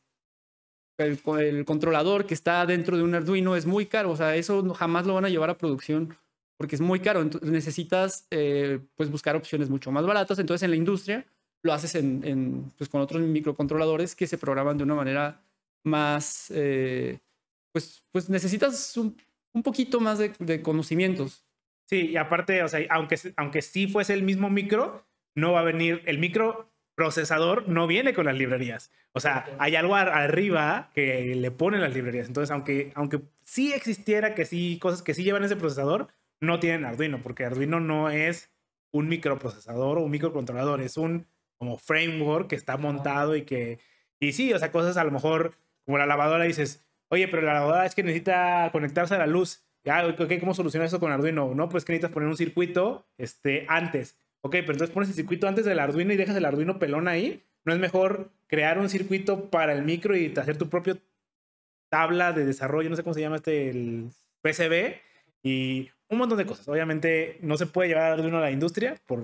el, 0.97 1.65
controlador 1.65 2.25
que 2.25 2.33
está 2.33 2.65
dentro 2.65 2.95
de 2.95 3.03
un 3.03 3.15
Arduino 3.15 3.55
es 3.55 3.65
muy 3.65 3.87
caro. 3.87 4.11
O 4.11 4.15
sea, 4.15 4.35
eso 4.35 4.73
jamás 4.73 5.05
lo 5.05 5.15
van 5.15 5.25
a 5.25 5.29
llevar 5.29 5.49
a 5.49 5.57
producción 5.57 6.15
porque 6.57 6.75
es 6.75 6.81
muy 6.81 6.99
caro. 6.99 7.23
Necesitas 7.41 8.27
eh, 8.31 8.79
pues 8.95 9.11
buscar 9.11 9.35
opciones 9.35 9.69
mucho 9.69 9.91
más 9.91 10.05
baratas. 10.05 10.39
Entonces 10.39 10.63
en 10.63 10.71
la 10.71 10.77
industria 10.77 11.25
lo 11.63 11.73
haces 11.73 11.95
en, 11.95 12.71
pues, 12.77 12.89
con 12.89 13.01
otros 13.01 13.21
microcontroladores 13.21 14.15
que 14.15 14.27
se 14.27 14.37
programan 14.37 14.77
de 14.77 14.83
una 14.83 14.95
manera 14.95 15.41
más, 15.83 16.51
eh, 16.53 17.19
pues, 17.71 18.05
pues 18.11 18.29
necesitas 18.29 18.95
un, 18.97 19.15
un 19.53 19.63
poquito 19.63 19.99
más 19.99 20.19
de, 20.19 20.33
de, 20.39 20.61
conocimientos. 20.61 21.45
Sí, 21.85 22.07
y 22.07 22.17
aparte, 22.17 22.63
o 22.63 22.67
sea, 22.67 22.85
aunque, 22.89 23.17
aunque 23.37 23.61
sí 23.61 23.87
fuese 23.87 24.13
el 24.13 24.23
mismo 24.23 24.49
micro, 24.49 25.05
no 25.35 25.53
va 25.53 25.61
a 25.61 25.63
venir, 25.63 26.01
el 26.05 26.19
micro 26.19 26.69
procesador 26.95 27.69
no 27.69 27.85
viene 27.85 28.13
con 28.13 28.25
las 28.25 28.35
librerías. 28.35 28.91
O 29.13 29.19
sea, 29.19 29.45
hay 29.59 29.75
algo 29.75 29.95
arriba 29.95 30.89
que 30.95 31.35
le 31.35 31.51
ponen 31.51 31.81
las 31.81 31.93
librerías. 31.93 32.27
Entonces, 32.27 32.49
aunque, 32.49 32.91
aunque 32.95 33.21
sí 33.43 33.71
existiera 33.71 34.33
que 34.33 34.45
sí, 34.45 34.79
cosas 34.81 35.03
que 35.03 35.13
sí 35.13 35.23
llevan 35.23 35.43
ese 35.43 35.55
procesador, 35.55 36.07
no 36.41 36.59
tienen 36.59 36.85
Arduino, 36.85 37.21
porque 37.21 37.45
Arduino 37.45 37.79
no 37.79 38.09
es 38.09 38.51
un 38.91 39.07
microprocesador 39.09 39.99
o 39.99 40.01
un 40.01 40.11
microcontrolador, 40.11 40.81
es 40.81 40.97
un 40.97 41.27
como 41.57 41.77
framework 41.77 42.49
que 42.49 42.55
está 42.55 42.77
montado 42.77 43.35
y 43.35 43.43
que, 43.43 43.79
y 44.19 44.33
sí, 44.33 44.53
o 44.53 44.59
sea, 44.59 44.71
cosas 44.71 44.97
a 44.97 45.03
lo 45.03 45.11
mejor 45.11 45.53
como 45.87 45.97
la 45.97 46.05
lavadora 46.05 46.43
dices, 46.43 46.85
oye, 47.07 47.29
pero 47.29 47.41
la 47.43 47.53
lavadora 47.53 47.85
es 47.85 47.95
que 47.95 48.03
necesita 48.03 48.69
conectarse 48.73 49.15
a 49.15 49.19
la 49.19 49.25
luz. 49.25 49.63
Ya, 49.85 50.05
okay, 50.05 50.37
¿cómo 50.37 50.53
solucionas 50.53 50.89
eso 50.89 50.99
con 50.99 51.13
Arduino? 51.13 51.55
No, 51.55 51.69
pues 51.69 51.85
que 51.85 51.93
necesitas 51.93 52.11
poner 52.11 52.27
un 52.27 52.35
circuito 52.35 53.07
este, 53.17 53.65
antes. 53.69 54.19
Ok, 54.41 54.51
pero 54.51 54.73
entonces 54.73 54.93
pones 54.93 55.07
el 55.07 55.15
circuito 55.15 55.47
antes 55.47 55.63
del 55.63 55.79
Arduino 55.79 56.11
y 56.11 56.17
dejas 56.17 56.35
el 56.35 56.43
Arduino 56.43 56.77
pelón 56.77 57.07
ahí. 57.07 57.45
¿No 57.63 57.71
es 57.71 57.79
mejor 57.79 58.33
crear 58.47 58.79
un 58.79 58.89
circuito 58.89 59.49
para 59.49 59.71
el 59.71 59.83
micro 59.83 60.17
y 60.17 60.33
hacer 60.35 60.57
tu 60.57 60.67
propio 60.67 60.97
tabla 61.89 62.33
de 62.33 62.43
desarrollo? 62.43 62.89
No 62.89 62.97
sé 62.97 63.03
cómo 63.03 63.13
se 63.13 63.21
llama 63.21 63.37
este, 63.37 63.69
el 63.69 64.09
PCB. 64.41 64.99
Y 65.43 65.89
un 66.09 66.17
montón 66.17 66.37
de 66.37 66.45
cosas. 66.45 66.67
Obviamente 66.67 67.37
no 67.41 67.55
se 67.55 67.65
puede 67.65 67.87
llevar 67.87 68.11
Arduino 68.11 68.39
a 68.39 68.41
la 68.41 68.51
industria 68.51 68.99
por 69.05 69.23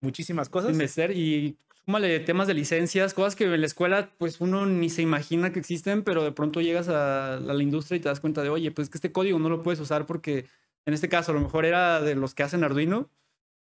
muchísimas 0.00 0.48
cosas. 0.48 0.74
Y 1.10 1.58
súmale 1.84 2.20
temas 2.20 2.46
de 2.46 2.54
licencias, 2.54 3.14
cosas 3.14 3.36
que 3.36 3.44
en 3.44 3.60
la 3.60 3.66
escuela 3.66 4.10
pues 4.18 4.40
uno 4.40 4.66
ni 4.66 4.88
se 4.88 5.02
imagina 5.02 5.52
que 5.52 5.60
existen, 5.60 6.02
pero 6.02 6.24
de 6.24 6.32
pronto 6.32 6.60
llegas 6.60 6.88
a, 6.88 7.34
a 7.34 7.40
la 7.40 7.62
industria 7.62 7.96
y 7.96 8.00
te 8.00 8.08
das 8.08 8.20
cuenta 8.20 8.42
de, 8.42 8.50
oye, 8.50 8.70
pues 8.70 8.88
que 8.88 8.98
este 8.98 9.12
código 9.12 9.38
no 9.38 9.48
lo 9.48 9.62
puedes 9.62 9.80
usar 9.80 10.06
porque 10.06 10.46
en 10.86 10.94
este 10.94 11.08
caso 11.08 11.32
a 11.32 11.34
lo 11.34 11.40
mejor 11.40 11.64
era 11.64 12.00
de 12.00 12.14
los 12.14 12.34
que 12.34 12.42
hacen 12.42 12.64
Arduino 12.64 13.10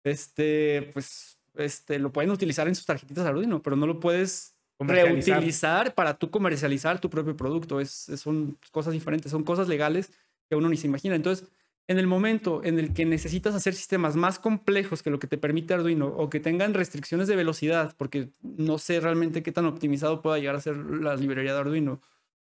este, 0.05 0.91
pues, 0.93 1.39
este, 1.57 1.99
lo 1.99 2.13
pueden 2.13 2.31
utilizar 2.31 2.69
en 2.69 2.75
sus 2.75 2.87
tarjetitas 2.87 3.27
Arduino, 3.27 3.63
pero 3.63 3.77
no 3.77 3.87
lo 3.87 4.01
puedes 4.01 4.55
reutilizar 4.79 5.95
para 5.95 6.15
tú 6.15 6.31
comercializar 6.31 7.01
tu 7.01 7.11
propio 7.11 7.37
producto. 7.37 7.81
Es, 7.81 8.11
son 8.17 8.59
cosas 8.71 8.93
diferentes, 8.93 9.31
son 9.31 9.45
cosas 9.45 9.69
legales 9.69 10.11
que 10.49 10.57
uno 10.57 10.69
ni 10.69 10.77
se 10.77 10.87
imagina. 10.87 11.15
Entonces, 11.15 11.49
en 11.91 11.99
el 11.99 12.07
momento 12.07 12.63
en 12.63 12.79
el 12.79 12.95
que 12.95 13.05
necesitas 13.05 13.53
hacer 13.53 13.75
sistemas 13.75 14.15
más 14.15 14.39
complejos 14.39 15.03
que 15.03 15.11
lo 15.11 15.19
que 15.19 15.27
te 15.27 15.37
permite 15.37 15.75
Arduino 15.75 16.07
o 16.07 16.31
que 16.31 16.39
tengan 16.39 16.73
restricciones 16.73 17.27
de 17.27 17.35
velocidad, 17.35 17.97
porque 17.97 18.29
no 18.43 18.79
sé 18.79 19.01
realmente 19.01 19.43
qué 19.43 19.51
tan 19.51 19.67
optimizado 19.67 20.23
pueda 20.23 20.39
llegar 20.39 20.55
a 20.55 20.61
ser 20.61 20.77
la 20.77 21.17
librería 21.17 21.53
de 21.53 21.59
Arduino, 21.59 22.01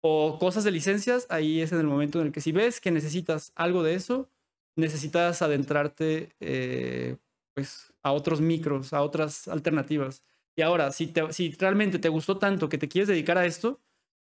o 0.02 0.38
cosas 0.38 0.66
de 0.66 0.72
licencias, 0.72 1.28
ahí 1.30 1.62
es 1.62 1.72
en 1.72 1.80
el 1.80 1.88
momento 1.88 2.20
en 2.20 2.28
el 2.28 2.34
que 2.34 2.42
si 2.42 2.52
ves 2.52 2.82
que 2.82 2.92
necesitas 2.92 3.54
algo 3.56 3.84
de 3.84 3.96
eso, 3.96 4.28
necesitas 4.76 5.42
adentrarte 5.42 6.34
eh, 6.42 7.16
pues, 7.54 7.94
a 8.04 8.12
otros 8.12 8.42
micros, 8.42 8.92
a 8.92 9.02
otras 9.02 9.48
alternativas. 9.48 10.24
Y 10.58 10.62
ahora, 10.62 10.92
si, 10.92 11.08
te, 11.08 11.32
si 11.32 11.52
realmente 11.52 12.00
te 12.00 12.10
gustó 12.10 12.38
tanto 12.38 12.68
que 12.68 12.78
te 12.78 12.90
quieres 12.90 13.08
dedicar 13.08 13.38
a 13.38 13.46
esto, 13.46 13.80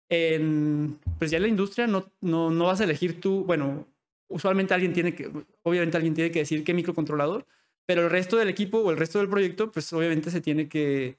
en, 0.09 1.01
pues 1.19 1.33
ya 1.33 1.39
en 1.39 1.43
la 1.43 1.49
industria 1.49 1.89
no, 1.89 2.09
no, 2.21 2.51
no 2.51 2.67
vas 2.67 2.81
a 2.81 2.85
elegir 2.85 3.21
tú, 3.21 3.43
bueno, 3.45 3.89
usualmente 4.33 4.75
alguien 4.75 4.93
tiene 4.93 5.15
que, 5.15 5.31
obviamente 5.63 5.97
alguien 5.97 6.15
tiene 6.15 6.31
que 6.31 6.41
decir 6.41 6.65
qué 6.65 6.75
microcontrolador, 6.75 7.47
pero 7.87 8.03
el 8.03 8.11
resto 8.11 8.37
del 8.37 8.49
equipo 8.49 8.79
o 8.79 8.91
el 8.91 8.97
resto 8.97 9.19
del 9.19 9.29
proyecto, 9.29 9.71
pues 9.71 9.93
obviamente 9.93 10.31
se 10.31 10.41
tiene 10.41 10.69
que, 10.69 11.19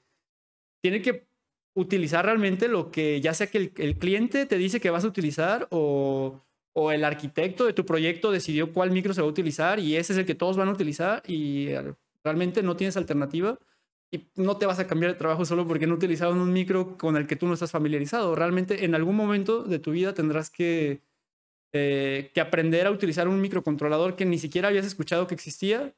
tiene 0.82 1.02
que 1.02 1.26
utilizar 1.74 2.24
realmente 2.24 2.68
lo 2.68 2.90
que 2.90 3.20
ya 3.20 3.34
sea 3.34 3.48
que 3.48 3.58
el, 3.58 3.72
el 3.76 3.98
cliente 3.98 4.46
te 4.46 4.58
dice 4.58 4.80
que 4.80 4.90
vas 4.90 5.04
a 5.04 5.08
utilizar 5.08 5.66
o, 5.70 6.40
o 6.74 6.90
el 6.90 7.04
arquitecto 7.04 7.64
de 7.64 7.72
tu 7.72 7.86
proyecto 7.86 8.30
decidió 8.30 8.72
cuál 8.72 8.90
micro 8.90 9.14
se 9.14 9.22
va 9.22 9.26
a 9.26 9.30
utilizar 9.30 9.78
y 9.78 9.96
ese 9.96 10.12
es 10.12 10.18
el 10.18 10.26
que 10.26 10.34
todos 10.34 10.56
van 10.56 10.68
a 10.68 10.72
utilizar 10.72 11.22
y 11.26 11.68
realmente 12.22 12.62
no 12.62 12.76
tienes 12.76 12.96
alternativa 12.96 13.58
y 14.10 14.26
no 14.34 14.56
te 14.56 14.66
vas 14.66 14.80
a 14.80 14.86
cambiar 14.86 15.12
de 15.12 15.18
trabajo 15.18 15.44
solo 15.44 15.66
porque 15.66 15.86
no 15.86 15.94
utilizaron 15.94 16.40
un 16.40 16.52
micro 16.52 16.98
con 16.98 17.16
el 17.16 17.26
que 17.26 17.36
tú 17.36 17.46
no 17.46 17.54
estás 17.54 17.70
familiarizado. 17.70 18.34
Realmente 18.34 18.84
en 18.84 18.94
algún 18.94 19.16
momento 19.16 19.62
de 19.62 19.78
tu 19.78 19.92
vida 19.92 20.14
tendrás 20.14 20.50
que, 20.50 21.00
eh, 21.74 22.30
que 22.32 22.40
aprender 22.40 22.86
a 22.86 22.90
utilizar 22.90 23.28
un 23.28 23.40
microcontrolador 23.40 24.16
que 24.16 24.24
ni 24.24 24.38
siquiera 24.38 24.68
habías 24.68 24.86
escuchado 24.86 25.26
que 25.26 25.34
existía, 25.34 25.92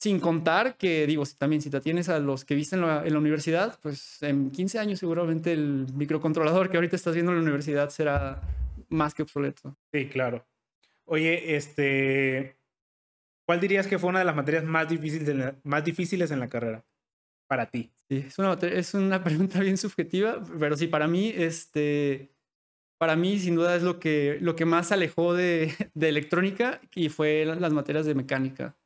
sin 0.00 0.18
contar 0.18 0.76
que, 0.76 1.06
digo, 1.06 1.22
también 1.38 1.62
si 1.62 1.70
te 1.70 1.80
tienes 1.80 2.08
a 2.08 2.18
los 2.18 2.44
que 2.44 2.56
viste 2.56 2.74
en 2.74 2.82
la, 2.82 3.06
en 3.06 3.12
la, 3.12 3.20
universidad, 3.20 3.78
pues 3.80 4.20
en 4.22 4.50
15 4.50 4.80
años 4.80 4.98
seguramente 4.98 5.52
el 5.52 5.86
microcontrolador 5.94 6.68
que 6.68 6.76
ahorita 6.76 6.96
estás 6.96 7.14
viendo 7.14 7.30
en 7.30 7.36
la 7.36 7.42
universidad 7.42 7.90
será 7.90 8.40
más 8.88 9.14
que 9.14 9.22
obsoleto. 9.22 9.76
Sí, 9.92 10.08
claro. 10.08 10.44
Oye, 11.04 11.54
este, 11.54 12.56
¿Cuál 13.44 13.60
dirías 13.60 13.86
que 13.86 13.98
fue 13.98 14.10
una 14.10 14.20
de 14.20 14.24
las 14.24 14.36
materias 14.36 14.64
más 14.64 14.88
difíciles 14.88 15.28
en 15.28 15.38
la, 15.38 15.56
más 15.64 15.84
difíciles 15.84 16.30
en 16.30 16.40
la 16.40 16.48
carrera 16.48 16.84
para 17.48 17.66
ti? 17.66 17.92
Sí, 18.08 18.24
es 18.26 18.38
una, 18.38 18.54
es 18.54 18.94
una 18.94 19.22
pregunta 19.24 19.60
bien 19.60 19.76
subjetiva, 19.76 20.42
pero 20.58 20.76
sí, 20.76 20.86
para 20.86 21.08
mí, 21.08 21.32
este, 21.36 22.31
para 23.02 23.16
mí 23.16 23.36
sin 23.36 23.56
duda 23.56 23.74
es 23.74 23.82
lo 23.82 23.98
que, 23.98 24.38
lo 24.40 24.54
que 24.54 24.64
más 24.64 24.92
alejó 24.92 25.34
de, 25.34 25.74
de 25.94 26.08
electrónica 26.08 26.80
y 26.94 27.08
fue 27.08 27.44
las 27.44 27.72
materias 27.72 28.06
de 28.06 28.14
mecánica. 28.14 28.76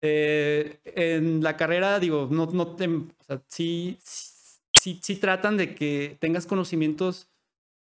Eh, 0.00 0.80
en 0.86 1.42
la 1.42 1.58
carrera, 1.58 2.00
digo, 2.00 2.28
no, 2.30 2.46
no 2.46 2.76
te, 2.76 2.88
o 2.88 3.04
sea, 3.26 3.42
sí, 3.46 3.98
sí, 4.00 4.98
sí 5.02 5.16
tratan 5.16 5.58
de 5.58 5.74
que 5.74 6.16
tengas 6.18 6.46
conocimientos 6.46 7.28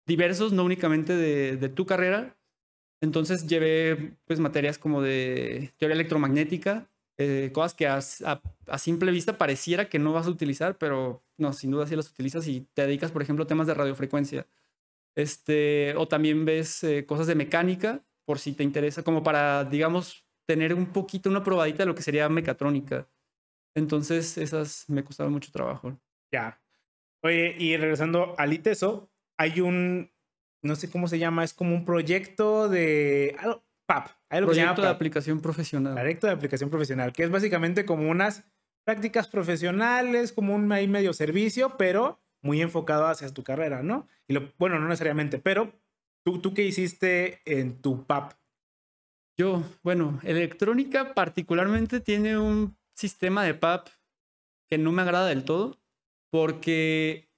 diversos, 0.07 0.53
no 0.53 0.63
únicamente 0.63 1.17
de, 1.17 1.57
de 1.57 1.69
tu 1.69 1.87
carrera, 1.87 2.37
entonces 3.01 3.49
llevé 3.49 4.13
pues 4.27 4.39
materias 4.39 4.79
como 4.79 5.03
de 5.03 5.73
teoría 5.79 5.97
electromagnética, 5.97 6.89
eh, 7.19 7.51
cosas 7.53 7.75
que 7.75 7.89
a, 7.89 7.99
a, 8.27 8.41
a, 8.69 8.79
simple 8.79 9.11
vista 9.11 9.39
pareciera 9.39 9.89
que 9.89 9.99
no 9.99 10.13
vas 10.13 10.29
a 10.29 10.31
utilizar, 10.31 10.79
pero 10.79 11.25
no, 11.37 11.53
sin 11.53 11.73
duda 11.73 11.89
sí 11.89 11.97
las 11.97 12.11
utilizas 12.13 12.47
y 12.47 12.61
te 12.75 12.83
dedicas, 12.83 13.11
por 13.11 13.23
ejemplo, 13.23 13.43
a 13.43 13.49
temas 13.49 13.67
de 13.67 13.75
radiofrecuencia. 13.75 14.47
Este, 15.17 15.95
o 15.97 16.09
también 16.09 16.45
ves 16.45 16.83
eh, 16.85 17.07
cosas 17.07 17.27
de 17.27 17.35
mecánica, 17.35 18.05
por 18.27 18.39
si 18.39 18.53
te 18.53 18.65
interesa, 18.65 19.03
como 19.03 19.23
para, 19.23 19.65
digamos, 19.65 20.27
tener 20.47 20.75
un 20.75 20.87
poquito 20.87 21.31
una 21.31 21.45
probadita 21.45 21.79
de 21.79 21.87
lo 21.87 21.95
que 21.95 22.03
sería 22.03 22.29
mecatrónica. 22.29 23.09
Entonces, 23.77 24.39
esas 24.39 24.85
me 24.89 25.05
costaron 25.05 25.33
mucho 25.33 25.53
trabajo. 25.53 25.99
Ya. 26.33 26.61
Oye, 27.23 27.57
y 27.59 27.77
regresando 27.77 28.35
al 28.39 28.53
ITESO, 28.53 29.11
hay 29.39 29.61
un, 29.61 30.11
no 30.63 30.77
sé 30.77 30.91
cómo 30.91 31.09
se 31.09 31.19
llama, 31.19 31.45
es 31.45 31.55
como 31.55 31.75
un 31.75 31.85
proyecto 31.85 32.69
de 32.69 33.37
PAP. 33.87 34.09
Hay 34.31 34.39
algo 34.39 34.51
proyecto 34.51 34.83
de 34.83 34.89
aplicación 34.89 35.41
profesional. 35.41 35.95
Proyecto 35.95 36.27
de 36.27 36.33
aplicación 36.33 36.71
profesional, 36.71 37.13
que 37.13 37.25
es 37.25 37.31
básicamente 37.31 37.85
como 37.85 38.11
unas 38.11 38.45
prácticas 38.85 39.29
profesionales, 39.29 40.33
como 40.33 40.55
un 40.55 40.71
ahí 40.73 40.87
medio 40.87 41.13
servicio, 41.13 41.77
pero 41.77 42.21
muy 42.45 42.61
enfocado 42.63 43.07
hacia 43.07 43.33
tu 43.33 43.43
carrera, 43.43 43.83
¿no? 43.83 44.07
Y 44.29 44.35
lo, 44.35 44.53
bueno, 44.59 44.79
no 44.79 44.87
necesariamente, 44.87 45.39
pero 45.39 45.73
¿tú, 46.25 46.55
qué 46.55 46.65
hiciste 46.65 47.41
en 47.45 47.81
tu 47.81 48.05
PAP? 48.05 48.35
Yo, 49.37 49.65
bueno, 49.83 50.21
electrónica 50.23 51.15
particularmente 51.15 51.99
tiene 52.01 52.39
un 52.39 52.77
sistema 52.95 53.43
de 53.43 53.55
PAP 53.55 53.89
que 54.71 54.79
no 54.79 54.93
me 54.93 55.03
agrada 55.03 55.27
del 55.27 55.45
todo, 55.45 55.81
porque 56.31 57.29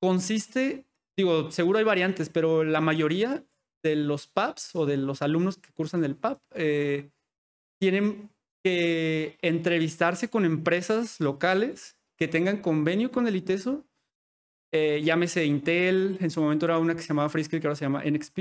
consiste 0.00 0.88
digo, 1.18 1.50
seguro 1.50 1.80
hay 1.80 1.84
variantes, 1.84 2.30
pero 2.30 2.62
la 2.62 2.80
mayoría 2.80 3.44
de 3.82 3.96
los 3.96 4.28
PAPs 4.28 4.74
o 4.76 4.86
de 4.86 4.96
los 4.96 5.20
alumnos 5.20 5.58
que 5.58 5.72
cursan 5.72 6.04
el 6.04 6.14
PAP 6.14 6.40
eh, 6.54 7.10
tienen 7.80 8.30
que 8.64 9.36
entrevistarse 9.42 10.30
con 10.30 10.44
empresas 10.44 11.18
locales 11.20 11.98
que 12.16 12.28
tengan 12.28 12.62
convenio 12.62 13.10
con 13.10 13.26
el 13.26 13.34
ITESO 13.34 13.84
eh, 14.72 15.00
llámese 15.02 15.44
Intel, 15.44 16.18
en 16.20 16.30
su 16.30 16.40
momento 16.42 16.66
era 16.66 16.78
una 16.78 16.94
que 16.94 17.02
se 17.02 17.08
llamaba 17.08 17.28
Freescale, 17.28 17.60
que 17.60 17.66
ahora 17.66 17.76
se 17.76 17.84
llama 17.84 18.02
NXP, 18.04 18.38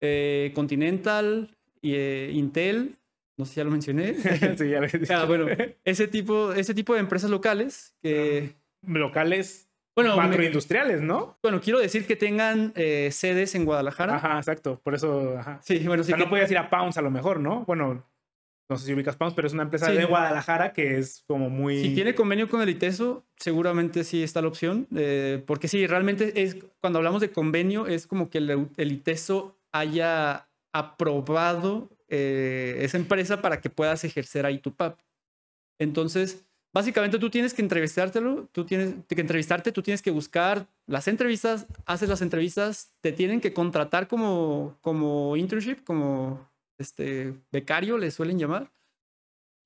eh, 0.00 0.52
Continental, 0.54 1.56
y, 1.80 1.94
eh, 1.94 2.30
Intel, 2.32 2.96
no 3.36 3.44
sé 3.44 3.52
si 3.54 3.56
ya 3.58 3.64
lo 3.64 3.70
mencioné. 3.70 4.14
sí, 4.58 4.68
ya 4.68 4.80
lo 4.80 4.86
he 4.86 4.88
dicho. 4.98 5.14
Ah, 5.14 5.24
bueno, 5.26 5.46
ese 5.84 6.08
tipo, 6.08 6.52
ese 6.52 6.74
tipo 6.74 6.94
de 6.94 7.00
empresas 7.00 7.30
locales 7.30 7.94
que... 8.02 8.54
Locales 8.86 9.68
Bueno, 9.96 10.16
macroindustriales, 10.16 11.00
¿no? 11.00 11.38
bueno, 11.42 11.60
quiero 11.60 11.78
decir 11.78 12.06
que 12.06 12.16
tengan 12.16 12.72
eh, 12.76 13.08
sedes 13.12 13.54
en 13.54 13.64
Guadalajara. 13.64 14.16
Ajá, 14.16 14.36
exacto. 14.38 14.80
Por 14.82 14.94
eso, 14.94 15.38
ajá. 15.38 15.58
Sí, 15.62 15.78
bueno, 15.86 16.02
O 16.02 16.04
sí 16.04 16.10
sea, 16.10 16.18
que 16.18 16.24
no 16.24 16.30
podías 16.30 16.50
ir 16.50 16.58
a 16.58 16.68
Pounds 16.68 16.98
a 16.98 17.02
lo 17.02 17.10
mejor, 17.10 17.40
¿no? 17.40 17.64
Bueno, 17.64 18.04
no 18.68 18.76
sé 18.78 18.86
si 18.86 18.94
ubicas 18.94 19.16
Pounds, 19.16 19.34
pero 19.34 19.46
es 19.46 19.52
una 19.54 19.64
empresa 19.64 19.86
Sí. 19.86 19.92
de 19.96 20.04
Guadalajara 20.06 20.72
que 20.72 20.96
es 20.98 21.22
como 21.26 21.50
muy... 21.50 21.80
Si 21.82 21.94
tiene 21.94 22.14
convenio 22.14 22.48
con 22.48 22.62
el 22.62 22.70
ITESO, 22.70 23.24
seguramente 23.36 24.04
sí 24.04 24.22
está 24.22 24.40
la 24.40 24.48
opción, 24.48 24.86
eh, 24.96 25.42
porque 25.46 25.68
sí, 25.68 25.86
realmente 25.86 26.42
es 26.42 26.56
cuando 26.80 26.98
hablamos 26.98 27.20
de 27.20 27.30
convenio 27.30 27.86
es 27.86 28.06
como 28.06 28.30
que 28.30 28.38
el, 28.38 28.68
el 28.76 28.92
ITESO 28.92 29.58
haya 29.72 30.48
aprobado 30.72 31.90
eh, 32.08 32.78
esa 32.80 32.96
empresa 32.96 33.40
para 33.42 33.60
que 33.60 33.70
puedas 33.70 34.04
ejercer 34.04 34.46
ahí 34.46 34.58
tu 34.58 34.72
PAP. 34.74 34.98
Entonces, 35.78 36.44
básicamente 36.72 37.18
tú 37.18 37.30
tienes 37.30 37.54
que 37.54 37.62
entrevistártelo, 37.62 38.48
tú 38.52 38.64
tienes 38.64 38.94
que 39.08 39.20
entrevistarte, 39.20 39.72
tú 39.72 39.82
tienes 39.82 40.02
que 40.02 40.10
buscar 40.10 40.66
las 40.86 41.08
entrevistas, 41.08 41.66
haces 41.86 42.08
las 42.08 42.22
entrevistas, 42.22 42.92
te 43.00 43.12
tienen 43.12 43.40
que 43.40 43.52
contratar 43.52 44.08
como, 44.08 44.76
como 44.80 45.36
internship, 45.36 45.84
como 45.84 46.48
este 46.78 47.34
becario, 47.52 47.98
le 47.98 48.10
suelen 48.10 48.38
llamar. 48.38 48.72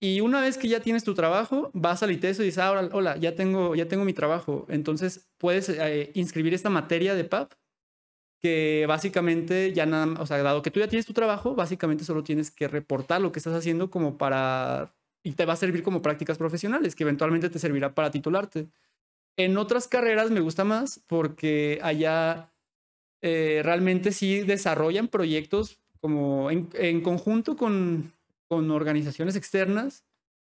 Y 0.00 0.20
una 0.20 0.40
vez 0.40 0.58
que 0.58 0.68
ya 0.68 0.80
tienes 0.80 1.02
tu 1.02 1.14
trabajo, 1.14 1.70
vas 1.74 2.02
al 2.02 2.12
ITESO 2.12 2.42
y 2.42 2.46
dices, 2.46 2.58
ah, 2.58 2.88
hola, 2.92 3.16
ya 3.16 3.34
tengo, 3.34 3.74
ya 3.74 3.88
tengo 3.88 4.04
mi 4.04 4.12
trabajo. 4.12 4.64
Entonces 4.68 5.28
puedes 5.38 5.68
eh, 5.68 6.12
inscribir 6.14 6.54
esta 6.54 6.70
materia 6.70 7.14
de 7.14 7.24
PAP, 7.24 7.52
que 8.40 8.84
básicamente 8.86 9.72
ya 9.72 9.86
nada, 9.86 10.20
o 10.20 10.26
sea, 10.26 10.40
dado 10.42 10.62
que 10.62 10.70
tú 10.70 10.78
ya 10.78 10.88
tienes 10.88 11.06
tu 11.06 11.12
trabajo, 11.12 11.56
básicamente 11.56 12.04
solo 12.04 12.22
tienes 12.22 12.52
que 12.52 12.68
reportar 12.68 13.20
lo 13.20 13.32
que 13.32 13.40
estás 13.40 13.54
haciendo 13.54 13.90
como 13.90 14.16
para, 14.16 14.94
y 15.24 15.32
te 15.32 15.44
va 15.44 15.54
a 15.54 15.56
servir 15.56 15.82
como 15.82 16.00
prácticas 16.00 16.38
profesionales, 16.38 16.94
que 16.94 17.02
eventualmente 17.02 17.50
te 17.50 17.58
servirá 17.58 17.94
para 17.94 18.12
titularte. 18.12 18.68
En 19.36 19.56
otras 19.56 19.88
carreras 19.88 20.30
me 20.30 20.40
gusta 20.40 20.64
más 20.64 21.00
porque 21.08 21.80
allá 21.82 22.52
eh, 23.22 23.62
realmente 23.64 24.12
sí 24.12 24.40
desarrollan 24.42 25.08
proyectos 25.08 25.80
como 26.00 26.50
en, 26.50 26.68
en 26.74 27.00
conjunto 27.00 27.56
con, 27.56 28.12
con 28.48 28.70
organizaciones 28.70 29.36
externas, 29.36 30.04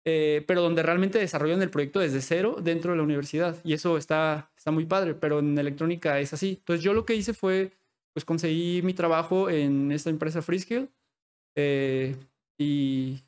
eh, 0.06 0.44
pero 0.48 0.62
donde 0.62 0.84
realmente 0.84 1.20
desarrollan 1.20 1.62
el 1.62 1.70
proyecto 1.70 2.00
desde 2.00 2.22
cero 2.22 2.58
dentro 2.62 2.92
de 2.92 2.98
la 2.98 3.04
universidad. 3.04 3.58
Y 3.64 3.74
eso 3.74 3.98
está, 3.98 4.52
está 4.58 4.72
muy 4.72 4.86
padre, 4.86 5.14
pero 5.14 5.40
en 5.40 5.58
electrónica 5.58 6.20
es 6.20 6.34
así. 6.34 6.58
Entonces 6.60 6.84
yo 6.84 6.94
lo 6.94 7.06
que 7.06 7.16
hice 7.16 7.34
fue, 7.34 7.72
pues 8.14 8.26
conseguí 8.26 8.82
mi 8.84 8.94
trabajo 8.94 9.50
en 9.50 9.92
esta 9.92 10.10
empresa 10.10 10.42
Freescale 10.42 10.90
eh, 11.56 12.16
y 12.58 13.24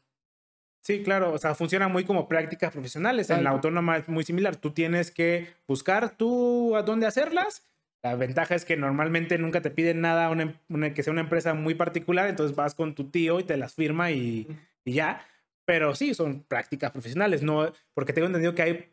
Sí, 0.82 1.04
claro, 1.04 1.32
o 1.32 1.38
sea, 1.38 1.54
funciona 1.54 1.88
muy 1.88 2.06
como 2.06 2.28
prácticas 2.28 2.72
profesionales. 2.72 3.30
En 3.30 3.44
la 3.44 3.52
autónoma 3.52 3.98
es 3.98 4.10
muy 4.10 4.24
similar. 4.24 4.56
Tú 4.56 4.72
tienes 4.72 5.12
que 5.12 5.54
buscar 5.68 6.18
tú 6.18 6.76
a 6.76 6.82
dónde 6.82 7.06
hacerlas. 7.06 7.71
La 8.04 8.16
ventaja 8.16 8.56
es 8.56 8.66
que 8.66 8.78
normalmente 8.78 9.38
nunca 9.38 9.62
te 9.62 9.70
piden 9.70 10.02
nada 10.02 10.30
una 10.30 10.44
em- 10.44 10.54
una- 10.70 10.94
que 10.94 11.04
sea 11.04 11.12
una 11.14 11.22
empresa 11.22 11.54
muy 11.54 11.76
particular, 11.76 12.28
entonces 12.30 12.56
vas 12.56 12.74
con 12.76 12.96
tu 12.96 13.10
tío 13.10 13.40
y 13.40 13.44
te 13.44 13.58
las 13.58 13.76
firma 13.76 14.12
y, 14.12 14.48
y 14.86 14.94
ya. 14.94 15.26
Pero 15.66 15.94
sí, 15.96 16.14
son 16.16 16.44
prácticas 16.44 16.92
profesionales, 16.92 17.44
no, 17.44 17.72
porque 17.94 18.14
tengo 18.14 18.26
entendido 18.28 18.56
que 18.56 18.62
hay, 18.64 18.90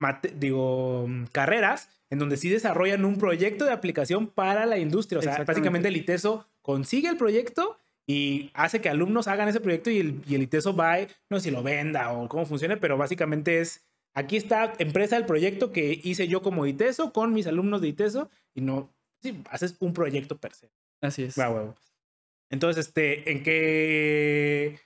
mate- 0.00 0.32
digo, 0.36 1.08
carreras 1.32 1.88
en 2.10 2.18
donde 2.18 2.36
sí 2.36 2.48
desarrollan 2.48 3.04
un 3.04 3.18
proyecto 3.18 3.64
de 3.64 3.72
aplicación 3.72 4.26
para 4.28 4.66
la 4.66 4.78
industria. 4.78 5.18
O 5.18 5.22
sea, 5.22 5.32
básicamente 5.46 5.88
el 5.88 5.96
ITESO 5.96 6.46
consigue 6.62 7.08
el 7.08 7.16
proyecto 7.16 7.78
y 8.06 8.50
hace 8.54 8.80
que 8.80 8.88
alumnos 8.88 9.28
hagan 9.28 9.48
ese 9.48 9.60
proyecto 9.60 9.90
y 9.90 9.98
el, 9.98 10.20
y 10.28 10.34
el 10.34 10.42
ITESO 10.42 10.76
va, 10.76 10.98
no 11.30 11.38
sé 11.38 11.44
si 11.44 11.50
lo 11.50 11.62
venda 11.62 12.12
o 12.12 12.28
cómo 12.28 12.44
funcione, 12.46 12.76
pero 12.76 12.98
básicamente 12.98 13.60
es, 13.60 13.84
aquí 14.14 14.36
está 14.36 14.72
empresa 14.78 15.16
el 15.16 15.26
proyecto 15.26 15.72
que 15.72 16.00
hice 16.02 16.28
yo 16.28 16.42
como 16.42 16.66
ITESO 16.66 17.12
con 17.12 17.32
mis 17.32 17.46
alumnos 17.46 17.80
de 17.80 17.88
ITESO 17.88 18.30
y 18.54 18.60
no, 18.60 18.90
sí, 19.20 19.42
haces 19.50 19.76
un 19.80 19.92
proyecto 19.92 20.38
per 20.38 20.54
se. 20.54 20.70
así 21.00 21.24
es. 21.24 21.38
Va, 21.38 21.50
huevo. 21.50 21.74
Entonces, 22.50 22.86
este, 22.86 23.30
¿en 23.30 23.42
qué? 23.42 24.78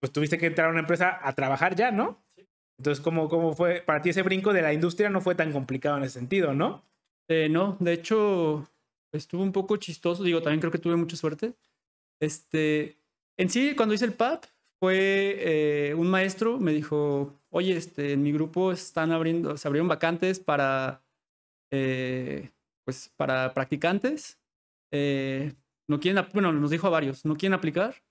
Pues 0.00 0.12
tuviste 0.12 0.38
que 0.38 0.46
entrar 0.46 0.68
a 0.68 0.70
una 0.70 0.80
empresa 0.80 1.18
a 1.20 1.34
trabajar 1.34 1.74
ya, 1.74 1.90
¿no? 1.90 2.22
Entonces, 2.78 3.02
¿cómo, 3.02 3.28
¿cómo 3.28 3.54
fue? 3.54 3.82
Para 3.82 4.00
ti 4.00 4.10
ese 4.10 4.22
brinco 4.22 4.52
de 4.52 4.62
la 4.62 4.72
industria 4.72 5.10
no 5.10 5.20
fue 5.20 5.34
tan 5.34 5.52
complicado 5.52 5.98
en 5.98 6.04
ese 6.04 6.18
sentido, 6.18 6.54
¿no? 6.54 6.82
Eh, 7.28 7.48
no, 7.50 7.76
de 7.80 7.92
hecho, 7.92 8.68
estuvo 9.12 9.42
un 9.42 9.52
poco 9.52 9.76
chistoso. 9.76 10.22
Digo, 10.22 10.40
también 10.40 10.60
creo 10.60 10.72
que 10.72 10.78
tuve 10.78 10.96
mucha 10.96 11.16
suerte. 11.16 11.52
Este, 12.20 12.96
en 13.36 13.50
sí, 13.50 13.74
cuando 13.76 13.94
hice 13.94 14.04
el 14.04 14.14
PAP, 14.14 14.44
fue 14.80 15.36
eh, 15.90 15.94
un 15.94 16.08
maestro, 16.10 16.58
me 16.58 16.72
dijo, 16.72 17.38
oye, 17.50 17.76
este, 17.76 18.12
en 18.14 18.22
mi 18.22 18.32
grupo 18.32 18.72
están 18.72 19.12
abriendo, 19.12 19.56
se 19.56 19.68
abrieron 19.68 19.88
vacantes 19.88 20.40
para, 20.40 21.02
eh, 21.70 22.50
pues, 22.84 23.12
para 23.16 23.52
practicantes. 23.54 24.40
Eh, 24.90 25.54
no 25.86 26.00
quieren, 26.00 26.24
bueno, 26.32 26.52
nos 26.52 26.70
dijo 26.70 26.86
a 26.86 26.90
varios, 26.90 27.24
no 27.24 27.36
quieren 27.36 27.54
aplicar. 27.54 28.02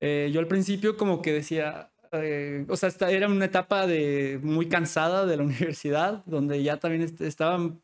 Yo 0.00 0.38
al 0.40 0.46
principio 0.46 0.96
como 0.96 1.20
que 1.22 1.32
decía, 1.32 1.92
o 2.68 2.76
sea, 2.76 2.88
esta 2.88 3.10
era 3.10 3.26
una 3.26 3.44
etapa 3.46 3.86
de 3.86 4.38
muy 4.42 4.68
cansada 4.68 5.26
de 5.26 5.36
la 5.36 5.42
universidad, 5.50 6.24
donde 6.24 6.62
ya 6.62 6.78
también 6.78 7.02
est- 7.02 7.20
estaban 7.20 7.82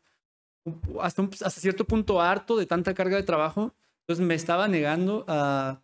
hasta, 1.01 1.23
hasta 1.23 1.49
cierto 1.61 1.85
punto 1.85 2.21
harto 2.21 2.55
de 2.57 2.65
tanta 2.65 2.93
carga 2.93 3.17
de 3.17 3.23
trabajo. 3.23 3.75
Entonces 4.01 4.25
me 4.25 4.35
estaba 4.35 4.67
negando 4.67 5.25
a, 5.27 5.81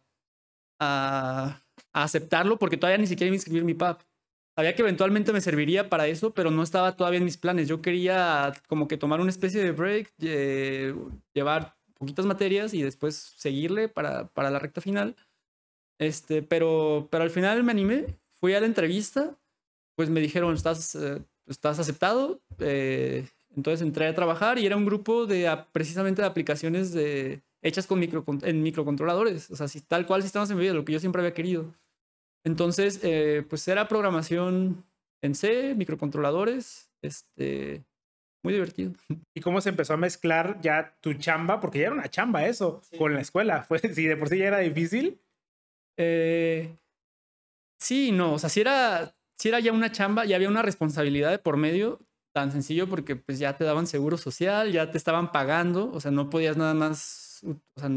a 1.94 2.04
aceptarlo 2.04 2.58
porque 2.58 2.78
todavía 2.78 2.98
ni 2.98 3.08
siquiera 3.08 3.28
iba 3.28 3.34
a 3.34 3.38
inscribir 3.38 3.64
mi 3.64 3.74
PAP. 3.74 4.02
Sabía 4.56 4.76
que 4.76 4.82
eventualmente 4.82 5.32
me 5.32 5.42
serviría 5.42 5.90
para 5.90 6.08
eso, 6.08 6.34
pero 6.34 6.52
no 6.52 6.62
estaba 6.62 6.96
todavía 6.96 7.20
en 7.20 7.26
mis 7.26 7.38
planes. 7.38 7.68
Yo 7.68 7.82
quería 7.82 8.54
como 8.68 8.88
que 8.88 8.98
tomar 8.98 9.22
una 9.22 9.30
especie 9.30 9.64
de 9.64 9.72
break, 9.72 10.14
eh, 10.20 10.94
llevar 11.34 11.76
poquitas 11.98 12.26
materias 12.26 12.74
y 12.74 12.82
después 12.82 13.16
seguirle 13.38 13.88
para, 13.88 14.28
para 14.28 14.50
la 14.52 14.60
recta 14.60 14.82
final. 14.82 15.16
Este, 16.00 16.42
pero, 16.42 17.08
pero 17.12 17.24
al 17.24 17.30
final 17.30 17.64
me 17.64 17.72
animé, 17.72 18.06
fui 18.40 18.54
a 18.54 18.60
la 18.60 18.66
entrevista, 18.66 19.38
pues 19.96 20.10
me 20.10 20.20
dijeron, 20.20 20.54
estás, 20.56 20.96
eh, 20.96 21.24
estás 21.48 21.80
aceptado. 21.80 22.42
eh, 22.60 23.28
entonces 23.56 23.82
entré 23.82 24.08
a 24.08 24.16
trabajar 24.16 24.58
y 24.60 24.66
era 24.66 24.78
un 24.78 24.86
grupo 24.86 25.26
de 25.26 25.50
precisamente 25.74 26.22
de 26.22 26.28
aplicaciones 26.28 26.94
de, 26.94 27.42
hechas 27.62 27.88
con 27.88 28.00
micro, 28.00 28.24
en 28.42 28.64
microcontroladores, 28.64 29.52
o 29.52 29.56
sea, 29.56 29.68
si, 29.68 29.82
tal 29.82 30.06
cual 30.06 30.24
sistemas 30.24 30.54
video, 30.56 30.74
lo 30.74 30.86
que 30.86 30.94
yo 30.94 31.00
siempre 31.00 31.22
había 31.22 31.34
querido. 31.34 31.74
Entonces, 32.46 33.00
eh, 33.04 33.46
pues 33.50 33.68
era 33.68 33.88
programación 33.88 34.84
en 35.22 35.36
C, 35.36 35.76
microcontroladores, 35.76 36.90
este, 37.04 37.84
muy 38.44 38.54
divertido. 38.54 38.94
¿Y 39.36 39.42
cómo 39.42 39.62
se 39.62 39.70
empezó 39.70 39.94
a 39.94 39.98
mezclar 39.98 40.60
ya 40.62 40.98
tu 41.02 41.14
chamba? 41.14 41.60
Porque 41.60 41.80
ya 41.80 41.86
era 41.88 41.96
una 41.96 42.10
chamba 42.10 42.46
eso, 42.46 42.82
Sí. 42.84 42.98
con 42.98 43.14
la 43.14 43.22
escuela. 43.22 43.64
Fue, 43.68 43.80
si 43.80 44.06
de 44.08 44.18
por 44.18 44.30
sí 44.30 44.38
ya 44.40 44.48
era 44.48 44.60
difícil. 44.60 45.20
Eh, 45.98 46.76
sí, 47.80 48.12
no, 48.12 48.34
o 48.34 48.40
sea, 48.40 48.50
si 48.50 48.62
era, 48.62 49.16
si 49.38 49.50
era 49.50 49.60
ya 49.60 49.72
una 49.72 49.92
chamba, 49.92 50.26
ya 50.26 50.36
había 50.36 50.50
una 50.50 50.62
responsabilidad 50.62 51.32
de 51.32 51.40
por 51.40 51.58
medio, 51.58 52.00
tan 52.34 52.52
sencillo 52.52 52.88
porque 52.88 53.16
pues 53.18 53.40
ya 53.40 53.56
te 53.58 53.66
daban 53.66 53.88
seguro 53.88 54.18
social, 54.18 54.72
ya 54.72 54.90
te 54.90 54.98
estaban 54.98 55.32
pagando, 55.32 55.92
o 55.92 56.00
sea, 56.00 56.12
no 56.12 56.30
podías 56.30 56.58
nada 56.58 56.74
más, 56.74 57.42
o 57.44 57.80
sea, 57.80 57.90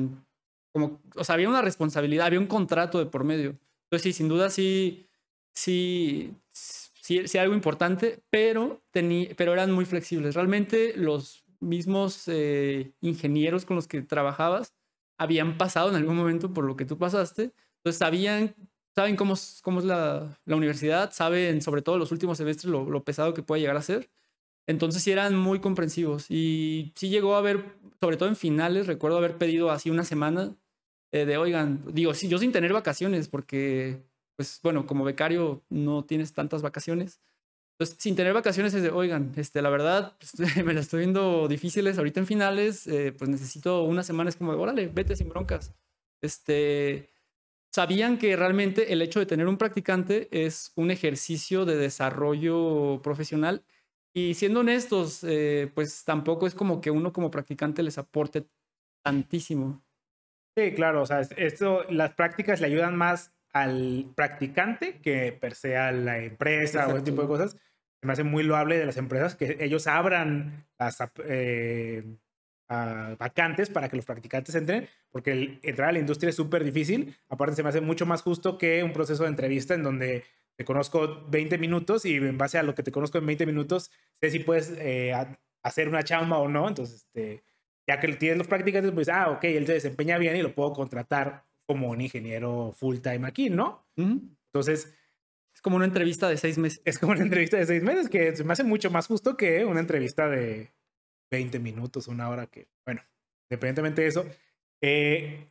como, 0.73 1.01
o 1.15 1.23
sea, 1.25 1.35
había 1.37 1.49
una 1.49 1.63
responsabilidad, 1.63 2.27
había 2.27 2.41
un 2.41 2.49
contrato 2.49 2.99
de 2.99 3.07
por 3.07 3.25
medio. 3.25 3.57
Entonces, 3.95 4.17
sí, 4.17 4.19
sin 4.19 4.29
duda 4.29 4.51
sí, 4.51 5.07
sí, 5.53 6.35
sí, 6.51 7.39
algo 7.39 7.55
importante, 7.55 8.25
pero, 8.29 8.83
pero 8.91 9.53
eran 9.53 9.71
muy 9.71 9.85
flexibles. 9.85 10.35
Realmente 10.35 10.95
los 10.97 11.45
mismos 11.61 12.25
eh, 12.27 12.93
ingenieros 13.01 13.65
con 13.65 13.77
los 13.77 13.87
que 13.87 14.03
trabajabas 14.03 14.75
habían 15.17 15.59
pasado 15.59 15.91
en 15.91 15.95
algún 15.95 16.17
momento 16.17 16.53
por 16.53 16.65
lo 16.65 16.75
que 16.75 16.85
tú 16.85 16.99
pasaste, 16.99 17.53
entonces 17.77 17.99
sabían, 18.01 18.57
saben 18.97 19.15
cómo, 19.15 19.35
cómo 19.63 19.79
es 19.79 19.85
la, 19.85 20.41
la 20.45 20.57
universidad, 20.57 21.13
saben 21.13 21.63
sobre 21.63 21.83
todo 21.83 21.97
los 21.97 22.11
últimos 22.11 22.37
semestres 22.39 22.73
lo, 22.73 22.91
lo 22.91 23.05
pesado 23.05 23.33
que 23.33 23.45
puede 23.45 23.61
llegar 23.61 23.77
a 23.77 23.83
ser. 23.83 24.11
Entonces 24.67 25.05
sí 25.05 25.13
eran 25.13 25.37
muy 25.37 25.61
comprensivos 25.61 26.31
y 26.31 26.93
sí 26.97 27.11
llegó 27.11 27.37
a 27.37 27.39
haber, 27.39 27.77
sobre 28.01 28.17
todo 28.17 28.29
en 28.29 28.37
finales, 28.37 28.89
recuerdo 28.89 29.19
haber 29.19 29.39
pedido 29.39 29.71
así 29.71 29.89
una 29.91 30.05
semana 30.05 30.57
eh, 31.15 31.27
de, 31.27 31.37
oigan, 31.37 31.81
digo, 31.93 32.13
sí, 32.13 32.27
yo 32.29 32.39
sin 32.39 32.51
tener 32.51 32.73
vacaciones, 32.73 33.29
porque, 33.29 34.03
pues 34.37 34.59
bueno, 34.65 34.85
como 34.85 35.05
becario 35.05 35.63
no 35.71 36.05
tienes 36.05 36.33
tantas 36.33 36.61
vacaciones. 36.61 37.21
Entonces, 37.75 37.99
sin 38.01 38.17
tener 38.17 38.35
vacaciones 38.35 38.75
es 38.75 38.83
de, 38.83 38.91
oigan, 38.91 39.33
este, 39.37 39.63
la 39.63 39.71
verdad, 39.71 40.17
pues, 40.19 40.35
me 40.65 40.75
la 40.75 40.81
estoy 40.81 41.01
viendo 41.01 41.47
difíciles 41.47 41.99
ahorita 41.99 42.19
en 42.19 42.27
finales, 42.27 42.89
eh, 42.89 43.13
pues 43.17 43.31
necesito 43.31 43.85
una 43.85 44.03
semana, 44.03 44.29
es 44.29 44.35
como, 44.35 44.53
de, 44.53 44.59
órale, 44.59 44.89
vete 44.89 45.15
sin 45.15 45.29
broncas. 45.29 45.73
Este, 46.21 47.11
sabían 47.73 48.19
que 48.19 48.35
realmente 48.37 48.93
el 48.93 49.01
hecho 49.01 49.21
de 49.21 49.27
tener 49.27 49.47
un 49.47 49.59
practicante 49.59 50.29
es 50.33 50.73
un 50.75 50.91
ejercicio 50.91 51.65
de 51.65 51.77
desarrollo 51.77 53.01
profesional 53.05 53.65
y 54.13 54.35
siendo 54.35 54.61
honestos, 54.61 55.23
eh, 55.23 55.71
pues 55.77 56.05
tampoco 56.05 56.49
es 56.49 56.57
como 56.57 56.81
que 56.81 56.91
uno 56.91 57.13
como 57.13 57.31
practicante 57.31 57.85
les 57.85 57.99
aporte 57.99 58.49
tantísimo. 59.05 59.85
Sí, 60.57 60.73
claro, 60.73 61.03
o 61.03 61.07
sea, 61.07 61.21
esto, 61.21 61.85
las 61.91 62.13
prácticas 62.15 62.61
le 62.61 62.69
ayudan 62.69 62.97
más 62.97 63.33
al 63.53 64.13
practicante 64.15 65.01
que 65.01 65.33
per 65.33 65.55
se 65.55 65.77
a 65.77 65.91
la 65.93 66.19
empresa 66.19 66.89
o 66.89 66.93
ese 66.97 67.03
tipo 67.03 67.23
de 67.23 67.29
cosas. 67.29 67.57
Me 68.03 68.13
hace 68.13 68.25
muy 68.25 68.43
loable 68.43 68.79
de 68.79 68.87
las 68.87 68.97
empresas 68.97 69.35
que 69.35 69.57
ellos 69.61 69.87
abran 69.87 70.67
las 70.79 70.99
eh, 71.25 72.05
vacantes 72.69 73.71
para 73.71 73.89
que 73.89 73.97
los 73.97 74.05
practicantes 74.05 74.55
entren, 74.55 74.89
porque 75.11 75.33
el, 75.33 75.61
entrar 75.63 75.89
a 75.89 75.93
la 75.93 75.99
industria 75.99 76.31
es 76.31 76.37
súper 76.37 76.65
difícil. 76.65 77.17
Aparte, 77.29 77.57
se 77.57 77.63
me 77.63 77.71
hace 77.71 77.81
mucho 77.81 78.07
más 78.07 78.23
justo 78.23 78.59
que 78.59 78.83
un 78.85 78.93
proceso 78.93 79.25
de 79.25 79.31
entrevista 79.31 79.75
en 79.75 79.83
donde 79.83 80.25
te 80.57 80.65
conozco 80.65 81.25
20 81.31 81.59
minutos 81.59 82.05
y 82.05 82.17
en 82.17 82.39
base 82.39 82.59
a 82.59 82.63
lo 82.63 82.75
que 82.75 82.83
te 82.83 82.93
conozco 82.93 83.19
en 83.19 83.27
20 83.27 83.47
minutos, 83.47 83.91
sé 84.21 84.31
si 84.31 84.39
puedes 84.39 84.73
eh, 84.79 85.13
hacer 85.63 85.89
una 85.89 86.05
chamba 86.05 86.39
o 86.39 86.49
no. 86.49 86.69
Entonces, 86.69 87.07
este, 87.07 87.43
ya 87.87 88.01
que 88.01 88.09
tienes 88.15 88.39
los 88.39 88.49
practicantes, 88.49 88.93
pues, 88.93 89.09
ah, 89.09 89.31
ok, 89.31 89.45
él 89.45 89.67
se 89.67 89.75
desempeña 89.75 90.19
bien 90.19 90.37
y 90.37 90.43
lo 90.43 90.55
puedo 90.55 90.73
contratar 90.73 91.45
como 91.67 91.91
un 91.91 92.01
ingeniero 92.01 92.73
full 92.75 92.99
time 92.99 93.27
aquí, 93.27 93.51
¿no? 93.51 93.87
Entonces... 93.97 94.95
Es 95.55 95.63
como 95.63 95.77
una 95.77 95.85
entrevista 95.85 96.29
de 96.29 96.37
seis 96.37 96.59
meses. 96.59 96.83
Es 96.85 96.99
como 96.99 97.13
una 97.13 97.23
entrevista 97.23 97.57
de 97.57 97.65
seis 97.65 97.81
meses, 97.81 98.09
que 98.09 98.35
se 98.35 98.43
me 98.43 98.53
hace 98.53 98.65
mucho 98.65 98.91
más 98.91 99.07
justo 99.07 99.37
que 99.37 99.65
una 99.65 99.79
entrevista 99.79 100.29
de 100.29 100.75
20 101.31 101.59
minutos, 101.61 102.09
una 102.09 102.29
hora, 102.29 102.47
que, 102.47 102.69
bueno, 102.85 103.03
independientemente 103.49 104.03
de 104.03 104.09
eso. 104.09 104.27
Eh, 104.83 105.49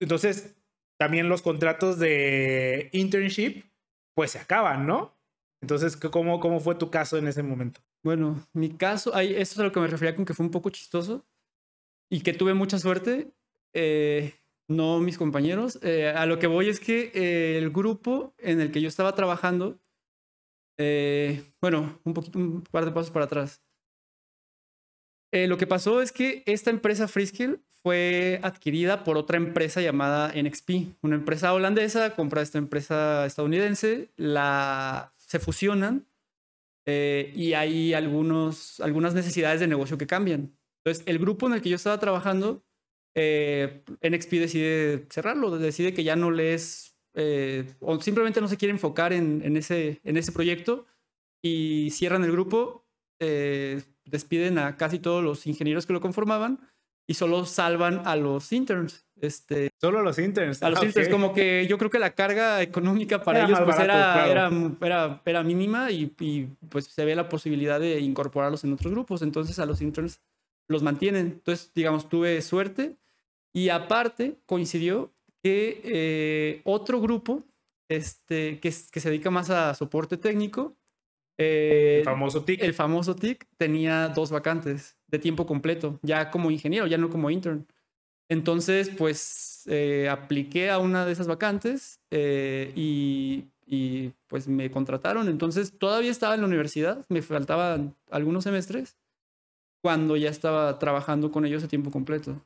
entonces, 0.00 0.56
también 0.98 1.28
los 1.28 1.42
contratos 1.42 1.98
de 1.98 2.88
internship, 2.92 3.64
pues 4.14 4.32
se 4.32 4.38
acaban, 4.38 4.86
¿no? 4.86 5.16
Entonces, 5.60 5.96
¿cómo, 5.96 6.40
cómo 6.40 6.60
fue 6.60 6.74
tu 6.74 6.90
caso 6.90 7.16
en 7.18 7.28
ese 7.28 7.42
momento? 7.42 7.80
Bueno, 8.02 8.46
mi 8.52 8.70
caso, 8.76 9.14
ahí, 9.14 9.34
esto 9.34 9.54
es 9.54 9.58
a 9.60 9.62
lo 9.64 9.72
que 9.72 9.80
me 9.80 9.86
refería 9.86 10.16
con 10.16 10.24
que 10.24 10.34
fue 10.34 10.44
un 10.44 10.50
poco 10.50 10.70
chistoso 10.70 11.24
y 12.12 12.20
que 12.20 12.34
tuve 12.34 12.52
mucha 12.52 12.78
suerte. 12.78 13.32
Eh, 13.72 14.34
no 14.68 15.00
mis 15.00 15.16
compañeros. 15.16 15.78
Eh, 15.82 16.12
a 16.14 16.26
lo 16.26 16.38
que 16.38 16.46
voy 16.46 16.68
es 16.68 16.78
que 16.78 17.10
eh, 17.14 17.56
el 17.56 17.70
grupo 17.70 18.34
en 18.36 18.60
el 18.60 18.70
que 18.70 18.82
yo 18.82 18.88
estaba 18.88 19.14
trabajando, 19.14 19.80
bueno, 21.60 22.00
un 22.04 22.12
poquito, 22.12 22.38
un 22.38 22.62
par 22.70 22.84
de 22.84 22.90
pasos 22.90 23.10
para 23.10 23.24
atrás. 23.24 23.62
lo 25.32 25.56
que 25.56 25.66
pasó 25.66 26.02
es 26.02 26.12
que 26.12 26.42
esta 26.44 26.70
empresa 26.70 27.08
Freeskill 27.08 27.60
fue 27.82 28.40
adquirida 28.42 29.04
por 29.04 29.16
otra 29.16 29.38
empresa 29.38 29.80
llamada 29.80 30.32
NXP, 30.34 30.96
una 31.02 31.14
empresa 31.16 31.54
holandesa, 31.54 32.14
compra 32.14 32.42
esta 32.42 32.58
empresa 32.58 33.24
estadounidense, 33.24 34.10
la, 34.16 35.12
se 35.16 35.38
fusionan 35.38 36.04
y 36.84 37.54
hay 37.54 37.94
algunos, 37.94 38.80
algunas 38.80 39.14
necesidades 39.14 39.60
de 39.60 39.68
negocio 39.68 39.96
que 39.96 40.06
cambian. 40.06 40.52
Entonces, 40.84 41.04
el 41.06 41.18
grupo 41.18 41.46
en 41.46 41.54
el 41.54 41.62
que 41.62 41.68
yo 41.68 41.76
estaba 41.76 41.98
trabajando, 41.98 42.64
eh, 43.14 43.84
NXP 44.00 44.32
decide 44.32 45.06
cerrarlo, 45.10 45.56
decide 45.58 45.94
que 45.94 46.02
ya 46.04 46.16
no 46.16 46.30
les, 46.30 46.96
eh, 47.14 47.72
o 47.80 48.00
simplemente 48.00 48.40
no 48.40 48.48
se 48.48 48.56
quiere 48.56 48.72
enfocar 48.72 49.12
en, 49.12 49.56
ese, 49.56 50.00
en 50.02 50.16
ese 50.16 50.32
proyecto 50.32 50.86
y 51.42 51.90
cierran 51.90 52.24
el 52.24 52.32
grupo, 52.32 52.86
eh, 53.20 53.82
despiden 54.04 54.58
a 54.58 54.76
casi 54.76 54.98
todos 54.98 55.22
los 55.22 55.46
ingenieros 55.46 55.86
que 55.86 55.92
lo 55.92 56.00
conformaban 56.00 56.58
y 57.06 57.14
solo 57.14 57.44
salvan 57.44 58.02
a 58.06 58.16
los 58.16 58.52
interns. 58.52 59.04
Este, 59.20 59.70
solo 59.80 60.00
a 60.00 60.02
los 60.02 60.18
interns. 60.18 60.62
A 60.64 60.70
los 60.70 60.80
ah, 60.80 60.84
interns, 60.84 61.08
como 61.08 61.32
que 61.32 61.66
yo 61.68 61.78
creo 61.78 61.90
que 61.90 62.00
la 62.00 62.14
carga 62.14 62.60
económica 62.60 63.22
para 63.22 63.44
ellos 63.44 63.60
pues 63.64 63.78
era, 63.78 64.28
era, 64.28 65.20
era, 65.24 65.42
mínima 65.44 65.92
y, 65.92 66.12
y, 66.18 66.48
pues 66.68 66.86
se 66.86 67.04
ve 67.04 67.14
la 67.14 67.28
posibilidad 67.28 67.78
de 67.78 68.00
incorporarlos 68.00 68.64
en 68.64 68.72
otros 68.72 68.92
grupos. 68.92 69.22
Entonces 69.22 69.60
a 69.60 69.66
los 69.66 69.80
interns 69.80 70.20
los 70.68 70.82
mantienen. 70.82 71.26
Entonces, 71.26 71.72
digamos, 71.74 72.08
tuve 72.08 72.40
suerte. 72.42 72.96
Y 73.52 73.68
aparte, 73.68 74.38
coincidió 74.46 75.12
que 75.42 75.80
eh, 75.84 76.60
otro 76.64 77.00
grupo 77.00 77.44
este, 77.88 78.60
que, 78.60 78.72
que, 78.90 79.00
se 79.00 79.10
dedica 79.10 79.30
más 79.30 79.50
a 79.50 79.74
soporte 79.74 80.16
técnico, 80.16 80.76
eh, 81.36 81.98
el 81.98 82.04
famoso 82.04 82.44
TIC. 82.44 82.62
El 82.62 82.74
famoso 82.74 83.16
TIC 83.16 83.46
tenía 83.56 84.08
dos 84.08 84.30
vacantes 84.30 84.96
de 85.06 85.18
tiempo 85.18 85.46
completo, 85.46 85.98
ya 86.02 86.30
como 86.30 86.50
ingeniero, 86.50 86.86
ya 86.86 86.98
no 86.98 87.10
como 87.10 87.30
intern. 87.30 87.66
Entonces, 88.28 88.88
pues 88.88 89.64
eh, 89.66 90.08
apliqué 90.08 90.70
a 90.70 90.78
una 90.78 91.04
de 91.04 91.12
esas 91.12 91.26
vacantes 91.26 92.00
y, 92.10 93.44
y, 93.66 94.12
pues 94.28 94.48
me 94.48 94.70
contrataron. 94.70 95.28
Entonces, 95.28 95.76
todavía 95.78 96.10
estaba 96.10 96.34
en 96.34 96.40
la 96.40 96.46
universidad, 96.46 97.04
me 97.10 97.20
faltaban 97.20 97.94
algunos 98.10 98.44
semestres 98.44 98.96
cuando 99.82 100.16
ya 100.16 100.30
estaba 100.30 100.78
trabajando 100.78 101.30
con 101.30 101.44
ellos 101.44 101.64
a 101.64 101.68
tiempo 101.68 101.90
completo. 101.90 102.40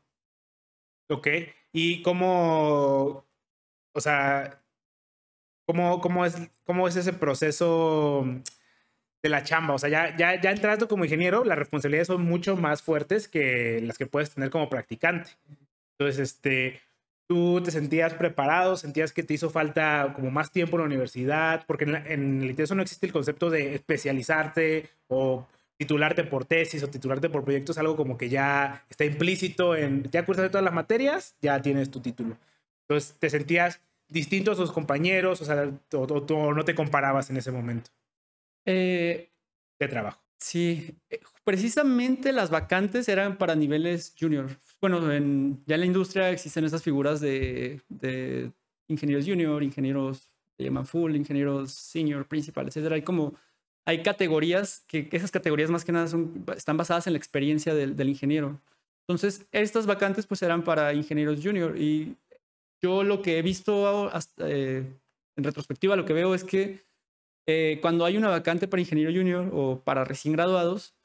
Ok, 1.08 1.28
¿y 1.72 2.02
cómo, 2.02 3.24
o 3.92 4.00
sea, 4.00 4.60
cómo, 5.66 6.00
cómo, 6.00 6.24
es, 6.24 6.36
cómo 6.64 6.88
es 6.88 6.96
ese 6.96 7.12
proceso 7.12 8.26
de 9.22 9.28
la 9.28 9.44
chamba? 9.44 9.74
O 9.74 9.78
sea, 9.78 9.88
ya, 9.90 10.16
ya, 10.16 10.40
ya 10.40 10.50
entrando 10.50 10.88
como 10.88 11.04
ingeniero, 11.04 11.44
las 11.44 11.58
responsabilidades 11.58 12.08
son 12.08 12.22
mucho 12.22 12.56
más 12.56 12.82
fuertes 12.82 13.28
que 13.28 13.80
las 13.82 13.98
que 13.98 14.06
puedes 14.06 14.32
tener 14.34 14.50
como 14.50 14.68
practicante. 14.68 15.30
Entonces, 15.98 16.18
este, 16.18 16.80
¿tú 17.28 17.60
te 17.62 17.70
sentías 17.70 18.14
preparado? 18.14 18.76
¿Sentías 18.76 19.12
que 19.12 19.22
te 19.22 19.34
hizo 19.34 19.50
falta 19.50 20.12
como 20.16 20.30
más 20.30 20.50
tiempo 20.50 20.76
en 20.76 20.80
la 20.80 20.86
universidad? 20.86 21.64
Porque 21.66 21.84
en, 21.84 21.94
en 21.94 22.42
el 22.42 22.50
ITESO 22.50 22.74
no 22.74 22.82
existe 22.82 23.06
el 23.06 23.12
concepto 23.12 23.50
de 23.50 23.74
especializarte 23.76 24.90
o 25.08 25.46
titularte 25.76 26.24
por 26.24 26.44
tesis 26.44 26.82
o 26.82 26.88
titularte 26.88 27.28
por 27.28 27.44
proyecto 27.44 27.72
es 27.72 27.78
algo 27.78 27.96
como 27.96 28.16
que 28.16 28.28
ya 28.28 28.84
está 28.88 29.04
implícito 29.04 29.76
en, 29.76 30.04
ya 30.10 30.24
cursaste 30.24 30.50
todas 30.50 30.64
las 30.64 30.74
materias, 30.74 31.36
ya 31.40 31.60
tienes 31.60 31.90
tu 31.90 32.00
título. 32.00 32.36
Entonces, 32.82 33.16
¿te 33.18 33.30
sentías 33.30 33.80
distinto 34.08 34.52
a 34.52 34.56
tus 34.56 34.72
compañeros? 34.72 35.40
O 35.42 35.44
sea, 35.44 35.70
o, 35.92 36.54
no 36.54 36.64
te 36.64 36.74
comparabas 36.74 37.30
en 37.30 37.36
ese 37.36 37.50
momento 37.52 37.90
eh, 38.64 39.30
de 39.78 39.88
trabajo. 39.88 40.20
Sí, 40.38 40.94
eh, 41.10 41.20
precisamente 41.44 42.32
las 42.32 42.50
vacantes 42.50 43.08
eran 43.08 43.36
para 43.36 43.54
niveles 43.54 44.14
junior. 44.18 44.56
Bueno, 44.80 45.10
en, 45.12 45.62
ya 45.66 45.74
en 45.74 45.80
la 45.80 45.86
industria 45.86 46.30
existen 46.30 46.64
esas 46.64 46.82
figuras 46.82 47.20
de, 47.20 47.80
de 47.88 48.52
ingenieros 48.88 49.26
junior, 49.26 49.62
ingenieros, 49.62 50.30
se 50.56 50.64
llaman 50.64 50.86
full, 50.86 51.16
ingenieros 51.16 51.72
senior, 51.72 52.26
principal, 52.26 52.68
etc. 52.68 52.92
Hay 52.92 53.02
como 53.02 53.34
hay 53.86 54.02
categorías 54.02 54.84
que, 54.88 55.08
esas 55.12 55.30
categorías 55.30 55.70
más 55.70 55.84
que 55.84 55.92
nada 55.92 56.08
son, 56.08 56.44
están 56.56 56.76
basadas 56.76 57.06
en 57.06 57.12
la 57.12 57.18
experiencia 57.18 57.72
del, 57.72 58.08
ingeniero. 58.08 58.60
Entonces, 59.08 59.46
estas 59.52 59.86
vacantes 59.86 60.26
pues 60.26 60.42
eran 60.42 60.64
para 60.64 60.92
ingenieros 60.92 61.38
junior 61.40 61.78
y 61.78 62.16
yo 62.82 63.04
lo 63.04 63.22
que 63.22 63.38
he 63.38 63.42
visto 63.42 64.10
eh, 64.38 64.84
en 65.36 65.44
retrospectiva, 65.44 65.94
lo 65.94 66.04
que 66.04 66.12
veo 66.12 66.34
es 66.34 66.42
que 66.42 66.84
eh, 67.46 67.78
cuando 67.80 68.04
hay 68.04 68.16
una 68.16 68.28
vacante 68.28 68.66
para 68.66 68.80
ingeniero 68.80 69.12
junior 69.12 69.50
o 69.52 69.80
para 69.84 70.04
recién 70.04 70.34
graduados, 70.34 70.96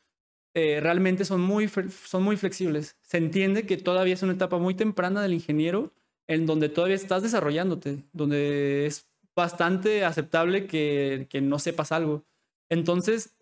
eh, 0.55 0.79
realmente 0.81 1.23
son 1.23 1.39
muy, 1.39 1.67
son 1.67 2.23
muy 2.23 2.35
flexibles. 2.35 2.97
Se 3.03 3.17
entiende 3.17 3.67
que 3.67 3.77
todavía 3.77 4.15
es 4.15 4.23
una 4.23 4.33
etapa 4.33 4.57
muy 4.57 4.73
temprana 4.73 5.21
del 5.21 5.33
ingeniero 5.33 5.93
en 6.27 6.47
donde 6.47 6.67
todavía 6.67 6.95
estás 6.95 7.21
desarrollándote, 7.21 8.03
donde 8.11 8.87
es 8.87 9.05
bastante 9.35 10.03
aceptable 10.03 10.65
que, 10.65 11.27
que 11.29 11.41
no 11.41 11.59
sepas 11.59 11.91
algo. 11.91 12.25
Entonces, 12.71 13.35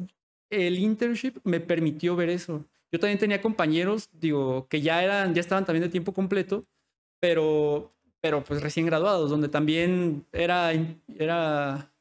el 0.49 0.79
internship 0.79 1.37
me 1.43 1.59
permitió 1.59 2.15
ver 2.15 2.29
eso. 2.29 2.65
Yo 2.91 2.99
también 2.99 3.19
tenía 3.19 3.41
compañeros, 3.41 4.09
digo, 4.11 4.67
que 4.67 4.81
ya 4.81 5.03
eran, 5.03 5.35
ya 5.35 5.41
estaban 5.41 5.65
también 5.65 5.83
de 5.83 5.89
tiempo 5.89 6.13
completo, 6.15 6.65
pero, 7.19 7.93
pero 8.21 8.43
pues 8.43 8.63
recién 8.63 8.87
graduados, 8.87 9.29
donde 9.29 9.47
también 9.47 10.25
era, 10.31 10.71
era 11.15 11.93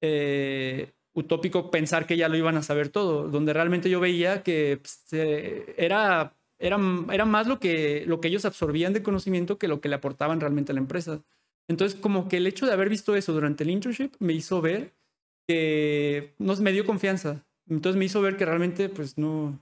eh, 0.00 0.92
utópico 1.12 1.70
pensar 1.70 2.06
que 2.06 2.16
ya 2.16 2.30
lo 2.30 2.36
iban 2.38 2.56
a 2.56 2.62
saber 2.62 2.88
todo, 2.88 3.28
donde 3.28 3.52
realmente 3.52 3.90
yo 3.90 4.00
veía 4.00 4.42
que 4.42 4.78
pues, 4.80 5.04
era, 5.12 6.34
era, 6.58 6.78
era 7.12 7.24
más 7.26 7.46
lo 7.46 7.60
que, 7.60 8.04
lo 8.06 8.22
que 8.22 8.28
ellos 8.28 8.46
absorbían 8.46 8.94
de 8.94 9.02
conocimiento 9.02 9.58
que 9.58 9.68
lo 9.68 9.82
que 9.82 9.90
le 9.90 9.96
aportaban 9.96 10.40
realmente 10.40 10.72
a 10.72 10.74
la 10.74 10.80
empresa. 10.80 11.22
Entonces, 11.68 12.00
como 12.00 12.26
que 12.26 12.38
el 12.38 12.46
hecho 12.46 12.64
de 12.64 12.72
haber 12.72 12.88
visto 12.88 13.14
eso 13.16 13.34
durante 13.34 13.64
el 13.64 13.70
internship 13.70 14.12
me 14.18 14.32
hizo 14.32 14.62
ver 14.62 14.94
que 15.46 16.34
nos 16.38 16.60
me 16.60 16.72
dio 16.72 16.84
confianza. 16.84 17.44
Entonces 17.68 17.98
me 17.98 18.04
hizo 18.04 18.20
ver 18.20 18.36
que 18.36 18.44
realmente, 18.44 18.88
pues 18.88 19.18
no, 19.18 19.58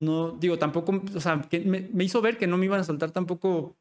no, 0.00 0.32
digo, 0.32 0.58
tampoco, 0.58 1.02
o 1.14 1.20
sea, 1.20 1.42
que 1.48 1.60
me, 1.60 1.88
me, 1.92 2.04
hizo 2.04 2.20
ver 2.20 2.38
que 2.38 2.46
no 2.46 2.58
me 2.58 2.66
iban 2.66 2.80
a 2.80 2.84
soltar 2.84 3.12
tampoco 3.12 3.76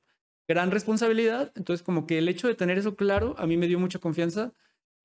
gran 0.48 0.72
responsabilidad. 0.72 1.52
Entonces, 1.56 1.84
como 1.84 2.08
que 2.08 2.18
el 2.20 2.30
hecho 2.30 2.48
de 2.48 2.56
tener 2.56 2.78
eso 2.78 2.96
claro, 2.96 3.36
a 3.38 3.48
mí 3.48 3.58
me 3.58 3.68
dio 3.68 3.80
mucha 3.80 4.00
confianza 4.00 4.54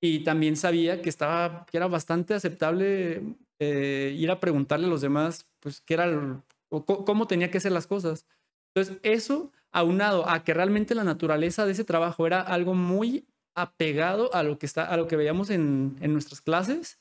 y 0.01 0.20
también 0.24 0.57
sabía 0.57 1.03
que 1.03 1.09
estaba, 1.09 1.66
que 1.66 1.76
era 1.76 1.86
bastante 1.88 2.34
aceptable 2.34 3.22
eh, 3.59 4.14
ir 4.16 4.30
a 4.30 4.41
preguntarle 4.41 4.86
a 4.86 4.91
los 4.91 5.01
demás, 5.01 5.47
pues, 5.61 5.80
qué 5.80 5.95
era, 5.95 6.43
o 6.70 6.84
cómo 6.84 7.26
tenía 7.26 7.51
que 7.51 7.59
hacer 7.59 7.72
las 7.72 7.86
cosas. 7.86 8.26
Entonces, 8.74 8.99
eso 9.03 9.53
aunado 9.72 10.28
a 10.28 10.45
que 10.45 10.55
realmente 10.55 10.95
la 10.95 11.05
naturaleza 11.05 11.66
de 11.66 11.72
ese 11.72 11.84
trabajo 11.84 12.26
era 12.26 12.41
algo 12.41 12.74
muy 12.74 13.26
apegado 13.55 14.35
a 14.35 14.43
lo 14.43 14.59
que, 14.59 14.67
está, 14.67 14.85
a 14.87 14.97
lo 14.97 15.07
que 15.07 15.17
veíamos 15.17 15.51
en, 15.51 15.97
en 16.01 16.13
nuestras 16.13 16.41
clases, 16.41 16.99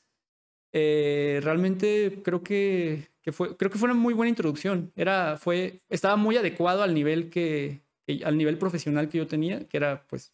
eh, 0.72 1.40
realmente 1.42 2.20
creo 2.22 2.42
que, 2.42 3.08
que, 3.22 3.32
fue, 3.32 3.56
creo 3.56 3.70
que 3.70 3.78
fue 3.78 3.90
una 3.90 3.98
muy 3.98 4.14
buena 4.14 4.28
introducción. 4.28 4.92
Era, 4.96 5.36
fue, 5.36 5.80
estaba 5.88 6.16
muy 6.16 6.36
adecuado 6.36 6.82
al 6.82 6.94
nivel, 6.94 7.30
que, 7.30 7.80
al 8.24 8.36
nivel 8.36 8.58
profesional 8.58 9.08
que 9.08 9.18
yo 9.18 9.26
tenía, 9.26 9.66
que 9.66 9.76
era 9.76 10.06
pues 10.08 10.32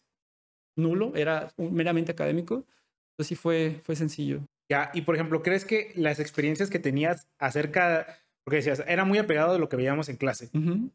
nulo, 0.75 1.13
era 1.15 1.53
meramente 1.57 2.11
académico. 2.11 2.65
Entonces 3.11 3.29
sí 3.29 3.35
fue, 3.35 3.81
fue 3.83 3.95
sencillo. 3.95 4.41
Ya, 4.69 4.91
y 4.93 5.01
por 5.01 5.15
ejemplo, 5.15 5.41
¿crees 5.41 5.65
que 5.65 5.91
las 5.95 6.19
experiencias 6.19 6.69
que 6.69 6.79
tenías 6.79 7.27
acerca, 7.39 8.19
porque 8.43 8.57
decías, 8.57 8.83
era 8.87 9.05
muy 9.05 9.17
apegado 9.17 9.53
de 9.53 9.59
lo 9.59 9.69
que 9.69 9.77
veíamos 9.77 10.09
en 10.09 10.17
clase? 10.17 10.49
Uh 10.53 10.59
-huh. 10.59 10.91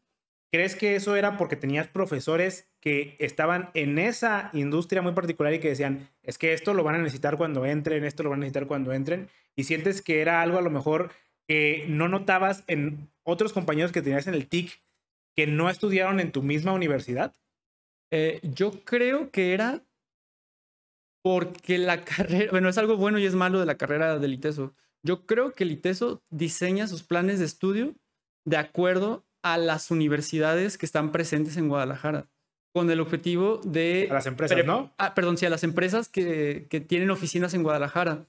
¿Crees 0.53 0.75
que 0.75 0.95
eso 0.95 1.15
era 1.15 1.35
porque 1.35 1.55
tenías 1.55 1.87
profesores 1.87 2.69
que 2.79 3.15
estaban 3.17 3.71
en 3.73 3.97
esa 3.97 4.51
industria 4.53 5.01
muy 5.01 5.13
particular 5.13 5.51
y 5.51 5.59
que 5.59 5.69
decían, 5.69 6.07
es 6.21 6.37
que 6.37 6.53
esto 6.53 6.75
lo 6.75 6.83
van 6.83 6.93
a 6.93 6.99
necesitar 6.99 7.37
cuando 7.37 7.65
entren, 7.65 8.03
esto 8.03 8.21
lo 8.21 8.29
van 8.29 8.37
a 8.37 8.41
necesitar 8.41 8.67
cuando 8.67 8.93
entren? 8.93 9.29
Y 9.55 9.63
sientes 9.63 10.03
que 10.03 10.21
era 10.21 10.43
algo 10.43 10.59
a 10.59 10.61
lo 10.61 10.69
mejor 10.69 11.11
que 11.47 11.87
no 11.89 12.07
notabas 12.07 12.63
en 12.67 13.09
otros 13.23 13.51
compañeros 13.51 13.91
que 13.91 14.03
tenías 14.03 14.27
en 14.27 14.35
el 14.35 14.47
TIC 14.47 14.79
que 15.35 15.47
no 15.47 15.71
estudiaron 15.71 16.19
en 16.19 16.31
tu 16.31 16.43
misma 16.43 16.73
universidad? 16.73 17.33
Eh, 18.11 18.39
yo 18.43 18.83
creo 18.85 19.31
que 19.31 19.55
era 19.55 19.81
porque 21.23 21.79
la 21.79 22.01
carrera, 22.05 22.51
bueno, 22.51 22.69
es 22.69 22.77
algo 22.77 22.95
bueno 22.95 23.17
y 23.17 23.25
es 23.25 23.33
malo 23.33 23.59
de 23.59 23.65
la 23.65 23.77
carrera 23.79 24.19
del 24.19 24.35
ITESO. 24.35 24.75
Yo 25.01 25.25
creo 25.25 25.55
que 25.55 25.63
el 25.63 25.71
ITESO 25.71 26.21
diseña 26.29 26.85
sus 26.85 27.01
planes 27.01 27.39
de 27.39 27.45
estudio 27.45 27.95
de 28.45 28.57
acuerdo 28.57 29.25
a 29.43 29.57
las 29.57 29.91
universidades 29.91 30.77
que 30.77 30.85
están 30.85 31.11
presentes 31.11 31.57
en 31.57 31.67
Guadalajara, 31.67 32.27
con 32.73 32.89
el 32.89 32.99
objetivo 32.99 33.59
de... 33.63 34.07
A 34.09 34.15
las 34.15 34.25
empresas, 34.25 34.65
¿no? 34.65 34.93
Ah, 34.97 35.13
perdón, 35.13 35.37
sí, 35.37 35.45
a 35.45 35.49
las 35.49 35.63
empresas 35.63 36.09
que, 36.09 36.65
que, 36.69 36.79
tienen 36.79 37.11
oficinas 37.11 37.53
en 37.53 37.61
Guadalajara. 37.61 38.25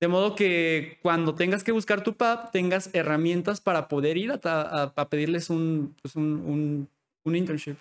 De 0.00 0.06
modo 0.06 0.36
que 0.36 0.98
cuando 1.02 1.34
tengas 1.34 1.64
que 1.64 1.72
buscar 1.72 2.04
tu 2.04 2.16
PAP, 2.16 2.52
tengas 2.52 2.94
herramientas 2.94 3.60
para 3.60 3.88
poder 3.88 4.16
ir 4.16 4.30
a, 4.30 4.38
a, 4.44 4.82
a 4.94 5.08
pedirles 5.08 5.50
un, 5.50 5.96
pues 6.00 6.14
un, 6.14 6.24
un, 6.24 6.88
un, 7.24 7.36
internship. 7.36 7.76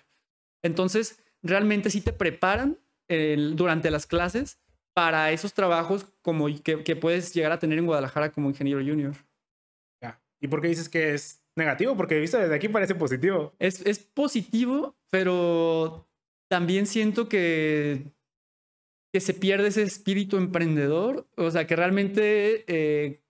Entonces, 0.63 1.21
realmente 1.43 1.91
sí 1.91 2.01
te 2.01 2.13
preparan 2.13 2.79
el, 3.07 3.55
durante 3.55 3.91
las 3.91 4.07
clases 4.07 4.59
para 4.95 5.31
esos 5.31 5.53
trabajos 5.53 6.07
como 6.23 6.47
que, 6.63 6.83
que, 6.83 6.95
puedes 6.95 7.35
llegar 7.35 7.51
a 7.51 7.59
tener 7.59 7.77
en 7.77 7.85
Guadalajara 7.85 8.31
como 8.31 8.49
ingeniero 8.49 8.79
junior. 8.79 9.13
Ya. 10.01 10.19
¿Y 10.41 10.47
por 10.47 10.61
qué 10.61 10.69
dices 10.69 10.89
que 10.89 11.13
es 11.13 11.46
negativo, 11.57 11.97
porque 11.97 12.19
visto 12.19 12.37
desde 12.37 12.55
aquí 12.55 12.69
parece 12.69 12.95
positivo. 12.95 13.53
Es, 13.59 13.99
positivo, 14.13 14.95
pero 15.09 16.07
también 16.47 16.85
siento 16.85 17.27
que, 17.27 18.13
se 19.13 19.33
pierde 19.33 19.69
ese 19.69 19.81
espíritu 19.81 20.37
emprendedor. 20.37 21.27
O 21.35 21.49
sea, 21.49 21.65
que 21.65 21.75
realmente 21.75 22.63
eh, 22.67 23.23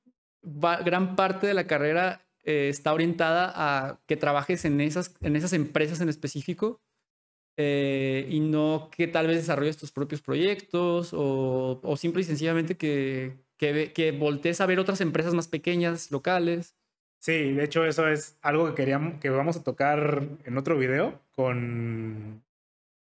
gran 0.44 1.16
parte 1.16 1.48
de 1.48 1.54
la 1.54 1.66
carrera 1.66 2.20
eh, 2.44 2.68
está 2.70 2.94
orientada 2.94 3.54
a 3.56 4.02
que 4.06 4.18
trabajes 4.18 4.66
en 4.66 4.82
esas, 4.82 5.16
en 5.22 5.38
esas 5.38 5.54
empresas 5.54 6.02
en 6.02 6.10
específico. 6.10 6.82
Eh, 7.60 8.28
y 8.30 8.40
no 8.40 8.90
que 8.96 9.08
tal 9.08 9.26
vez 9.26 9.38
desarrolles 9.38 9.78
tus 9.78 9.92
propios 9.92 10.22
proyectos 10.22 11.12
o, 11.14 11.80
o 11.82 11.98
simple 11.98 12.22
y 12.22 12.26
sencillamente 12.26 12.78
que, 12.78 13.38
que 13.58 14.16
voltees 14.20 14.62
a 14.62 14.68
ver 14.68 14.80
otras 14.80 15.02
empresas 15.02 15.34
más 15.34 15.48
pequeñas, 15.48 16.12
locales. 16.12 16.76
Sí, 17.20 17.54
de 17.54 17.64
hecho 17.64 17.86
eso 17.86 18.08
es 18.08 18.38
algo 18.42 18.68
que 18.68 18.76
queríamos, 18.76 19.20
que 19.20 19.30
vamos 19.30 19.58
a 19.58 19.64
tocar 19.64 20.24
en 20.46 20.58
otro 20.58 20.78
video 20.78 21.20
con, 21.32 22.44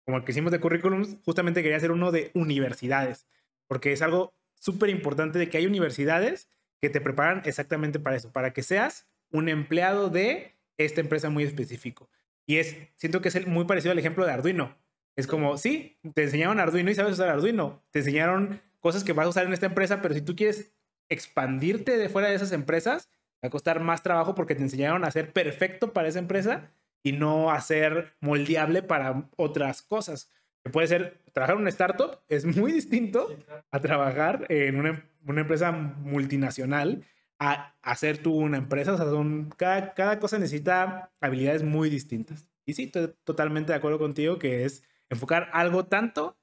como 0.06 0.18
el 0.18 0.24
que 0.24 0.32
hicimos 0.32 0.52
de 0.52 0.60
currículums, 0.60 1.18
justamente 1.26 1.64
quería 1.64 1.78
hacer 1.78 1.92
uno 1.92 2.12
de 2.12 2.32
universidades, 2.34 3.28
porque 3.68 3.92
es 3.92 4.02
algo 4.02 4.34
súper 4.54 4.90
importante 4.90 5.40
de 5.40 5.50
que 5.50 5.58
hay 5.58 5.66
universidades 5.66 6.48
que 6.80 6.90
te 6.90 7.02
preparan 7.02 7.42
exactamente 7.46 8.00
para 8.00 8.16
eso, 8.16 8.32
para 8.32 8.54
que 8.54 8.64
seas 8.64 9.08
un 9.32 9.50
empleado 9.50 10.10
de 10.10 10.56
esta 10.78 11.02
empresa 11.02 11.30
muy 11.30 11.44
específico. 11.44 12.10
Y 12.46 12.58
es, 12.58 12.78
siento 12.96 13.22
que 13.22 13.30
es 13.30 13.48
muy 13.48 13.66
parecido 13.66 13.92
al 13.92 14.00
ejemplo 14.00 14.26
de 14.26 14.32
Arduino. 14.32 14.76
Es 15.16 15.28
como, 15.28 15.58
sí, 15.58 15.98
te 16.14 16.24
enseñaron 16.24 16.60
Arduino 16.60 16.92
y 16.92 16.96
sabes 16.96 17.14
usar 17.14 17.30
Arduino. 17.30 17.82
Te 17.92 18.00
enseñaron 18.00 18.62
cosas 18.80 19.04
que 19.04 19.14
vas 19.14 19.26
a 19.26 19.30
usar 19.30 19.46
en 19.46 19.54
esta 19.54 19.66
empresa, 19.66 20.02
pero 20.02 20.14
si 20.14 20.22
tú 20.22 20.36
quieres 20.36 20.72
expandirte 21.10 21.98
de 21.98 22.10
fuera 22.10 22.28
de 22.28 22.36
esas 22.36 22.52
empresas, 22.52 23.10
va 23.46 23.48
a 23.48 23.52
costar 23.52 23.80
más 23.80 24.04
trabajo 24.04 24.36
porque 24.36 24.56
te 24.56 24.64
enseñaron 24.64 25.06
a 25.06 25.12
ser 25.12 25.32
perfecto 25.32 25.94
para 25.94 26.08
esa 26.08 26.20
empresa 26.20 26.72
y 27.04 27.12
no 27.12 27.52
a 27.52 27.62
ser 27.62 28.14
moldeable 28.20 28.82
para 28.82 29.30
otras 29.38 29.82
cosas. 29.82 30.32
Que 30.64 30.72
puede 30.72 30.88
ser, 30.88 31.22
trabajar 31.34 31.56
en 31.56 31.62
una 31.62 31.70
startup 31.70 32.20
es 32.28 32.46
muy 32.46 32.72
distinto 32.72 33.30
a 33.72 33.80
trabajar 33.80 34.46
en 34.50 34.78
una, 34.80 35.06
una 35.26 35.42
empresa 35.42 35.72
multinacional, 35.72 37.04
a 37.38 37.76
hacer 37.84 38.18
tú 38.18 38.34
una 38.36 38.58
empresa. 38.58 38.94
O 38.94 38.98
sea, 38.98 39.06
son, 39.06 39.54
cada, 39.56 39.94
cada 39.94 40.20
cosa 40.20 40.40
necesita 40.40 41.12
habilidades 41.22 41.62
muy 41.62 41.92
distintas. 41.92 42.50
Y 42.66 42.74
sí, 42.74 42.86
estoy 42.86 43.14
totalmente 43.24 43.72
de 43.72 43.78
acuerdo 43.78 44.00
contigo 44.00 44.40
que 44.40 44.66
es 44.66 44.84
enfocar 45.10 45.50
algo 45.54 45.86
tanto, 45.86 46.36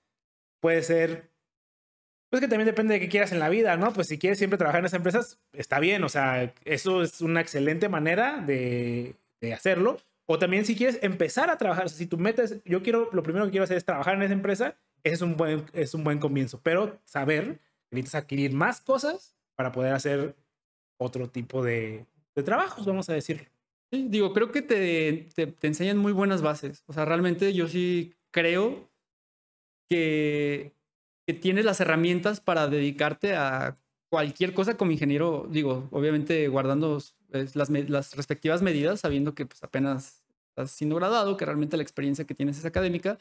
puede 0.61 0.83
ser 0.83 1.32
pues 2.33 2.41
que 2.41 2.49
también 2.49 2.65
depende 2.65 2.95
de 2.95 3.01
qué 3.01 3.11
quieras 3.11 3.31
en 3.33 3.41
la 3.41 3.51
vida, 3.51 3.77
¿no? 3.77 3.93
Pues 3.93 4.07
si 4.07 4.17
quieres 4.17 4.39
siempre 4.39 4.57
trabajar 4.57 4.79
en 4.79 4.87
esas 4.87 4.97
empresas, 4.97 5.39
está 5.53 5.81
bien, 5.81 6.03
o 6.03 6.09
sea, 6.09 6.55
eso 6.65 7.03
es 7.03 7.21
una 7.21 7.43
excelente 7.43 7.91
manera 7.91 8.39
de, 8.39 9.15
hacerlo. 9.55 9.99
O 10.25 10.39
también 10.39 10.65
si 10.65 10.75
quieres 10.75 10.99
empezar 11.03 11.51
a 11.51 11.59
trabajar, 11.59 11.91
si 11.91 12.07
tu 12.07 12.17
meta 12.17 12.43
es, 12.43 12.65
yo 12.65 12.83
quiero, 12.83 13.11
lo 13.13 13.23
primero 13.23 13.45
que 13.45 13.51
quiero 13.51 13.65
hacer 13.65 13.77
es 13.77 13.85
trabajar 13.85 14.15
en 14.15 14.23
esa 14.23 14.33
empresa, 14.33 14.77
ese 15.05 15.17
es 15.17 15.21
un 15.21 15.37
buen, 15.37 15.67
es 15.75 15.93
un 15.93 16.05
buen 16.05 16.21
comienzo. 16.21 16.59
Pero 16.63 16.99
saber 17.05 17.59
necesitas 17.91 18.23
adquirir 18.23 18.55
más 18.55 18.81
cosas 18.81 19.37
para 19.55 19.71
poder 19.71 19.93
hacer 19.93 20.35
otro 20.97 21.29
tipo 21.29 21.63
de, 21.63 22.07
trabajos, 22.47 22.87
vamos 22.87 23.11
a 23.11 23.13
decirlo. 23.13 23.45
Sí, 23.91 24.07
digo, 24.09 24.33
creo 24.33 24.51
que 24.51 24.63
te, 24.63 25.29
te 25.35 25.67
enseñan 25.67 25.99
muy 25.99 26.13
buenas 26.13 26.41
bases. 26.41 26.83
O 26.87 26.95
sea, 26.95 27.05
realmente 27.05 27.53
yo 27.53 27.69
sí 27.69 28.15
creo 28.31 28.89
que 29.91 30.73
que 31.33 31.39
tienes 31.39 31.65
las 31.65 31.81
herramientas 31.81 32.41
para 32.41 32.69
dedicarte 32.69 33.35
a 33.35 33.79
cualquier 34.11 34.53
cosa 34.53 34.77
como 34.77 34.93
ingeniero, 34.93 35.49
digo, 35.51 35.89
obviamente 35.91 36.47
guardando 36.49 37.01
pues, 37.31 37.57
las, 37.57 37.71
las, 37.71 38.15
respectivas 38.15 38.61
medidas, 38.61 39.01
sabiendo 39.01 39.35
que 39.35 39.47
pues, 39.47 39.63
apenas 39.63 40.23
estás 40.51 40.73
siendo 40.73 40.97
graduado, 40.97 41.39
que 41.39 41.47
realmente 41.47 41.79
la 41.79 41.83
experiencia 41.83 42.27
que 42.27 42.35
tienes 42.35 42.59
es 42.59 42.67
académica, 42.67 43.19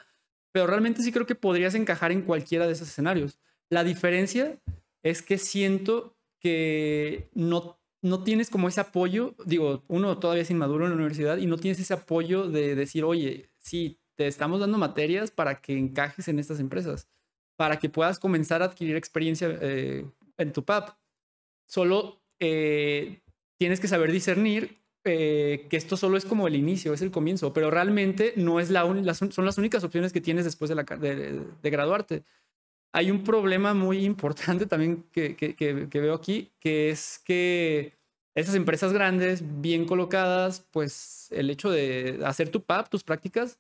pero 0.51 0.67
realmente 0.67 1.01
sí 1.01 1.13
creo 1.13 1.25
que 1.25 1.35
podrías 1.35 1.73
encajar 1.75 2.11
en 2.11 2.23
cualquiera 2.23 2.67
de 2.67 2.73
esos 2.73 2.89
escenarios. 2.89 3.39
La 3.69 3.85
diferencia 3.85 4.59
es 5.03 5.21
que 5.21 5.37
siento 5.37 6.17
que 6.39 7.29
no, 7.33 7.79
no 8.01 8.23
tienes 8.23 8.49
como 8.49 8.67
ese 8.67 8.81
apoyo, 8.81 9.35
digo, 9.45 9.85
uno 9.87 10.17
todavía 10.17 10.43
es 10.43 10.51
inmaduro 10.51 10.83
en 10.83 10.91
la 10.91 10.97
universidad 10.97 11.37
y 11.37 11.45
no 11.45 11.55
tienes 11.55 11.79
ese 11.79 11.93
apoyo 11.93 12.49
de 12.49 12.75
decir, 12.75 13.05
oye, 13.05 13.49
sí, 13.59 14.01
te 14.15 14.27
estamos 14.27 14.59
dando 14.59 14.77
materias 14.77 15.31
para 15.31 15.61
que 15.61 15.77
encajes 15.77 16.27
en 16.27 16.39
estas 16.39 16.59
empresas 16.59 17.07
para 17.61 17.77
que 17.77 17.89
puedas 17.89 18.17
comenzar 18.17 18.63
a 18.63 18.65
adquirir 18.65 18.95
experiencia 18.95 19.55
eh, 19.61 20.03
en 20.39 20.51
tu 20.51 20.65
PAP. 20.65 20.97
Solo 21.67 22.19
eh, 22.39 23.21
tienes 23.59 23.79
que 23.79 23.87
saber 23.87 24.11
discernir 24.11 24.79
eh, 25.03 25.67
que 25.69 25.77
esto 25.77 25.95
solo 25.95 26.17
es 26.17 26.25
como 26.25 26.47
el 26.47 26.55
inicio, 26.55 26.91
es 26.91 27.03
el 27.03 27.11
comienzo, 27.11 27.53
pero 27.53 27.69
realmente 27.69 28.33
no 28.35 28.59
es 28.59 28.71
la, 28.71 28.83
las, 28.85 29.19
son 29.19 29.45
las 29.45 29.59
únicas 29.59 29.83
opciones 29.83 30.11
que 30.11 30.21
tienes 30.21 30.43
después 30.43 30.69
de, 30.69 30.75
la, 30.75 30.81
de, 30.81 31.43
de 31.61 31.69
graduarte. 31.69 32.23
Hay 32.93 33.11
un 33.11 33.23
problema 33.23 33.75
muy 33.75 34.05
importante 34.05 34.65
también 34.65 35.03
que, 35.11 35.35
que, 35.35 35.55
que, 35.55 35.87
que 35.87 35.99
veo 35.99 36.15
aquí, 36.15 36.49
que 36.59 36.89
es 36.89 37.21
que 37.23 37.93
esas 38.33 38.55
empresas 38.55 38.91
grandes, 38.91 39.43
bien 39.61 39.85
colocadas, 39.85 40.65
pues 40.71 41.27
el 41.29 41.51
hecho 41.51 41.69
de 41.69 42.21
hacer 42.25 42.49
tu 42.49 42.63
PAP, 42.63 42.89
tus 42.89 43.03
prácticas, 43.03 43.59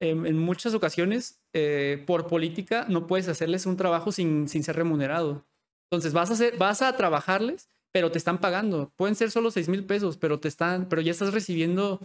en, 0.00 0.26
en 0.26 0.38
muchas 0.38 0.74
ocasiones, 0.74 1.40
eh, 1.52 2.02
por 2.06 2.26
política, 2.26 2.86
no 2.88 3.06
puedes 3.06 3.28
hacerles 3.28 3.66
un 3.66 3.76
trabajo 3.76 4.12
sin, 4.12 4.48
sin 4.48 4.62
ser 4.64 4.76
remunerado. 4.76 5.46
Entonces 5.90 6.12
vas 6.12 6.30
a, 6.30 6.34
hacer, 6.34 6.56
vas 6.58 6.82
a 6.82 6.96
trabajarles, 6.96 7.68
pero 7.92 8.10
te 8.10 8.18
están 8.18 8.38
pagando. 8.38 8.92
Pueden 8.96 9.14
ser 9.14 9.30
solo 9.30 9.50
6 9.50 9.68
mil 9.68 9.84
pesos, 9.84 10.16
pero, 10.16 10.38
te 10.38 10.48
están, 10.48 10.88
pero 10.88 11.00
ya 11.00 11.12
estás 11.12 11.32
recibiendo 11.32 12.00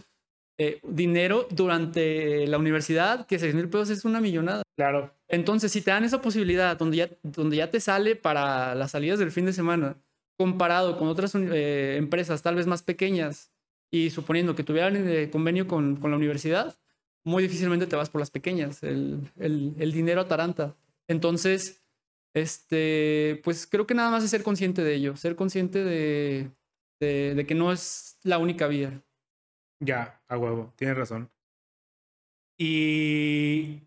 eh, 0.58 0.80
dinero 0.84 1.48
durante 1.50 2.46
la 2.46 2.58
universidad, 2.58 3.26
que 3.26 3.38
6 3.38 3.54
mil 3.54 3.68
pesos 3.68 3.90
es 3.90 4.04
una 4.04 4.20
millonada. 4.20 4.62
Claro. 4.76 5.12
Entonces, 5.26 5.72
si 5.72 5.80
te 5.80 5.90
dan 5.90 6.04
esa 6.04 6.22
posibilidad 6.22 6.76
donde 6.76 6.96
ya, 6.98 7.10
donde 7.22 7.56
ya 7.56 7.70
te 7.70 7.80
sale 7.80 8.14
para 8.14 8.74
las 8.74 8.92
salidas 8.92 9.18
del 9.18 9.32
fin 9.32 9.46
de 9.46 9.52
semana, 9.52 9.96
comparado 10.38 10.96
con 10.96 11.08
otras 11.08 11.34
eh, 11.34 11.96
empresas 11.98 12.42
tal 12.42 12.54
vez 12.54 12.66
más 12.66 12.82
pequeñas 12.82 13.52
y 13.92 14.10
suponiendo 14.10 14.54
que 14.54 14.62
tuvieran 14.62 14.96
eh, 14.96 15.28
convenio 15.30 15.66
con, 15.66 15.96
con 15.96 16.10
la 16.12 16.16
universidad, 16.16 16.78
muy 17.24 17.42
difícilmente 17.42 17.86
te 17.86 17.96
vas 17.96 18.10
por 18.10 18.20
las 18.20 18.30
pequeñas, 18.30 18.82
el, 18.82 19.30
el, 19.38 19.74
el, 19.78 19.92
dinero 19.92 20.22
ataranta. 20.22 20.76
Entonces, 21.08 21.82
este, 22.34 23.40
pues 23.44 23.66
creo 23.66 23.86
que 23.86 23.94
nada 23.94 24.10
más 24.10 24.24
es 24.24 24.30
ser 24.30 24.42
consciente 24.42 24.82
de 24.82 24.94
ello, 24.94 25.16
ser 25.16 25.36
consciente 25.36 25.84
de, 25.84 26.50
de, 27.00 27.34
de 27.34 27.46
que 27.46 27.54
no 27.54 27.72
es 27.72 28.18
la 28.22 28.38
única 28.38 28.66
vía. 28.66 29.02
Ya, 29.80 30.22
a 30.28 30.38
huevo, 30.38 30.72
tienes 30.76 30.96
razón. 30.96 31.30
Y 32.58 33.80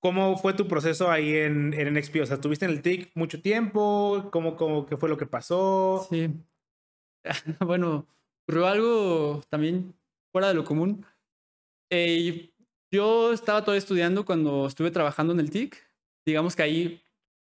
¿cómo 0.00 0.36
fue 0.36 0.54
tu 0.54 0.66
proceso 0.66 1.10
ahí 1.10 1.36
en, 1.36 1.74
en 1.74 1.94
NXP? 1.94 2.22
O 2.22 2.26
sea, 2.26 2.36
¿estuviste 2.36 2.64
en 2.64 2.70
el 2.70 2.82
TIC 2.82 3.12
mucho 3.14 3.42
tiempo? 3.42 4.30
¿Cómo, 4.32 4.56
cómo, 4.56 4.86
¿Qué 4.86 4.96
fue 4.96 5.08
lo 5.08 5.18
que 5.18 5.26
pasó? 5.26 6.06
Sí. 6.08 6.30
bueno, 7.60 8.06
ocurrió 8.42 8.66
algo 8.66 9.42
también 9.50 9.94
fuera 10.32 10.48
de 10.48 10.54
lo 10.54 10.64
común. 10.64 11.04
Eh, 11.94 12.50
yo 12.90 13.34
estaba 13.34 13.60
todavía 13.60 13.78
estudiando 13.78 14.24
cuando 14.24 14.66
estuve 14.66 14.90
trabajando 14.90 15.34
en 15.34 15.40
el 15.40 15.50
TIC. 15.50 15.76
Digamos 16.26 16.56
que 16.56 16.62
ahí, 16.62 17.02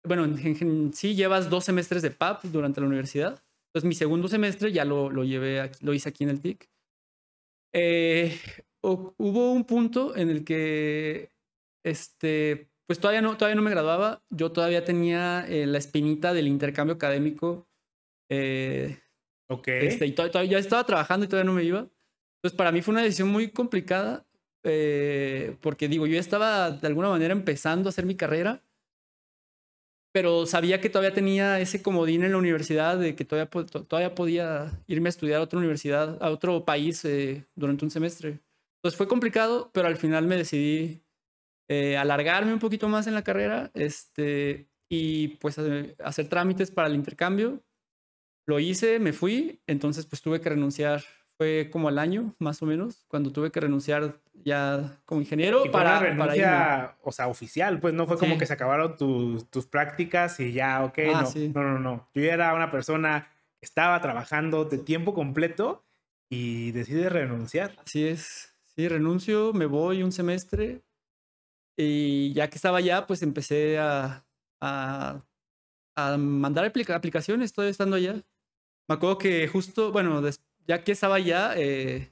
bueno, 0.07 0.25
en, 0.25 0.39
en, 0.39 0.93
sí 0.93 1.15
llevas 1.15 1.49
dos 1.49 1.65
semestres 1.65 2.03
de 2.03 2.11
PAP 2.11 2.45
durante 2.45 2.81
la 2.81 2.87
universidad. 2.87 3.43
Entonces 3.69 3.89
mi 3.89 3.95
segundo 3.95 4.29
semestre 4.29 4.71
ya 4.71 4.85
lo, 4.85 5.11
lo 5.11 5.25
llevé, 5.25 5.61
aquí, 5.61 5.85
lo 5.85 5.95
hice 5.95 6.11
aquí 6.11 6.25
en 6.25 6.31
el 6.31 6.41
TIC. 6.41 6.69
Eh, 7.73 8.39
hubo 8.83 9.53
un 9.53 9.65
punto 9.65 10.15
en 10.15 10.29
el 10.29 10.45
que, 10.45 11.31
este, 11.83 12.71
pues 12.87 13.01
todavía 13.01 13.23
no, 13.23 13.39
todavía 13.39 13.57
no 13.57 13.63
me 13.63 13.71
graduaba. 13.71 14.23
Yo 14.29 14.53
todavía 14.53 14.85
tenía 14.85 15.47
eh, 15.49 15.67
la 15.67 15.79
espinita 15.79 16.35
del 16.35 16.49
intercambio 16.49 16.97
académico. 16.97 17.67
Eh, 18.31 18.99
ok. 19.49 19.69
Este, 19.69 20.07
y 20.07 20.13
todavía, 20.13 20.45
ya 20.45 20.59
estaba 20.59 20.85
trabajando 20.85 21.25
y 21.25 21.29
todavía 21.29 21.51
no 21.51 21.57
me 21.57 21.65
iba. 21.65 21.89
Entonces 22.39 22.57
para 22.59 22.73
mí 22.73 22.83
fue 22.83 22.93
una 22.93 23.03
decisión 23.03 23.29
muy 23.29 23.51
complicada 23.51 24.27
eh, 24.65 25.57
porque 25.61 25.89
digo, 25.89 26.07
yo 26.07 26.19
estaba 26.19 26.71
de 26.71 26.87
alguna 26.87 27.11
manera 27.11 27.33
empezando 27.33 27.89
a 27.89 27.91
hacer 27.91 28.07
mi 28.07 28.17
carrera, 28.17 28.63
pero 30.13 30.47
sabía 30.47 30.81
que 30.81 30.89
todavía 30.89 31.13
tenía 31.13 31.61
ese 31.61 31.83
comodín 31.83 32.25
en 32.25 32.33
la 32.33 32.39
universidad 32.39 32.99
de 32.99 33.15
que 33.15 33.25
todavía, 33.25 33.51
todavía 33.51 34.15
podía 34.15 34.83
irme 34.87 35.09
a 35.09 35.11
estudiar 35.11 35.41
a 35.41 35.43
otra 35.43 35.59
universidad, 35.59 36.23
a 36.23 36.31
otro 36.31 36.65
país 36.65 37.05
eh, 37.05 37.47
durante 37.55 37.85
un 37.85 37.91
semestre. 37.91 38.41
Entonces 38.79 38.97
fue 38.97 39.09
complicado, 39.09 39.71
pero 39.75 39.89
al 39.89 39.97
final 39.97 40.27
me 40.27 40.37
decidí 40.37 41.03
eh, 41.69 41.97
alargarme 41.97 42.53
un 42.53 42.59
poquito 42.59 42.89
más 42.89 43.07
en 43.07 43.15
la 43.15 43.25
carrera 43.25 43.71
este, 43.75 44.69
y 44.89 45.29
pues 45.39 45.59
hacer 45.59 46.29
trámites 46.29 46.71
para 46.71 46.89
el 46.89 46.95
intercambio. 46.95 47.63
Lo 48.47 48.61
hice, 48.61 48.99
me 49.01 49.13
fui, 49.13 49.61
entonces 49.67 50.07
pues 50.07 50.23
tuve 50.23 50.41
que 50.41 50.51
renunciar 50.51 51.03
fue 51.37 51.69
como 51.73 51.89
al 51.89 51.99
año, 51.99 52.35
más 52.39 52.63
o 52.63 52.67
menos, 52.67 53.05
cuando 53.09 53.33
tuve 53.33 53.51
que 53.51 53.61
renunciar 53.61 54.21
ya 54.45 55.01
como 55.05 55.21
ingeniero 55.21 55.65
y 55.67 55.69
para, 55.71 55.99
una 55.99 56.01
renuncia, 56.01 56.97
o 57.03 57.11
sea, 57.13 57.29
oficial, 57.29 57.81
pues 57.81 57.93
no 57.95 58.07
fue 58.07 58.19
como 58.19 58.35
Sí. 58.35 58.39
que 58.39 58.47
se 58.47 58.53
acabaron 58.53 58.97
tus, 58.97 59.51
tus 59.51 59.67
prácticas 59.67 60.39
y 60.41 60.53
ya, 60.53 60.85
ok, 60.85 60.99
Ah, 61.13 61.21
no, 61.23 61.27
sí. 61.27 61.51
no, 61.55 61.63
no, 61.63 61.79
no. 61.79 62.09
Yo 62.15 62.23
era 62.23 62.55
una 62.55 62.71
persona 62.71 63.29
que 63.61 63.67
estaba 63.67 64.01
trabajando 64.01 64.65
de 64.65 64.79
tiempo 64.79 65.13
completo 65.15 65.85
y 66.31 66.71
decide 66.73 67.09
renunciar. 67.09 67.75
Así 67.85 68.07
es. 68.07 68.55
Sí, 68.77 68.87
renuncio, 68.89 69.53
me 69.53 69.67
voy 69.67 70.03
un 70.03 70.13
semestre 70.13 70.83
y 71.77 72.33
ya 72.33 72.49
que 72.49 72.57
estaba 72.57 72.79
allá, 72.79 73.07
pues 73.07 73.23
empecé 73.23 73.79
a, 73.79 74.25
a, 74.61 75.23
a 75.97 76.17
mandar 76.17 76.65
aplica- 76.65 76.95
aplicaciones, 76.95 77.47
estoy 77.47 77.69
estando 77.69 77.97
allá. 77.97 78.15
Me 78.89 78.95
acuerdo 78.97 79.19
que 79.19 79.49
justo, 79.49 79.91
bueno, 79.93 80.21
des- 80.23 80.44
ya 80.67 80.83
que 80.83 80.93
estaba 80.93 81.17
allá, 81.17 81.55
eh, 81.57 82.11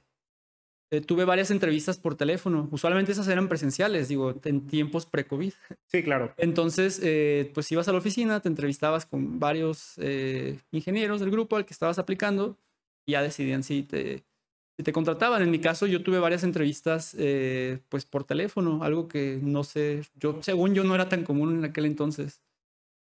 eh, 0.93 1.01
tuve 1.01 1.25
varias 1.25 1.49
entrevistas 1.49 1.97
por 1.97 2.15
teléfono. 2.15 2.67
Usualmente 2.71 3.11
esas 3.11 3.27
eran 3.27 3.49
presenciales, 3.49 4.09
digo, 4.09 4.39
en 4.43 4.67
tiempos 4.67 5.07
pre-COVID. 5.07 5.53
Sí, 5.87 6.03
claro. 6.03 6.33
Entonces, 6.37 6.99
eh, 7.01 7.49
pues 7.53 7.71
ibas 7.71 7.87
a 7.87 7.91
la 7.91 7.97
oficina, 7.97 8.41
te 8.41 8.49
entrevistabas 8.49 9.07
con 9.07 9.39
varios 9.39 9.93
eh, 9.97 10.59
ingenieros 10.71 11.19
del 11.19 11.31
grupo 11.31 11.55
al 11.55 11.65
que 11.65 11.73
estabas 11.73 11.97
aplicando 11.97 12.57
y 13.07 13.13
ya 13.13 13.23
decidían 13.23 13.63
si 13.63 13.81
te, 13.81 14.23
si 14.77 14.83
te 14.83 14.93
contrataban. 14.93 15.41
En 15.41 15.49
mi 15.49 15.57
caso, 15.59 15.87
yo 15.87 16.03
tuve 16.03 16.19
varias 16.19 16.43
entrevistas 16.43 17.15
eh, 17.17 17.79
pues 17.89 18.05
por 18.05 18.23
teléfono, 18.23 18.83
algo 18.83 19.07
que 19.07 19.39
no 19.41 19.63
sé, 19.63 20.03
yo 20.15 20.43
según 20.43 20.75
yo 20.75 20.83
no 20.83 20.93
era 20.93 21.09
tan 21.09 21.23
común 21.23 21.57
en 21.57 21.65
aquel 21.65 21.85
entonces. 21.85 22.43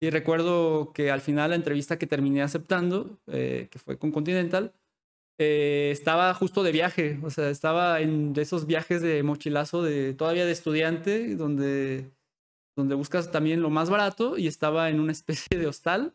Y 0.01 0.11
recuerdo 0.11 0.93
que 0.93 1.11
al 1.11 1.21
final 1.21 1.51
la 1.51 1.57
entrevista 1.57 1.99
que 1.99 2.07
terminé 2.07 2.41
aceptando, 2.43 3.19
eh, 3.27 3.69
que 3.71 3.79
fue 3.79 3.99
con 3.99 4.13
Continental, 4.13 4.73
eh, 5.41 5.91
estaba 5.93 6.35
justo 6.35 6.63
de 6.63 6.73
viaje, 6.73 7.19
o 7.25 7.31
sea, 7.31 7.51
estaba 7.51 8.01
en 8.03 8.35
esos 8.37 8.67
viajes 8.67 9.03
de 9.03 9.25
mochilazo 9.25 9.83
de 9.83 10.15
todavía 10.15 10.47
de 10.47 10.53
estudiante, 10.53 11.37
donde 11.37 12.13
donde 12.77 12.95
buscas 12.95 13.31
también 13.31 13.63
lo 13.63 13.71
más 13.71 13.91
barato 13.91 14.39
y 14.39 14.47
estaba 14.47 14.91
en 14.91 15.01
una 15.01 15.13
especie 15.19 15.59
de 15.59 15.67
hostal 15.67 16.15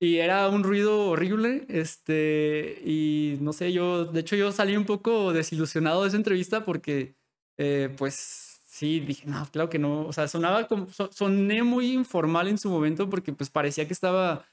y 0.00 0.16
era 0.18 0.48
un 0.48 0.62
ruido 0.64 1.08
horrible, 1.08 1.66
este, 1.68 2.82
y 2.84 3.38
no 3.40 3.52
sé, 3.54 3.72
yo, 3.72 4.04
de 4.06 4.20
hecho 4.20 4.36
yo 4.36 4.52
salí 4.52 4.76
un 4.76 4.84
poco 4.86 5.32
desilusionado 5.32 6.02
de 6.02 6.08
esa 6.08 6.16
entrevista 6.18 6.64
porque, 6.66 7.16
eh, 7.58 7.94
pues, 7.98 8.60
sí, 8.66 9.00
dije, 9.00 9.26
no, 9.26 9.46
claro 9.50 9.70
que 9.70 9.78
no, 9.78 10.06
o 10.06 10.12
sea, 10.12 10.28
sonaba 10.28 10.68
como, 10.68 10.88
so- 10.90 11.10
soné 11.12 11.62
muy 11.62 11.92
informal 11.92 12.48
en 12.48 12.58
su 12.58 12.68
momento 12.70 13.08
porque, 13.10 13.32
pues, 13.32 13.50
parecía 13.50 13.86
que 13.86 13.94
estaba... 13.94 14.44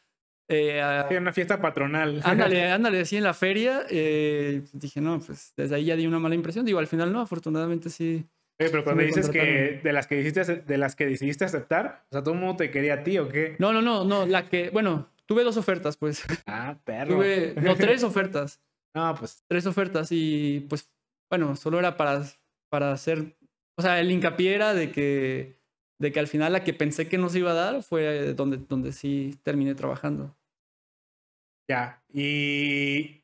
eh, 0.48 0.82
a- 0.82 1.08
Sí, 1.10 1.16
una 1.16 1.34
fiesta 1.34 1.62
patronal. 1.62 2.22
Ándale, 2.24 2.64
ándale, 2.72 3.02
así 3.02 3.18
en 3.18 3.24
la 3.24 3.34
feria. 3.34 3.84
eh, 3.90 4.62
dije, 4.74 5.02
no, 5.02 5.20
pues 5.20 5.54
desde 5.56 5.76
ahí 5.76 5.86
ya 5.86 5.96
di 5.96 6.06
una 6.08 6.20
mala 6.20 6.36
impresión. 6.36 6.66
Digo, 6.66 6.80
al 6.80 6.88
final 6.88 7.12
no, 7.14 7.22
afortunadamente 7.22 7.90
sí. 7.90 8.26
Oye, 8.60 8.70
pero 8.70 8.84
cuando 8.84 9.02
dices 9.04 9.30
que 9.30 9.82
de 9.84 9.94
las 9.94 10.06
que 10.08 10.16
decidiste, 10.16 10.56
de 10.58 10.78
las 10.78 10.96
que 10.96 11.06
decidiste 11.08 11.44
aceptar, 11.44 12.06
o 12.10 12.14
sea, 12.14 12.22
todo 12.24 12.36
el 12.36 12.40
mundo 12.40 12.56
te 12.58 12.70
quería 12.70 12.94
a 12.96 13.04
ti 13.04 13.18
o 13.18 13.28
qué? 13.28 13.56
No, 13.58 13.74
no, 13.74 13.82
no, 13.82 14.06
no, 14.06 14.28
la 14.28 14.48
que, 14.48 14.70
bueno, 14.70 15.10
tuve 15.26 15.44
dos 15.44 15.58
ofertas, 15.58 15.98
pues. 15.98 16.24
Ah, 16.46 16.78
perro. 16.86 17.16
Tuve, 17.16 17.56
no, 17.62 17.76
tres 17.76 18.04
ofertas. 18.04 18.62
No, 18.96 19.16
pues 19.18 19.44
Tres 19.48 19.66
ofertas 19.66 20.10
y 20.12 20.68
pues, 20.70 20.88
bueno, 21.32 21.56
solo 21.56 21.80
era 21.80 21.98
para, 21.98 22.24
para 22.70 22.92
hacer, 22.92 23.36
o 23.76 23.82
sea, 23.82 24.00
el 24.00 24.12
hincapié 24.12 24.54
era 24.54 24.76
de 24.76 24.92
que, 24.92 25.58
de 26.00 26.12
que 26.12 26.20
al 26.20 26.28
final 26.28 26.54
la 26.54 26.64
que 26.64 26.74
pensé 26.74 27.08
que 27.08 27.18
no 27.18 27.30
se 27.30 27.40
iba 27.40 27.52
a 27.52 27.54
dar 27.54 27.84
fue 27.84 28.34
donde, 28.34 28.58
donde 28.58 28.92
sí 28.92 29.40
terminé 29.44 29.76
trabajando. 29.76 30.36
ya. 31.68 32.04
¿Y 32.14 33.24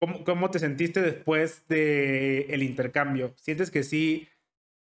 cómo, 0.00 0.24
cómo 0.24 0.50
te 0.50 0.58
sentiste 0.58 1.00
después 1.02 1.66
del 1.68 2.50
el 2.50 2.62
intercambio? 2.62 3.34
¿Sientes 3.36 3.70
que 3.70 3.82
sí, 3.82 4.28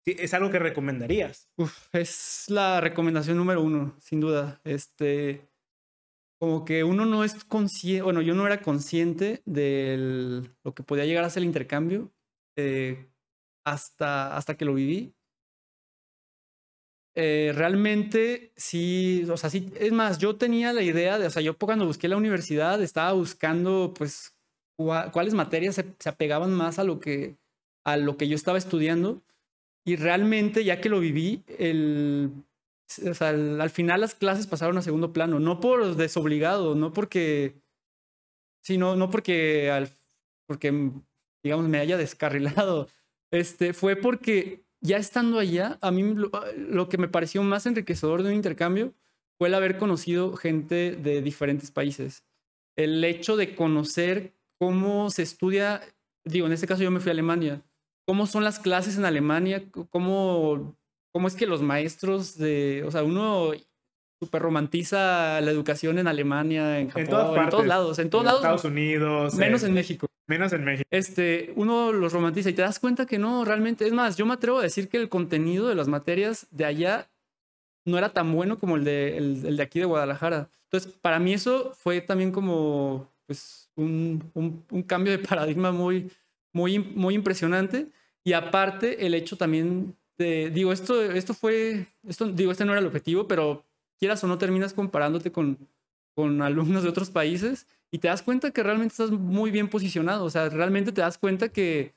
sí 0.05 0.17
es 0.19 0.35
algo 0.35 0.51
que 0.51 0.59
recomendarías? 0.59 1.51
Uf, 1.57 1.95
es 1.95 2.47
la 2.49 2.81
recomendación 2.81 3.37
número 3.37 3.63
uno, 3.63 3.97
sin 4.01 4.21
duda. 4.21 4.61
Este, 4.65 5.49
como 6.41 6.65
que 6.65 6.85
uno 6.85 7.05
no 7.05 7.23
es 7.23 7.45
consciente, 7.45 8.03
bueno, 8.03 8.23
yo 8.23 8.35
no 8.35 8.47
era 8.47 8.63
consciente 8.63 9.43
de 9.45 10.43
lo 10.65 10.75
que 10.75 10.83
podía 10.83 11.05
llegar 11.05 11.25
a 11.25 11.31
ser 11.31 11.43
el 11.43 11.49
intercambio 11.49 12.11
eh, 12.57 13.11
hasta, 13.65 14.37
hasta 14.37 14.57
que 14.57 14.65
lo 14.65 14.75
viví. 14.75 15.15
Eh, 17.23 17.53
realmente 17.55 18.51
sí, 18.57 19.27
o 19.31 19.37
sea, 19.37 19.51
sí, 19.51 19.71
es 19.79 19.93
más, 19.93 20.17
yo 20.19 20.37
tenía 20.37 20.73
la 20.73 20.81
idea 20.83 21.19
de, 21.19 21.27
o 21.27 21.31
sea, 21.31 21.43
yo 21.43 21.55
cuando 21.59 21.85
busqué 21.85 22.09
la 22.09 22.17
universidad 22.17 22.81
estaba 22.83 23.13
buscando, 23.13 23.93
pues, 23.95 24.35
cua- 24.79 25.11
cuáles 25.13 25.35
materias 25.35 25.75
se, 25.75 25.85
se 25.99 26.09
apegaban 26.09 26.51
más 26.53 26.79
a 26.79 26.85
lo 26.85 26.99
que, 26.99 27.37
a 27.85 27.99
lo 27.99 28.17
que 28.17 28.27
yo 28.29 28.37
estaba 28.37 28.57
estudiando. 28.57 29.23
Y 29.87 29.97
realmente, 29.97 30.65
ya 30.65 30.81
que 30.81 30.89
lo 30.91 31.01
viví, 31.01 31.45
el, 31.59 32.33
o 33.11 33.15
sea, 33.15 33.31
el- 33.31 33.61
al 33.61 33.71
final 33.71 34.01
las 34.03 34.15
clases 34.15 34.47
pasaron 34.47 34.79
a 34.79 34.83
segundo 34.83 35.13
plano, 35.13 35.41
no 35.41 35.61
por 35.61 35.97
desobligado, 35.97 36.75
no 36.75 36.93
porque, 36.95 37.57
sino, 38.63 38.97
no 38.97 39.11
porque, 39.11 39.71
al, 39.71 39.91
porque, 40.47 40.91
digamos, 41.43 41.69
me 41.69 41.79
haya 41.79 41.97
descarrilado. 41.97 42.89
Este, 43.33 43.73
fue 43.75 43.97
porque 43.97 44.65
ya 44.81 44.97
estando 44.97 45.39
allá, 45.39 45.79
a 45.81 45.91
mí 45.91 46.15
lo, 46.15 46.31
lo 46.57 46.89
que 46.89 46.99
me 46.99 47.09
pareció 47.09 47.43
más 47.43 47.67
enriquecedor 47.67 48.23
de 48.23 48.31
un 48.31 48.35
intercambio 48.37 48.95
fue 49.39 49.49
el 49.49 49.55
haber 49.55 49.79
conocido 49.79 50.37
gente 50.37 50.97
de 50.97 51.23
diferentes 51.23 51.71
países. 51.71 52.25
El 52.77 53.03
hecho 53.05 53.37
de 53.37 53.55
conocer 53.55 54.35
cómo 54.59 55.11
se 55.11 55.23
estudia, 55.23 55.81
digo, 56.25 56.47
en 56.47 56.53
este 56.53 56.67
caso 56.67 56.83
yo 56.83 56.91
me 56.91 57.01
fui 57.01 57.11
a 57.11 57.13
Alemania, 57.13 57.63
cómo 58.07 58.27
son 58.27 58.45
las 58.45 58.59
clases 58.59 58.99
en 58.99 59.05
Alemania, 59.05 59.65
cómo, 59.91 60.77
cómo 61.13 61.29
es 61.29 61.35
que 61.35 61.47
los 61.47 61.63
maestros 61.63 62.37
de, 62.37 62.83
o 62.87 62.91
sea, 62.91 63.03
uno 63.03 63.53
súper 64.23 64.43
romantiza 64.43 65.41
la 65.41 65.51
educación 65.51 65.99
en 65.99 66.07
Alemania, 66.07 66.79
en 66.79 66.89
Japón, 66.89 67.03
en 67.03 67.09
todas 67.09 67.31
partes. 67.35 67.51
todos 67.51 67.67
lados, 67.67 67.99
en 67.99 68.11
todos 68.11 68.23
En 68.23 68.27
lados, 68.27 68.41
Estados 68.43 68.65
Unidos. 68.65 69.35
menos 69.35 69.63
eh, 69.63 69.67
en 69.67 69.73
México. 69.73 70.07
Menos 70.31 70.53
en 70.53 70.65
México. 70.65 70.89
Este, 70.93 71.53
uno 71.57 71.93
los 71.93 72.13
romantiza 72.13 72.51
y 72.51 72.53
te 72.53 72.63
das 72.63 72.79
cuenta 72.79 73.05
que 73.05 73.19
no, 73.19 73.45
realmente, 73.45 73.85
es 73.85 73.93
más, 73.93 74.17
yo 74.17 74.27
me 74.27 74.35
atrevo 74.35 74.61
a 74.61 74.63
decir 74.63 74.89
que 74.89 74.97
el 74.97 75.09
contenido 75.09 75.67
de 75.67 75.75
las 75.75 75.89
materias 75.89 76.47
de 76.53 76.67
allá 76.67 77.11
no 77.85 77.99
era 77.99 78.11
tan 78.11 78.33
bueno 78.33 78.57
como 78.57 78.77
el 78.77 78.85
de, 78.85 79.17
el, 79.17 79.45
el 79.45 79.57
de 79.57 79.63
aquí 79.65 79.81
de 79.81 79.87
Guadalajara. 79.87 80.49
Entonces, 80.67 80.93
para 81.03 81.19
mí 81.19 81.33
eso 81.33 81.73
fue 81.75 82.01
también 82.01 82.31
como, 82.31 83.09
pues, 83.27 83.73
un, 83.75 84.23
un, 84.35 84.65
un 84.71 84.83
cambio 84.85 85.11
de 85.11 85.19
paradigma 85.19 85.73
muy, 85.73 86.13
muy, 86.53 86.79
muy 86.79 87.17
impresionante. 87.17 87.89
Y 88.23 88.33
aparte, 88.33 89.05
el 89.05 89.15
hecho 89.15 89.37
también 89.37 89.97
de, 90.17 90.51
digo, 90.51 90.73
esto, 90.73 91.03
esto 91.03 91.35
fue, 91.35 91.89
esto, 92.07 92.27
digo, 92.27 92.53
este 92.53 92.65
no 92.65 92.71
era 92.71 92.81
el 92.81 92.87
objetivo, 92.87 93.27
pero 93.27 93.65
quieras 93.99 94.23
o 94.23 94.29
no 94.29 94.39
terminas 94.39 94.75
comparándote 94.75 95.33
con, 95.33 95.59
con 96.15 96.41
alumnos 96.41 96.85
de 96.85 96.89
otros 96.89 97.11
países 97.11 97.67
y 97.91 97.99
te 97.99 98.09
das 98.09 98.23
cuenta 98.23 98.51
que 98.51 98.63
realmente 98.63 98.93
estás 98.93 99.11
muy 99.11 99.51
bien 99.51 99.69
posicionado. 99.69 100.25
O 100.25 100.31
sea, 100.31 100.49
realmente 100.49 100.93
te 100.93 101.01
das 101.01 101.19
cuenta 101.19 101.49
que, 101.49 101.95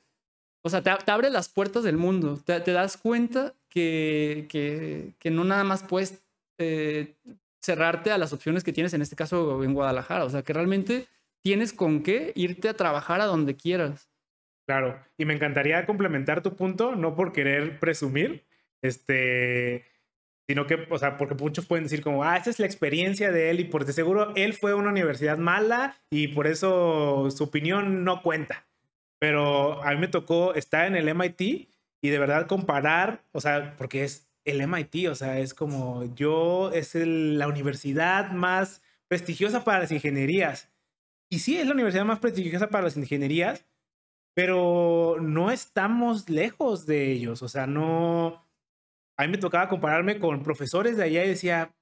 o 0.62 0.68
sea, 0.68 0.82
te, 0.82 0.90
abre 1.10 1.30
las 1.30 1.48
puertas 1.48 1.84
del 1.84 1.96
mundo. 1.96 2.38
Te, 2.44 2.60
te 2.60 2.72
das 2.72 2.96
cuenta 2.96 3.54
que, 3.68 4.46
que, 4.48 5.12
que 5.18 5.30
no 5.30 5.44
nada 5.44 5.64
más 5.64 5.82
puedes 5.84 6.22
eh, 6.58 7.14
cerrarte 7.62 8.10
a 8.10 8.18
las 8.18 8.32
opciones 8.32 8.64
que 8.64 8.72
tienes, 8.72 8.92
en 8.94 9.02
este 9.02 9.16
caso 9.16 9.62
en 9.62 9.74
Guadalajara. 9.74 10.24
O 10.24 10.30
sea, 10.30 10.42
que 10.42 10.52
realmente 10.52 11.06
tienes 11.42 11.72
con 11.72 12.02
qué 12.02 12.32
irte 12.34 12.68
a 12.68 12.74
trabajar 12.74 13.20
a 13.20 13.26
donde 13.26 13.56
quieras. 13.56 14.08
Claro, 14.66 14.98
y 15.18 15.26
me 15.26 15.34
encantaría 15.34 15.84
complementar 15.84 16.42
tu 16.42 16.56
punto, 16.56 16.96
no 16.96 17.14
por 17.14 17.32
querer 17.32 17.78
presumir, 17.78 18.44
este, 18.80 19.84
sino 20.46 20.66
que, 20.66 20.86
o 20.90 20.98
sea, 20.98 21.16
porque 21.16 21.34
muchos 21.34 21.66
pueden 21.66 21.84
decir 21.84 22.02
como, 22.02 22.24
ah, 22.24 22.36
esa 22.36 22.50
es 22.50 22.58
la 22.58 22.66
experiencia 22.66 23.32
de 23.32 23.50
él 23.50 23.60
y 23.60 23.64
por 23.64 23.84
de 23.84 23.92
seguro 23.92 24.32
él 24.36 24.52
fue 24.52 24.72
a 24.72 24.76
una 24.76 24.90
universidad 24.90 25.38
mala 25.38 25.96
y 26.10 26.28
por 26.28 26.46
eso 26.46 27.30
su 27.30 27.44
opinión 27.44 28.04
no 28.04 28.22
cuenta. 28.22 28.66
Pero 29.18 29.82
a 29.82 29.92
mí 29.92 29.98
me 29.98 30.08
tocó 30.08 30.54
estar 30.54 30.86
en 30.86 30.96
el 30.96 31.08
MIT 31.08 31.40
y 32.02 32.10
de 32.10 32.18
verdad 32.18 32.46
comparar, 32.46 33.24
o 33.32 33.40
sea, 33.40 33.74
porque 33.78 34.04
es 34.04 34.28
el 34.44 34.60
MIT, 34.60 35.08
o 35.08 35.14
sea, 35.14 35.38
es 35.38 35.54
como 35.54 36.14
yo, 36.14 36.70
es 36.72 36.94
la 36.94 37.48
universidad 37.48 38.32
más 38.32 38.82
prestigiosa 39.08 39.64
para 39.64 39.80
las 39.80 39.92
ingenierías. 39.92 40.70
Y 41.30 41.38
sí, 41.38 41.56
es 41.56 41.66
la 41.66 41.72
universidad 41.72 42.04
más 42.04 42.18
prestigiosa 42.18 42.68
para 42.68 42.84
las 42.84 42.96
ingenierías, 42.98 43.64
pero 44.34 45.16
no 45.20 45.50
estamos 45.50 46.28
lejos 46.28 46.84
de 46.86 47.12
ellos, 47.12 47.42
o 47.42 47.48
sea, 47.48 47.66
no... 47.66 48.43
A 49.16 49.22
mí 49.22 49.28
me 49.28 49.38
tocaba 49.38 49.68
compararme 49.68 50.18
con 50.18 50.42
profesores 50.42 50.96
de 50.96 51.04
allá 51.04 51.24
y 51.24 51.28
decía, 51.28 51.74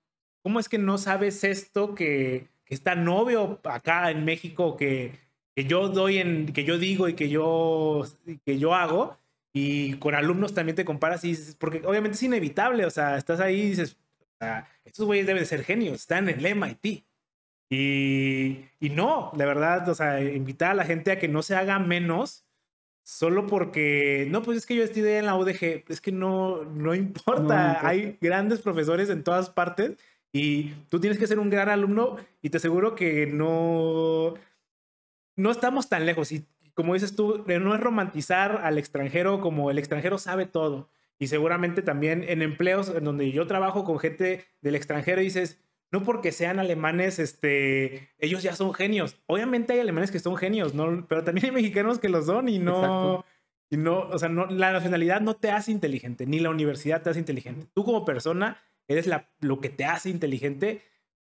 ¿cómo 0.42 0.60
es 0.60 0.68
que 0.68 0.78
no 0.78 0.98
sabes 0.98 1.44
esto 1.44 1.94
que, 1.94 2.48
que 2.64 2.74
está 2.74 2.94
novio 2.94 3.60
acá 3.64 4.10
en 4.10 4.24
México 4.24 4.76
que, 4.76 5.18
que 5.54 5.64
yo 5.64 5.88
doy 5.88 6.18
en, 6.18 6.52
que 6.52 6.64
yo 6.64 6.78
digo 6.78 7.08
y 7.08 7.14
que 7.14 7.28
yo, 7.28 8.04
que 8.44 8.58
yo 8.58 8.74
hago? 8.74 9.18
Y 9.54 9.94
con 9.94 10.14
alumnos 10.14 10.54
también 10.54 10.76
te 10.76 10.84
comparas 10.84 11.24
y 11.24 11.28
dices, 11.28 11.56
porque 11.56 11.82
obviamente 11.84 12.16
es 12.16 12.22
inevitable, 12.22 12.86
o 12.86 12.90
sea, 12.90 13.16
estás 13.16 13.40
ahí 13.40 13.60
y 13.60 13.68
dices, 13.70 13.96
estos 14.84 15.06
güeyes 15.06 15.26
deben 15.26 15.46
ser 15.46 15.62
genios, 15.64 16.00
están 16.00 16.28
en 16.28 16.38
el 16.38 16.46
MIT. 16.56 17.04
Y, 17.70 18.66
y 18.80 18.90
no, 18.90 19.32
la 19.36 19.46
verdad, 19.46 19.88
o 19.88 19.94
sea, 19.94 20.20
invitar 20.20 20.72
a 20.72 20.74
la 20.74 20.84
gente 20.84 21.10
a 21.10 21.18
que 21.18 21.28
no 21.28 21.42
se 21.42 21.54
haga 21.54 21.78
menos 21.78 22.44
solo 23.02 23.46
porque, 23.46 24.26
no, 24.30 24.42
pues 24.42 24.58
es 24.58 24.66
que 24.66 24.76
yo 24.76 24.82
estudié 24.82 25.18
en 25.18 25.26
la 25.26 25.36
UDG, 25.36 25.84
es 25.88 26.00
que 26.00 26.12
no, 26.12 26.64
no 26.64 26.94
importa, 26.94 27.86
hay 27.86 28.18
grandes 28.20 28.60
profesores 28.60 29.10
en 29.10 29.24
todas 29.24 29.50
partes 29.50 29.96
y 30.32 30.70
tú 30.88 31.00
tienes 31.00 31.18
que 31.18 31.26
ser 31.26 31.38
un 31.38 31.50
gran 31.50 31.68
alumno 31.68 32.16
y 32.40 32.50
te 32.50 32.56
aseguro 32.56 32.94
que 32.94 33.26
no, 33.26 34.34
no 35.36 35.50
estamos 35.50 35.88
tan 35.88 36.06
lejos. 36.06 36.32
Y 36.32 36.46
como 36.74 36.94
dices 36.94 37.14
tú, 37.14 37.44
no 37.46 37.74
es 37.74 37.80
romantizar 37.80 38.62
al 38.64 38.78
extranjero 38.78 39.40
como 39.40 39.70
el 39.70 39.78
extranjero 39.78 40.18
sabe 40.18 40.46
todo. 40.46 40.88
Y 41.18 41.26
seguramente 41.26 41.82
también 41.82 42.24
en 42.26 42.42
empleos 42.42 42.88
en 42.88 43.04
donde 43.04 43.30
yo 43.30 43.46
trabajo 43.46 43.84
con 43.84 43.98
gente 43.98 44.46
del 44.62 44.74
extranjero 44.74 45.20
dices, 45.20 45.60
no 45.92 46.02
porque 46.02 46.32
sean 46.32 46.58
alemanes, 46.58 47.18
este, 47.18 48.08
ellos 48.18 48.42
ya 48.42 48.56
son 48.56 48.72
genios. 48.72 49.18
Obviamente 49.26 49.74
hay 49.74 49.80
alemanes 49.80 50.10
que 50.10 50.18
son 50.18 50.36
genios, 50.36 50.74
¿no? 50.74 51.06
Pero 51.06 51.22
también 51.22 51.46
hay 51.46 51.52
mexicanos 51.52 51.98
que 51.98 52.08
lo 52.08 52.22
son 52.22 52.48
y 52.48 52.58
no, 52.58 53.26
y 53.68 53.76
no, 53.76 54.00
o 54.08 54.18
sea, 54.18 54.30
no, 54.30 54.46
la 54.46 54.72
nacionalidad 54.72 55.20
no 55.20 55.36
te 55.36 55.50
hace 55.50 55.70
inteligente, 55.70 56.26
ni 56.26 56.40
la 56.40 56.48
universidad 56.48 57.02
te 57.02 57.10
hace 57.10 57.18
inteligente. 57.18 57.66
Tú 57.74 57.84
como 57.84 58.06
persona 58.06 58.62
eres 58.88 59.06
la, 59.06 59.30
lo 59.40 59.60
que 59.60 59.68
te 59.68 59.84
hace 59.84 60.08
inteligente 60.08 60.80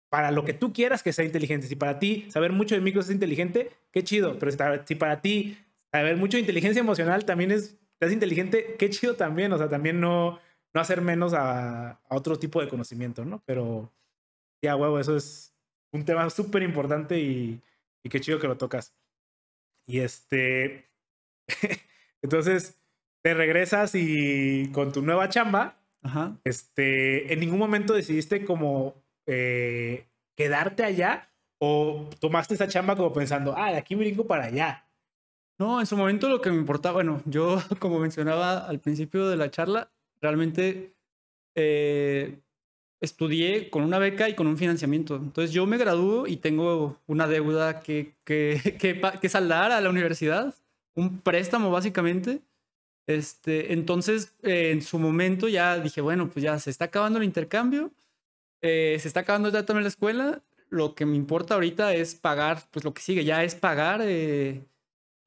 para 0.08 0.30
lo 0.30 0.44
que 0.44 0.54
tú 0.54 0.72
quieras 0.72 1.02
que 1.02 1.12
sea 1.12 1.24
inteligente. 1.24 1.66
Si 1.66 1.74
para 1.74 1.98
ti 1.98 2.26
saber 2.30 2.52
mucho 2.52 2.76
de 2.76 2.80
micros 2.80 3.06
es 3.06 3.12
inteligente, 3.12 3.72
qué 3.90 4.04
chido. 4.04 4.38
Pero 4.38 4.52
si 4.86 4.94
para 4.94 5.20
ti 5.20 5.58
saber 5.90 6.16
mucho 6.16 6.36
de 6.36 6.42
inteligencia 6.42 6.80
emocional 6.80 7.24
también 7.24 7.50
es, 7.50 7.76
es 7.98 8.12
inteligente, 8.12 8.76
qué 8.78 8.88
chido 8.88 9.14
también. 9.14 9.52
O 9.52 9.58
sea, 9.58 9.68
también 9.68 10.00
no, 10.00 10.38
no 10.74 10.80
hacer 10.80 11.00
menos 11.00 11.34
a, 11.34 11.90
a 11.90 12.16
otro 12.16 12.38
tipo 12.38 12.60
de 12.60 12.68
conocimiento, 12.68 13.24
¿no? 13.24 13.42
Pero 13.46 13.92
ya, 14.62 14.76
huevo, 14.76 14.98
eso 14.98 15.16
es 15.16 15.54
un 15.92 16.04
tema 16.04 16.28
súper 16.30 16.62
importante 16.62 17.18
y, 17.18 17.60
y 18.02 18.08
qué 18.08 18.20
chido 18.20 18.38
que 18.38 18.48
lo 18.48 18.56
tocas. 18.56 18.94
Y 19.86 20.00
este, 20.00 20.88
entonces 22.22 22.78
te 23.22 23.34
regresas 23.34 23.94
y 23.94 24.70
con 24.72 24.92
tu 24.92 25.02
nueva 25.02 25.28
chamba, 25.28 25.76
este, 26.44 27.32
en 27.32 27.40
ningún 27.40 27.58
momento 27.58 27.92
decidiste 27.92 28.44
como 28.44 28.94
eh, 29.26 30.06
quedarte 30.36 30.84
allá 30.84 31.28
o 31.58 32.08
tomaste 32.20 32.54
esa 32.54 32.68
chamba 32.68 32.96
como 32.96 33.12
pensando, 33.12 33.54
ah, 33.56 33.70
de 33.70 33.78
aquí 33.78 33.94
brinco 33.94 34.26
para 34.26 34.46
allá? 34.46 34.86
No, 35.58 35.78
en 35.78 35.86
su 35.86 35.96
momento 35.96 36.28
lo 36.30 36.40
que 36.40 36.50
me 36.50 36.56
importaba, 36.56 36.94
bueno, 36.94 37.20
yo 37.26 37.60
como 37.80 37.98
mencionaba 37.98 38.66
al 38.66 38.80
principio 38.80 39.28
de 39.28 39.36
la 39.36 39.50
charla, 39.50 39.90
realmente 40.22 40.94
eh, 41.54 42.40
estudié 43.00 43.70
con 43.70 43.82
una 43.82 43.98
beca 43.98 44.28
y 44.28 44.34
con 44.34 44.46
un 44.46 44.58
financiamiento. 44.58 45.16
Entonces 45.16 45.52
yo 45.52 45.66
me 45.66 45.78
gradúo 45.78 46.26
y 46.26 46.36
tengo 46.36 46.98
una 47.06 47.26
deuda 47.26 47.80
que, 47.80 48.14
que, 48.24 48.76
que, 48.80 49.00
que 49.20 49.28
saldar 49.28 49.72
a 49.72 49.80
la 49.80 49.90
universidad, 49.90 50.54
un 50.94 51.20
préstamo 51.20 51.70
básicamente. 51.70 52.42
Este, 53.06 53.72
entonces, 53.72 54.34
eh, 54.42 54.70
en 54.70 54.82
su 54.82 54.98
momento 54.98 55.48
ya 55.48 55.78
dije, 55.78 56.00
bueno, 56.00 56.30
pues 56.30 56.44
ya 56.44 56.58
se 56.58 56.70
está 56.70 56.86
acabando 56.86 57.18
el 57.18 57.24
intercambio, 57.24 57.92
eh, 58.62 58.98
se 59.00 59.08
está 59.08 59.20
acabando 59.20 59.48
ya 59.50 59.64
también 59.66 59.84
la 59.84 59.88
escuela. 59.88 60.42
Lo 60.68 60.94
que 60.94 61.06
me 61.06 61.16
importa 61.16 61.54
ahorita 61.54 61.94
es 61.94 62.14
pagar, 62.14 62.68
pues 62.70 62.84
lo 62.84 62.94
que 62.94 63.02
sigue 63.02 63.24
ya 63.24 63.42
es 63.42 63.54
pagar 63.56 64.00
eh, 64.04 64.64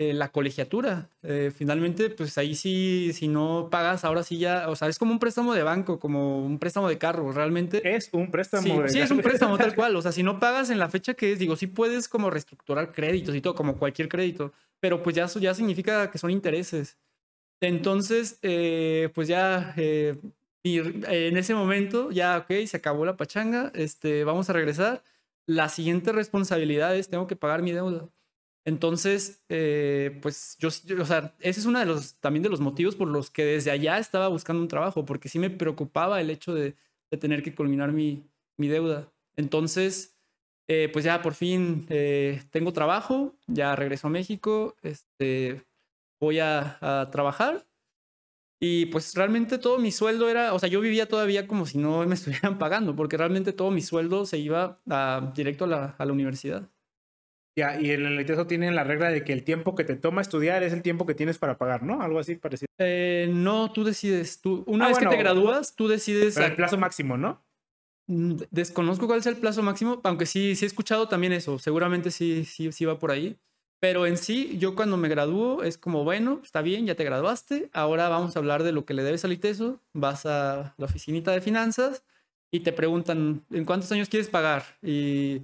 eh, 0.10 0.14
la 0.14 0.30
colegiatura. 0.30 1.10
finalmente, 1.56 2.10
pues 2.10 2.38
ahí 2.38 2.56
sí, 2.56 3.12
si 3.14 3.28
no 3.28 3.70
pagas, 3.72 4.04
ahora 4.04 4.24
sí 4.24 4.38
ya, 4.38 4.70
o 4.70 4.76
sea, 4.76 4.88
es 4.88 5.00
como 5.00 5.12
un 5.12 5.20
préstamo 5.20 5.54
de 5.54 5.64
banco, 5.64 6.00
como 6.00 6.46
un 6.46 6.60
préstamo 6.60 6.90
de 6.90 6.98
carro, 6.98 7.32
realmente. 7.32 7.96
Es 7.96 8.10
un 8.12 8.32
préstamo. 8.32 8.64
Sí, 8.64 8.82
de 8.82 8.90
sí 8.90 9.00
es 9.00 9.12
un 9.12 9.20
préstamo 9.22 9.58
tal 9.58 9.76
cual. 9.76 9.96
O 9.96 10.02
sea, 10.02 10.12
si 10.12 10.24
no 10.24 10.40
pagas 10.40 10.70
en 10.70 10.80
la 10.80 10.90
fecha 10.90 11.14
que 11.14 11.32
es, 11.32 11.40
digo, 11.40 11.56
sí 11.56 11.68
puedes 11.68 12.08
como 12.08 12.30
reestructurar 12.30 12.92
créditos 12.92 13.36
y 13.36 13.42
todo, 13.42 13.56
como 13.56 13.78
cualquier 13.78 14.10
crédito, 14.10 14.54
pero 14.80 15.02
pues 15.04 15.16
ya 15.16 15.28
ya 15.28 15.54
significa 15.54 16.12
que 16.12 16.18
son 16.18 16.32
intereses. 16.32 16.98
Entonces, 17.62 18.40
pues 19.14 19.28
ya 19.28 19.74
y 20.64 20.80
en 20.80 21.36
ese 21.38 21.54
momento, 21.54 22.10
ya, 22.12 22.38
ok, 22.38 22.66
se 22.66 22.78
acabó 22.78 23.04
la 23.04 23.18
pachanga, 23.18 23.72
este, 23.76 24.24
vamos 24.24 24.50
a 24.50 24.54
regresar. 24.54 25.04
La 25.46 25.68
siguiente 25.68 26.14
responsabilidad 26.14 26.96
es, 26.96 27.10
tengo 27.10 27.28
que 27.28 27.36
pagar 27.36 27.62
mi 27.62 27.74
deuda. 27.74 28.08
Entonces, 28.66 29.44
eh, 29.50 30.20
pues 30.22 30.56
yo, 30.60 30.70
o 30.70 31.06
sea, 31.06 31.36
ese 31.40 31.60
es 31.60 31.66
uno 31.66 31.80
de 31.80 31.86
los, 31.86 32.16
también 32.20 32.44
de 32.44 32.50
los 32.50 32.62
motivos 32.62 32.96
por 32.96 33.08
los 33.10 33.30
que 33.30 33.44
desde 33.44 33.72
allá 33.72 33.98
estaba 33.98 34.30
buscando 34.30 34.62
un 34.62 34.70
trabajo, 34.70 35.06
porque 35.06 35.30
sí 35.30 35.40
me 35.40 35.50
preocupaba 35.50 36.22
el 36.22 36.30
hecho 36.30 36.54
de, 36.54 36.76
de 37.12 37.18
tener 37.18 37.44
que 37.44 37.54
culminar 37.54 37.92
mi, 37.92 38.26
mi 38.58 38.70
deuda. 38.70 39.12
Entonces, 39.36 40.18
eh, 40.68 40.90
pues 40.94 41.04
ya 41.06 41.22
por 41.22 41.34
fin 41.34 41.86
eh, 41.90 42.42
tengo 42.52 42.72
trabajo, 42.72 43.36
ya 43.48 43.76
regreso 43.76 44.08
a 44.08 44.12
México, 44.12 44.76
este, 44.82 45.66
voy 46.20 46.40
a, 46.40 46.78
a 46.82 47.10
trabajar 47.12 47.66
y 48.66 48.86
pues 48.86 49.14
realmente 49.14 49.58
todo 49.58 49.78
mi 49.78 49.92
sueldo 49.92 50.30
era, 50.30 50.54
o 50.54 50.60
sea, 50.60 50.70
yo 50.70 50.80
vivía 50.80 51.06
todavía 51.06 51.48
como 51.48 51.66
si 51.66 51.78
no 51.78 52.06
me 52.06 52.16
estuvieran 52.16 52.58
pagando, 52.58 52.96
porque 52.96 53.18
realmente 53.18 53.52
todo 53.52 53.72
mi 53.72 53.82
sueldo 53.82 54.26
se 54.26 54.38
iba 54.38 54.80
a, 54.90 55.34
directo 55.36 55.66
a 55.66 55.68
la, 55.68 55.96
a 55.98 56.06
la, 56.06 56.14
universidad. 56.14 56.70
Ya, 57.56 57.80
y 57.80 57.92
en 57.92 58.06
el 58.06 58.20
ITESO 58.20 58.48
tienen 58.48 58.76
la 58.76 58.84
regla 58.84 59.10
de 59.10 59.24
que 59.24 59.32
el 59.32 59.44
tiempo 59.44 59.76
que 59.76 59.84
te 59.84 59.96
toma 59.96 60.22
estudiar 60.22 60.64
es 60.64 60.74
el 60.74 60.82
tiempo 60.82 61.06
que 61.06 61.14
tienes 61.14 61.38
para 61.38 61.58
pagar, 61.58 61.84
¿no? 61.84 62.02
Algo 62.02 62.20
así 62.20 62.36
parecido. 62.36 62.68
Eh, 62.80 63.30
no, 63.32 63.72
tú 63.72 63.84
decides. 63.84 64.42
Tú, 64.42 64.64
una 64.66 64.86
ah, 64.86 64.88
vez 64.88 64.98
que 64.98 65.06
te 65.06 65.18
gradúas, 65.18 65.76
tú 65.76 65.88
decides. 65.88 66.34
Pero 66.34 66.48
el 66.48 66.56
plazo 66.56 66.78
máximo, 66.78 67.16
¿no? 67.16 67.44
Mm, 68.08 68.38
desconozco 68.50 69.06
cuál 69.06 69.20
es 69.20 69.28
el 69.28 69.38
plazo 69.38 69.62
máximo, 69.62 70.02
aunque 70.04 70.26
sí, 70.26 70.56
sí 70.56 70.66
he 70.66 70.68
escuchado 70.68 71.08
también 71.08 71.32
eso. 71.32 71.60
Seguramente 71.60 72.10
sí, 72.10 72.44
sí, 72.46 72.72
sí 72.72 72.86
va 72.86 72.98
por 72.98 73.12
ahí. 73.12 73.38
Pero 73.80 74.08
en 74.08 74.18
sí, 74.18 74.58
yo 74.58 74.76
cuando 74.76 74.96
me 74.96 75.10
gradúo 75.10 75.62
es 75.62 75.78
como, 75.78 76.06
bueno, 76.06 76.40
está 76.42 76.62
bien, 76.62 76.86
ya 76.86 76.96
te 76.96 77.04
graduaste, 77.04 77.70
ahora 77.74 78.08
vamos 78.08 78.34
a 78.34 78.40
hablar 78.40 78.64
de 78.64 78.72
lo 78.72 78.86
que 78.86 78.94
le 78.94 79.04
debes 79.04 79.26
al 79.26 79.34
ITESO, 79.34 79.82
vas 79.92 80.26
a 80.26 80.74
la 80.78 80.86
oficinita 80.86 81.32
de 81.34 81.42
finanzas 81.42 82.02
y 82.50 82.62
te 82.62 82.72
preguntan, 82.72 83.44
¿en 83.52 83.66
cuántos 83.66 83.92
años 83.92 84.08
quieres 84.08 84.30
pagar? 84.30 84.64
Y 84.82 85.42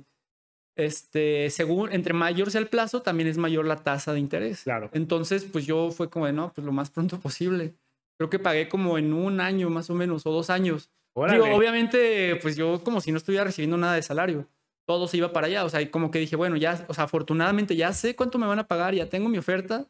este, 0.85 1.49
según, 1.49 1.91
entre 1.91 2.13
mayor 2.13 2.51
sea 2.51 2.61
el 2.61 2.67
plazo, 2.67 3.01
también 3.01 3.29
es 3.29 3.37
mayor 3.37 3.65
la 3.65 3.77
tasa 3.77 4.13
de 4.13 4.19
interés. 4.19 4.63
Claro. 4.63 4.89
Entonces, 4.93 5.45
pues 5.45 5.65
yo 5.65 5.91
fue 5.91 6.09
como, 6.09 6.31
no, 6.31 6.51
pues 6.53 6.65
lo 6.65 6.71
más 6.71 6.89
pronto 6.89 7.19
posible. 7.19 7.73
Creo 8.17 8.29
que 8.29 8.39
pagué 8.39 8.67
como 8.69 8.97
en 8.97 9.13
un 9.13 9.39
año 9.39 9.69
más 9.69 9.89
o 9.89 9.93
menos, 9.95 10.25
o 10.25 10.31
dos 10.31 10.49
años. 10.49 10.89
Digo, 11.15 11.45
obviamente, 11.53 12.37
pues 12.41 12.55
yo 12.55 12.81
como 12.83 13.01
si 13.01 13.11
no 13.11 13.17
estuviera 13.17 13.43
recibiendo 13.43 13.77
nada 13.77 13.95
de 13.95 14.01
salario 14.01 14.47
todo 14.89 15.07
se 15.07 15.17
iba 15.17 15.31
para 15.31 15.45
allá. 15.45 15.65
O 15.65 15.69
sea, 15.69 15.91
como 15.91 16.09
que 16.09 16.17
dije, 16.17 16.35
bueno, 16.35 16.55
ya, 16.55 16.83
o 16.87 16.95
sea, 16.95 17.03
afortunadamente 17.03 17.75
ya 17.75 17.93
sé 17.93 18.15
cuánto 18.15 18.39
me 18.39 18.47
van 18.47 18.57
a 18.57 18.67
pagar, 18.67 18.95
ya 18.95 19.07
tengo 19.07 19.29
mi 19.29 19.37
oferta. 19.37 19.85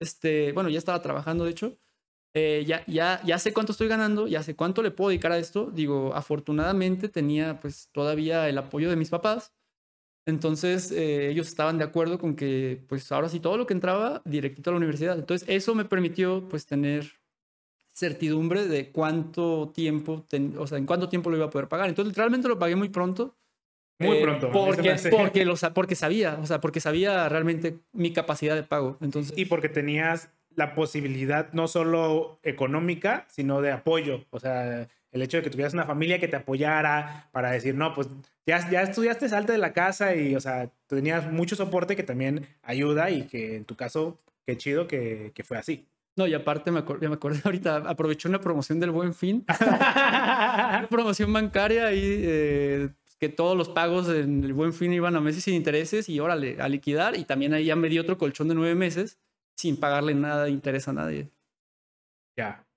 Este, 0.00 0.52
bueno, 0.52 0.70
ya 0.70 0.78
estaba 0.78 1.02
trabajando, 1.02 1.44
de 1.44 1.50
hecho. 1.50 1.76
Eh, 2.32 2.64
ya, 2.66 2.82
ya, 2.86 3.20
ya 3.26 3.38
sé 3.38 3.52
cuánto 3.52 3.72
estoy 3.72 3.88
ganando, 3.88 4.26
ya 4.26 4.42
sé 4.42 4.56
cuánto 4.56 4.82
le 4.82 4.90
puedo 4.90 5.10
dedicar 5.10 5.32
a 5.32 5.38
esto. 5.38 5.70
Digo, 5.70 6.14
afortunadamente 6.14 7.10
tenía 7.10 7.60
pues 7.60 7.90
todavía 7.92 8.48
el 8.48 8.56
apoyo 8.56 8.88
de 8.88 8.96
mis 8.96 9.10
papás. 9.10 9.52
Entonces 10.28 10.92
eh, 10.92 11.30
ellos 11.30 11.48
estaban 11.48 11.78
de 11.78 11.84
acuerdo 11.84 12.18
con 12.18 12.36
que 12.36 12.82
pues 12.86 13.10
ahora 13.12 13.30
sí 13.30 13.40
todo 13.40 13.56
lo 13.56 13.66
que 13.66 13.72
entraba 13.72 14.20
directito 14.26 14.68
a 14.68 14.74
la 14.74 14.76
universidad. 14.76 15.18
Entonces 15.18 15.48
eso 15.48 15.74
me 15.74 15.86
permitió 15.86 16.46
pues 16.50 16.66
tener 16.66 17.10
certidumbre 17.94 18.68
de 18.68 18.90
cuánto 18.92 19.72
tiempo, 19.74 20.26
o 20.58 20.66
sea, 20.66 20.76
en 20.76 20.84
cuánto 20.84 21.08
tiempo 21.08 21.30
lo 21.30 21.36
iba 21.36 21.46
a 21.46 21.50
poder 21.50 21.68
pagar. 21.68 21.88
Entonces, 21.88 22.14
realmente 22.14 22.46
lo 22.46 22.58
pagué 22.58 22.76
muy 22.76 22.90
pronto. 22.90 23.36
Muy 23.98 24.18
eh, 24.18 24.22
pronto. 24.22 24.52
Porque, 24.52 24.96
porque, 25.10 25.44
lo, 25.46 25.54
porque 25.74 25.94
sabía, 25.94 26.38
o 26.42 26.46
sea, 26.46 26.60
porque 26.60 26.80
sabía 26.80 27.28
realmente 27.30 27.78
mi 27.92 28.12
capacidad 28.12 28.54
de 28.54 28.64
pago. 28.64 28.98
Entonces, 29.00 29.36
y 29.36 29.46
porque 29.46 29.70
tenías 29.70 30.30
la 30.54 30.74
posibilidad 30.74 31.50
no 31.54 31.68
solo 31.68 32.38
económica, 32.42 33.26
sino 33.30 33.62
de 33.62 33.72
apoyo. 33.72 34.26
O 34.30 34.38
sea, 34.38 34.88
el 35.10 35.22
hecho 35.22 35.38
de 35.38 35.42
que 35.42 35.50
tuvieras 35.50 35.74
una 35.74 35.84
familia 35.84 36.18
que 36.18 36.28
te 36.28 36.36
apoyara 36.36 37.28
para 37.32 37.50
decir, 37.50 37.74
no, 37.74 37.94
pues 37.94 38.08
ya, 38.46 38.68
ya 38.70 38.82
estudiaste, 38.82 39.28
salte 39.28 39.52
de 39.52 39.58
la 39.58 39.72
casa 39.72 40.14
y, 40.14 40.36
o 40.36 40.40
sea, 40.40 40.70
tenías 40.86 41.30
mucho 41.30 41.56
soporte 41.56 41.96
que 41.96 42.02
también 42.02 42.46
ayuda 42.62 43.10
y 43.10 43.22
que 43.22 43.56
en 43.56 43.64
tu 43.64 43.76
caso, 43.76 44.20
qué 44.46 44.56
chido 44.56 44.86
que, 44.86 45.32
que 45.34 45.44
fue 45.44 45.58
así. 45.58 45.86
No, 46.16 46.26
y 46.26 46.34
aparte 46.34 46.70
me, 46.72 46.82
ya 47.00 47.08
me 47.08 47.14
acordé 47.14 47.40
ahorita, 47.44 47.76
aproveché 47.76 48.28
una 48.28 48.40
promoción 48.40 48.80
del 48.80 48.90
Buen 48.90 49.14
Fin, 49.14 49.44
una 49.60 50.88
promoción 50.90 51.32
bancaria 51.32 51.92
y 51.92 52.00
eh, 52.02 52.88
que 53.20 53.28
todos 53.28 53.56
los 53.56 53.68
pagos 53.68 54.08
en 54.08 54.42
el 54.42 54.52
Buen 54.52 54.72
Fin 54.72 54.92
iban 54.92 55.14
a 55.14 55.20
meses 55.20 55.44
sin 55.44 55.54
intereses 55.54 56.08
y 56.08 56.18
órale, 56.18 56.60
a 56.60 56.68
liquidar 56.68 57.16
y 57.16 57.24
también 57.24 57.54
ahí 57.54 57.66
ya 57.66 57.76
me 57.76 57.88
di 57.88 57.98
otro 57.98 58.18
colchón 58.18 58.48
de 58.48 58.56
nueve 58.56 58.74
meses 58.74 59.18
sin 59.56 59.78
pagarle 59.78 60.14
nada 60.14 60.44
de 60.44 60.50
interés 60.50 60.88
a 60.88 60.92
nadie. 60.92 61.30
Ya. 62.36 62.67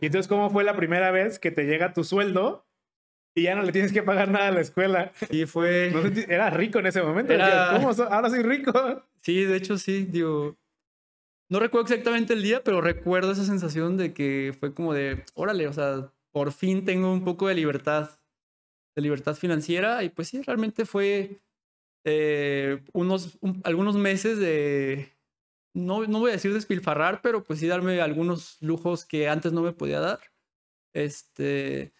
Y 0.00 0.06
entonces, 0.06 0.28
¿cómo 0.28 0.50
fue 0.50 0.64
la 0.64 0.76
primera 0.76 1.10
vez 1.10 1.38
que 1.38 1.50
te 1.50 1.64
llega 1.64 1.92
tu 1.92 2.04
sueldo 2.04 2.66
y 3.34 3.44
ya 3.44 3.54
no 3.54 3.62
le 3.62 3.72
tienes 3.72 3.92
que 3.92 4.02
pagar 4.02 4.30
nada 4.30 4.48
a 4.48 4.52
la 4.52 4.60
escuela? 4.60 5.12
Y 5.30 5.46
fue... 5.46 5.92
era 6.28 6.50
rico 6.50 6.78
en 6.78 6.86
ese 6.86 7.02
momento. 7.02 7.34
¿Cómo 7.72 7.90
ahora 8.10 8.30
soy 8.30 8.42
rico? 8.42 9.04
Sí, 9.22 9.44
de 9.44 9.56
hecho 9.56 9.78
sí, 9.78 10.06
digo... 10.06 10.56
No 11.50 11.58
recuerdo 11.58 11.88
exactamente 11.88 12.32
el 12.32 12.42
día, 12.42 12.62
pero 12.62 12.80
recuerdo 12.80 13.32
esa 13.32 13.44
sensación 13.44 13.96
de 13.96 14.14
que 14.14 14.54
fue 14.58 14.72
como 14.72 14.94
de, 14.94 15.24
órale, 15.34 15.66
o 15.66 15.72
sea, 15.72 16.12
por 16.30 16.52
fin 16.52 16.84
tengo 16.84 17.12
un 17.12 17.24
poco 17.24 17.48
de 17.48 17.56
libertad, 17.56 18.20
de 18.94 19.02
libertad 19.02 19.34
financiera. 19.34 20.04
Y 20.04 20.10
pues 20.10 20.28
sí, 20.28 20.42
realmente 20.42 20.84
fue 20.84 21.40
eh, 22.04 22.80
unos, 22.92 23.38
algunos 23.64 23.96
meses 23.96 24.38
de, 24.38 25.08
no, 25.74 26.06
no 26.06 26.20
voy 26.20 26.30
a 26.30 26.34
decir 26.34 26.52
despilfarrar, 26.52 27.20
pero 27.22 27.44
pues 27.44 27.60
sí 27.60 27.66
darme 27.66 28.00
algunos 28.00 28.60
lujos 28.60 29.04
que 29.04 29.28
antes 29.28 29.52
no 29.52 29.62
me 29.62 29.72
podía 29.72 30.00
dar. 30.00 30.20
Este, 30.92 31.92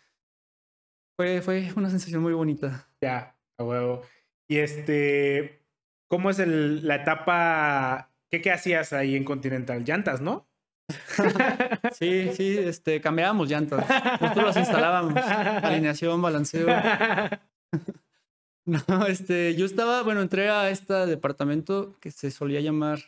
fue, 1.17 1.41
fue 1.43 1.73
una 1.77 1.91
sensación 1.91 2.23
muy 2.23 2.33
bonita. 2.33 2.89
Ya, 3.01 3.37
a 3.59 3.65
huevo. 3.65 4.03
Y 4.49 4.59
este, 4.59 5.63
¿cómo 6.09 6.31
es 6.31 6.39
el, 6.39 6.87
la 6.87 6.97
etapa? 6.97 8.13
¿Qué, 8.31 8.41
¿Qué 8.41 8.51
hacías 8.51 8.93
ahí 8.93 9.17
en 9.17 9.25
Continental? 9.25 9.85
Llantas, 9.85 10.21
¿no? 10.21 10.49
sí, 11.93 12.31
sí, 12.35 12.59
este, 12.59 13.01
cambiábamos 13.01 13.49
llantas. 13.49 13.87
Nosotros 14.21 14.47
las 14.47 14.57
instalábamos. 14.57 15.15
Alineación, 15.63 16.21
balanceo. 16.21 16.67
no, 18.65 19.07
este, 19.07 19.55
yo 19.55 19.67
estaba, 19.67 20.03
bueno, 20.03 20.23
entré 20.23 20.51
a 20.51 20.71
este 20.71 20.95
departamento 21.07 21.97
que 22.01 22.11
se 22.11 22.31
solía 22.31 22.61
llamar 22.61 23.01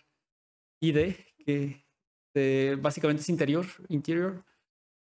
ID, 0.83 1.15
que 1.39 1.87
eh, 2.35 2.77
básicamente 2.81 3.23
es 3.23 3.29
interior, 3.29 3.67
interior. 3.89 4.45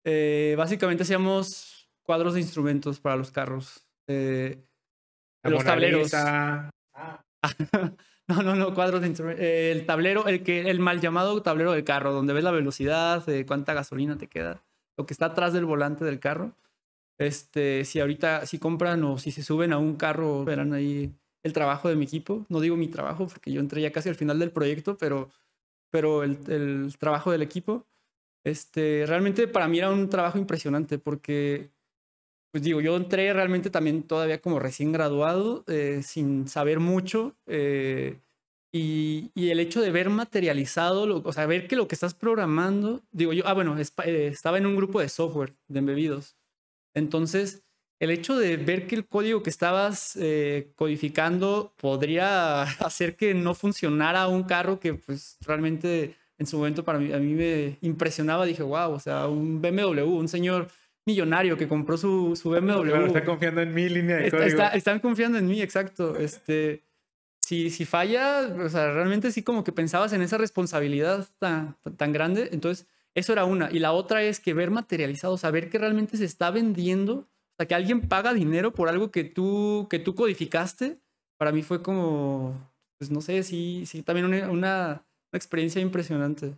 Eh, 0.03 0.55
básicamente 0.57 1.03
hacíamos 1.03 1.89
cuadros 2.03 2.33
de 2.33 2.41
instrumentos 2.41 2.99
para 2.99 3.15
los 3.15 3.31
carros. 3.31 3.85
Eh, 4.07 4.63
los 5.43 5.63
tableros. 5.63 6.11
no, 8.27 8.43
no, 8.43 8.55
no, 8.55 8.73
cuadros 8.73 9.01
de 9.01 9.07
instrumentos. 9.07 9.43
el 9.43 9.85
tablero, 9.85 10.27
el, 10.27 10.43
que, 10.43 10.69
el 10.69 10.79
mal 10.79 10.99
llamado 10.99 11.41
tablero 11.41 11.71
del 11.71 11.85
carro, 11.85 12.11
donde 12.11 12.33
ves 12.33 12.43
la 12.43 12.51
velocidad, 12.51 13.23
cuánta 13.47 13.73
gasolina 13.73 14.17
te 14.17 14.27
queda, 14.27 14.63
lo 14.97 15.05
que 15.05 15.13
está 15.13 15.27
atrás 15.27 15.53
del 15.53 15.65
volante 15.65 16.03
del 16.03 16.19
carro. 16.19 16.53
Este, 17.17 17.85
si 17.85 17.99
ahorita, 17.99 18.45
si 18.45 18.59
compran 18.59 19.03
o 19.03 19.17
si 19.17 19.31
se 19.31 19.43
suben 19.43 19.73
a 19.73 19.77
un 19.77 19.95
carro, 19.95 20.43
verán 20.43 20.73
ahí 20.73 21.13
el 21.43 21.53
trabajo 21.53 21.87
de 21.87 21.95
mi 21.95 22.05
equipo. 22.05 22.45
No 22.49 22.59
digo 22.59 22.75
mi 22.75 22.87
trabajo 22.87 23.27
porque 23.27 23.51
yo 23.51 23.61
entré 23.61 23.81
ya 23.81 23.91
casi 23.91 24.09
al 24.09 24.15
final 24.15 24.39
del 24.39 24.51
proyecto, 24.51 24.97
pero 24.97 25.29
pero 25.91 26.23
el, 26.23 26.39
el, 26.47 26.97
trabajo 26.97 27.31
del 27.31 27.41
equipo, 27.41 27.85
este, 28.43 29.05
realmente 29.07 29.47
para 29.47 29.67
mí 29.67 29.77
era 29.77 29.91
un 29.91 30.09
trabajo 30.09 30.39
impresionante 30.39 30.97
porque, 30.97 31.69
pues 32.51 32.63
digo, 32.63 32.81
yo 32.81 32.95
entré 32.97 33.31
realmente 33.33 33.69
también 33.69 34.03
todavía 34.03 34.41
como 34.41 34.59
recién 34.59 34.91
graduado, 34.91 35.63
eh, 35.67 36.01
sin 36.03 36.47
saber 36.47 36.79
mucho, 36.79 37.35
eh, 37.45 38.19
y, 38.73 39.31
y, 39.35 39.49
el 39.49 39.59
hecho 39.59 39.81
de 39.81 39.91
ver 39.91 40.09
materializado, 40.09 41.05
lo, 41.05 41.17
o 41.17 41.33
sea, 41.33 41.45
ver 41.45 41.67
que 41.67 41.75
lo 41.75 41.89
que 41.89 41.95
estás 41.95 42.13
programando, 42.13 43.03
digo 43.11 43.33
yo, 43.33 43.45
ah, 43.45 43.53
bueno, 43.53 43.77
eh, 43.77 44.27
estaba 44.27 44.57
en 44.57 44.65
un 44.65 44.77
grupo 44.77 45.01
de 45.01 45.09
software 45.09 45.53
de 45.67 45.79
embebidos, 45.79 46.37
entonces 46.95 47.63
el 48.01 48.09
hecho 48.09 48.35
de 48.35 48.57
ver 48.57 48.87
que 48.87 48.95
el 48.95 49.05
código 49.05 49.43
que 49.43 49.51
estabas 49.51 50.17
eh, 50.19 50.71
codificando 50.75 51.71
podría 51.77 52.63
hacer 52.85 53.15
que 53.15 53.35
no 53.35 53.53
funcionara 53.53 54.27
un 54.27 54.43
carro 54.43 54.79
que 54.79 54.95
pues 54.95 55.37
realmente 55.41 56.15
en 56.39 56.47
su 56.47 56.57
momento 56.57 56.83
para 56.83 56.97
mí, 56.97 57.13
a 57.13 57.19
mí 57.19 57.35
me 57.35 57.77
impresionaba, 57.81 58.47
dije, 58.47 58.63
wow, 58.63 58.91
o 58.91 58.99
sea, 58.99 59.27
un 59.27 59.61
BMW, 59.61 60.01
un 60.01 60.27
señor 60.27 60.67
millonario 61.05 61.55
que 61.55 61.67
compró 61.67 61.95
su, 61.95 62.35
su 62.35 62.49
BMW. 62.49 63.05
está 63.05 63.23
confiando 63.23 63.61
en 63.61 63.71
mi 63.71 63.87
línea 63.87 64.17
de 64.17 64.31
código. 64.31 64.63
están 64.73 64.99
confiando 64.99 65.37
en 65.37 65.45
mí, 65.45 65.61
exacto. 65.61 66.17
Este, 66.17 66.81
si, 67.39 67.69
si 67.69 67.85
falla, 67.85 68.47
o 68.65 68.69
sea, 68.69 68.91
realmente 68.91 69.31
sí 69.31 69.43
como 69.43 69.63
que 69.63 69.71
pensabas 69.71 70.13
en 70.13 70.23
esa 70.23 70.39
responsabilidad 70.39 71.27
tan, 71.37 71.77
tan 71.97 72.11
grande. 72.11 72.49
Entonces, 72.51 72.87
eso 73.13 73.33
era 73.33 73.45
una. 73.45 73.69
Y 73.71 73.77
la 73.77 73.91
otra 73.91 74.23
es 74.23 74.39
que 74.39 74.55
ver 74.55 74.71
materializado, 74.71 75.37
saber 75.37 75.69
que 75.69 75.77
realmente 75.77 76.17
se 76.17 76.25
está 76.25 76.49
vendiendo 76.49 77.27
sea, 77.61 77.67
que 77.67 77.75
alguien 77.75 78.01
paga 78.01 78.33
dinero 78.33 78.73
por 78.73 78.89
algo 78.89 79.11
que 79.11 79.23
tú, 79.23 79.87
que 79.89 79.99
tú 79.99 80.15
codificaste, 80.15 80.99
para 81.37 81.51
mí 81.51 81.61
fue 81.61 81.81
como, 81.83 82.71
pues 82.97 83.11
no 83.11 83.21
sé, 83.21 83.43
sí, 83.43 83.83
sí, 83.85 84.03
también 84.03 84.25
una, 84.25 84.49
una, 84.49 85.05
experiencia 85.33 85.81
impresionante. 85.81 86.57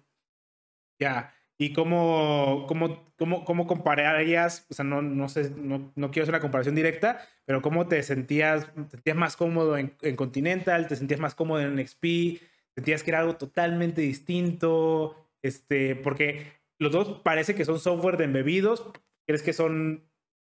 Ya, 1.00 1.34
¿y 1.60 1.74
cómo, 1.74 2.66
cómo, 2.68 3.14
cómo, 3.18 3.46
cómo 3.46 3.68
compararías? 3.68 4.66
O 4.70 4.74
sea, 4.74 4.84
no, 4.84 5.02
no 5.02 5.30
sé, 5.30 5.52
no, 5.52 5.92
no, 5.96 6.12
quiero 6.12 6.24
hacer 6.24 6.34
una 6.34 6.42
comparación 6.42 6.76
directa, 6.76 7.22
pero 7.46 7.62
¿cómo 7.62 7.88
te 7.88 8.02
sentías? 8.02 8.74
¿Te 8.74 8.90
sentías 8.90 9.18
más 9.18 9.36
cómodo 9.36 9.78
en, 9.78 9.96
en 10.02 10.16
Continental? 10.16 10.88
¿Te 10.88 10.96
sentías 10.96 11.20
más 11.20 11.36
cómodo 11.36 11.62
en 11.62 11.86
XP? 11.86 12.42
¿Sentías 12.76 13.04
que 13.04 13.12
era 13.12 13.20
algo 13.20 13.36
totalmente 13.36 14.02
distinto? 14.02 15.30
Este, 15.44 15.96
porque 15.96 16.48
los 16.80 16.92
dos 16.92 17.22
parece 17.24 17.56
que 17.56 17.66
son 17.66 17.80
software 17.80 18.18
de 18.18 18.26
embebidos. 18.26 18.92
¿Crees 19.26 19.44
que 19.44 19.54
son 19.54 20.04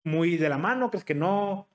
muy 0.08 0.36
de 0.36 0.48
la 0.48 0.58
mano? 0.58 0.90
¿Crees 0.90 1.04
que 1.04 1.14
no? 1.14 1.68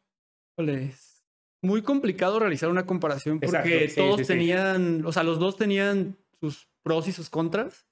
Es 0.58 1.24
muy 1.62 1.82
complicado 1.82 2.40
realizar 2.40 2.70
una 2.70 2.86
comparación 2.86 3.40
porque 3.40 3.92
todos 3.96 4.28
tenían, 4.28 5.06
o 5.06 5.12
sea, 5.12 5.24
los 5.24 5.40
dos 5.40 5.56
tenían 5.56 6.18
sus 6.40 6.68
pros 6.84 7.08
y 7.08 7.12
sus 7.14 7.30
contras. 7.30 7.88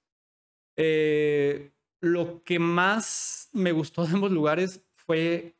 Eh, 0.75 1.71
lo 2.01 2.43
que 2.43 2.59
más 2.59 3.49
me 3.53 3.71
gustó 3.71 4.05
de 4.05 4.13
ambos 4.13 4.31
lugares 4.31 4.81
fue 4.93 5.55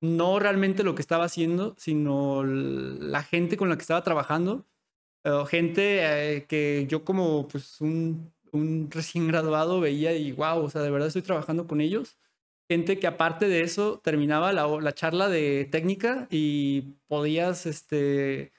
no 0.00 0.38
realmente 0.38 0.82
lo 0.82 0.94
que 0.94 1.02
estaba 1.02 1.24
haciendo, 1.24 1.74
sino 1.78 2.44
la 2.44 3.22
gente 3.22 3.56
con 3.56 3.68
la 3.68 3.76
que 3.76 3.82
estaba 3.82 4.04
trabajando. 4.04 4.66
Eh, 5.24 5.44
gente 5.48 6.36
eh, 6.36 6.44
que 6.44 6.86
yo 6.88 7.04
como 7.04 7.48
pues 7.48 7.80
un, 7.80 8.32
un 8.52 8.90
recién 8.90 9.26
graduado 9.26 9.80
veía 9.80 10.14
y 10.14 10.32
wow, 10.32 10.62
o 10.62 10.70
sea, 10.70 10.82
de 10.82 10.90
verdad 10.90 11.08
estoy 11.08 11.22
trabajando 11.22 11.66
con 11.66 11.80
ellos 11.80 12.18
gente 12.74 12.98
que 12.98 13.06
aparte 13.06 13.48
de 13.48 13.62
eso 13.62 14.00
terminaba 14.02 14.52
la, 14.52 14.66
la, 14.66 14.92
charla 14.92 15.28
de 15.28 15.68
técnica 15.70 16.26
y 16.30 16.96
podías, 17.06 17.66
este, 17.66 18.52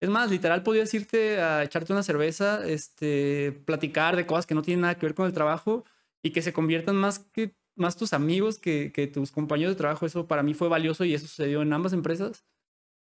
es 0.00 0.08
más, 0.08 0.30
literal 0.30 0.62
podías 0.62 0.92
irte 0.94 1.40
a 1.40 1.64
echarte 1.64 1.92
una 1.92 2.02
cerveza, 2.02 2.66
este, 2.66 3.52
platicar 3.66 4.16
de 4.16 4.26
cosas 4.26 4.46
que 4.46 4.54
no 4.54 4.62
tienen 4.62 4.82
nada 4.82 4.96
que 4.96 5.06
ver 5.06 5.14
con 5.14 5.26
el 5.26 5.32
trabajo 5.34 5.84
y 6.22 6.30
que 6.30 6.42
se 6.42 6.52
conviertan 6.52 6.96
más 6.96 7.18
que 7.18 7.54
más 7.76 7.96
tus 7.96 8.12
amigos 8.12 8.58
que, 8.58 8.90
que 8.92 9.06
tus 9.06 9.30
compañeros 9.30 9.74
de 9.74 9.78
trabajo. 9.78 10.04
Eso 10.06 10.26
para 10.26 10.42
mí 10.42 10.54
fue 10.54 10.68
valioso 10.68 11.04
y 11.04 11.14
eso 11.14 11.26
sucedió 11.26 11.62
en 11.62 11.72
ambas 11.72 11.92
empresas. 11.92 12.44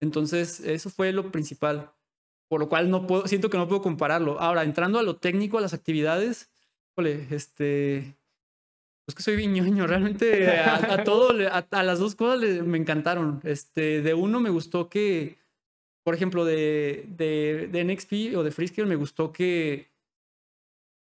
Entonces, 0.00 0.60
eso 0.60 0.90
fue 0.90 1.12
lo 1.12 1.30
principal. 1.30 1.92
Por 2.48 2.60
lo 2.60 2.68
cual 2.68 2.90
no 2.90 3.06
puedo, 3.06 3.26
siento 3.28 3.50
que 3.50 3.58
no 3.58 3.68
puedo 3.68 3.82
compararlo. 3.82 4.40
Ahora, 4.40 4.64
entrando 4.64 4.98
a 4.98 5.02
lo 5.02 5.16
técnico, 5.16 5.58
a 5.58 5.60
las 5.60 5.74
actividades, 5.74 6.50
este, 7.30 8.16
es 9.06 9.14
que 9.14 9.22
soy 9.22 9.36
viñoño, 9.36 9.86
realmente 9.86 10.48
a, 10.48 11.04
todo, 11.04 11.34
a, 11.50 11.82
las 11.82 11.98
dos 11.98 12.14
cosas 12.14 12.40
me 12.64 12.78
encantaron. 12.78 13.40
Este, 13.44 14.00
de 14.00 14.14
uno 14.14 14.40
me 14.40 14.50
gustó 14.50 14.88
que, 14.88 15.36
por 16.02 16.14
ejemplo, 16.14 16.44
de, 16.44 17.04
de, 17.08 17.68
de 17.70 17.84
NXP 17.84 18.36
o 18.36 18.42
de 18.42 18.50
Frisker 18.50 18.86
me 18.86 18.96
gustó 18.96 19.30
que, 19.30 19.90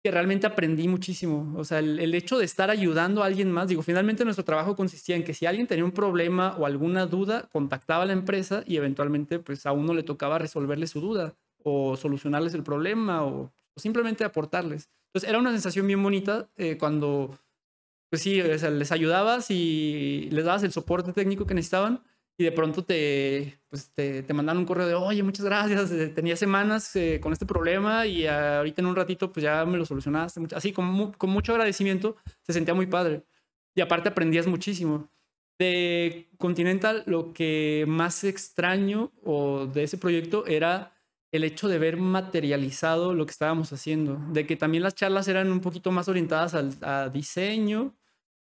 que 0.02 0.10
realmente 0.10 0.47
aprendí 0.47 0.89
muchísimo. 0.89 1.52
O 1.59 1.64
sea, 1.64 1.81
el, 1.81 2.01
el, 2.01 2.14
hecho 2.14 2.39
de 2.39 2.47
estar 2.47 2.70
ayudando 2.70 3.23
a 3.23 3.27
alguien 3.27 3.52
más, 3.52 3.69
digo, 3.69 3.82
finalmente 3.82 4.24
nuestro 4.24 4.44
trabajo 4.44 4.74
consistía 4.74 5.14
en 5.14 5.24
que 5.24 5.35
si 5.35 5.44
alguien 5.44 5.66
tenía 5.66 5.85
un 5.85 5.93
problema 5.93 6.56
o 6.56 6.64
alguna 6.64 7.05
duda, 7.05 7.48
contactaba 7.52 8.05
a 8.05 8.06
la 8.06 8.14
empresa 8.14 8.64
y 8.66 8.77
eventualmente 8.77 9.39
pues 9.39 9.66
a 9.66 9.73
uno 9.73 9.93
le 9.93 10.02
tocaba 10.02 10.39
resolverle 10.39 10.86
su 10.86 11.01
duda 11.02 11.35
o 11.62 11.97
solucionarles 11.97 12.55
el 12.55 12.62
problema 12.62 13.24
o, 13.24 13.52
simplemente 13.77 14.23
aportarles. 14.24 14.90
Entonces 15.06 15.31
era 15.31 15.39
una 15.39 15.51
sensación 15.51 15.86
bien 15.86 16.02
bonita 16.02 16.48
eh, 16.56 16.77
cuando 16.78 17.39
pues 18.12 18.20
sí, 18.20 18.39
o 18.43 18.59
sea, 18.59 18.68
les 18.70 18.93
ayudabas 18.93 19.51
y 19.51 20.28
les 20.30 20.44
dabas 20.44 20.62
el 20.64 20.72
soporte 20.72 21.14
técnico 21.14 21.47
que 21.47 21.55
necesitaban 21.55 22.02
y 22.36 22.44
de 22.44 22.52
pronto 22.52 22.84
te, 22.84 23.59
pues 23.70 23.90
te, 23.94 24.22
te 24.22 24.34
mandan 24.34 24.59
un 24.59 24.66
correo 24.66 24.86
de, 24.86 24.94
oye, 24.94 25.22
muchas 25.22 25.47
gracias, 25.47 25.90
eh, 25.93 26.09
tenía 26.09 26.36
semanas 26.36 26.94
eh, 26.94 27.20
con 27.22 27.32
este 27.32 27.47
problema 27.47 28.05
y 28.06 28.26
ahorita 28.26 28.82
en 28.82 28.86
un 28.89 28.97
ratito 28.97 29.32
pues 29.32 29.44
ya 29.44 29.64
me 29.64 29.78
lo 29.78 29.86
solucionaste. 29.86 30.43
Así, 30.55 30.72
con, 30.74 30.84
mu- 30.86 31.12
con 31.12 31.30
mucho 31.30 31.52
agradecimiento, 31.52 32.16
se 32.43 32.52
sentía 32.52 32.74
muy 32.74 32.86
padre. 32.86 33.24
Y 33.74 33.80
aparte 33.80 34.10
aprendías 34.10 34.47
muchísimo. 34.47 35.09
De 35.59 36.28
Continental, 36.36 37.05
lo 37.06 37.32
que 37.32 37.86
más 37.89 38.24
extraño 38.24 39.10
o 39.24 39.66
de 39.66 39.84
ese 39.84 39.97
proyecto 39.97 40.44
era 40.47 40.93
el 41.32 41.44
hecho 41.44 41.68
de 41.68 41.78
ver 41.78 41.97
materializado 41.97 43.14
lo 43.14 43.24
que 43.24 43.30
estábamos 43.32 43.72
haciendo, 43.72 44.18
de 44.32 44.47
que 44.47 44.56
también 44.56 44.82
las 44.82 44.94
charlas 44.94 45.28
eran 45.28 45.51
un 45.51 45.60
poquito 45.60 45.90
más 45.90 46.09
orientadas 46.09 46.52
al 46.55 46.74
a 46.82 47.09
diseño, 47.09 47.94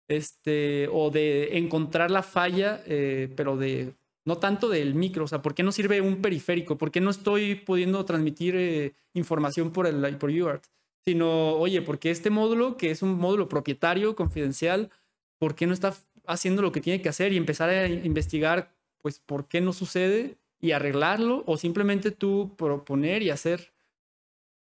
este, 0.08 0.88
o 0.92 1.10
de 1.10 1.58
encontrar 1.58 2.12
la 2.12 2.24
falla, 2.24 2.82
eh, 2.86 3.32
pero 3.36 3.58
de 3.58 3.94
no 4.28 4.38
tanto 4.38 4.68
del 4.68 4.94
micro, 4.94 5.24
o 5.24 5.28
sea, 5.28 5.42
¿por 5.42 5.56
qué 5.56 5.64
no 5.64 5.72
sirve 5.72 6.02
un 6.02 6.22
periférico? 6.22 6.78
¿Por 6.78 6.92
qué 6.92 7.00
no 7.00 7.10
estoy 7.10 7.56
pudiendo 7.56 8.04
transmitir 8.04 8.56
eh, 8.58 8.94
información 9.14 9.72
por 9.72 9.88
el 9.88 10.18
por 10.18 10.32
UART? 10.32 10.66
Sino, 11.06 11.54
oye, 11.54 11.82
¿por 11.82 11.98
qué 11.98 12.12
este 12.12 12.30
módulo, 12.30 12.76
que 12.76 12.92
es 12.92 13.02
un 13.02 13.18
módulo 13.18 13.48
propietario, 13.48 14.18
confidencial, 14.18 14.92
¿por 15.40 15.56
qué 15.56 15.66
no 15.66 15.74
está 15.74 15.96
haciendo 16.26 16.62
lo 16.62 16.74
que 16.74 16.82
tiene 16.82 17.02
que 17.02 17.08
hacer 17.08 17.32
y 17.32 17.38
empezar 17.38 17.70
a 17.70 17.88
investigar, 17.88 18.76
pues, 19.02 19.20
por 19.20 19.48
qué 19.48 19.62
no 19.62 19.72
sucede 19.72 20.38
y 20.60 20.72
arreglarlo? 20.72 21.46
O 21.48 21.56
simplemente 21.56 22.12
tú 22.12 22.54
proponer 22.58 23.24
y 23.24 23.30
hacer 23.30 23.72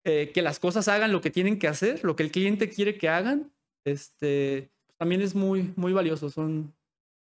eh, 0.04 0.30
que 0.32 0.42
las 0.42 0.60
cosas 0.60 0.86
hagan 0.86 1.10
lo 1.10 1.20
que 1.20 1.32
tienen 1.32 1.58
que 1.58 1.66
hacer, 1.66 2.04
lo 2.04 2.14
que 2.14 2.22
el 2.22 2.30
cliente 2.30 2.68
quiere 2.68 2.96
que 2.96 3.08
hagan, 3.08 3.52
este, 3.84 4.70
también 4.98 5.20
es 5.20 5.34
muy, 5.34 5.72
muy 5.76 5.92
valioso. 5.92 6.30
Son 6.30 6.74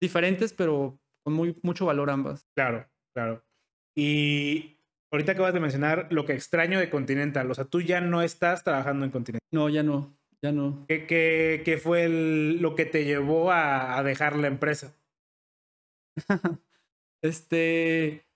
diferentes, 0.00 0.52
pero 0.52 0.98
con 1.24 1.34
muy, 1.34 1.58
mucho 1.62 1.86
valor 1.86 2.10
ambas. 2.10 2.46
Claro, 2.54 2.86
claro. 3.14 3.44
Y 3.96 4.78
ahorita 5.12 5.32
acabas 5.32 5.54
de 5.54 5.60
mencionar 5.60 6.08
lo 6.10 6.24
que 6.26 6.34
extraño 6.34 6.78
de 6.78 6.90
Continental. 6.90 7.50
O 7.50 7.54
sea, 7.54 7.64
tú 7.64 7.80
ya 7.80 8.00
no 8.00 8.22
estás 8.22 8.62
trabajando 8.64 9.04
en 9.04 9.10
Continental. 9.10 9.40
No, 9.52 9.68
ya 9.68 9.82
no, 9.82 10.16
ya 10.42 10.52
no. 10.52 10.84
¿Qué, 10.88 11.06
qué, 11.06 11.62
qué 11.64 11.78
fue 11.78 12.04
el- 12.04 12.60
lo 12.60 12.74
que 12.74 12.84
te 12.84 13.04
llevó 13.04 13.50
a, 13.50 13.96
a 13.98 14.02
dejar 14.02 14.36
la 14.36 14.48
empresa? 14.48 14.94
Este, 17.22 18.26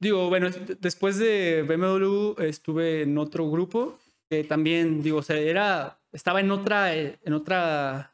digo, 0.00 0.28
bueno, 0.28 0.48
es- 0.48 0.80
después 0.80 1.18
de 1.18 1.62
BMW 1.66 2.34
estuve 2.46 3.02
en 3.02 3.18
otro 3.18 3.50
grupo 3.50 3.98
que 4.30 4.44
también, 4.44 5.02
digo, 5.02 5.18
o 5.18 5.22
sea, 5.22 5.36
era, 5.38 6.00
estaba 6.12 6.40
en 6.40 6.50
otra, 6.50 6.94
eh, 6.94 7.18
en 7.24 7.32
otra 7.32 8.09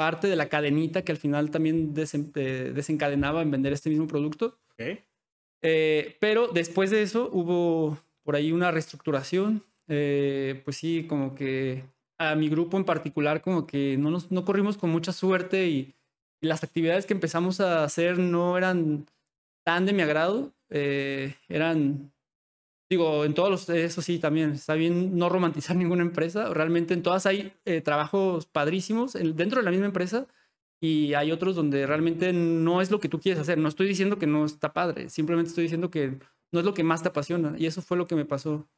parte 0.00 0.28
de 0.28 0.36
la 0.36 0.48
cadenita 0.48 1.02
que 1.04 1.12
al 1.12 1.18
final 1.18 1.50
también 1.50 1.92
desen- 1.94 2.32
eh, 2.34 2.72
desencadenaba 2.74 3.42
en 3.42 3.50
vender 3.50 3.74
este 3.74 3.90
mismo 3.90 4.06
producto. 4.06 4.58
¿Ok? 4.72 4.82
Eh, 5.62 6.16
pero 6.20 6.48
después 6.48 6.90
de 6.90 7.02
eso 7.02 7.28
hubo 7.30 7.98
por 8.22 8.34
ahí 8.34 8.50
una 8.52 8.70
reestructuración. 8.70 9.62
eh, 9.92 10.62
pues 10.64 10.76
sí, 10.76 11.04
como 11.08 11.34
que 11.34 11.82
a 12.18 12.34
mi 12.36 12.48
grupo 12.48 12.76
en 12.78 12.84
particular, 12.84 13.42
como 13.42 13.66
que 13.66 13.96
no, 13.98 14.08
nos, 14.10 14.30
no 14.30 14.44
corrimos 14.44 14.76
con 14.78 14.88
mucha 14.90 15.12
suerte 15.12 15.66
y, 15.68 15.94
y 16.40 16.46
las 16.46 16.62
actividades 16.62 17.06
que 17.06 17.12
empezamos 17.14 17.60
a 17.60 17.82
hacer 17.84 18.16
no 18.18 18.56
eran 18.56 19.06
tan 19.64 19.84
de 19.86 19.92
mi 19.92 20.02
agrado. 20.02 20.52
eh, 20.70 21.34
eran, 21.48 22.12
digo, 22.90 23.24
en 23.24 23.34
todos 23.34 23.50
los, 23.50 23.68
eso 23.70 24.02
sí, 24.02 24.18
también 24.18 24.52
está 24.52 24.74
bien 24.74 25.16
no 25.16 25.28
romantizar 25.28 25.76
ninguna 25.76 26.02
empresa. 26.02 26.52
Realmente 26.52 26.94
en 26.94 27.02
todas 27.02 27.26
hay 27.26 27.52
eh, 27.64 27.80
trabajos 27.80 28.46
padrísimos 28.46 29.14
en- 29.14 29.36
dentro 29.36 29.60
de 29.60 29.64
la 29.64 29.70
misma 29.70 29.86
empresa 29.86 30.26
y 30.82 31.14
hay 31.14 31.30
otros 31.32 31.54
donde 31.54 31.86
realmente 31.86 32.32
no 32.32 32.80
es 32.80 32.90
lo 32.90 33.00
que 33.00 33.08
tú 33.08 33.20
quieres 33.20 33.40
hacer. 33.40 33.58
No 33.58 33.68
estoy 33.68 33.86
diciendo 33.88 34.18
que 34.18 34.26
no 34.26 34.44
está 34.44 34.72
padre, 34.72 35.08
simplemente 35.10 35.50
estoy 35.50 35.64
diciendo 35.64 35.90
que 35.90 36.18
no 36.52 36.58
es 36.60 36.64
lo 36.66 36.74
que 36.74 36.84
más 36.84 37.02
te 37.02 37.08
apasiona 37.08 37.54
y 37.58 37.66
eso 37.66 37.82
fue 37.82 37.96
lo 37.96 38.06
que 38.06 38.16
me 38.16 38.24
pasó. 38.24 38.68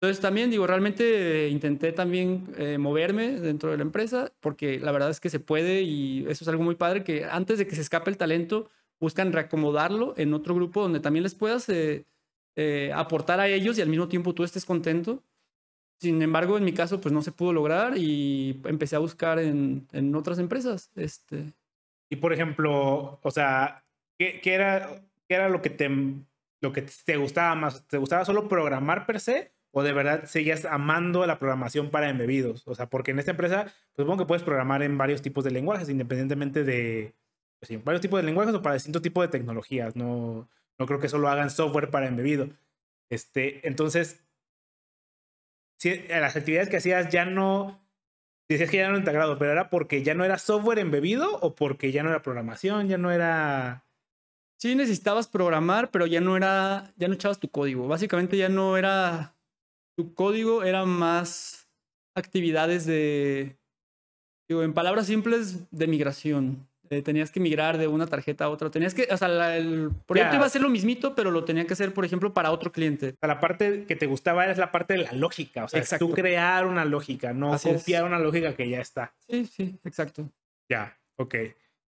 Entonces 0.00 0.20
también 0.20 0.50
digo, 0.50 0.66
realmente 0.66 1.48
intenté 1.48 1.90
también 1.92 2.52
eh, 2.58 2.76
moverme 2.76 3.40
dentro 3.40 3.70
de 3.70 3.78
la 3.78 3.82
empresa 3.82 4.32
porque 4.40 4.78
la 4.78 4.92
verdad 4.92 5.10
es 5.10 5.20
que 5.20 5.30
se 5.30 5.40
puede 5.40 5.82
y 5.82 6.20
eso 6.28 6.44
es 6.44 6.48
algo 6.48 6.62
muy 6.62 6.74
padre 6.74 7.02
que 7.02 7.24
antes 7.24 7.58
de 7.58 7.66
que 7.66 7.74
se 7.76 7.80
escape 7.80 8.10
el 8.10 8.18
talento 8.18 8.70
buscan 9.00 9.32
reacomodarlo 9.32 10.12
en 10.18 10.34
otro 10.34 10.54
grupo 10.54 10.82
donde 10.82 11.00
también 11.00 11.22
les 11.22 11.34
puedas 11.34 11.68
eh, 11.70 12.04
eh, 12.56 12.92
aportar 12.94 13.40
a 13.40 13.48
ellos 13.48 13.78
y 13.78 13.82
al 13.82 13.88
mismo 13.88 14.08
tiempo 14.08 14.34
tú 14.34 14.44
estés 14.44 14.64
contento. 14.64 15.22
Sin 16.00 16.20
embargo, 16.22 16.58
en 16.58 16.64
mi 16.64 16.72
caso, 16.74 17.00
pues 17.00 17.12
no 17.12 17.22
se 17.22 17.32
pudo 17.32 17.52
lograr 17.52 17.96
y 17.96 18.60
empecé 18.64 18.96
a 18.96 19.00
buscar 19.00 19.38
en, 19.38 19.86
en 19.92 20.14
otras 20.14 20.38
empresas. 20.38 20.90
Este, 20.94 21.54
Y 22.10 22.16
por 22.16 22.32
ejemplo, 22.32 23.18
o 23.22 23.30
sea, 23.30 23.84
¿qué, 24.18 24.40
era, 24.44 25.02
qué 25.28 25.34
era 25.34 25.48
lo 25.48 25.62
que 25.62 25.70
te 25.70 25.88
lo 26.62 26.72
que 26.72 26.82
te 26.82 27.16
gustaba 27.16 27.54
más? 27.54 27.86
¿Te 27.86 27.98
gustaba 27.98 28.24
solo 28.24 28.48
programar 28.48 29.06
per 29.06 29.20
se? 29.20 29.52
¿O 29.72 29.82
de 29.82 29.92
verdad 29.92 30.24
seguías 30.24 30.64
amando 30.64 31.26
la 31.26 31.38
programación 31.38 31.90
para 31.90 32.08
embebidos? 32.08 32.66
O 32.66 32.74
sea, 32.74 32.88
porque 32.88 33.10
en 33.10 33.18
esta 33.18 33.32
empresa, 33.32 33.64
pues 33.64 34.04
supongo 34.04 34.18
que 34.24 34.26
puedes 34.28 34.42
programar 34.42 34.82
en 34.82 34.96
varios 34.98 35.20
tipos 35.22 35.44
de 35.44 35.50
lenguajes, 35.50 35.88
independientemente 35.90 36.64
de, 36.64 37.14
pues 37.58 37.68
sí, 37.68 37.76
varios 37.78 38.00
tipos 38.00 38.18
de 38.20 38.24
lenguajes 38.26 38.54
o 38.54 38.62
para 38.62 38.74
distintos 38.74 39.02
tipos 39.02 39.22
de 39.24 39.28
tecnologías. 39.28 39.96
No, 39.96 40.48
no 40.78 40.86
creo 40.86 41.00
que 41.00 41.08
solo 41.08 41.28
hagan 41.28 41.50
software 41.50 41.90
para 41.90 42.06
embebido. 42.06 42.48
Este, 43.10 43.66
entonces, 43.66 44.24
eh, 45.84 46.06
las 46.08 46.36
actividades 46.36 46.68
que 46.68 46.78
hacías 46.78 47.08
ya 47.10 47.24
no, 47.24 47.80
decías 48.48 48.70
que 48.70 48.78
ya 48.78 48.90
no 48.90 48.98
integrado, 48.98 49.38
pero 49.38 49.52
era 49.52 49.70
porque 49.70 50.02
ya 50.02 50.14
no 50.14 50.24
era 50.24 50.38
software 50.38 50.78
embebido 50.78 51.38
o 51.40 51.54
porque 51.54 51.92
ya 51.92 52.02
no 52.02 52.10
era 52.10 52.22
programación, 52.22 52.88
ya 52.88 52.98
no 52.98 53.10
era... 53.12 53.84
sí 54.58 54.74
necesitabas 54.74 55.28
programar, 55.28 55.90
pero 55.90 56.06
ya 56.06 56.20
no 56.20 56.36
era, 56.36 56.92
ya 56.96 57.08
no 57.08 57.14
echabas 57.14 57.40
tu 57.40 57.50
código. 57.50 57.88
Básicamente 57.88 58.36
ya 58.36 58.48
no 58.48 58.76
era 58.76 59.36
tu 59.96 60.14
código, 60.14 60.62
era 60.62 60.84
más 60.84 61.68
actividades 62.14 62.86
de, 62.86 63.58
digo, 64.48 64.62
en 64.62 64.74
palabras 64.74 65.06
simples, 65.06 65.70
de 65.70 65.86
migración. 65.86 66.68
Eh, 66.90 67.02
tenías 67.02 67.30
que 67.30 67.40
migrar 67.40 67.78
de 67.78 67.88
una 67.88 68.06
tarjeta 68.06 68.44
a 68.44 68.48
otra. 68.48 68.70
Tenías 68.70 68.94
que, 68.94 69.08
o 69.10 69.16
sea, 69.16 69.28
la- 69.28 69.56
el 69.56 69.90
proyecto 70.06 70.36
iba 70.36 70.46
a 70.46 70.48
ser 70.48 70.62
lo 70.62 70.68
mismito, 70.68 71.14
pero 71.14 71.30
lo 71.30 71.44
tenía 71.44 71.66
que 71.66 71.72
hacer, 71.72 71.92
por 71.92 72.04
ejemplo, 72.04 72.32
para 72.34 72.50
otro 72.52 72.70
cliente. 72.72 73.14
La 73.22 73.40
parte 73.40 73.84
que 73.86 73.96
te 73.96 74.06
gustaba 74.06 74.44
era 74.44 74.54
la 74.56 74.70
parte 74.72 74.94
de 74.94 75.00
la 75.00 75.12
lógica, 75.12 75.64
o 75.64 75.68
sea, 75.68 75.80
Exacto. 75.80 76.06
tú 76.06 76.14
crear 76.14 76.66
una 76.66 76.84
lógica, 76.84 77.32
no 77.32 77.52
Así 77.54 77.68
es. 77.70 77.78
copiar 77.80 78.04
una 78.04 78.18
lógica 78.18 78.54
que 78.54 78.68
ya 78.68 78.80
está. 78.80 79.14
Sí, 79.28 79.46
sí, 79.46 79.78
exacto. 79.84 80.30
Ya, 80.70 80.98
ok. 81.16 81.34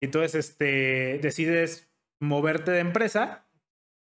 Entonces, 0.02 0.36
este, 0.36 1.20
decides 1.22 1.88
moverte 2.20 2.72
de 2.72 2.80
empresa 2.80 3.46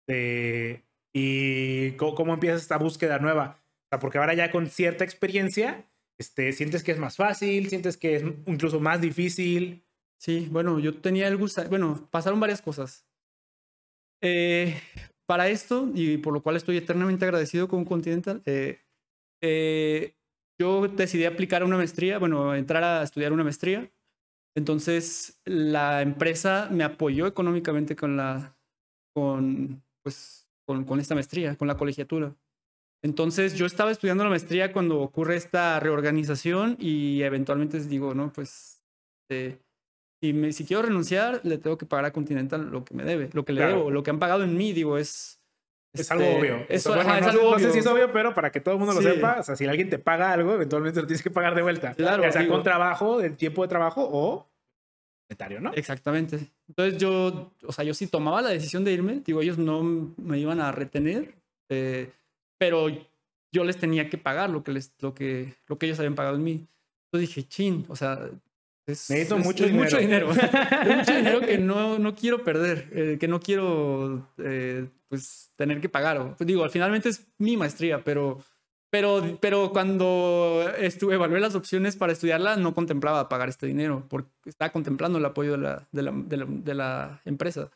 eh, 0.07 0.81
y 1.13 1.91
co- 1.93 2.15
cómo 2.15 2.33
empiezas 2.33 2.61
esta 2.61 2.77
búsqueda 2.77 3.19
nueva. 3.19 3.59
O 3.59 3.87
sea, 3.89 3.99
porque 3.99 4.17
ahora 4.17 4.33
ya 4.33 4.51
con 4.51 4.67
cierta 4.67 5.03
experiencia, 5.03 5.85
este, 6.19 6.51
sientes 6.51 6.83
que 6.83 6.91
es 6.91 6.97
más 6.99 7.15
fácil, 7.15 7.69
sientes 7.69 7.97
que 7.97 8.15
es 8.15 8.23
incluso 8.47 8.79
más 8.79 9.01
difícil. 9.01 9.83
Sí, 10.23 10.47
bueno, 10.49 10.79
yo 10.79 11.01
tenía 11.01 11.27
el 11.27 11.35
gusto, 11.35 11.67
bueno, 11.67 12.07
pasaron 12.09 12.39
varias 12.39 12.61
cosas. 12.61 13.05
Eh, 14.21 14.79
para 15.25 15.49
esto, 15.49 15.91
y 15.93 16.15
por 16.17 16.31
lo 16.33 16.41
cual 16.41 16.55
estoy 16.55 16.77
eternamente 16.77 17.25
agradecido 17.25 17.67
con 17.67 17.83
Continental, 17.83 18.41
eh, 18.45 18.79
eh, 19.41 20.15
yo 20.57 20.87
decidí 20.87 21.25
aplicar 21.25 21.65
una 21.65 21.75
maestría, 21.75 22.19
bueno, 22.19 22.55
entrar 22.55 22.85
a 22.85 23.03
estudiar 23.03 23.33
una 23.33 23.43
maestría. 23.43 23.91
Entonces, 24.55 25.41
la 25.43 26.01
empresa 26.01 26.69
me 26.71 26.85
apoyó 26.85 27.27
económicamente 27.27 27.97
con 27.97 28.15
la, 28.15 28.57
con, 29.13 29.83
pues, 30.03 30.47
con, 30.65 30.85
con 30.85 31.01
esta 31.01 31.15
maestría, 31.15 31.57
con 31.57 31.67
la 31.67 31.75
colegiatura. 31.75 32.33
Entonces, 33.03 33.55
yo 33.55 33.65
estaba 33.65 33.91
estudiando 33.91 34.23
la 34.23 34.29
maestría 34.29 34.71
cuando 34.71 35.01
ocurre 35.01 35.35
esta 35.35 35.81
reorganización 35.81 36.77
y 36.79 37.23
eventualmente 37.23 37.77
digo, 37.81 38.13
no, 38.13 38.31
pues, 38.31 38.81
si, 40.23 40.31
me, 40.31 40.53
si 40.53 40.63
quiero 40.63 40.83
renunciar, 40.83 41.41
le 41.43 41.57
tengo 41.57 41.77
que 41.77 41.85
pagar 41.85 42.05
a 42.05 42.13
Continental 42.13 42.71
lo 42.71 42.85
que 42.85 42.93
me 42.93 43.03
debe, 43.03 43.29
lo 43.33 43.43
que 43.43 43.51
le 43.51 43.59
Claro. 43.59 43.75
debo, 43.75 43.91
lo 43.91 44.03
que 44.03 44.09
han 44.09 44.19
pagado 44.19 44.43
en 44.45 44.55
mí, 44.55 44.71
digo, 44.71 44.97
es... 44.97 45.37
Es 45.93 46.09
algo 46.11 46.23
este, 46.23 46.39
obvio. 46.39 46.65
Es, 46.69 46.87
O 46.87 46.93
sea, 46.93 46.95
bueno, 47.03 47.09
ajá, 47.11 47.19
es 47.19 47.25
no, 47.25 47.31
sé, 47.33 47.37
algo 47.37 47.51
no 47.51 47.57
sé 47.59 47.63
obvio. 47.65 47.73
si 47.73 47.79
es 47.79 47.87
obvio, 47.87 48.11
pero 48.13 48.33
para 48.33 48.51
que 48.51 48.61
todo 48.61 48.75
el 48.75 48.79
mundo 48.79 48.93
lo 48.95 49.01
Sí. 49.01 49.07
sepa, 49.09 49.41
o 49.41 49.43
sea, 49.43 49.55
si 49.57 49.65
alguien 49.65 49.89
te 49.89 49.99
paga 49.99 50.31
algo, 50.31 50.53
eventualmente 50.53 51.01
lo 51.01 51.05
tienes 51.07 51.21
que 51.21 51.29
pagar 51.29 51.53
de 51.55 51.61
vuelta. 51.61 51.93
Claro, 51.93 52.23
ya 52.23 52.31
sea 52.31 52.41
digo. 52.41 52.53
con 52.53 52.63
trabajo, 52.63 53.19
del 53.19 53.35
tiempo 53.35 53.61
de 53.63 53.67
trabajo 53.67 54.07
o 54.11 54.47
monetario, 55.29 55.59
¿no? 55.59 55.73
Exactamente. 55.73 56.51
Entonces 56.69 56.97
yo, 56.99 57.51
o 57.67 57.71
sea, 57.73 57.83
yo 57.83 57.93
sí 57.93 58.07
tomaba 58.07 58.41
la 58.41 58.49
decisión 58.49 58.83
de 58.85 58.93
irme, 58.93 59.21
digo, 59.25 59.41
ellos 59.41 59.57
no 59.57 59.83
me 60.17 60.39
iban 60.39 60.61
a 60.61 60.71
retener, 60.71 61.35
eh, 61.69 62.09
pero 62.57 62.87
yo 63.51 63.63
les 63.65 63.77
tenía 63.77 64.09
que 64.09 64.17
pagar 64.17 64.49
lo 64.49 64.63
que, 64.63 64.71
les, 64.71 64.93
lo, 64.99 65.13
que, 65.13 65.53
lo 65.67 65.77
que 65.77 65.85
ellos 65.87 65.99
habían 65.99 66.15
pagado 66.15 66.37
en 66.37 66.43
mí. 66.43 66.65
Entonces 67.11 67.29
dije, 67.35 67.47
chin, 67.47 67.85
o 67.89 67.95
sea, 67.95 68.29
es, 68.85 69.09
Necesito 69.09 69.37
es- 69.37 69.45
mucho 69.45 69.65
es 69.65 69.71
mucho 69.73 69.97
dinero. 69.97 70.27
mucho 70.97 71.13
dinero 71.15 71.41
que 71.41 71.57
no, 71.57 71.99
no 71.99 72.15
quiero 72.15 72.43
perder, 72.43 72.89
eh, 72.91 73.17
que 73.19 73.27
no 73.27 73.39
quiero, 73.39 74.29
eh, 74.37 74.87
pues, 75.07 75.51
tener 75.55 75.79
que 75.81 75.89
pagar. 75.89 76.35
Pues, 76.37 76.47
digo, 76.47 76.67
finalmente 76.69 77.09
es 77.09 77.27
mi 77.37 77.55
maestría, 77.57 78.03
pero, 78.03 78.43
Pero, 78.89 79.39
pero 79.41 79.71
cuando 79.71 80.63
estuve, 80.77 81.15
evalué 81.15 81.39
las 81.39 81.55
opciones 81.55 81.95
para 81.95 82.13
estudiarla, 82.13 82.57
no 82.57 82.75
contemplaba 82.75 83.27
pagar 83.27 83.49
este 83.49 83.65
dinero, 83.65 84.05
porque 84.07 84.29
estaba 84.45 84.71
contemplando 84.71 85.17
el 85.17 85.25
apoyo 85.25 85.53
de 85.53 85.57
la, 85.57 85.87
de 85.91 86.01
la, 86.03 86.11
de 86.13 86.37
la, 86.37 86.45
de 86.47 86.73
la 86.75 87.21
empresa. 87.25 87.71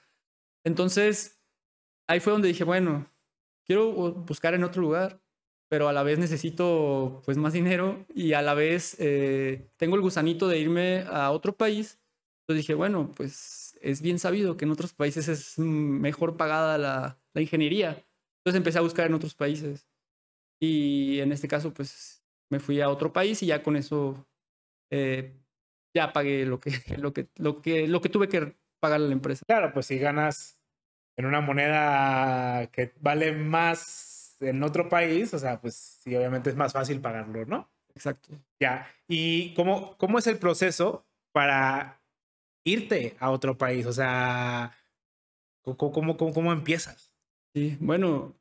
Entonces, 0.64 1.40
ahí 2.08 2.20
fue 2.20 2.34
donde 2.34 2.50
dije, 2.50 2.64
bueno, 2.64 3.08
quiero 3.66 3.92
buscar 3.92 4.54
en 4.54 4.64
otro 4.64 4.82
lugar, 4.82 5.20
pero 5.70 5.90
a 5.90 5.94
la 5.94 6.04
vez 6.04 6.20
necesito 6.20 7.22
pues 7.26 7.38
más 7.38 7.54
dinero 7.54 8.06
y 8.14 8.34
a 8.34 8.42
la 8.42 8.54
vez 8.54 8.96
eh, 9.00 9.70
tengo 9.78 9.96
el 9.96 10.02
gusanito 10.02 10.48
de 10.48 10.60
irme 10.60 11.06
a 11.10 11.32
otro 11.32 11.56
país. 11.56 12.00
Entonces 12.42 12.64
dije, 12.64 12.74
bueno, 12.74 13.12
pues 13.16 13.78
es 13.82 14.02
bien 14.02 14.20
sabido 14.20 14.56
que 14.58 14.66
en 14.66 14.72
otros 14.72 14.94
países 14.94 15.28
es 15.28 15.60
mejor 15.60 16.38
pagada 16.38 16.78
la, 16.78 17.20
la 17.34 17.42
ingeniería. 17.42 18.06
Entonces 18.40 18.58
empecé 18.58 18.78
a 18.80 18.82
buscar 18.82 19.08
en 19.08 19.14
otros 19.14 19.36
países. 19.36 19.90
Y 20.60 21.20
en 21.20 21.32
este 21.32 21.48
caso, 21.48 21.74
pues 21.74 22.24
me 22.50 22.60
fui 22.60 22.82
a 22.82 22.90
otro 22.90 23.12
país 23.14 23.44
y 23.44 23.48
ya 23.48 23.62
con 23.62 23.76
eso 23.76 24.26
eh, 24.92 25.38
ya 25.94 26.14
pagué 26.14 26.46
lo 26.46 26.60
que, 26.60 26.72
lo, 26.98 27.14
que, 27.14 27.28
lo, 27.36 27.62
que, 27.62 27.88
lo 27.88 28.02
que 28.02 28.10
tuve 28.10 28.30
que 28.30 28.56
pagar 28.80 29.02
a 29.02 29.04
la 29.04 29.14
empresa. 29.14 29.44
Claro, 29.48 29.72
pues 29.74 29.88
si 29.88 29.98
ganas 29.98 30.60
en 31.18 31.26
una 31.26 31.42
moneda 31.42 32.68
que 32.72 32.94
vale 33.00 33.34
más 33.34 34.07
en 34.40 34.64
otro 34.64 34.90
país, 34.90 35.34
o 35.34 35.40
sea, 35.40 35.60
pues 35.60 35.76
sí, 35.76 36.16
obviamente 36.16 36.50
es 36.50 36.56
más 36.56 36.74
fácil 36.74 37.02
pagarlo, 37.02 37.46
¿no? 37.46 37.70
Exacto. 37.96 38.30
Ya. 38.60 38.88
¿Y 39.08 39.54
cómo, 39.56 39.98
cómo 39.98 40.20
es 40.20 40.28
el 40.28 40.38
proceso 40.38 41.06
para 41.32 42.02
irte 42.64 43.16
a 43.20 43.32
otro 43.32 43.58
país? 43.58 43.86
O 43.86 43.94
sea, 43.94 44.76
¿cómo, 45.64 45.92
cómo, 45.92 46.18
cómo, 46.18 46.34
cómo 46.34 46.54
empiezas? 46.54 47.14
Sí, 47.56 47.78
bueno, 47.80 48.36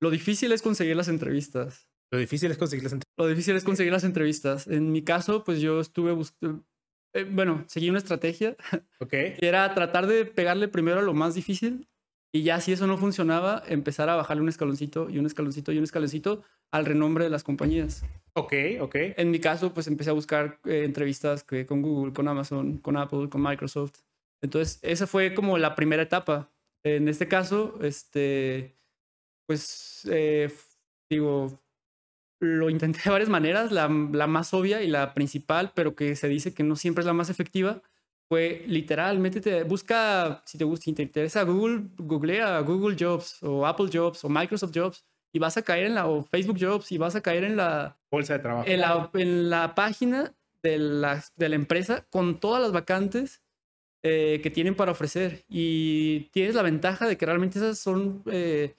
lo 0.00 0.10
difícil 0.10 0.52
es 0.52 0.62
conseguir 0.62 0.96
las 0.96 1.08
entrevistas. 1.08 1.88
Lo 2.10 2.18
difícil 2.18 2.50
es 2.50 2.58
conseguir 2.58 2.84
las 2.84 2.92
entrevistas. 2.92 3.18
Lo 3.18 3.26
difícil 3.26 3.56
es 3.56 3.64
conseguir 3.64 3.92
las 3.92 4.04
entrevistas. 4.04 4.66
En 4.66 4.92
mi 4.92 5.02
caso, 5.02 5.44
pues 5.44 5.60
yo 5.60 5.80
estuve 5.80 6.12
buscando, 6.12 6.64
eh, 7.12 7.24
bueno, 7.24 7.64
seguí 7.66 7.90
una 7.90 7.98
estrategia. 7.98 8.56
Ok. 9.00 9.10
Que 9.10 9.38
era 9.40 9.74
tratar 9.74 10.06
de 10.06 10.24
pegarle 10.24 10.68
primero 10.68 11.00
a 11.00 11.02
lo 11.02 11.14
más 11.14 11.34
difícil 11.34 11.88
y 12.34 12.42
ya 12.42 12.60
si 12.60 12.72
eso 12.72 12.88
no 12.88 12.98
funcionaba, 12.98 13.62
empezar 13.68 14.10
a 14.10 14.16
bajarle 14.16 14.42
un 14.42 14.48
escaloncito 14.48 15.08
y 15.08 15.20
un 15.20 15.26
escaloncito 15.26 15.70
y 15.70 15.78
un 15.78 15.84
escaloncito 15.84 16.42
al 16.72 16.84
renombre 16.84 17.22
de 17.22 17.30
las 17.30 17.44
compañías. 17.44 18.04
Ok, 18.32 18.52
ok. 18.80 18.96
En 19.16 19.30
mi 19.30 19.38
caso, 19.38 19.72
pues 19.72 19.86
empecé 19.86 20.10
a 20.10 20.14
buscar 20.14 20.58
eh, 20.64 20.82
entrevistas 20.84 21.44
que, 21.44 21.64
con 21.64 21.80
Google, 21.80 22.12
con 22.12 22.26
Amazon, 22.26 22.78
con 22.78 22.96
Apple, 22.96 23.28
con 23.28 23.40
Microsoft. 23.40 24.00
Entonces, 24.42 24.80
esa 24.82 25.06
fue 25.06 25.32
como 25.32 25.58
la 25.58 25.76
primera 25.76 26.02
etapa. 26.02 26.50
En 26.82 27.06
este 27.06 27.28
caso, 27.28 27.78
este, 27.82 28.74
pues, 29.46 30.00
eh, 30.10 30.52
digo, 31.08 31.62
lo 32.40 32.68
intenté 32.68 32.98
de 33.04 33.10
varias 33.10 33.30
maneras. 33.30 33.70
La, 33.70 33.88
la 33.88 34.26
más 34.26 34.52
obvia 34.54 34.82
y 34.82 34.88
la 34.88 35.14
principal, 35.14 35.70
pero 35.72 35.94
que 35.94 36.16
se 36.16 36.26
dice 36.26 36.52
que 36.52 36.64
no 36.64 36.74
siempre 36.74 37.02
es 37.02 37.06
la 37.06 37.12
más 37.12 37.30
efectiva, 37.30 37.80
fue 38.34 38.64
literalmente 38.66 39.40
te 39.40 39.62
busca, 39.62 40.42
si 40.44 40.58
te 40.58 40.64
gusta, 40.64 40.84
si 40.84 40.92
te 40.92 41.04
interesa 41.04 41.44
Google, 41.44 41.84
googlea 41.96 42.58
Google 42.62 42.96
Jobs 42.98 43.40
o 43.44 43.64
Apple 43.64 43.88
Jobs 43.92 44.24
o 44.24 44.28
Microsoft 44.28 44.72
Jobs 44.74 45.04
y 45.32 45.38
vas 45.38 45.56
a 45.56 45.62
caer 45.62 45.86
en 45.86 45.94
la, 45.94 46.08
o 46.08 46.24
Facebook 46.24 46.58
Jobs 46.60 46.90
y 46.90 46.98
vas 46.98 47.14
a 47.14 47.20
caer 47.20 47.44
en 47.44 47.56
la 47.56 47.96
bolsa 48.10 48.32
de 48.32 48.38
trabajo. 48.40 48.68
En 48.68 48.80
la, 48.80 49.08
en 49.14 49.50
la 49.50 49.76
página 49.76 50.34
de 50.64 50.78
la, 50.78 51.22
de 51.36 51.48
la 51.48 51.54
empresa 51.54 52.06
con 52.10 52.40
todas 52.40 52.60
las 52.60 52.72
vacantes 52.72 53.40
eh, 54.02 54.40
que 54.42 54.50
tienen 54.50 54.74
para 54.74 54.90
ofrecer. 54.90 55.44
Y 55.48 56.28
tienes 56.32 56.56
la 56.56 56.62
ventaja 56.62 57.06
de 57.06 57.16
que 57.16 57.26
realmente 57.26 57.60
esas 57.60 57.78
son 57.78 58.24
eh, 58.26 58.74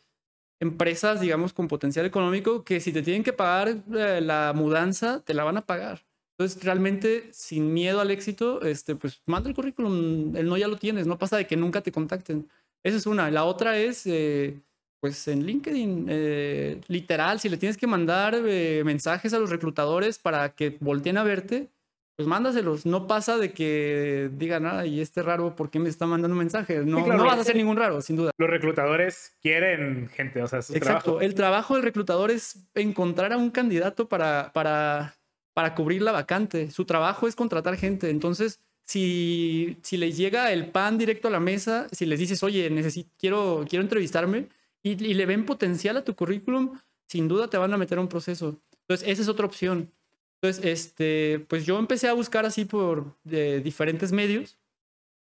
empresas, 0.60 1.22
digamos, 1.22 1.54
con 1.54 1.70
potencial 1.70 2.06
económico 2.06 2.66
que 2.66 2.82
si 2.82 2.92
te 2.92 3.04
tienen 3.04 3.24
que 3.24 3.32
pagar 3.32 3.70
eh, 3.70 4.20
la 4.22 4.52
mudanza, 4.54 5.24
te 5.24 5.34
la 5.34 5.46
van 5.46 5.58
a 5.58 5.66
pagar. 5.66 6.05
Entonces, 6.38 6.62
realmente, 6.64 7.30
sin 7.32 7.74
miedo 7.74 8.02
al 8.02 8.12
éxito, 8.12 8.62
este, 8.62 8.96
pues 8.96 9.22
manda 9.26 9.48
el 9.48 9.56
currículum, 9.56 10.36
el 10.36 10.48
no 10.48 10.58
ya 10.58 10.68
lo 10.68 10.76
tienes, 10.76 11.08
no 11.08 11.18
pasa 11.18 11.38
de 11.38 11.48
que 11.48 11.56
nunca 11.56 11.82
te 11.82 11.94
contacten. 11.94 12.50
Esa 12.84 12.98
es 12.98 13.06
una. 13.06 13.32
La 13.32 13.46
otra 13.46 13.78
es, 13.78 14.06
eh, 14.06 14.60
pues 15.00 15.30
en 15.30 15.46
LinkedIn, 15.46 16.08
eh, 16.10 16.82
literal, 16.88 17.40
si 17.40 17.48
le 17.48 17.56
tienes 17.56 17.78
que 17.78 17.88
mandar 17.88 18.36
eh, 18.36 18.84
mensajes 18.84 19.34
a 19.34 19.40
los 19.40 19.50
reclutadores 19.50 20.20
para 20.20 20.54
que 20.56 20.76
volteen 20.82 21.18
a 21.18 21.24
verte, 21.24 21.70
pues 22.18 22.28
mándaselos. 22.28 22.86
No 22.86 23.08
pasa 23.08 23.38
de 23.38 23.54
que 23.54 24.30
digan, 24.34 24.64
nada 24.64 24.86
y 24.86 25.00
este 25.00 25.24
raro, 25.24 25.56
¿por 25.56 25.70
qué 25.70 25.80
me 25.80 25.88
está 25.88 26.06
mandando 26.06 26.34
un 26.34 26.40
mensaje? 26.40 26.80
No, 26.80 27.06
no 27.08 27.24
vas 27.24 27.40
a 27.40 27.44
ser 27.46 27.56
ningún 27.56 27.78
raro, 27.78 28.02
sin 28.02 28.18
duda. 28.18 28.32
Los 28.38 28.50
reclutadores 28.50 29.38
quieren 29.42 30.10
gente, 30.10 30.42
o 30.42 30.48
sea, 30.48 30.62
su 30.62 30.76
Exacto. 30.76 31.04
trabajo. 31.04 31.22
El 31.22 31.34
trabajo 31.34 31.74
del 31.76 31.84
reclutador 31.84 32.30
es 32.30 32.68
encontrar 32.74 33.32
a 33.32 33.38
un 33.38 33.52
candidato 33.52 34.10
para, 34.10 34.52
para 34.54 35.16
para 35.56 35.74
cubrir 35.74 36.02
la 36.02 36.12
vacante. 36.12 36.70
Su 36.70 36.84
trabajo 36.84 37.30
es 37.30 37.36
contratar 37.36 37.78
gente. 37.78 38.10
Entonces, 38.10 38.60
si, 38.84 39.78
si 39.82 39.96
les 39.96 40.18
llega 40.18 40.52
el 40.52 40.70
pan 40.70 40.98
directo 40.98 41.30
a 41.30 41.32
la 41.32 41.40
mesa, 41.40 41.88
si 41.94 42.06
les 42.06 42.20
dices, 42.20 42.44
oye, 42.44 42.70
necesito, 42.70 43.10
quiero, 43.18 43.66
quiero 43.68 43.82
entrevistarme 43.82 44.50
y, 44.84 44.96
le 44.96 45.26
ven 45.26 45.46
potencial 45.46 45.96
a 45.96 46.04
tu 46.04 46.14
currículum, 46.14 46.78
sin 47.08 47.30
duda 47.30 47.50
te 47.50 47.58
van 47.58 47.74
a 47.74 47.78
meter 47.78 47.98
a 47.98 48.02
un 48.02 48.10
proceso. 48.10 48.62
Entonces, 48.82 49.08
esa 49.08 49.22
es 49.22 49.30
otra 49.30 49.46
opción. 49.46 49.94
Entonces, 50.42 50.66
este, 50.66 51.40
pues 51.48 51.66
yo 51.66 51.80
empecé 51.80 52.10
a 52.10 52.14
buscar 52.14 52.46
así 52.46 52.66
por 52.66 53.16
diferentes 53.24 54.12
medios 54.12 54.58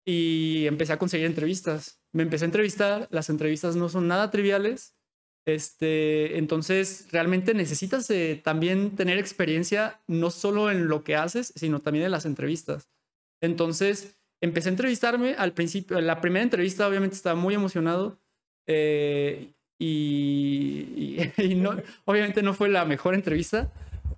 y 0.05 0.67
empecé 0.67 0.93
a 0.93 0.99
conseguir 0.99 1.25
entrevistas. 1.25 1.99
Me 2.11 2.21
empecé 2.21 2.45
a 2.45 2.51
entrevistar, 2.53 3.07
las 3.09 3.31
entrevistas 3.31 3.75
no 3.75 3.89
son 3.89 4.07
nada 4.07 4.29
triviales 4.29 4.93
este, 5.55 6.37
entonces, 6.37 7.07
realmente 7.11 7.53
necesitas 7.53 8.09
eh, 8.09 8.39
también 8.43 8.95
tener 8.95 9.17
experiencia 9.17 9.99
no 10.07 10.31
solo 10.31 10.71
en 10.71 10.87
lo 10.87 11.03
que 11.03 11.15
haces, 11.15 11.53
sino 11.55 11.79
también 11.79 12.05
en 12.05 12.11
las 12.11 12.25
entrevistas. 12.25 12.89
Entonces, 13.41 14.17
empecé 14.41 14.69
a 14.69 14.71
entrevistarme 14.71 15.35
al 15.37 15.53
principio. 15.53 15.99
La 16.01 16.21
primera 16.21 16.43
entrevista, 16.43 16.87
obviamente, 16.87 17.15
estaba 17.15 17.39
muy 17.39 17.53
emocionado. 17.53 18.19
Eh, 18.67 19.53
y, 19.79 21.17
y, 21.37 21.55
no, 21.55 21.77
obviamente 22.05 22.43
no 22.43 22.53
fue 22.53 22.69
la 22.69 22.85
mejor 22.85 23.15
entrevista, 23.15 23.71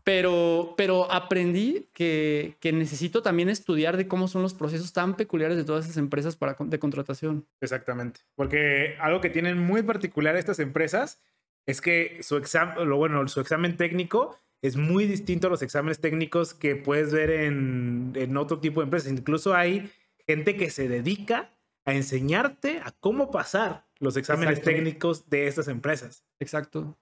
pero, 0.03 0.73
pero 0.77 1.11
aprendí 1.11 1.89
que, 1.93 2.55
que, 2.59 2.71
necesito 2.71 3.21
también 3.21 3.49
estudiar 3.49 3.97
de 3.97 4.07
cómo 4.07 4.27
son 4.27 4.41
los 4.41 4.53
procesos 4.53 4.93
tan 4.93 5.15
peculiares 5.15 5.57
de 5.57 5.63
todas 5.63 5.85
esas 5.85 5.97
empresas 5.97 6.35
para, 6.35 6.55
de 6.59 6.79
contratación. 6.79 7.45
Exactamente, 7.61 8.21
porque 8.35 8.95
algo 8.99 9.21
que 9.21 9.29
tienen 9.29 9.57
muy 9.57 9.83
particular 9.83 10.35
estas 10.35 10.59
empresas 10.59 11.21
es 11.65 11.81
que 11.81 12.19
su 12.21 12.37
examen, 12.37 12.87
lo 12.89 12.97
bueno, 12.97 13.27
su 13.27 13.39
examen 13.39 13.77
técnico 13.77 14.37
es 14.61 14.77
muy 14.77 15.05
distinto 15.05 15.47
a 15.47 15.49
los 15.49 15.61
exámenes 15.61 15.99
técnicos 15.99 16.53
que 16.53 16.75
puedes 16.75 17.11
ver 17.11 17.31
en, 17.31 18.13
en 18.15 18.37
otro 18.37 18.59
tipo 18.59 18.81
de 18.81 18.85
empresas. 18.85 19.11
Incluso 19.11 19.55
hay 19.55 19.91
gente 20.27 20.55
que 20.55 20.69
se 20.69 20.87
dedica 20.87 21.51
a 21.85 21.93
enseñarte 21.93 22.79
a 22.83 22.91
cómo 22.91 23.31
pasar 23.31 23.85
los 23.99 24.17
exámenes 24.17 24.61
técnicos 24.61 25.29
de 25.29 25.47
estas 25.47 25.67
empresas. 25.67 26.25
Exacto. 26.39 26.97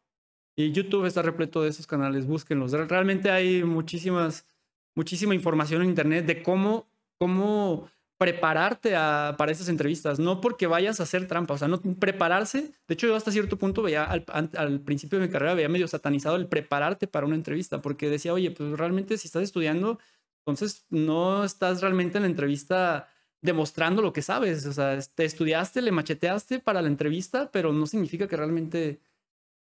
Y 0.60 0.74
YouTube 0.74 1.06
está 1.06 1.22
repleto 1.22 1.62
de 1.62 1.70
esos 1.70 1.88
canales, 1.88 2.28
búsquenlos. 2.28 2.74
Realmente 2.74 3.32
hay 3.32 3.64
muchísimas, 3.64 4.46
muchísima 4.94 5.34
información 5.34 5.82
en 5.82 5.88
Internet 5.88 6.26
de 6.26 6.44
cómo, 6.44 6.90
cómo 7.18 7.90
prepararte 8.18 8.92
para 8.92 9.54
esas 9.54 9.70
entrevistas. 9.70 10.20
No 10.20 10.42
porque 10.42 10.68
vayas 10.68 11.00
a 11.00 11.04
hacer 11.04 11.30
trampa, 11.30 11.54
o 11.54 11.58
sea, 11.58 11.70
no 11.70 11.80
prepararse. 11.80 12.74
De 12.90 12.94
hecho, 12.94 13.08
yo 13.08 13.16
hasta 13.16 13.32
cierto 13.32 13.58
punto 13.58 13.82
veía, 13.82 14.04
al, 14.04 14.26
al 14.58 14.82
principio 14.82 15.18
de 15.18 15.28
mi 15.28 15.32
carrera, 15.32 15.54
veía 15.54 15.70
medio 15.70 15.88
satanizado 15.88 16.36
el 16.36 16.48
prepararte 16.48 17.08
para 17.08 17.26
una 17.26 17.36
entrevista, 17.36 17.82
porque 17.82 18.10
decía, 18.10 18.34
oye, 18.34 18.52
pues 18.52 18.78
realmente 18.78 19.18
si 19.18 19.30
estás 19.30 19.44
estudiando, 19.44 19.98
entonces 20.40 20.86
no 20.90 21.46
estás 21.46 21.80
realmente 21.80 22.18
en 22.18 22.24
la 22.24 22.30
entrevista 22.30 23.08
demostrando 23.42 24.02
lo 24.02 24.12
que 24.12 24.22
sabes. 24.22 24.66
O 24.66 24.74
sea, 24.74 25.00
te 25.16 25.24
estudiaste, 25.24 25.82
le 25.82 25.94
macheteaste 25.94 26.60
para 26.60 26.82
la 26.82 26.90
entrevista, 26.90 27.50
pero 27.50 27.72
no 27.72 27.88
significa 27.88 28.28
que 28.28 28.36
realmente 28.36 29.00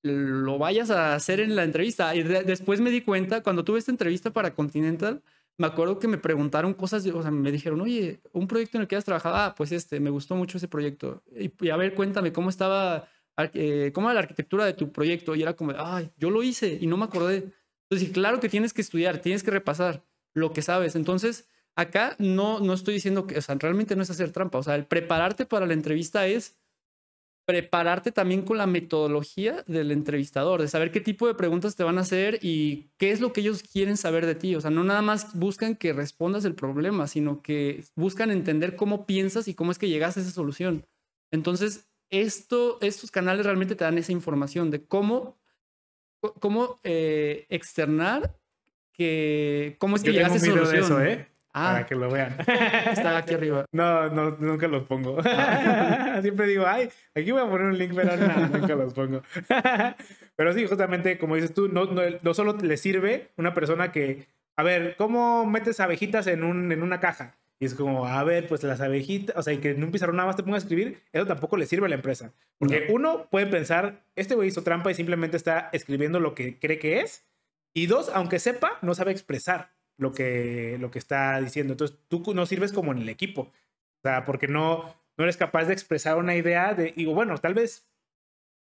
lo 0.03 0.57
vayas 0.57 0.91
a 0.91 1.15
hacer 1.15 1.39
en 1.39 1.55
la 1.55 1.63
entrevista. 1.63 2.15
Y 2.15 2.23
de, 2.23 2.43
después 2.43 2.81
me 2.81 2.91
di 2.91 3.01
cuenta, 3.01 3.41
cuando 3.41 3.63
tuve 3.63 3.79
esta 3.79 3.91
entrevista 3.91 4.31
para 4.31 4.53
Continental, 4.53 5.23
me 5.57 5.67
acuerdo 5.67 5.99
que 5.99 6.07
me 6.07 6.17
preguntaron 6.17 6.73
cosas, 6.73 7.05
o 7.07 7.21
sea, 7.21 7.31
me 7.31 7.51
dijeron, 7.51 7.81
oye, 7.81 8.21
un 8.33 8.47
proyecto 8.47 8.77
en 8.77 8.81
el 8.81 8.87
que 8.87 8.95
has 8.95 9.05
trabajado, 9.05 9.35
ah, 9.35 9.55
pues 9.55 9.71
este, 9.71 9.99
me 9.99 10.09
gustó 10.09 10.35
mucho 10.35 10.57
ese 10.57 10.67
proyecto. 10.67 11.23
Y, 11.35 11.51
y 11.65 11.69
a 11.69 11.77
ver, 11.77 11.93
cuéntame, 11.93 12.33
¿cómo 12.33 12.49
estaba, 12.49 13.07
eh, 13.53 13.91
cómo 13.93 14.07
era 14.07 14.15
la 14.15 14.21
arquitectura 14.21 14.65
de 14.65 14.73
tu 14.73 14.91
proyecto? 14.91 15.35
Y 15.35 15.43
era 15.43 15.55
como, 15.55 15.73
ay, 15.77 16.11
yo 16.17 16.29
lo 16.29 16.43
hice 16.43 16.77
y 16.81 16.87
no 16.87 16.97
me 16.97 17.05
acordé. 17.05 17.53
Entonces, 17.89 18.13
claro 18.13 18.39
que 18.39 18.49
tienes 18.49 18.73
que 18.73 18.81
estudiar, 18.81 19.19
tienes 19.19 19.43
que 19.43 19.51
repasar 19.51 20.03
lo 20.33 20.51
que 20.53 20.61
sabes. 20.63 20.95
Entonces, 20.95 21.47
acá 21.75 22.15
no, 22.19 22.59
no 22.59 22.73
estoy 22.73 22.95
diciendo 22.95 23.27
que, 23.27 23.37
o 23.37 23.41
sea, 23.41 23.55
realmente 23.55 23.95
no 23.95 24.01
es 24.01 24.09
hacer 24.09 24.31
trampa. 24.31 24.57
O 24.57 24.63
sea, 24.63 24.75
el 24.75 24.85
prepararte 24.85 25.45
para 25.45 25.67
la 25.67 25.73
entrevista 25.73 26.25
es 26.27 26.57
prepararte 27.45 28.11
también 28.11 28.43
con 28.43 28.57
la 28.57 28.67
metodología 28.67 29.63
del 29.67 29.91
entrevistador, 29.91 30.61
de 30.61 30.67
saber 30.67 30.91
qué 30.91 31.01
tipo 31.01 31.27
de 31.27 31.35
preguntas 31.35 31.75
te 31.75 31.83
van 31.83 31.97
a 31.97 32.01
hacer 32.01 32.39
y 32.41 32.89
qué 32.97 33.11
es 33.11 33.19
lo 33.19 33.33
que 33.33 33.41
ellos 33.41 33.63
quieren 33.63 33.97
saber 33.97 34.25
de 34.25 34.35
ti. 34.35 34.55
O 34.55 34.61
sea, 34.61 34.71
no 34.71 34.83
nada 34.83 35.01
más 35.01 35.37
buscan 35.37 35.75
que 35.75 35.93
respondas 35.93 36.45
el 36.45 36.55
problema, 36.55 37.07
sino 37.07 37.41
que 37.41 37.83
buscan 37.95 38.31
entender 38.31 38.75
cómo 38.75 39.05
piensas 39.05 39.47
y 39.47 39.55
cómo 39.55 39.71
es 39.71 39.77
que 39.77 39.89
llegas 39.89 40.17
a 40.17 40.21
esa 40.21 40.31
solución. 40.31 40.85
Entonces, 41.31 41.89
esto, 42.09 42.77
estos 42.81 43.11
canales 43.11 43.45
realmente 43.45 43.75
te 43.75 43.83
dan 43.83 43.97
esa 43.97 44.11
información 44.11 44.71
de 44.71 44.85
cómo 44.85 45.37
cómo 46.39 46.79
eh, 46.83 47.45
externar 47.49 48.39
que 48.93 49.75
cómo 49.79 49.95
es 49.95 50.03
que 50.03 50.13
Yo 50.13 50.13
llegaste 50.13 50.35
a 50.35 50.37
esa 50.37 50.47
de 50.47 50.51
solución. 50.53 50.83
eso, 50.83 51.01
¿eh? 51.01 51.32
Ah, 51.55 51.73
Para 51.73 51.85
que 51.85 51.95
lo 51.95 52.09
vean. 52.09 52.35
está 52.91 53.17
aquí 53.17 53.35
arriba. 53.35 53.65
No, 53.71 54.09
no, 54.09 54.31
nunca 54.39 54.67
los 54.67 54.83
pongo. 54.83 55.21
Siempre 56.21 56.47
digo, 56.47 56.65
ay, 56.65 56.89
aquí 57.13 57.31
voy 57.31 57.41
a 57.41 57.49
poner 57.49 57.67
un 57.67 57.77
link, 57.77 57.93
pero 57.95 58.17
no, 58.17 58.47
nunca 58.47 58.75
los 58.75 58.93
pongo. 58.93 59.21
pero 60.35 60.53
sí, 60.53 60.65
justamente, 60.65 61.17
como 61.19 61.35
dices 61.35 61.53
tú, 61.53 61.67
no, 61.67 61.85
no, 61.85 62.01
no 62.21 62.33
solo 62.33 62.53
le 62.53 62.77
sirve 62.77 63.29
una 63.37 63.53
persona 63.53 63.91
que, 63.91 64.27
a 64.57 64.63
ver, 64.63 64.95
¿cómo 64.97 65.45
metes 65.45 65.79
abejitas 65.79 66.25
en, 66.27 66.43
un, 66.43 66.71
en 66.71 66.81
una 66.81 66.99
caja? 66.99 67.35
Y 67.59 67.65
es 67.65 67.75
como, 67.75 68.07
a 68.07 68.23
ver, 68.23 68.47
pues 68.47 68.63
las 68.63 68.81
abejitas, 68.81 69.35
o 69.37 69.43
sea, 69.43 69.53
y 69.53 69.59
que 69.59 69.71
en 69.71 69.83
un 69.83 69.91
pizarrón 69.91 70.17
nada 70.17 70.27
más 70.27 70.35
te 70.35 70.43
ponga 70.43 70.55
a 70.55 70.59
escribir, 70.59 71.01
eso 71.13 71.25
tampoco 71.25 71.55
le 71.57 71.67
sirve 71.67 71.85
a 71.85 71.89
la 71.89 71.95
empresa. 71.95 72.33
Porque 72.57 72.87
uno 72.89 73.27
puede 73.29 73.45
pensar, 73.45 74.03
este 74.15 74.35
güey 74.35 74.49
hizo 74.49 74.63
trampa 74.63 74.91
y 74.91 74.95
simplemente 74.95 75.37
está 75.37 75.69
escribiendo 75.71 76.19
lo 76.19 76.33
que 76.33 76.57
cree 76.59 76.79
que 76.79 76.99
es. 77.01 77.25
Y 77.75 77.85
dos, 77.85 78.11
aunque 78.13 78.39
sepa, 78.39 78.79
no 78.81 78.93
sabe 78.95 79.11
expresar 79.11 79.72
lo 79.97 80.11
que, 80.11 80.77
lo 80.79 80.91
que 80.91 80.99
está 80.99 81.39
diciendo. 81.41 81.73
Entonces, 81.73 81.97
tú 82.07 82.23
no 82.33 82.45
sirves 82.45 82.73
como 82.73 82.91
en 82.91 82.99
el 82.99 83.09
equipo. 83.09 83.41
O 83.41 84.01
sea, 84.03 84.25
porque 84.25 84.47
no, 84.47 84.95
no 85.17 85.23
eres 85.23 85.37
capaz 85.37 85.65
de 85.65 85.73
expresar 85.73 86.17
una 86.17 86.35
idea 86.35 86.73
de, 86.73 86.93
digo, 86.95 87.13
bueno, 87.13 87.37
tal 87.37 87.53
vez, 87.53 87.87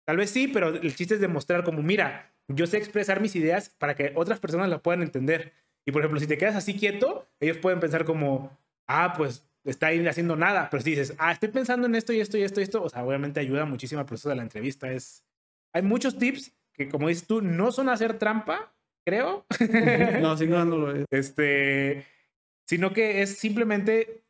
tal 0.07 0.17
vez 0.17 0.31
sí, 0.31 0.49
pero 0.49 0.69
el 0.69 0.95
chiste 0.95 1.15
es 1.15 1.21
demostrar 1.21 1.65
como, 1.65 1.83
mira, 1.83 2.33
yo 2.49 2.67
sé 2.67 2.77
expresar 2.77 3.21
mis 3.21 3.35
ideas 3.37 3.71
para 3.71 3.95
que 3.95 4.13
otras 4.15 4.39
personas 4.39 4.69
las 4.69 4.81
puedan 4.81 5.03
entender. 5.03 5.53
Y 5.85 5.93
por 5.93 6.03
ejemplo, 6.03 6.21
si 6.21 6.27
te 6.27 6.39
quedas 6.39 6.57
así 6.57 6.77
quieto, 6.77 7.29
ellos 7.41 7.59
pueden 7.59 7.81
pensar 7.81 8.05
como, 8.05 8.57
ah, 8.87 9.15
pues 9.17 9.45
está 9.65 9.89
ahí 9.89 10.07
haciendo 10.07 10.37
nada. 10.37 10.69
Pero 10.71 10.83
si 10.83 10.91
dices, 10.91 11.15
ah, 11.19 11.33
estoy 11.33 11.49
pensando 11.49 11.87
en 11.87 11.95
esto 11.95 12.13
y 12.13 12.21
esto 12.21 12.37
y 12.39 12.43
esto 12.43 12.61
y 12.61 12.65
esto, 12.65 12.83
o 12.83 12.89
sea, 12.89 13.05
obviamente 13.05 13.41
ayuda 13.41 13.65
muchísimo 13.65 14.01
al 14.01 14.07
proceso 14.07 14.29
de 14.29 14.37
la 14.37 14.43
entrevista. 14.43 14.91
Es, 14.91 15.25
hay 15.73 15.83
muchos 15.83 16.19
tips 16.19 16.53
que, 16.73 16.89
como 16.89 17.09
dices 17.09 17.27
tú, 17.27 17.43
no 17.43 17.73
son 17.73 17.89
hacer 17.89 18.19
trampa, 18.19 18.73
creo. 19.07 19.47
No, 20.21 20.37
duda 20.37 20.65
no 20.65 20.77
lo 20.77 20.95
es. 20.95 21.05
Este, 21.11 22.05
sino 22.67 22.93
que 22.93 23.23
es 23.23 23.39
simplemente 23.39 24.25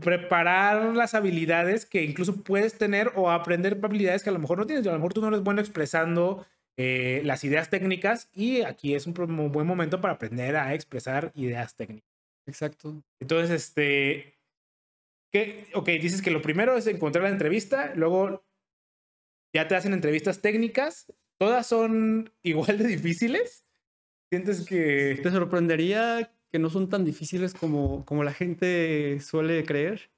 preparar 0.00 0.96
las 0.96 1.14
habilidades 1.14 1.84
que 1.84 2.02
incluso 2.02 2.42
puedes 2.42 2.78
tener 2.78 3.12
o 3.14 3.30
aprender 3.30 3.78
habilidades 3.82 4.22
que 4.22 4.30
a 4.30 4.32
lo 4.32 4.38
mejor 4.38 4.58
no 4.58 4.66
tienes. 4.66 4.86
A 4.86 4.92
lo 4.92 4.98
mejor 4.98 5.12
tú 5.12 5.20
no 5.20 5.28
eres 5.28 5.42
bueno 5.42 5.60
expresando 5.60 6.46
eh, 6.78 7.20
las 7.24 7.44
ideas 7.44 7.68
técnicas 7.68 8.30
y 8.32 8.62
aquí 8.62 8.94
es 8.94 9.06
un 9.06 9.20
un 9.20 9.52
buen 9.52 9.66
momento 9.66 10.00
para 10.00 10.14
aprender 10.14 10.56
a 10.56 10.74
expresar 10.74 11.30
ideas 11.34 11.76
técnicas. 11.76 12.10
Exacto. 12.46 13.02
Entonces, 13.20 13.50
este, 13.50 14.38
¿qué? 15.30 15.66
ok, 15.74 15.88
dices 15.90 16.22
que 16.22 16.30
lo 16.30 16.42
primero 16.42 16.76
es 16.76 16.86
encontrar 16.86 17.24
la 17.24 17.30
entrevista, 17.30 17.92
luego 17.94 18.42
ya 19.54 19.68
te 19.68 19.76
hacen 19.76 19.92
entrevistas 19.92 20.40
técnicas, 20.40 21.12
todas 21.42 21.66
son 21.66 22.30
igual 22.44 22.78
de 22.78 22.86
difíciles. 22.86 23.64
¿Sientes 24.30 24.64
que... 24.64 25.18
Te 25.20 25.30
sorprendería 25.30 26.32
que 26.52 26.60
no 26.60 26.70
son 26.70 26.88
tan 26.88 27.04
difíciles 27.04 27.52
como, 27.52 28.04
como 28.04 28.22
la 28.22 28.32
gente 28.32 29.18
suele 29.20 29.64
creer. 29.64 30.10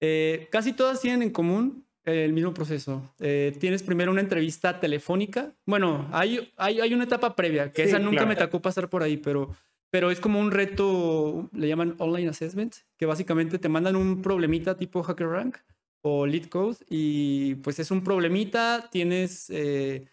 Eh, 0.00 0.48
casi 0.50 0.72
todas 0.72 1.00
tienen 1.00 1.22
en 1.22 1.30
común 1.30 1.86
el 2.04 2.32
mismo 2.32 2.52
proceso. 2.52 3.14
Eh, 3.20 3.54
tienes 3.60 3.84
primero 3.84 4.10
una 4.10 4.20
entrevista 4.20 4.80
telefónica. 4.80 5.54
Bueno, 5.64 6.08
hay, 6.10 6.52
hay, 6.56 6.80
hay 6.80 6.92
una 6.92 7.04
etapa 7.04 7.36
previa, 7.36 7.70
que 7.70 7.84
Sí, 7.84 7.88
esa 7.90 7.98
nunca 8.00 8.24
claro. 8.24 8.28
me 8.28 8.36
tocó 8.36 8.60
pasar 8.60 8.90
por 8.90 9.02
ahí, 9.02 9.16
pero, 9.16 9.54
pero 9.90 10.10
es 10.10 10.18
como 10.18 10.40
un 10.40 10.50
reto, 10.50 11.48
le 11.52 11.68
llaman 11.68 11.94
online 11.98 12.28
assessment, 12.28 12.74
que 12.98 13.06
básicamente 13.06 13.58
te 13.58 13.68
mandan 13.68 13.94
un 13.96 14.22
problemita 14.22 14.76
tipo 14.76 15.02
HackerRank 15.04 15.56
o 16.02 16.26
LeetCode 16.26 16.78
y 16.90 17.54
pues 17.56 17.78
es 17.78 17.92
un 17.92 18.02
problemita, 18.02 18.88
tienes... 18.90 19.48
eh, 19.50 20.08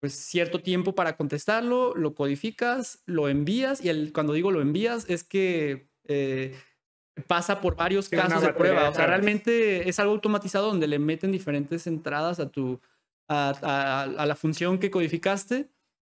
pues 0.00 0.14
cierto 0.14 0.60
tiempo 0.60 0.94
para 0.94 1.16
contestarlo, 1.16 1.94
lo 1.94 2.14
codificas, 2.14 3.02
lo 3.06 3.28
envías 3.28 3.84
y 3.84 3.88
el, 3.88 4.12
cuando 4.12 4.32
digo 4.32 4.50
lo 4.52 4.60
envías 4.60 5.06
es 5.08 5.24
que 5.24 5.90
eh, 6.04 6.54
pasa 7.26 7.60
por 7.60 7.74
varios 7.76 8.08
casos 8.08 8.42
de 8.42 8.48
prueba. 8.58 8.88
O 8.90 8.94
sea, 8.94 9.06
realmente 9.10 9.88
es 9.88 9.98
algo 9.98 10.12
automatizado 10.12 10.68
donde 10.68 10.86
le 10.86 10.98
meten 10.98 11.32
diferentes 11.32 11.86
entradas 11.86 12.38
a 12.40 12.48
tu 12.50 12.80
a, 13.28 13.50
a- 13.62 14.02
a 14.22 14.26
la 14.26 14.36
función 14.36 14.78
que 14.78 14.90
codificaste 14.90 15.68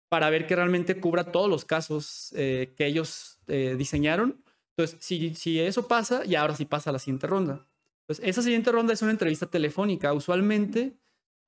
para 0.09 0.31
ver 0.31 0.47
que 0.47 0.55
realmente 0.56 1.01
cubra 1.01 1.32
todos 1.32 1.51
los 1.51 1.65
casos 1.65 2.32
eh, 2.36 2.73
que 2.77 2.86
ellos 2.86 3.39
eh, 3.48 3.74
diseñaron. 3.77 4.43
Entonces, 4.77 4.98
si, 5.05 5.35
si 5.35 5.59
eso 5.60 5.89
pasa, 5.89 6.24
y 6.24 6.35
ahora 6.36 6.55
sí 6.55 6.65
pasa 6.65 6.90
a 6.90 6.93
la 6.93 6.98
siguiente 7.01 7.27
ronda. 7.27 7.66
Entonces, 8.02 8.24
esa 8.27 8.43
siguiente 8.43 8.70
ronda 8.70 8.93
es 8.93 9.02
una 9.02 9.10
entrevista 9.10 9.47
telefónica. 9.47 10.12
Usualmente, 10.12 10.97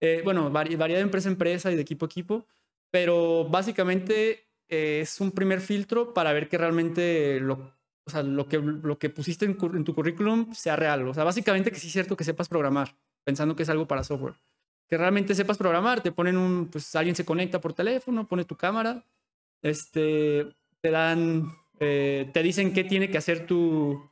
eh, 0.01 0.23
bueno, 0.25 0.51
varía 0.51 0.97
de 0.97 1.01
empresa 1.01 1.29
a 1.29 1.33
empresa 1.33 1.71
y 1.71 1.77
de 1.77 1.83
equipo 1.83 2.07
a 2.07 2.09
equipo, 2.09 2.47
pero 2.91 3.45
básicamente 3.45 4.49
eh, 4.69 5.01
es 5.03 5.21
un 5.21 5.33
primer 5.33 5.61
filtro 5.61 6.15
para 6.15 6.33
ver 6.33 6.49
que 6.49 6.59
realmente 6.59 7.39
lo, 7.41 7.75
o 8.05 8.11
sea, 8.11 8.23
lo, 8.23 8.49
que, 8.49 8.59
lo 8.59 8.99
que 8.99 9.11
pusiste 9.11 9.45
en, 9.45 9.57
tu 9.57 9.95
currículum 9.95 10.55
sea 10.55 10.77
real. 10.77 11.07
O 11.09 11.15
sea, 11.15 11.25
básicamente 11.25 11.71
que 11.71 11.79
sí 11.79 11.89
es 11.89 11.93
cierto 11.93 12.17
que 12.17 12.25
sepas 12.25 12.49
programar, 12.49 12.97
pensando 13.25 13.55
que 13.55 13.63
es 13.65 13.69
algo 13.69 13.87
para 13.87 14.05
software. 14.05 14.35
Que 14.89 14.97
realmente 14.97 15.35
sepas 15.35 15.59
programar, 15.59 16.03
te 16.03 16.13
ponen 16.13 16.37
un, 16.37 16.69
pues 16.69 16.95
alguien 16.97 17.15
se 17.15 17.25
conecta 17.25 17.61
por 17.61 17.73
teléfono, 17.73 18.27
pone 18.27 18.45
tu 18.45 18.57
cámara, 18.57 19.05
este, 19.63 20.47
te 20.81 20.91
dan, 20.91 21.53
eh, 21.79 22.29
te 22.33 22.43
dicen 22.43 22.73
qué 22.73 22.85
tiene 22.85 23.11
que 23.11 23.19
hacer 23.19 23.47
tu, 23.47 24.11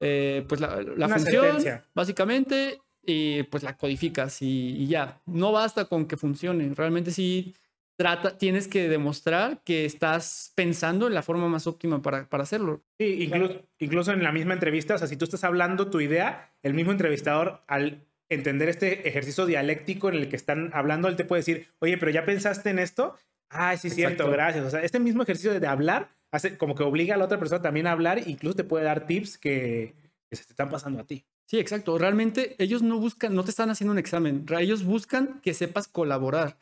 eh, 0.00 0.44
pues 0.48 0.60
la, 0.60 0.76
función, 1.08 1.44
sentencia. 1.44 1.86
básicamente, 1.94 2.80
y 3.10 3.42
pues 3.44 3.62
la 3.62 3.76
codificas 3.76 4.42
y, 4.42 4.76
y 4.78 4.86
ya. 4.86 5.20
No 5.26 5.52
basta 5.52 5.86
con 5.86 6.06
que 6.06 6.16
funcione, 6.16 6.72
realmente 6.74 7.10
sí 7.10 7.54
trata, 8.00 8.38
tienes 8.38 8.66
que 8.66 8.88
demostrar 8.88 9.62
que 9.62 9.84
estás 9.84 10.52
pensando 10.54 11.06
en 11.06 11.12
la 11.12 11.22
forma 11.22 11.48
más 11.48 11.66
óptima 11.66 12.00
para, 12.00 12.30
para 12.30 12.44
hacerlo. 12.44 12.82
Sí, 12.98 13.24
incluso, 13.24 13.62
incluso 13.78 14.12
en 14.12 14.22
la 14.22 14.32
misma 14.32 14.54
entrevista, 14.54 14.94
o 14.94 14.98
sea, 14.98 15.06
si 15.06 15.18
tú 15.18 15.26
estás 15.26 15.44
hablando 15.44 15.90
tu 15.90 16.00
idea, 16.00 16.50
el 16.62 16.72
mismo 16.72 16.92
entrevistador, 16.92 17.60
al 17.66 18.06
entender 18.30 18.70
este 18.70 19.06
ejercicio 19.06 19.44
dialéctico 19.44 20.08
en 20.08 20.14
el 20.14 20.28
que 20.30 20.36
están 20.36 20.70
hablando, 20.72 21.08
él 21.08 21.16
te 21.16 21.26
puede 21.26 21.40
decir, 21.40 21.66
oye, 21.80 21.98
pero 21.98 22.10
ya 22.10 22.24
pensaste 22.24 22.70
en 22.70 22.78
esto. 22.78 23.16
Ah, 23.50 23.76
sí, 23.76 23.90
cierto, 23.90 24.22
Exacto. 24.22 24.32
gracias. 24.32 24.64
O 24.64 24.70
sea, 24.70 24.82
este 24.82 24.98
mismo 24.98 25.22
ejercicio 25.24 25.60
de 25.60 25.66
hablar 25.66 26.08
hace 26.32 26.56
como 26.56 26.74
que 26.74 26.84
obliga 26.84 27.16
a 27.16 27.18
la 27.18 27.26
otra 27.26 27.38
persona 27.38 27.60
también 27.60 27.86
a 27.86 27.92
hablar, 27.92 28.16
e 28.16 28.30
incluso 28.30 28.56
te 28.56 28.64
puede 28.64 28.86
dar 28.86 29.06
tips 29.06 29.36
que, 29.36 29.94
que 30.30 30.36
se 30.36 30.44
te 30.44 30.52
están 30.52 30.70
pasando 30.70 31.00
a 31.00 31.04
ti. 31.04 31.26
Sí, 31.50 31.58
exacto. 31.58 31.98
Realmente 31.98 32.54
ellos 32.62 32.80
no 32.80 33.00
buscan, 33.00 33.34
no 33.34 33.42
te 33.42 33.50
están 33.50 33.70
haciendo 33.70 33.90
un 33.90 33.98
examen. 33.98 34.46
Ellos 34.56 34.84
buscan 34.84 35.40
que 35.40 35.52
sepas 35.52 35.88
colaborar. 35.88 36.56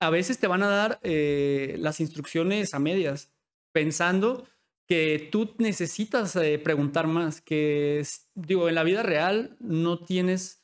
A 0.00 0.10
veces 0.10 0.38
te 0.38 0.46
van 0.46 0.62
a 0.62 0.68
dar 0.68 1.00
eh, 1.02 1.76
las 1.78 1.98
instrucciones 1.98 2.74
a 2.74 2.78
medias, 2.78 3.32
pensando 3.72 4.46
que 4.86 5.30
tú 5.32 5.54
necesitas 5.56 6.36
eh, 6.36 6.58
preguntar 6.58 7.06
más. 7.06 7.40
Que, 7.40 8.04
digo, 8.34 8.68
en 8.68 8.74
la 8.74 8.82
vida 8.84 9.02
real 9.02 9.56
no 9.60 10.04
tienes 10.04 10.62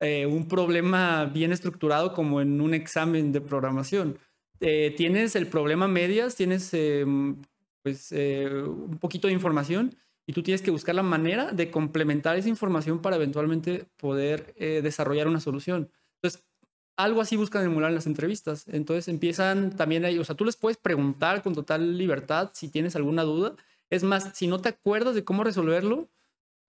eh, 0.00 0.26
un 0.26 0.46
problema 0.46 1.24
bien 1.24 1.52
estructurado 1.52 2.12
como 2.12 2.42
en 2.42 2.60
un 2.60 2.74
examen 2.74 3.32
de 3.32 3.40
programación. 3.40 4.18
Tienes 4.58 5.36
el 5.36 5.46
problema 5.46 5.88
medias, 5.88 6.36
tienes 6.36 6.68
eh, 6.74 7.06
pues 7.82 8.12
un 8.12 8.98
poquito 9.00 9.28
de 9.28 9.34
información 9.34 9.96
y 10.26 10.32
tú 10.32 10.42
tienes 10.42 10.62
que 10.62 10.70
buscar 10.70 10.94
la 10.94 11.02
manera 11.02 11.52
de 11.52 11.70
complementar 11.70 12.36
esa 12.36 12.48
información 12.48 13.00
para 13.00 13.16
eventualmente 13.16 13.86
poder 13.96 14.54
eh, 14.56 14.80
desarrollar 14.82 15.28
una 15.28 15.40
solución. 15.40 15.90
Entonces, 16.20 16.44
algo 16.96 17.20
así 17.20 17.36
buscan 17.36 17.64
emular 17.64 17.90
en 17.90 17.94
las 17.94 18.06
entrevistas. 18.06 18.66
Entonces 18.68 19.08
empiezan 19.08 19.76
también 19.76 20.04
ahí, 20.04 20.18
o 20.18 20.24
sea, 20.24 20.34
tú 20.34 20.44
les 20.44 20.56
puedes 20.56 20.78
preguntar 20.78 21.42
con 21.42 21.54
total 21.54 21.96
libertad 21.98 22.50
si 22.54 22.68
tienes 22.68 22.96
alguna 22.96 23.22
duda. 23.22 23.54
Es 23.90 24.02
más, 24.02 24.30
si 24.34 24.46
no 24.46 24.60
te 24.60 24.70
acuerdas 24.70 25.14
de 25.14 25.22
cómo 25.22 25.44
resolverlo, 25.44 26.08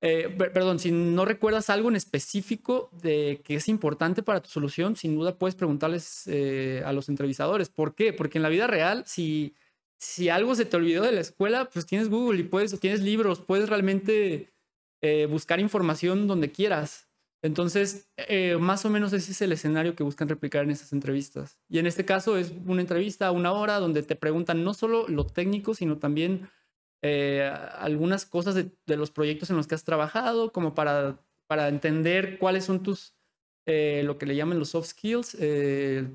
eh, 0.02 0.30
per- 0.38 0.52
perdón, 0.54 0.78
si 0.80 0.92
no 0.92 1.26
recuerdas 1.26 1.70
algo 1.72 1.90
en 1.90 1.96
específico 1.96 2.92
de 3.02 3.42
que 3.44 3.56
es 3.56 3.68
importante 3.68 4.22
para 4.22 4.42
tu 4.42 4.50
solución, 4.50 4.96
sin 4.96 5.16
duda 5.16 5.38
puedes 5.40 5.56
preguntarles 5.56 6.28
eh, 6.28 6.84
a 6.86 6.94
los 6.94 7.10
entrevistadores. 7.10 7.70
¿Por 7.70 7.96
qué? 7.96 8.14
Porque 8.14 8.38
en 8.38 8.44
la 8.44 8.50
vida 8.50 8.68
real, 8.68 9.04
si, 9.08 9.56
si 9.98 10.30
algo 10.30 10.56
se 10.56 10.66
te 10.66 10.78
olvidó 10.78 11.04
de 11.04 11.12
la 11.12 11.22
escuela, 11.22 11.70
pues 11.70 11.86
tienes 11.86 12.10
Google 12.10 12.40
y 12.40 12.44
puedes, 12.44 12.80
tienes 12.80 13.02
libros, 13.02 13.40
puedes 13.40 13.70
realmente 13.70 14.54
eh, 15.02 15.26
buscar 15.26 15.60
información 15.60 16.28
donde 16.28 16.52
quieras. 16.52 17.08
Entonces, 17.42 18.10
eh, 18.18 18.58
más 18.58 18.86
o 18.86 18.90
menos 18.90 19.14
ese 19.14 19.32
es 19.32 19.42
el 19.42 19.52
escenario 19.52 19.96
que 19.96 20.04
buscan 20.04 20.28
replicar 20.28 20.64
en 20.64 20.72
estas 20.72 20.94
entrevistas. 20.94 21.60
Y 21.70 21.80
en 21.80 21.88
este 21.88 22.06
caso 22.06 22.38
es 22.38 22.54
una 22.66 22.82
entrevista 22.82 23.28
a 23.28 23.32
una 23.32 23.52
hora 23.52 23.80
donde 23.80 24.04
te 24.04 24.16
preguntan 24.16 24.64
no 24.64 24.74
solo 24.74 25.08
lo 25.08 25.26
técnico, 25.26 25.74
sino 25.74 25.98
también 25.98 26.50
eh, 27.02 27.52
algunas 27.78 28.26
cosas 28.26 28.56
de, 28.56 28.72
de 28.86 28.98
los 28.98 29.12
proyectos 29.12 29.50
en 29.50 29.56
los 29.58 29.68
que 29.68 29.76
has 29.76 29.84
trabajado, 29.84 30.52
como 30.52 30.74
para, 30.76 31.20
para 31.48 31.68
entender 31.68 32.38
cuáles 32.40 32.66
son 32.66 32.82
tus, 32.82 33.16
lo 33.66 34.18
que 34.18 34.26
le 34.26 34.36
llaman 34.36 34.60
los 34.60 34.70
soft 34.70 34.88
skills, 34.88 35.38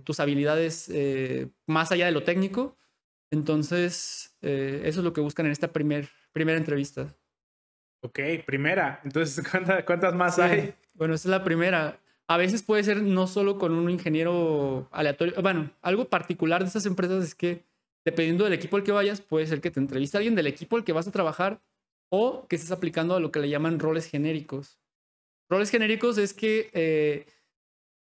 tus 0.05 0.21
habilidades 0.21 0.91
más 1.67 1.93
allá 1.93 2.07
de 2.07 2.13
lo 2.13 2.23
técnico. 2.23 2.79
Entonces, 3.33 4.37
eh, 4.43 4.83
eso 4.85 5.01
es 5.01 5.05
lo 5.05 5.13
que 5.15 5.23
buscan 5.23 5.47
en 5.47 5.53
esta 5.53 5.73
primer, 5.73 6.09
primera 6.33 6.59
entrevista. 6.59 7.17
Ok, 8.05 8.21
primera. 8.47 9.01
Entonces, 9.05 9.45
¿cuántas, 9.51 9.85
cuántas 9.85 10.15
más 10.15 10.37
Sí. 10.37 10.43
hay? 10.43 10.75
Bueno, 10.95 11.15
esta 11.15 11.29
es 11.29 11.31
la 11.31 11.43
primera. 11.43 11.99
a 12.29 12.37
veces 12.37 12.63
puede 12.63 12.85
ser 12.85 13.03
no 13.03 13.27
solo 13.27 13.59
con 13.59 13.73
un 13.73 13.91
ingeniero 13.91 14.89
aleatorio. 14.93 15.35
Bueno, 15.43 15.71
algo 15.83 16.09
particular 16.09 16.61
de 16.63 16.69
estas 16.69 16.87
empresas 16.87 17.25
es 17.25 17.35
que 17.35 17.65
dependiendo 18.07 18.45
del 18.45 18.53
equipo 18.53 18.77
al 18.77 18.85
que 18.85 18.93
vayas, 18.93 19.21
puede 19.21 19.47
ser 19.47 19.61
que 19.61 19.71
te 19.71 19.81
entreviste 19.81 20.17
a 20.17 20.19
alguien 20.19 20.35
del 20.35 20.47
equipo 20.47 20.77
al 20.77 20.85
que 20.85 20.93
vas 20.93 21.07
a 21.07 21.11
trabajar 21.13 21.63
o 22.11 22.47
que 22.49 22.57
estés 22.57 22.71
aplicando 22.71 23.15
a 23.17 23.21
lo 23.21 23.33
que 23.33 23.41
le 23.41 23.49
llaman 23.49 23.79
roles 23.81 24.07
genéricos. 24.07 24.79
Roles 25.51 25.71
genéricos 25.71 26.19
es 26.19 26.33
que 26.35 26.71
eh, 26.75 27.27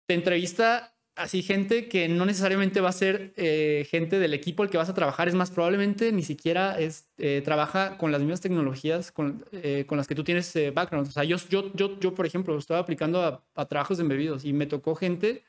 te 0.08 0.14
entrevista 0.14 0.91
así 1.16 1.42
gente 1.42 1.88
que 1.88 2.08
no 2.08 2.26
necesariamente 2.26 2.80
va 2.80 2.88
a 2.88 2.92
ser 2.92 3.32
eh, 3.36 3.86
gente 3.90 4.18
del 4.18 4.34
equipo 4.34 4.62
al 4.62 4.70
que 4.70 4.78
vas 4.78 4.88
a 4.88 4.94
trabajar, 4.94 5.28
es 5.28 5.34
más 5.34 5.50
probablemente 5.50 6.12
ni 6.12 6.22
siquiera 6.22 6.78
es, 6.78 7.08
eh, 7.18 7.42
trabaja 7.44 7.98
con 7.98 8.12
las 8.12 8.20
mismas 8.20 8.40
tecnologías 8.40 9.12
con, 9.12 9.44
con 9.86 9.98
las 9.98 10.06
que 10.06 10.14
tú 10.14 10.24
tienes 10.24 10.52
background. 10.74 11.08
O 11.08 11.12
sea, 11.12 11.24
yo, 11.24 11.36
yo, 11.48 11.72
yo, 11.74 11.98
yo, 12.00 12.14
por 12.14 12.26
ejemplo, 12.26 12.56
estaba 12.56 12.80
aplicando 12.80 13.22
a, 13.22 13.44
a 13.54 13.66
trabajos 13.66 13.98
de 13.98 14.02
embebidos 14.02 14.44
y 14.44 14.52
me 14.52 14.66
tocó 14.66 14.94
gente 14.94 15.42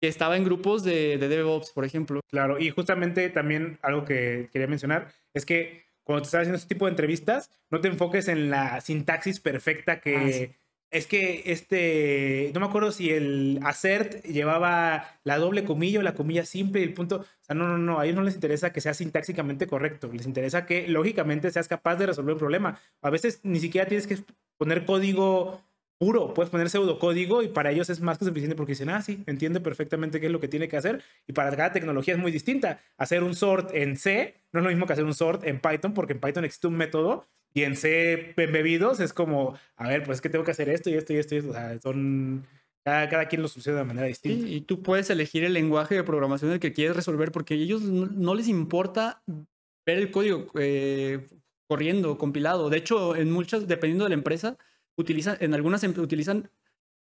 que 0.00 0.08
estaba 0.08 0.36
en 0.36 0.44
grupos 0.44 0.84
de, 0.84 1.18
de 1.18 1.28
DevOps, 1.28 1.70
por 1.72 1.84
ejemplo. 1.84 2.20
Claro, 2.28 2.58
y 2.58 2.70
justamente 2.70 3.28
también 3.30 3.78
algo 3.82 4.04
que 4.04 4.48
quería 4.52 4.68
mencionar 4.68 5.12
es 5.34 5.44
que 5.44 5.86
cuando 6.04 6.22
te 6.22 6.26
estás 6.26 6.40
haciendo 6.42 6.56
este 6.56 6.74
tipo 6.74 6.86
de 6.86 6.90
entrevistas, 6.90 7.50
no 7.70 7.80
te 7.80 7.88
enfoques 7.88 8.28
en 8.28 8.50
la 8.50 8.80
sintaxis 8.80 9.40
perfecta 9.40 10.00
que... 10.00 10.54
Ah, 10.54 10.67
es 10.90 11.06
que 11.06 11.42
este, 11.46 12.50
no 12.54 12.60
me 12.60 12.66
acuerdo 12.66 12.92
si 12.92 13.10
el 13.10 13.60
assert 13.62 14.24
llevaba 14.24 15.20
la 15.24 15.38
doble 15.38 15.64
comilla 15.64 16.00
o 16.00 16.02
la 16.02 16.14
comilla 16.14 16.44
simple 16.44 16.80
y 16.80 16.84
el 16.84 16.94
punto, 16.94 17.26
no, 17.48 17.54
no, 17.54 17.78
no, 17.78 18.00
a 18.00 18.04
ellos 18.04 18.16
no 18.16 18.22
les 18.22 18.34
interesa 18.34 18.72
que 18.72 18.80
sea 18.80 18.94
sintáxicamente 18.94 19.66
correcto, 19.66 20.10
les 20.12 20.26
interesa 20.26 20.66
que 20.66 20.88
lógicamente 20.88 21.50
seas 21.50 21.68
capaz 21.68 21.96
de 21.96 22.06
resolver 22.06 22.34
un 22.34 22.38
problema. 22.38 22.80
A 23.02 23.10
veces 23.10 23.40
ni 23.42 23.60
siquiera 23.60 23.86
tienes 23.86 24.06
que 24.06 24.18
poner 24.56 24.86
código 24.86 25.62
puro, 25.98 26.32
puedes 26.32 26.50
poner 26.50 26.70
pseudocódigo 26.70 27.42
y 27.42 27.48
para 27.48 27.70
ellos 27.70 27.90
es 27.90 28.00
más 28.00 28.18
que 28.18 28.24
suficiente 28.24 28.56
porque 28.56 28.72
dicen, 28.72 28.88
ah, 28.88 29.02
sí, 29.02 29.24
entiende 29.26 29.60
perfectamente 29.60 30.20
qué 30.20 30.26
es 30.26 30.32
lo 30.32 30.40
que 30.40 30.48
tiene 30.48 30.68
que 30.68 30.76
hacer 30.76 31.02
y 31.26 31.32
para 31.32 31.50
cada 31.54 31.72
tecnología 31.72 32.14
es 32.14 32.20
muy 32.20 32.30
distinta. 32.32 32.80
Hacer 32.96 33.24
un 33.24 33.34
sort 33.34 33.74
en 33.74 33.96
C 33.96 34.36
no 34.52 34.60
es 34.60 34.64
lo 34.64 34.70
mismo 34.70 34.86
que 34.86 34.92
hacer 34.92 35.04
un 35.04 35.14
sort 35.14 35.44
en 35.44 35.60
Python 35.60 35.92
porque 35.92 36.14
en 36.14 36.20
Python 36.20 36.44
existe 36.44 36.68
un 36.68 36.76
método 36.76 37.26
y 37.58 37.64
en 37.64 37.76
C 37.76 38.34
bebidos 38.36 39.00
es 39.00 39.12
como, 39.12 39.58
a 39.76 39.88
ver, 39.88 40.04
pues 40.04 40.18
es 40.18 40.22
que 40.22 40.28
tengo 40.28 40.44
que 40.44 40.52
hacer 40.52 40.68
esto 40.68 40.90
y 40.90 40.94
esto 40.94 41.12
y 41.12 41.16
esto 41.16 41.34
y 41.34 41.38
esto. 41.38 41.50
O 41.50 41.54
sea, 41.54 41.80
son... 41.80 42.46
Cada, 42.84 43.08
cada 43.08 43.28
quien 43.28 43.42
lo 43.42 43.48
sucede 43.48 43.74
de 43.74 43.84
manera 43.84 44.06
distinta. 44.06 44.48
y 44.48 44.62
tú 44.62 44.82
puedes 44.82 45.10
elegir 45.10 45.44
el 45.44 45.52
lenguaje 45.52 45.96
de 45.96 46.04
programación 46.04 46.52
el 46.52 46.60
que 46.60 46.72
quieres 46.72 46.96
resolver 46.96 47.32
porque 47.32 47.54
a 47.54 47.56
ellos 47.56 47.82
no, 47.82 48.34
les 48.34 48.48
importa 48.48 49.22
ver 49.84 49.98
el 49.98 50.10
código 50.10 50.46
eh, 50.58 51.26
corriendo, 51.68 52.16
compilado. 52.16 52.70
De 52.70 52.78
hecho, 52.78 53.14
en 53.14 53.30
muchas, 53.30 53.66
dependiendo 53.66 54.04
de 54.04 54.10
la 54.10 54.14
empresa, 54.14 54.56
utilizan, 54.96 55.36
en 55.40 55.52
algunas 55.52 55.82
em, 55.84 55.92
utilizan 55.98 56.50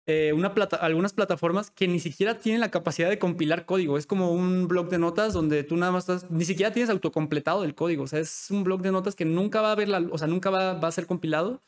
eh, 0.06 0.32
una 0.32 0.54
plata, 0.54 0.76
algunas 0.76 1.12
plataformas 1.12 1.70
que 1.70 1.88
ni 1.88 1.98
siquiera 1.98 2.38
tienen 2.38 2.60
la 2.60 2.70
capacidad 2.70 3.08
de 3.08 3.18
compilar 3.18 3.66
código. 3.66 3.98
Es 3.98 4.06
como 4.06 4.32
un 4.32 4.68
blog 4.68 4.88
de 4.88 4.98
notas 4.98 5.32
donde 5.32 5.64
tú 5.64 5.76
nada 5.76 5.90
más 5.92 6.08
estás, 6.08 6.30
ni 6.30 6.44
siquiera 6.44 6.72
tienes 6.72 6.90
autocompletado 6.90 7.64
el 7.64 7.74
código. 7.74 8.04
O 8.04 8.06
sea, 8.06 8.20
es 8.20 8.50
un 8.50 8.62
blog 8.62 8.82
de 8.82 8.92
notas 8.92 9.16
que 9.16 9.24
nunca 9.24 9.60
va 9.60 9.72
a 9.72 9.74
ver 9.74 9.88
la, 9.88 9.98
o 9.98 10.18
sea, 10.18 10.28
nunca 10.28 10.50
va, 10.50 10.74
va 10.74 10.88
a 10.88 10.92
ser 10.92 11.06
compilado. 11.06 11.60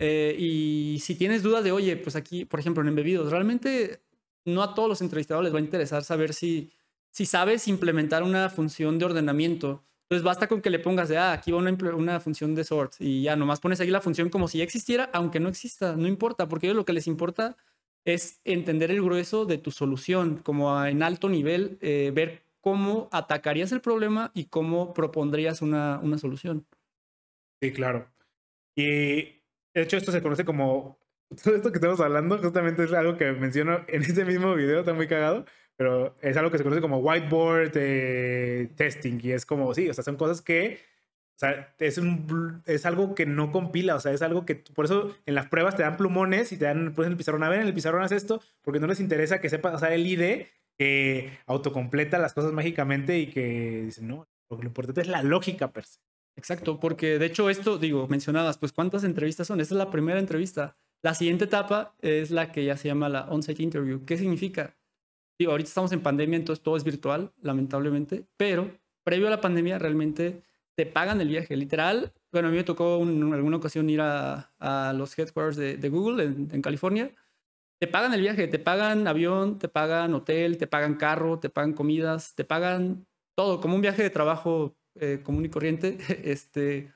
Eh, 0.00 0.36
y 0.38 0.98
si 1.00 1.14
tienes 1.14 1.42
dudas 1.42 1.64
de, 1.64 1.72
oye, 1.72 1.96
pues 1.96 2.16
aquí, 2.16 2.44
por 2.44 2.60
ejemplo, 2.60 2.82
en 2.82 2.88
Embebidos, 2.88 3.30
realmente 3.30 4.02
no 4.44 4.62
a 4.62 4.74
todos 4.74 4.88
los 4.88 5.00
entrevistados 5.00 5.44
les 5.44 5.52
va 5.52 5.58
a 5.58 5.62
interesar 5.62 6.04
saber 6.04 6.34
si, 6.34 6.72
si 7.10 7.26
sabes 7.26 7.68
implementar 7.68 8.22
una 8.22 8.48
función 8.48 8.98
de 8.98 9.04
ordenamiento 9.04 9.84
entonces 10.08 10.24
basta 10.24 10.46
con 10.46 10.62
que 10.62 10.70
le 10.70 10.78
pongas 10.78 11.10
de, 11.10 11.18
ah, 11.18 11.32
aquí 11.32 11.52
va 11.52 11.58
una, 11.58 11.76
una, 11.94 12.18
función 12.18 12.54
de 12.54 12.64
sort 12.64 12.94
y 12.98 13.24
ya 13.24 13.36
nomás 13.36 13.60
pones 13.60 13.78
ahí 13.80 13.90
la 13.90 14.00
función 14.00 14.30
como 14.30 14.48
si 14.48 14.56
ya 14.56 14.64
existiera, 14.64 15.10
aunque 15.12 15.38
no 15.38 15.50
exista, 15.50 15.96
no 15.96 16.08
importa, 16.08 16.48
porque 16.48 16.72
lo 16.72 16.86
que 16.86 16.94
les 16.94 17.06
importa 17.06 17.58
es 18.06 18.40
entender 18.44 18.90
el 18.90 19.02
grueso 19.02 19.44
de 19.44 19.58
tu 19.58 19.70
solución, 19.70 20.38
como 20.38 20.82
en 20.82 21.02
alto 21.02 21.28
nivel, 21.28 21.76
eh, 21.82 22.10
ver 22.14 22.42
cómo 22.62 23.10
atacarías 23.12 23.70
el 23.72 23.82
problema 23.82 24.30
y 24.32 24.46
cómo 24.46 24.94
propondrías 24.94 25.60
una, 25.60 26.00
una 26.02 26.16
solución. 26.16 26.66
Sí, 27.60 27.70
claro. 27.72 28.10
Y 28.74 29.42
de 29.74 29.82
hecho 29.82 29.98
esto 29.98 30.10
se 30.10 30.22
conoce 30.22 30.46
como, 30.46 30.98
todo 31.44 31.54
esto 31.54 31.70
que 31.70 31.76
estamos 31.76 32.00
hablando 32.00 32.38
justamente 32.38 32.82
es 32.82 32.94
algo 32.94 33.18
que 33.18 33.32
menciono 33.32 33.84
en 33.88 34.00
este 34.00 34.24
mismo 34.24 34.54
video, 34.54 34.80
está 34.80 34.94
muy 34.94 35.06
cagado, 35.06 35.44
pero 35.78 36.16
es 36.22 36.36
algo 36.36 36.50
que 36.50 36.58
se 36.58 36.64
conoce 36.64 36.82
como 36.82 36.98
whiteboard 36.98 37.70
eh, 37.76 38.68
testing 38.74 39.20
y 39.22 39.30
es 39.30 39.46
como, 39.46 39.72
sí, 39.74 39.88
o 39.88 39.94
sea, 39.94 40.02
son 40.02 40.16
cosas 40.16 40.42
que, 40.42 40.80
o 41.36 41.38
sea, 41.38 41.72
es, 41.78 41.98
un, 41.98 42.64
es 42.66 42.84
algo 42.84 43.14
que 43.14 43.26
no 43.26 43.52
compila, 43.52 43.94
o 43.94 44.00
sea, 44.00 44.12
es 44.12 44.20
algo 44.22 44.44
que, 44.44 44.56
por 44.56 44.86
eso 44.86 45.14
en 45.24 45.36
las 45.36 45.46
pruebas 45.46 45.76
te 45.76 45.84
dan 45.84 45.96
plumones 45.96 46.50
y 46.50 46.56
te 46.56 46.64
dan, 46.64 46.94
pues 46.96 47.06
en 47.06 47.12
el 47.12 47.16
pizarrón, 47.16 47.44
a 47.44 47.48
ver, 47.48 47.60
en 47.60 47.68
el 47.68 47.74
pizarrón 47.74 48.02
haz 48.02 48.10
esto, 48.10 48.42
porque 48.60 48.80
no 48.80 48.88
les 48.88 48.98
interesa 48.98 49.40
que 49.40 49.48
sepas 49.48 49.76
usar 49.76 49.92
el 49.92 50.04
ID 50.04 50.46
que 50.76 51.30
autocompleta 51.46 52.18
las 52.18 52.34
cosas 52.34 52.52
mágicamente 52.52 53.20
y 53.20 53.28
que 53.28 53.82
dicen, 53.84 54.08
no, 54.08 54.26
lo 54.50 54.64
importante 54.64 55.00
es 55.00 55.06
la 55.06 55.22
lógica 55.22 55.70
per 55.72 55.84
se. 55.84 56.00
Exacto, 56.36 56.80
porque 56.80 57.20
de 57.20 57.26
hecho 57.26 57.50
esto, 57.50 57.78
digo, 57.78 58.08
mencionadas, 58.08 58.58
pues 58.58 58.72
cuántas 58.72 59.04
entrevistas 59.04 59.46
son. 59.46 59.60
Esta 59.60 59.74
es 59.74 59.78
la 59.78 59.90
primera 59.90 60.18
entrevista. 60.18 60.74
La 61.02 61.14
siguiente 61.14 61.44
etapa 61.44 61.94
es 62.00 62.32
la 62.32 62.50
que 62.50 62.64
ya 62.64 62.76
se 62.76 62.88
llama 62.88 63.08
la 63.08 63.28
on-site 63.28 63.62
interview. 63.62 64.04
¿Qué 64.04 64.16
significa? 64.16 64.76
Digo, 65.38 65.52
ahorita 65.52 65.68
estamos 65.68 65.92
en 65.92 66.00
pandemia, 66.00 66.36
entonces 66.36 66.62
todo 66.62 66.76
es 66.76 66.84
virtual, 66.84 67.32
lamentablemente, 67.40 68.26
pero 68.36 68.70
previo 69.04 69.28
a 69.28 69.30
la 69.30 69.40
pandemia 69.40 69.78
realmente 69.78 70.42
te 70.74 70.86
pagan 70.86 71.20
el 71.20 71.28
viaje, 71.28 71.56
literal. 71.56 72.12
Bueno, 72.30 72.48
a 72.48 72.50
mí 72.50 72.56
me 72.56 72.64
tocó 72.64 73.02
en 73.02 73.32
alguna 73.32 73.56
ocasión 73.56 73.90
ir 73.90 74.00
a, 74.00 74.52
a 74.58 74.92
los 74.92 75.18
headquarters 75.18 75.56
de, 75.56 75.76
de 75.76 75.88
Google 75.88 76.22
en, 76.24 76.48
en, 76.52 76.62
California. 76.62 77.10
Te 77.80 77.88
pagan 77.88 78.12
el 78.14 78.20
viaje, 78.20 78.46
te 78.48 78.58
pagan 78.58 79.08
avión, 79.08 79.58
te 79.58 79.68
pagan 79.68 80.14
hotel, 80.14 80.56
te 80.56 80.66
pagan 80.66 80.94
carro, 80.94 81.38
te 81.40 81.48
pagan 81.48 81.72
comidas, 81.72 82.34
te 82.34 82.44
pagan 82.44 83.06
todo, 83.34 83.60
como 83.60 83.74
un 83.74 83.80
viaje 83.80 84.02
de 84.02 84.10
trabajo 84.10 84.76
eh, 84.94 85.20
común 85.24 85.46
y 85.46 85.48
corriente. 85.48 85.98
Este, 86.24 86.92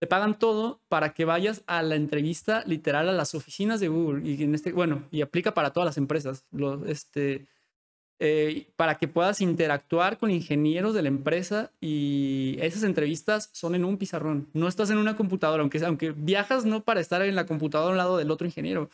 te 0.00 0.06
pagan 0.06 0.38
todo 0.38 0.82
para 0.88 1.14
que 1.14 1.24
vayas 1.24 1.64
a 1.66 1.82
la 1.82 1.94
entrevista 1.94 2.62
literal 2.66 3.08
a 3.08 3.12
las 3.12 3.34
oficinas 3.34 3.80
de 3.80 3.88
Google. 3.88 4.28
Y 4.28 4.42
en 4.42 4.54
este, 4.54 4.72
bueno, 4.72 5.08
y 5.10 5.22
aplica 5.22 5.54
para 5.54 5.72
todas 5.72 5.86
las 5.86 5.96
empresas. 5.98 6.46
Los, 6.50 6.86
este, 6.86 7.48
eh, 8.20 8.68
para 8.76 8.96
que 8.96 9.08
puedas 9.08 9.40
interactuar 9.40 10.18
con 10.18 10.30
ingenieros 10.30 10.94
de 10.94 11.02
la 11.02 11.08
empresa 11.08 11.72
y 11.80 12.56
esas 12.60 12.84
entrevistas 12.84 13.50
son 13.52 13.74
en 13.74 13.84
un 13.84 13.98
pizarrón. 13.98 14.48
No 14.52 14.68
estás 14.68 14.90
en 14.90 14.98
una 14.98 15.16
computadora, 15.16 15.62
aunque, 15.62 15.84
aunque 15.84 16.12
viajas 16.12 16.64
no 16.64 16.84
para 16.84 17.00
estar 17.00 17.22
en 17.22 17.34
la 17.34 17.46
computadora 17.46 17.90
al 17.90 17.98
lado 17.98 18.16
del 18.16 18.30
otro 18.30 18.46
ingeniero. 18.46 18.88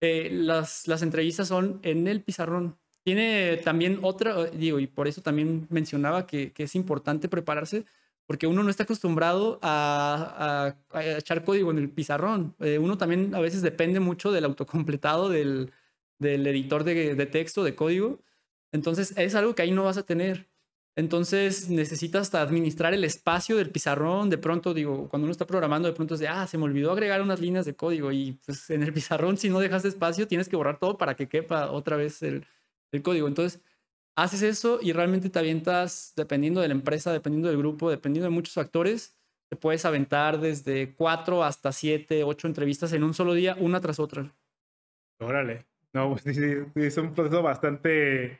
Eh, 0.00 0.30
las, 0.32 0.86
las 0.86 1.02
entrevistas 1.02 1.48
son 1.48 1.80
en 1.82 2.06
el 2.06 2.22
pizarrón. 2.22 2.76
Tiene 3.02 3.56
también 3.58 3.98
otra, 4.02 4.44
digo, 4.46 4.78
y 4.78 4.86
por 4.86 5.08
eso 5.08 5.20
también 5.20 5.66
mencionaba 5.70 6.26
que, 6.26 6.52
que 6.52 6.64
es 6.64 6.74
importante 6.74 7.28
prepararse, 7.28 7.84
porque 8.26 8.46
uno 8.46 8.62
no 8.62 8.70
está 8.70 8.84
acostumbrado 8.84 9.58
a, 9.62 10.76
a, 10.92 11.04
echar 11.16 11.44
código 11.44 11.72
en 11.72 11.78
el 11.78 11.90
pizarrón. 11.90 12.54
Eh, 12.60 12.78
uno 12.78 12.96
también 12.96 13.34
a 13.34 13.40
veces 13.40 13.62
depende 13.62 13.98
mucho 13.98 14.30
del 14.30 14.44
autocompletado 14.44 15.28
del, 15.28 15.72
del 16.20 16.46
editor 16.46 16.84
de, 16.84 17.16
de 17.16 17.26
texto, 17.26 17.64
de 17.64 17.74
código. 17.74 18.20
Entonces, 18.72 19.14
es 19.16 19.34
algo 19.34 19.54
que 19.54 19.62
ahí 19.62 19.70
no 19.70 19.84
vas 19.84 19.96
a 19.96 20.04
tener. 20.04 20.48
Entonces, 20.96 21.70
necesitas 21.70 22.34
administrar 22.34 22.94
el 22.94 23.04
espacio 23.04 23.56
del 23.56 23.70
pizarrón. 23.70 24.28
De 24.28 24.38
pronto, 24.38 24.74
digo, 24.74 25.08
cuando 25.08 25.24
uno 25.24 25.32
está 25.32 25.46
programando, 25.46 25.88
de 25.88 25.94
pronto 25.94 26.14
es 26.14 26.20
de, 26.20 26.28
ah, 26.28 26.46
se 26.46 26.58
me 26.58 26.64
olvidó 26.64 26.92
agregar 26.92 27.22
unas 27.22 27.40
líneas 27.40 27.64
de 27.64 27.74
código. 27.74 28.12
Y 28.12 28.38
pues 28.44 28.68
en 28.70 28.82
el 28.82 28.92
pizarrón, 28.92 29.38
si 29.38 29.48
no 29.48 29.60
dejas 29.60 29.84
espacio, 29.84 30.26
tienes 30.26 30.48
que 30.48 30.56
borrar 30.56 30.78
todo 30.78 30.98
para 30.98 31.14
que 31.14 31.28
quepa 31.28 31.70
otra 31.70 31.96
vez 31.96 32.22
el, 32.22 32.46
código. 33.02 33.28
Entonces, 33.28 33.62
haces 34.16 34.42
eso 34.42 34.80
y 34.82 34.92
realmente 34.92 35.30
te 35.30 35.38
avientas, 35.38 36.12
dependiendo 36.16 36.60
de 36.60 36.68
la 36.68 36.74
empresa, 36.74 37.12
dependiendo 37.12 37.48
del 37.48 37.58
grupo, 37.58 37.88
dependiendo 37.90 38.26
de 38.26 38.34
muchos 38.34 38.54
factores, 38.54 39.16
te 39.48 39.56
puedes 39.56 39.84
aventar 39.84 40.40
desde 40.40 40.94
cuatro 40.94 41.44
hasta 41.44 41.72
siete, 41.72 42.24
ocho 42.24 42.46
entrevistas 42.46 42.92
en 42.92 43.04
un 43.04 43.14
solo 43.14 43.34
día, 43.34 43.56
una 43.58 43.80
tras 43.80 44.00
otra. 44.00 44.34
Órale. 45.20 45.66
No, 45.92 46.10
pues 46.10 46.26
es 46.26 46.96
un 46.98 47.12
proceso 47.14 47.42
bastante 47.42 48.38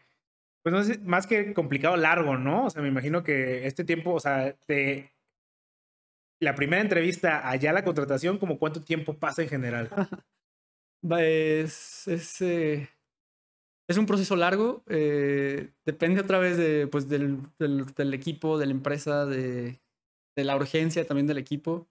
pues 0.62 0.72
no 0.72 0.82
sé, 0.84 0.98
más 0.98 1.26
que 1.26 1.54
complicado, 1.54 1.96
largo, 1.96 2.36
¿no? 2.36 2.66
O 2.66 2.70
sea, 2.70 2.82
me 2.82 2.88
imagino 2.88 3.22
que 3.22 3.66
este 3.66 3.84
tiempo, 3.84 4.12
o 4.12 4.20
sea, 4.20 4.56
de 4.68 5.10
la 6.40 6.54
primera 6.54 6.82
entrevista 6.82 7.48
allá 7.48 7.72
la 7.72 7.84
contratación, 7.84 8.38
como 8.38 8.58
cuánto 8.58 8.82
tiempo 8.82 9.14
pasa 9.14 9.42
en 9.42 9.48
general. 9.48 9.90
eh, 12.40 12.88
es 13.88 13.96
un 13.96 14.06
proceso 14.06 14.36
largo, 14.36 14.84
eh, 14.88 15.70
depende 15.84 16.20
otra 16.20 16.38
vez 16.38 16.56
de, 16.56 16.86
pues, 16.86 17.08
del, 17.08 17.38
del, 17.58 17.86
del, 17.86 18.14
equipo, 18.14 18.58
de 18.58 18.66
la 18.66 18.72
empresa, 18.72 19.26
de, 19.26 19.80
de 20.36 20.44
la 20.44 20.56
urgencia 20.56 21.06
también 21.06 21.26
del 21.26 21.38
equipo 21.38 21.88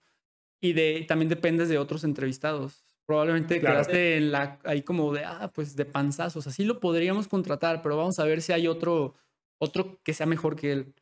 y 0.62 0.74
de, 0.74 1.06
también 1.08 1.30
dependes 1.30 1.70
de 1.70 1.78
otros 1.78 2.04
entrevistados 2.04 2.89
probablemente 3.10 3.60
quedaste 3.60 4.18
en 4.18 4.32
la, 4.32 4.60
ahí 4.64 4.84
como 4.84 5.12
de, 5.12 5.26
ah, 5.26 5.52
pues 5.52 5.76
de 5.76 5.84
panzazos, 5.84 6.46
así 6.46 6.64
lo 6.64 6.80
podríamos 6.80 7.28
contratar, 7.28 7.82
pero 7.82 7.98
vamos 7.98 8.20
a 8.20 8.24
ver 8.24 8.40
si 8.40 8.54
hay 8.54 8.68
otro, 8.68 9.16
otro 9.60 10.00
que 10.04 10.14
sea 10.14 10.28
mejor 10.28 10.56
que 10.56 10.72
él. 10.72 10.94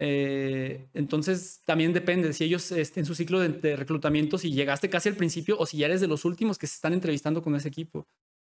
Eh, 0.00 0.88
entonces 0.92 1.62
también 1.64 1.92
depende 1.92 2.32
si 2.32 2.42
ellos 2.42 2.72
estén 2.72 3.02
en 3.02 3.06
su 3.06 3.14
ciclo 3.14 3.38
de, 3.38 3.50
de, 3.50 3.76
reclutamiento, 3.76 4.38
si 4.38 4.50
llegaste 4.50 4.90
casi 4.90 5.08
al 5.08 5.14
principio 5.14 5.56
o 5.56 5.66
si 5.66 5.76
ya 5.78 5.86
eres 5.86 6.00
de 6.00 6.08
los 6.08 6.24
últimos 6.24 6.58
que 6.58 6.66
se 6.66 6.74
están 6.74 6.92
entrevistando 6.92 7.42
con 7.42 7.54
ese 7.54 7.68
equipo. 7.68 8.08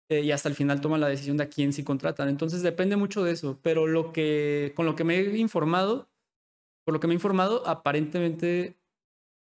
eh, 0.09 0.21
y 0.21 0.31
hasta 0.31 0.47
el 0.47 0.55
final 0.55 0.79
toman 0.79 1.01
la 1.01 1.09
decisión 1.09 1.35
de 1.35 1.43
a 1.43 1.49
quién 1.49 1.73
sí 1.73 1.83
contratan. 1.83 2.29
Entonces 2.29 2.61
depende 2.61 2.95
mucho 2.95 3.21
de 3.25 3.33
eso, 3.33 3.59
pero 3.63 3.87
lo 3.87 4.13
que, 4.13 4.71
con 4.77 4.85
lo 4.85 4.95
que 4.95 5.03
me 5.03 5.19
he 5.19 5.37
informado, 5.37 6.09
por 6.85 6.93
lo 6.93 7.01
que 7.01 7.07
me 7.07 7.13
he 7.13 7.15
informado, 7.15 7.67
aparentemente 7.67 8.77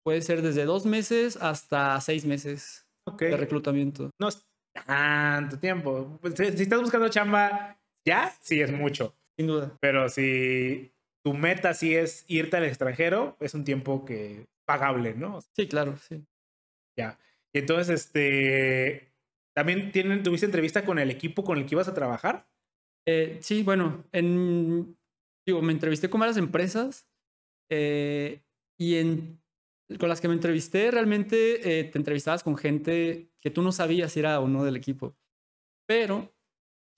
puede 0.04 0.22
ser 0.22 0.42
desde 0.42 0.64
dos 0.64 0.86
meses 0.86 1.36
hasta 1.36 2.00
seis 2.00 2.24
meses 2.24 2.87
Okay. 3.14 3.30
de 3.30 3.36
reclutamiento. 3.36 4.10
No 4.20 4.28
es 4.28 4.46
tanto 4.86 5.58
tiempo. 5.58 6.18
Pues, 6.20 6.34
si, 6.34 6.56
si 6.56 6.62
estás 6.62 6.80
buscando 6.80 7.08
chamba 7.08 7.78
ya, 8.06 8.32
sí 8.40 8.60
es 8.60 8.72
mucho. 8.72 9.14
Sin 9.36 9.46
duda. 9.46 9.76
Pero 9.80 10.08
si 10.08 10.92
tu 11.24 11.34
meta 11.34 11.74
sí 11.74 11.94
es 11.94 12.24
irte 12.28 12.56
al 12.56 12.64
extranjero, 12.64 13.36
es 13.40 13.54
un 13.54 13.64
tiempo 13.64 14.04
que 14.04 14.46
pagable, 14.66 15.14
¿no? 15.14 15.40
Sí, 15.54 15.68
claro, 15.68 15.96
sí. 15.96 16.24
Ya. 16.96 17.18
Y 17.52 17.60
entonces, 17.60 17.88
este, 17.88 19.12
también 19.54 19.92
tienen, 19.92 20.22
tuviste 20.22 20.46
entrevista 20.46 20.84
con 20.84 20.98
el 20.98 21.10
equipo 21.10 21.44
con 21.44 21.58
el 21.58 21.66
que 21.66 21.74
ibas 21.74 21.88
a 21.88 21.94
trabajar. 21.94 22.48
Eh, 23.06 23.38
sí, 23.40 23.62
bueno, 23.62 24.04
en, 24.12 24.96
digo, 25.46 25.62
me 25.62 25.72
entrevisté 25.72 26.10
con 26.10 26.20
varias 26.20 26.36
empresas 26.36 27.08
eh, 27.70 28.42
y 28.78 28.96
en, 28.96 29.40
con 29.98 30.08
las 30.08 30.20
que 30.20 30.28
me 30.28 30.34
entrevisté 30.34 30.90
realmente 30.90 31.80
eh, 31.80 31.84
te 31.84 31.98
entrevistabas 31.98 32.42
con 32.42 32.56
gente 32.56 33.30
que 33.40 33.50
tú 33.50 33.62
no 33.62 33.72
sabías 33.72 34.12
si 34.12 34.20
era 34.20 34.40
o 34.40 34.48
no 34.48 34.64
del 34.64 34.76
equipo. 34.76 35.16
Pero 35.86 36.34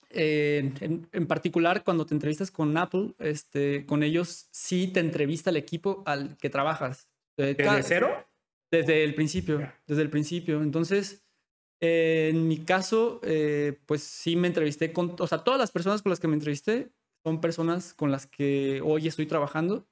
eh, 0.09 0.73
en, 0.81 1.07
en 1.11 1.27
particular 1.27 1.83
cuando 1.85 2.05
te 2.05 2.13
entrevistas 2.13 2.51
con 2.51 2.75
Apple, 2.77 3.13
este, 3.19 3.85
con 3.85 4.03
ellos 4.03 4.47
sí 4.51 4.87
te 4.87 4.99
entrevista 4.99 5.49
el 5.51 5.57
equipo 5.57 6.03
al 6.05 6.35
que 6.37 6.49
trabajas. 6.49 7.07
Eh, 7.37 7.55
¿Desde 7.55 7.63
cada- 7.63 7.83
cero? 7.83 8.27
desde 8.69 9.03
el 9.03 9.15
principio, 9.15 9.69
desde 9.85 10.01
el 10.01 10.09
principio. 10.09 10.61
Entonces, 10.61 11.25
eh, 11.81 12.29
en 12.31 12.47
mi 12.47 12.59
caso, 12.59 13.19
pues 13.85 14.01
sí 14.03 14.35
me 14.37 14.47
entrevisté 14.47 14.93
con, 14.93 15.15
o 15.19 15.27
sea, 15.27 15.39
todas 15.43 15.59
las 15.59 15.71
personas 15.71 16.01
con 16.01 16.09
las 16.09 16.19
que 16.21 16.27
me 16.29 16.35
entrevisté 16.35 16.89
son 17.23 17.41
personas 17.41 17.93
con 17.93 18.11
las 18.11 18.27
que 18.27 18.81
hoy 18.81 19.07
estoy 19.07 19.25
trabajando. 19.25 19.87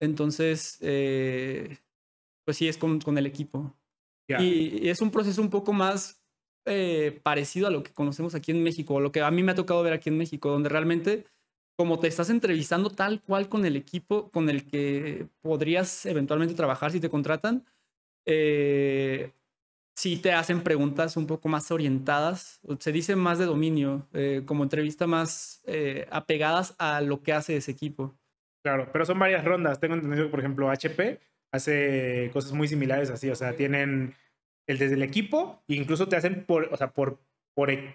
Entonces, 0.00 0.76
eh, 0.82 1.78
pues 2.44 2.56
sí, 2.56 2.68
es 2.68 2.78
con, 2.78 3.00
con 3.00 3.18
el 3.18 3.26
equipo. 3.26 3.74
Y, 4.26 4.86
y 4.86 4.88
es 4.88 5.02
un 5.02 5.10
proceso 5.10 5.42
un 5.42 5.50
poco 5.50 5.72
más 5.72 6.22
eh, 6.66 7.20
parecido 7.22 7.66
a 7.66 7.70
lo 7.70 7.82
que 7.82 7.92
conocemos 7.92 8.34
aquí 8.34 8.52
en 8.52 8.62
México, 8.62 8.94
o 8.94 9.00
lo 9.00 9.12
que 9.12 9.20
a 9.20 9.30
mí 9.30 9.42
me 9.42 9.52
ha 9.52 9.54
tocado 9.54 9.82
ver 9.82 9.92
aquí 9.92 10.08
en 10.08 10.16
México, 10.16 10.50
donde 10.50 10.70
realmente 10.70 11.26
como 11.76 11.98
te 11.98 12.06
estás 12.06 12.30
entrevistando 12.30 12.90
tal 12.90 13.20
cual 13.22 13.48
con 13.48 13.66
el 13.66 13.76
equipo 13.76 14.30
con 14.30 14.48
el 14.48 14.64
que 14.64 15.26
podrías 15.42 16.06
eventualmente 16.06 16.54
trabajar 16.54 16.92
si 16.92 17.00
te 17.00 17.10
contratan, 17.10 17.64
eh, 18.26 19.32
sí 19.96 20.16
te 20.16 20.32
hacen 20.32 20.62
preguntas 20.62 21.16
un 21.16 21.26
poco 21.26 21.48
más 21.48 21.70
orientadas, 21.70 22.60
se 22.78 22.92
dice 22.92 23.16
más 23.16 23.38
de 23.38 23.46
dominio, 23.46 24.06
eh, 24.12 24.42
como 24.46 24.62
entrevista 24.62 25.06
más 25.06 25.62
eh, 25.66 26.06
apegadas 26.10 26.74
a 26.78 27.00
lo 27.00 27.22
que 27.22 27.32
hace 27.32 27.56
ese 27.56 27.72
equipo. 27.72 28.14
Claro, 28.62 28.88
pero 28.92 29.04
son 29.04 29.18
varias 29.18 29.44
rondas. 29.44 29.78
Tengo 29.78 29.94
entendido 29.94 30.24
que, 30.24 30.30
por 30.30 30.40
ejemplo, 30.40 30.70
HP 30.70 31.20
hace 31.54 32.30
cosas 32.32 32.52
muy 32.52 32.68
similares 32.68 33.10
así. 33.10 33.30
O 33.30 33.36
sea, 33.36 33.54
tienen 33.56 34.14
el 34.66 34.78
desde 34.78 34.94
el 34.94 35.02
equipo 35.02 35.62
incluso 35.68 36.08
te 36.08 36.16
hacen 36.16 36.44
por, 36.46 36.68
o 36.72 36.76
sea, 36.76 36.88
por, 36.92 37.18
por, 37.54 37.70
e- 37.70 37.94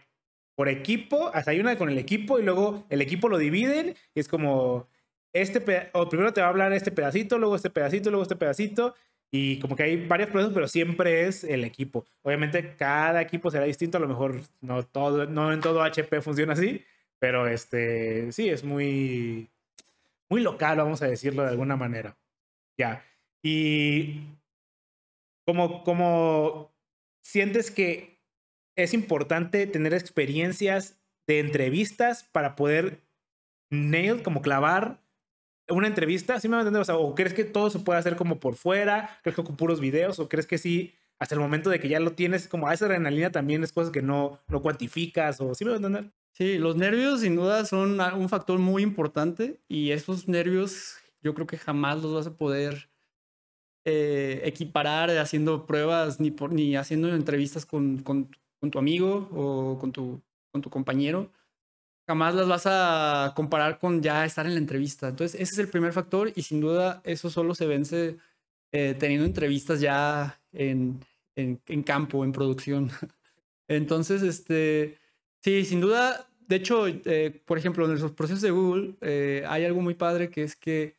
por 0.55 0.69
equipo. 0.69 1.29
Hasta 1.33 1.51
hay 1.51 1.59
una 1.59 1.77
con 1.77 1.89
el 1.89 1.97
equipo 1.97 2.39
y 2.39 2.43
luego 2.43 2.85
el 2.89 3.01
equipo 3.01 3.29
lo 3.29 3.37
dividen 3.37 3.95
y 4.15 4.19
es 4.19 4.27
como 4.27 4.87
este, 5.33 5.89
o 5.93 6.09
primero 6.09 6.33
te 6.33 6.41
va 6.41 6.47
a 6.47 6.49
hablar 6.49 6.73
este 6.73 6.91
pedacito, 6.91 7.37
luego 7.37 7.55
este 7.55 7.69
pedacito, 7.69 8.09
luego 8.09 8.23
este 8.23 8.35
pedacito. 8.35 8.95
Y 9.31 9.59
como 9.59 9.75
que 9.75 9.83
hay 9.83 10.07
varios 10.07 10.29
procesos, 10.29 10.53
pero 10.55 10.67
siempre 10.67 11.27
es 11.27 11.43
el 11.43 11.63
equipo. 11.63 12.05
Obviamente 12.23 12.75
cada 12.77 13.21
equipo 13.21 13.51
será 13.51 13.65
distinto, 13.65 13.97
a 13.97 14.01
lo 14.01 14.07
mejor 14.07 14.41
no 14.61 14.83
todo, 14.83 15.27
no 15.27 15.53
en 15.53 15.59
todo 15.61 15.83
HP 15.83 16.21
funciona 16.21 16.53
así, 16.53 16.83
pero 17.19 17.47
este 17.47 18.31
sí 18.31 18.49
es 18.49 18.63
muy 18.63 19.49
muy 20.29 20.41
local, 20.41 20.77
vamos 20.77 21.01
a 21.01 21.07
decirlo 21.07 21.43
de 21.43 21.49
alguna 21.49 21.75
manera. 21.75 22.17
Ya. 22.77 23.03
Y 23.43 24.21
como, 25.45 26.73
sientes 27.21 27.71
que 27.71 28.19
es 28.75 28.93
importante 28.93 29.67
tener 29.67 29.93
experiencias 29.93 30.97
de 31.27 31.39
entrevistas 31.39 32.23
para 32.23 32.55
poder 32.55 33.01
nail, 33.69 34.23
como 34.23 34.41
clavar 34.41 35.01
una 35.69 35.87
entrevista, 35.87 36.39
¿sí 36.39 36.49
me 36.49 36.63
va? 36.63 36.79
O, 36.79 36.83
sea, 36.85 36.97
¿o 36.97 37.15
crees 37.15 37.33
que 37.33 37.43
todo 37.43 37.69
se 37.69 37.79
puede 37.79 37.99
hacer 37.99 38.15
como 38.15 38.39
por 38.39 38.55
fuera? 38.55 39.19
¿Crees 39.21 39.35
que 39.35 39.43
con 39.43 39.57
puros 39.57 39.79
videos? 39.79 40.19
¿O 40.19 40.27
crees 40.27 40.47
que 40.47 40.57
sí, 40.57 40.95
hasta 41.19 41.35
el 41.35 41.41
momento 41.41 41.69
de 41.69 41.79
que 41.79 41.89
ya 41.89 41.99
lo 41.99 42.13
tienes, 42.13 42.47
como 42.47 42.67
a 42.67 42.73
esa 42.73 42.85
adrenalina 42.85 43.31
también 43.31 43.63
es 43.63 43.71
cosas 43.71 43.91
que 43.91 44.01
no, 44.01 44.39
no 44.47 44.61
cuantificas? 44.61 45.39
¿O 45.41 45.53
sí 45.53 45.65
me? 45.65 46.11
Sí, 46.31 46.57
los 46.57 46.75
nervios 46.75 47.21
sin 47.21 47.35
duda 47.35 47.65
son 47.65 47.99
un 47.99 48.29
factor 48.29 48.59
muy 48.59 48.81
importante 48.81 49.59
y 49.67 49.91
esos 49.91 50.27
nervios 50.27 50.97
yo 51.21 51.33
creo 51.33 51.47
que 51.47 51.57
jamás 51.57 52.01
los 52.01 52.13
vas 52.13 52.27
a 52.27 52.37
poder 52.37 52.88
eh, 53.85 54.41
equiparar 54.45 55.09
haciendo 55.17 55.65
pruebas 55.65 56.19
ni, 56.19 56.31
por, 56.31 56.53
ni 56.53 56.75
haciendo 56.75 57.13
entrevistas 57.13 57.65
con, 57.65 57.99
con- 58.03 58.29
con 58.59 58.71
tu 58.71 58.79
amigo 58.79 59.29
o 59.33 59.77
con 59.79 59.91
tu, 59.91 60.21
con 60.51 60.61
tu 60.61 60.69
compañero. 60.69 61.31
Jamás 62.07 62.33
las 62.35 62.47
vas 62.47 62.63
a 62.65 63.33
comparar 63.35 63.79
con 63.79 64.01
ya 64.01 64.25
estar 64.25 64.45
en 64.47 64.53
la 64.53 64.59
entrevista. 64.59 65.09
Entonces, 65.09 65.39
ese 65.39 65.53
es 65.53 65.59
el 65.59 65.69
primer 65.69 65.93
factor 65.93 66.31
y 66.35 66.41
sin 66.41 66.59
duda 66.59 67.01
eso 67.05 67.29
solo 67.29 67.53
se 67.53 67.67
vence 67.67 68.17
eh, 68.71 68.95
teniendo 68.99 69.25
entrevistas 69.25 69.79
ya 69.81 70.41
en, 70.51 70.99
en, 71.35 71.61
en 71.67 71.83
campo, 71.83 72.23
en 72.23 72.31
producción. 72.31 72.89
Entonces, 73.67 74.23
este, 74.23 74.97
sí, 75.43 75.65
sin 75.65 75.81
duda, 75.81 76.29
de 76.47 76.55
hecho, 76.57 76.87
eh, 76.87 77.43
por 77.45 77.57
ejemplo, 77.59 77.85
en 77.85 77.99
los 77.99 78.11
procesos 78.13 78.41
de 78.41 78.51
Google 78.51 78.95
hay 79.47 79.65
algo 79.65 79.81
muy 79.81 79.93
padre 79.95 80.29
que 80.31 80.43
es 80.43 80.55
que 80.55 80.98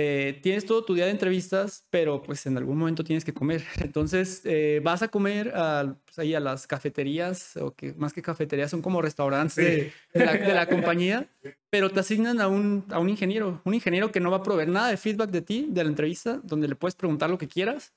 eh, 0.00 0.38
tienes 0.42 0.64
todo 0.64 0.84
tu 0.84 0.94
día 0.94 1.06
de 1.06 1.10
entrevistas, 1.10 1.84
pero 1.90 2.22
pues 2.22 2.46
en 2.46 2.56
algún 2.56 2.78
momento 2.78 3.02
tienes 3.02 3.24
que 3.24 3.34
comer. 3.34 3.62
Entonces, 3.92 4.42
eh, 4.44 4.80
vas 4.84 5.02
a 5.02 5.08
comer 5.08 5.52
a, 5.56 5.96
pues, 6.04 6.18
ahí 6.20 6.34
a 6.34 6.40
las 6.40 6.66
cafeterías, 6.68 7.56
o 7.56 7.74
que 7.74 7.94
más 7.94 8.12
que 8.12 8.22
cafeterías 8.22 8.70
son 8.70 8.80
como 8.80 9.02
restaurantes 9.02 9.54
Sí. 9.54 9.62
de, 9.62 9.92
de 10.14 10.24
la, 10.26 10.32
de 10.34 10.54
la 10.54 10.66
compañía, 10.68 11.26
pero 11.68 11.90
te 11.90 11.98
asignan 12.00 12.40
a 12.40 12.46
un, 12.46 12.84
a 12.90 12.98
un 13.00 13.08
ingeniero, 13.08 13.60
un 13.64 13.74
ingeniero 13.74 14.12
que 14.12 14.20
no 14.20 14.30
va 14.30 14.36
a 14.38 14.42
proveer 14.42 14.68
nada 14.68 14.88
de 14.90 14.96
feedback 14.96 15.30
de 15.30 15.42
ti, 15.42 15.66
de 15.68 15.82
la 15.82 15.90
entrevista, 15.90 16.40
donde 16.44 16.68
le 16.68 16.76
puedes 16.76 16.94
preguntar 16.94 17.28
lo 17.28 17.38
que 17.38 17.48
quieras. 17.48 17.92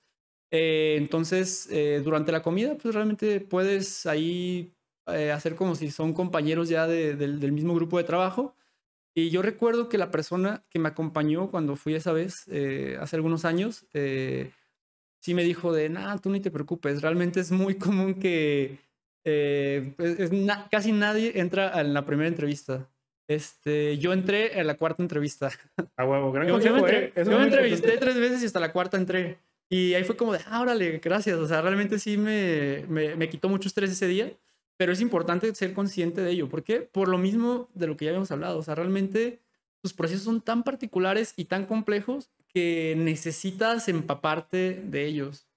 Eh, 0.52 0.96
entonces, 0.98 1.70
durante 2.04 2.32
la 2.32 2.42
comida, 2.42 2.76
pues 2.82 2.94
realmente 2.96 3.40
puedes 3.42 4.06
ahí 4.06 4.74
hacer 5.06 5.56
como 5.56 5.76
si 5.76 5.92
son 5.92 6.14
compañeros 6.14 6.68
ya 6.70 6.88
de- 6.88 7.16
del- 7.16 7.40
del 7.40 7.52
mismo 7.52 7.74
grupo 7.76 7.98
de 7.98 8.04
trabajo. 8.06 8.56
Y 9.14 9.30
yo 9.30 9.42
recuerdo 9.42 9.90
que 9.90 9.98
la 9.98 10.10
persona 10.12 10.64
que 10.70 10.80
me 10.80 10.88
acompañó 10.90 11.50
cuando 11.52 11.76
fui 11.76 11.96
esa 11.96 12.14
vez, 12.14 12.46
eh, 12.48 12.98
hace 13.00 13.16
algunos 13.18 13.44
años, 13.46 13.86
eh, 13.94 14.52
sí 15.22 15.34
me 15.34 15.44
dijo 15.44 15.74
de, 15.74 15.90
nada, 15.90 16.18
tú 16.18 16.30
ni 16.30 16.40
te 16.40 16.50
preocupes, 16.52 17.02
realmente 17.02 17.40
es 17.42 17.52
muy 17.52 17.76
común 17.78 18.16
que 18.16 18.78
eh, 19.26 19.94
es- 20.00 20.20
es 20.20 20.32
na- 20.32 20.68
casi 20.72 20.92
nadie 20.94 21.34
entra 21.40 21.80
en 21.82 21.94
la 21.94 22.06
primera 22.06 22.28
entrevista. 22.30 22.90
Este, 23.30 23.98
yo 23.98 24.14
entré 24.14 24.60
en 24.60 24.68
la 24.68 24.76
cuarta 24.76 25.04
entrevista. 25.04 25.52
A 25.98 26.06
huevo, 26.06 26.32
gran 26.32 26.48
Yo, 26.48 26.60
yo 26.60 26.72
consejo, 26.72 26.86
me, 26.86 26.92
¿eh? 26.92 27.06
entre- 27.06 27.22
Eso 27.22 27.32
yo 27.32 27.38
me 27.38 27.44
entrevisté 27.46 27.98
tres 27.98 28.16
veces 28.18 28.42
y 28.44 28.46
hasta 28.46 28.60
la 28.60 28.72
cuarta 28.74 28.98
entré. 28.98 29.38
Y 29.70 29.94
ahí 29.94 30.04
fue 30.04 30.18
como 30.18 30.34
de, 30.34 30.40
ah, 30.48 30.60
órale, 30.62 31.00
gracias. 31.00 31.38
O 31.38 31.48
sea, 31.48 31.62
realmente 31.62 31.98
sí 32.00 32.18
me, 32.18 32.84
me, 32.90 33.16
me 33.16 33.30
quitó 33.30 33.48
mucho 33.48 33.68
estrés 33.70 33.92
ese 33.92 34.08
día, 34.08 34.32
pero 34.82 34.94
es 34.94 35.00
importante 35.00 35.54
ser 35.54 35.74
consciente 35.74 36.22
de 36.22 36.32
ello. 36.32 36.50
¿Por 36.50 36.64
qué? 36.64 36.82
Por 36.82 37.08
lo 37.08 37.20
mismo 37.20 37.70
de 37.76 37.86
lo 37.86 37.96
que 37.96 38.06
ya 38.06 38.10
habíamos 38.10 38.32
hablado. 38.32 38.58
O 38.58 38.64
sea, 38.64 38.74
realmente 38.74 39.40
tus 39.80 39.94
procesos 39.94 40.24
son 40.24 40.42
tan 40.42 40.64
particulares 40.64 41.36
y 41.38 41.46
tan 41.46 41.68
complejos 41.68 42.32
que 42.48 42.96
necesitas 42.98 43.88
empaparte 43.90 44.82
de 44.84 45.06
ellos. 45.06 45.48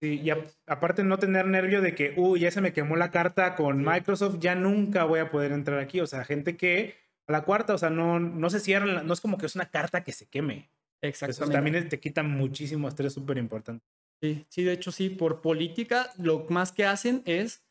Sí, 0.00 0.20
y 0.20 0.30
a- 0.30 0.42
aparte 0.66 1.04
no 1.04 1.16
tener 1.20 1.46
nervio 1.46 1.80
de 1.80 1.94
que, 1.94 2.12
uy, 2.16 2.40
ya 2.40 2.50
se 2.50 2.60
me 2.60 2.72
quemó 2.72 2.96
la 2.96 3.12
carta 3.12 3.54
con 3.54 3.84
Microsoft, 3.84 4.38
ya 4.40 4.56
nunca 4.56 5.04
voy 5.04 5.20
a 5.20 5.30
poder 5.30 5.52
entrar 5.52 5.78
aquí. 5.78 6.00
O 6.00 6.06
sea, 6.08 6.24
gente 6.24 6.56
que 6.56 6.96
a 7.28 7.30
la 7.32 7.42
cuarta, 7.44 7.74
o 7.74 7.78
sea, 7.78 7.90
no, 7.90 8.18
no 8.18 8.50
se 8.50 8.58
cierran, 8.58 9.06
no 9.06 9.12
es 9.12 9.20
como 9.20 9.38
que 9.38 9.46
es 9.46 9.54
una 9.54 9.70
carta 9.70 10.02
que 10.02 10.10
se 10.10 10.26
queme. 10.26 10.70
Exactamente. 11.02 11.52
también 11.54 11.88
te 11.88 12.00
quita 12.00 12.24
muchísimo 12.24 12.88
estrés, 12.88 13.12
súper 13.12 13.38
importante. 13.38 13.84
Sí, 14.20 14.44
sí, 14.48 14.64
de 14.64 14.72
hecho 14.72 14.90
sí, 14.90 15.08
por 15.08 15.40
política 15.40 16.10
lo 16.18 16.46
más 16.48 16.72
que 16.72 16.84
hacen 16.84 17.22
es, 17.26 17.62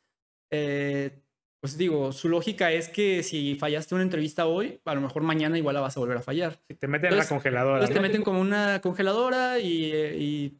eh, 0.51 1.11
pues 1.59 1.77
digo, 1.77 2.11
su 2.11 2.27
lógica 2.29 2.71
es 2.71 2.89
que 2.89 3.21
si 3.23 3.55
fallaste 3.55 3.93
una 3.95 4.03
entrevista 4.03 4.45
hoy, 4.47 4.79
a 4.85 4.95
lo 4.95 5.01
mejor 5.01 5.21
mañana 5.23 5.57
igual 5.57 5.75
la 5.75 5.81
vas 5.81 5.95
a 5.95 5.99
volver 5.99 6.17
a 6.17 6.21
fallar. 6.21 6.59
Si 6.67 6.73
te 6.75 6.87
meten 6.87 7.11
en 7.11 7.17
la 7.17 7.23
Entonces- 7.23 7.29
congeladora. 7.29 7.75
Entonces 7.77 7.93
te 7.93 7.99
¿no? 8.01 8.07
meten 8.07 8.23
como 8.23 8.41
una 8.41 8.81
congeladora 8.81 9.59
y, 9.59 9.91
eh, 9.93 10.17
y 10.19 10.57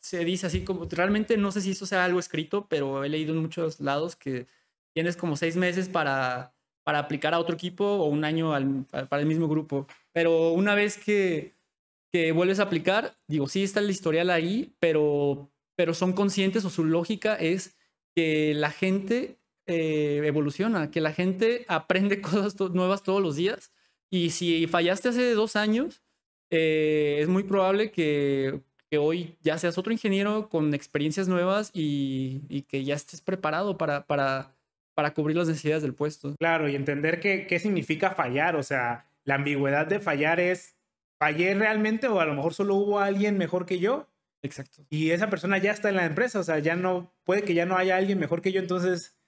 se 0.00 0.24
dice 0.24 0.46
así 0.46 0.62
como, 0.64 0.86
realmente 0.90 1.36
no 1.36 1.52
sé 1.52 1.60
si 1.60 1.72
esto 1.72 1.84
sea 1.84 2.04
algo 2.06 2.18
escrito, 2.18 2.66
pero 2.68 3.04
he 3.04 3.08
leído 3.10 3.34
en 3.34 3.40
muchos 3.40 3.80
lados 3.80 4.16
que 4.16 4.46
tienes 4.94 5.14
como 5.16 5.36
seis 5.36 5.56
meses 5.56 5.90
para, 5.90 6.54
para 6.84 7.00
aplicar 7.00 7.34
a 7.34 7.38
otro 7.38 7.54
equipo 7.54 7.84
o 7.84 8.06
un 8.06 8.24
año 8.24 8.54
al- 8.54 8.86
para 9.08 9.20
el 9.20 9.26
mismo 9.28 9.46
grupo. 9.46 9.86
Pero 10.12 10.52
una 10.52 10.74
vez 10.74 10.96
que, 10.96 11.54
que 12.10 12.32
vuelves 12.32 12.60
a 12.60 12.64
aplicar, 12.64 13.14
digo, 13.28 13.46
sí 13.46 13.62
está 13.62 13.80
el 13.80 13.90
historial 13.90 14.30
ahí, 14.30 14.74
pero, 14.80 15.52
pero 15.76 15.92
son 15.92 16.14
conscientes 16.14 16.64
o 16.64 16.70
su 16.70 16.84
lógica 16.86 17.34
es 17.36 17.76
que 18.20 18.52
la 18.54 18.70
gente 18.70 19.38
eh, 19.66 20.20
evoluciona, 20.24 20.90
que 20.90 21.00
la 21.00 21.12
gente 21.12 21.64
aprende 21.68 22.20
cosas 22.20 22.54
nuevas 22.72 23.02
todos 23.02 23.22
los 23.22 23.36
días. 23.36 23.72
Y 24.10 24.30
si 24.30 24.66
fallaste 24.66 25.08
hace 25.08 25.32
dos 25.32 25.56
años, 25.56 26.02
eh, 26.50 27.18
es 27.20 27.28
muy 27.28 27.44
probable 27.44 27.90
que, 27.90 28.60
hoy 28.98 29.36
ya 29.40 29.56
seas 29.56 29.78
otro 29.78 29.92
ingeniero 29.92 30.48
con 30.48 30.74
experiencias 30.74 31.28
nuevas 31.28 31.70
y, 31.72 32.42
y 32.48 32.62
que 32.62 32.84
ya 32.84 32.96
estés 32.96 33.20
preparado 33.20 33.78
para, 33.78 34.04
para, 34.06 34.52
para 34.94 35.14
cubrir 35.14 35.36
las 35.36 35.48
necesidades 35.48 35.82
del 35.82 35.94
puesto. 35.94 36.34
Claro, 36.38 36.68
y 36.68 36.74
entender 36.74 37.20
qué, 37.20 37.46
qué 37.46 37.58
significa 37.58 38.10
fallar. 38.10 38.56
O 38.56 38.62
sea, 38.62 39.06
la 39.24 39.36
ambigüedad 39.36 39.86
de 39.86 40.00
fallar 40.00 40.40
es, 40.40 40.76
¿fallé 41.18 41.54
realmente 41.54 42.08
o 42.08 42.20
a 42.20 42.26
lo 42.26 42.34
mejor 42.34 42.52
solo 42.52 42.74
hubo 42.74 42.98
alguien 42.98 43.38
mejor 43.38 43.64
que 43.64 43.78
yo? 43.78 44.09
Exacto. 44.42 44.86
Y 44.88 45.10
esa 45.10 45.28
persona 45.28 45.58
ya 45.58 45.72
está 45.72 45.88
en 45.88 45.96
la 45.96 46.06
empresa, 46.06 46.40
o 46.40 46.42
sea, 46.42 46.58
ya 46.58 46.76
no, 46.76 47.14
puede 47.24 47.42
que 47.42 47.54
ya 47.54 47.66
no 47.66 47.76
haya 47.76 47.96
alguien 47.96 48.18
mejor 48.18 48.40
que 48.40 48.52
yo, 48.52 48.60
entonces 48.60 49.18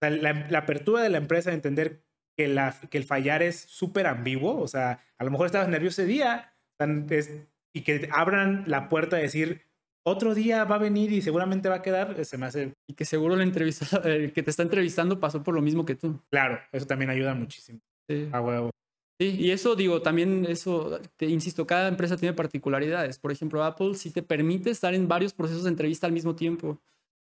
la, 0.00 0.46
la 0.48 0.58
apertura 0.58 1.02
de 1.02 1.08
la 1.08 1.18
empresa 1.18 1.50
de 1.50 1.56
entender 1.56 2.04
que, 2.36 2.48
la, 2.48 2.74
que 2.90 2.98
el 2.98 3.04
fallar 3.04 3.42
es 3.42 3.60
súper 3.60 4.06
ambiguo, 4.06 4.60
o 4.60 4.68
sea, 4.68 5.04
a 5.18 5.24
lo 5.24 5.30
mejor 5.30 5.46
estabas 5.46 5.68
nervioso 5.68 6.02
ese 6.02 6.08
día 6.08 6.54
es, 7.10 7.32
y 7.74 7.82
que 7.82 8.08
abran 8.12 8.64
la 8.66 8.88
puerta 8.88 9.16
a 9.16 9.20
decir, 9.20 9.62
otro 10.04 10.34
día 10.34 10.64
va 10.64 10.76
a 10.76 10.78
venir 10.78 11.12
y 11.12 11.20
seguramente 11.20 11.68
va 11.68 11.76
a 11.76 11.82
quedar, 11.82 12.24
se 12.24 12.38
me 12.38 12.46
hace... 12.46 12.74
Y 12.86 12.94
que 12.94 13.04
seguro 13.04 13.36
la 13.36 13.42
entrevista, 13.42 13.86
el 14.04 14.32
que 14.32 14.42
te 14.42 14.50
está 14.50 14.62
entrevistando 14.62 15.20
pasó 15.20 15.42
por 15.42 15.54
lo 15.54 15.62
mismo 15.62 15.84
que 15.84 15.96
tú. 15.96 16.22
Claro, 16.30 16.60
eso 16.72 16.86
también 16.86 17.10
ayuda 17.10 17.34
muchísimo. 17.34 17.80
Sí. 18.08 18.28
A 18.32 18.40
huevo. 18.40 18.70
Sí, 19.20 19.34
y 19.36 19.50
eso 19.50 19.74
digo, 19.74 20.00
también 20.00 20.46
eso, 20.48 21.00
te 21.16 21.26
insisto, 21.26 21.66
cada 21.66 21.88
empresa 21.88 22.16
tiene 22.16 22.34
particularidades. 22.34 23.18
Por 23.18 23.32
ejemplo, 23.32 23.64
Apple 23.64 23.94
sí 23.94 24.12
te 24.12 24.22
permite 24.22 24.70
estar 24.70 24.94
en 24.94 25.08
varios 25.08 25.32
procesos 25.32 25.64
de 25.64 25.70
entrevista 25.70 26.06
al 26.06 26.12
mismo 26.12 26.36
tiempo. 26.36 26.80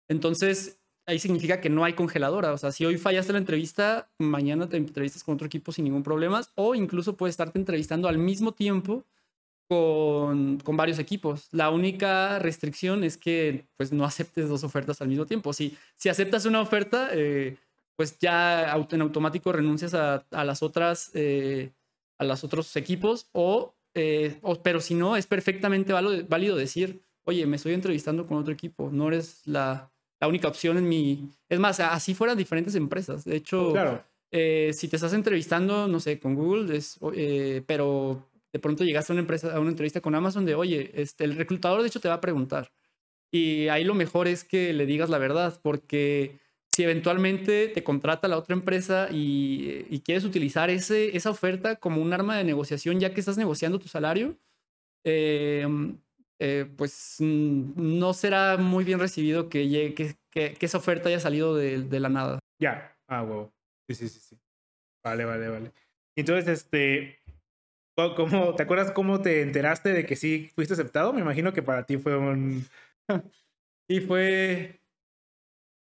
Entonces, 0.08 0.78
ahí 1.06 1.18
significa 1.18 1.60
que 1.60 1.70
no 1.70 1.84
hay 1.84 1.94
congeladora. 1.94 2.52
O 2.52 2.58
sea, 2.58 2.72
si 2.72 2.84
hoy 2.84 2.98
fallaste 2.98 3.32
la 3.32 3.38
entrevista, 3.38 4.10
mañana 4.18 4.68
te 4.68 4.76
entrevistas 4.76 5.24
con 5.24 5.34
otro 5.36 5.46
equipo 5.46 5.72
sin 5.72 5.84
ningún 5.84 6.02
problema. 6.02 6.42
O 6.54 6.74
incluso 6.74 7.16
puedes 7.16 7.32
estarte 7.32 7.58
entrevistando 7.58 8.08
al 8.08 8.18
mismo 8.18 8.52
tiempo 8.52 9.06
con, 9.68 10.58
con, 10.58 10.76
varios 10.76 10.98
equipos. 10.98 11.48
La 11.52 11.70
única 11.70 12.38
restricción 12.40 13.04
es 13.04 13.16
que 13.16 13.68
pues, 13.76 13.92
no 13.92 14.04
aceptes 14.04 14.48
dos 14.48 14.64
ofertas 14.64 15.00
al 15.00 15.08
mismo 15.08 15.26
tiempo. 15.26 15.52
Si, 15.54 15.76
si 15.96 16.08
aceptas 16.10 16.44
una 16.44 16.60
oferta, 16.60 17.08
eh, 17.12 17.56
pues 18.00 18.18
ya 18.18 18.74
en 18.92 19.02
automático 19.02 19.52
renuncias 19.52 19.92
a, 19.92 20.26
a 20.30 20.42
las 20.42 20.62
otras, 20.62 21.10
eh, 21.12 21.74
a 22.18 22.24
los 22.24 22.42
otros 22.44 22.74
equipos, 22.76 23.28
o, 23.32 23.74
eh, 23.92 24.38
o, 24.40 24.54
pero 24.62 24.80
si 24.80 24.94
no, 24.94 25.18
es 25.18 25.26
perfectamente 25.26 25.92
válido, 25.92 26.26
válido, 26.26 26.56
decir, 26.56 27.02
oye, 27.24 27.44
me 27.44 27.56
estoy 27.56 27.74
entrevistando 27.74 28.26
con 28.26 28.38
otro 28.38 28.54
equipo, 28.54 28.88
no 28.90 29.08
eres 29.08 29.46
la, 29.46 29.92
la 30.18 30.28
única 30.28 30.48
opción 30.48 30.78
en 30.78 30.88
mi... 30.88 31.28
Es 31.46 31.58
más, 31.58 31.78
así 31.78 32.14
fueran 32.14 32.38
diferentes 32.38 32.74
empresas. 32.74 33.26
De 33.26 33.36
hecho, 33.36 33.72
claro. 33.72 34.02
eh, 34.30 34.70
si 34.72 34.88
te 34.88 34.96
estás 34.96 35.12
entrevistando, 35.12 35.86
no 35.86 36.00
sé, 36.00 36.18
con 36.18 36.34
Google, 36.34 36.74
es, 36.74 36.98
eh, 37.14 37.62
pero 37.66 38.30
de 38.50 38.60
pronto 38.60 38.82
llegaste 38.82 39.12
a 39.12 39.14
una, 39.14 39.20
empresa, 39.20 39.54
a 39.54 39.60
una 39.60 39.72
entrevista 39.72 40.00
con 40.00 40.14
Amazon 40.14 40.46
de, 40.46 40.54
oye, 40.54 40.90
este, 40.94 41.24
el 41.24 41.36
reclutador 41.36 41.82
de 41.82 41.88
hecho 41.88 42.00
te 42.00 42.08
va 42.08 42.14
a 42.14 42.20
preguntar. 42.22 42.72
Y 43.30 43.68
ahí 43.68 43.84
lo 43.84 43.92
mejor 43.92 44.26
es 44.26 44.42
que 44.42 44.72
le 44.72 44.86
digas 44.86 45.10
la 45.10 45.18
verdad, 45.18 45.60
porque 45.62 46.40
si 46.80 46.84
eventualmente 46.84 47.68
te 47.68 47.84
contrata 47.84 48.26
la 48.26 48.38
otra 48.38 48.54
empresa 48.54 49.08
y, 49.10 49.84
y, 49.90 50.00
quieres 50.00 50.24
utilizar 50.24 50.70
ese, 50.70 51.14
esa 51.14 51.28
oferta 51.28 51.76
como 51.76 52.00
un 52.00 52.10
arma 52.14 52.38
de 52.38 52.44
negociación 52.44 52.98
ya 52.98 53.12
que 53.12 53.20
estás 53.20 53.36
negociando 53.36 53.78
tu 53.78 53.86
salario, 53.86 54.38
eh, 55.04 55.68
eh, 56.38 56.66
pues 56.78 57.16
no 57.20 58.14
será 58.14 58.56
muy 58.56 58.84
bien 58.84 58.98
recibido 58.98 59.50
que, 59.50 59.68
llegue, 59.68 59.94
que, 59.94 60.16
que, 60.30 60.54
que 60.54 60.64
esa 60.64 60.78
oferta 60.78 61.10
haya 61.10 61.20
salido 61.20 61.54
de, 61.54 61.82
de 61.82 62.00
la 62.00 62.08
nada. 62.08 62.38
Ya, 62.58 62.96
ah, 63.08 63.20
wow. 63.20 63.52
Sí, 63.86 63.94
sí, 63.94 64.08
sí, 64.08 64.20
sí. 64.20 64.38
Vale, 65.04 65.26
vale, 65.26 65.48
vale. 65.50 65.72
Entonces, 66.16 66.48
este, 66.48 67.18
¿cómo, 68.16 68.54
¿te 68.54 68.62
acuerdas 68.62 68.90
cómo 68.92 69.20
te 69.20 69.42
enteraste 69.42 69.92
de 69.92 70.06
que 70.06 70.16
sí 70.16 70.50
fuiste 70.54 70.72
aceptado? 70.72 71.12
Me 71.12 71.20
imagino 71.20 71.52
que 71.52 71.62
para 71.62 71.84
ti 71.84 71.98
fue 71.98 72.16
un... 72.16 72.64
y 73.86 74.00
fue, 74.00 74.79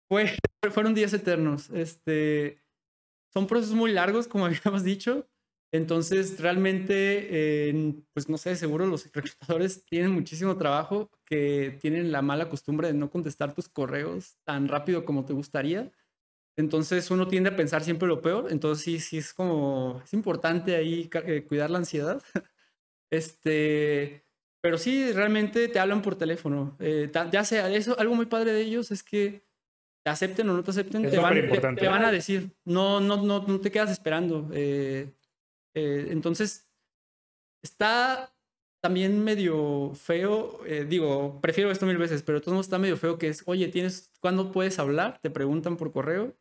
fue, 0.10 0.32
fueron 0.72 0.94
días 0.94 1.14
eternos. 1.14 1.70
Este, 1.70 2.62
son 3.34 3.48
procesos 3.48 3.76
muy 3.76 3.92
largos, 3.92 4.28
como 4.28 4.46
habíamos 4.48 4.84
dicho. 4.84 5.28
Entonces, 5.72 6.40
realmente, 6.40 8.04
pues 8.14 8.28
no 8.28 8.38
sé, 8.40 8.56
seguro 8.56 8.88
los 8.88 9.12
reclutadores 9.14 9.86
tienen 9.86 10.12
muchísimo 10.12 10.58
trabajo, 10.58 11.12
que 11.26 11.78
tienen 11.80 12.12
la 12.12 12.24
mala 12.24 12.50
costumbre 12.50 12.88
de 12.88 12.96
no 12.96 13.12
contestar 13.12 13.54
tus 13.54 13.70
correos 13.70 14.38
tan 14.46 14.68
rápido 14.68 15.06
como 15.06 15.26
te 15.26 15.34
gustaría. 15.34 15.92
Entonces, 16.58 17.12
uno 17.12 17.28
tiende 17.28 17.52
a 17.52 17.56
pensar 17.56 17.84
siempre 17.84 18.08
lo 18.08 18.22
peor. 18.22 18.52
Entonces, 18.52 18.84
sí, 18.84 19.00
sí, 19.00 19.20
es 19.20 19.34
como, 19.34 20.02
es 20.04 20.14
importante 20.14 20.76
ahí 20.76 21.10
eh, 21.26 21.46
cuidar 21.48 21.70
la 21.72 21.80
ansiedad. 21.80 22.22
Este, 23.12 24.26
pero 24.62 24.78
sí, 24.78 25.12
realmente 25.14 25.68
te 25.68 25.80
hablan 25.80 26.02
por 26.02 26.16
teléfono. 26.16 26.78
Eh, 26.80 27.12
ya 27.32 27.44
sea, 27.44 27.72
eso, 27.74 27.98
algo 28.00 28.16
muy 28.16 28.28
padre 28.28 28.54
de 28.54 28.62
ellos 28.62 28.92
es 28.92 29.04
que 29.04 29.49
te 30.10 30.26
acepten 30.26 30.50
o 30.50 30.54
no 30.54 30.64
te 30.64 30.72
acepten, 30.72 31.10
te 31.10 31.18
van, 31.20 31.34
te, 31.36 31.60
te 31.76 31.88
van, 31.88 32.04
a 32.04 32.12
decir. 32.12 32.52
No, 32.66 33.00
no, 33.00 33.18
no, 33.18 33.46
no 33.46 33.60
te 33.60 33.72
quedas 33.72 33.92
esperando. 33.92 34.50
Eh, 34.54 35.14
eh, 35.76 36.08
entonces, 36.10 36.68
está 37.62 38.34
también 38.82 39.24
medio 39.24 39.94
feo. 39.94 40.62
Eh, 40.66 40.86
digo, 40.90 41.40
prefiero 41.42 41.70
esto 41.70 41.86
mil 41.86 41.98
veces, 41.98 42.24
pero 42.24 42.42
modos 42.48 42.66
está 42.66 42.80
medio 42.80 42.98
feo 42.98 43.20
que 43.20 43.28
es, 43.28 43.44
oye, 43.46 43.68
¿tienes, 43.68 44.12
¿cuándo 44.20 44.52
puedes 44.52 44.80
hablar? 44.80 45.20
Te 45.22 45.30
preguntan 45.30 45.78
por 45.78 45.92
correo. 45.92 46.36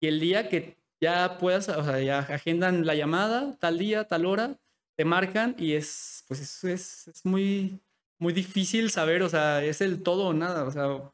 Y 0.00 0.06
el 0.06 0.20
día 0.20 0.48
que 0.48 0.76
ya 1.00 1.38
puedas, 1.38 1.68
o 1.68 1.84
sea, 1.84 2.00
ya 2.00 2.20
agendan 2.20 2.86
la 2.86 2.94
llamada, 2.94 3.56
tal 3.58 3.78
día, 3.78 4.04
tal 4.04 4.26
hora, 4.26 4.60
te 4.96 5.04
marcan 5.04 5.56
y 5.58 5.72
es, 5.72 6.24
pues 6.28 6.40
eso 6.40 6.68
es, 6.68 7.08
es 7.08 7.24
muy, 7.24 7.80
muy 8.20 8.32
difícil 8.32 8.90
saber, 8.90 9.22
o 9.22 9.28
sea, 9.28 9.64
es 9.64 9.80
el 9.80 10.04
todo 10.04 10.28
o 10.28 10.32
nada, 10.32 10.64
o 10.64 10.70
sea, 10.70 11.12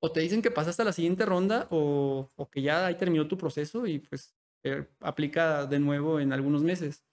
o 0.00 0.12
te 0.12 0.20
dicen 0.20 0.42
que 0.42 0.50
pasaste 0.50 0.82
a 0.82 0.86
la 0.86 0.92
siguiente 0.92 1.26
ronda 1.26 1.68
o, 1.70 2.30
o 2.36 2.50
que 2.50 2.62
ya 2.62 2.86
ahí 2.86 2.96
terminó 2.96 3.28
tu 3.28 3.36
proceso 3.38 3.86
y 3.86 3.98
pues 4.00 4.34
eh, 4.64 4.86
aplica 5.00 5.66
de 5.66 5.78
nuevo 5.78 6.20
en 6.20 6.32
algunos 6.32 6.62
meses. 6.62 7.04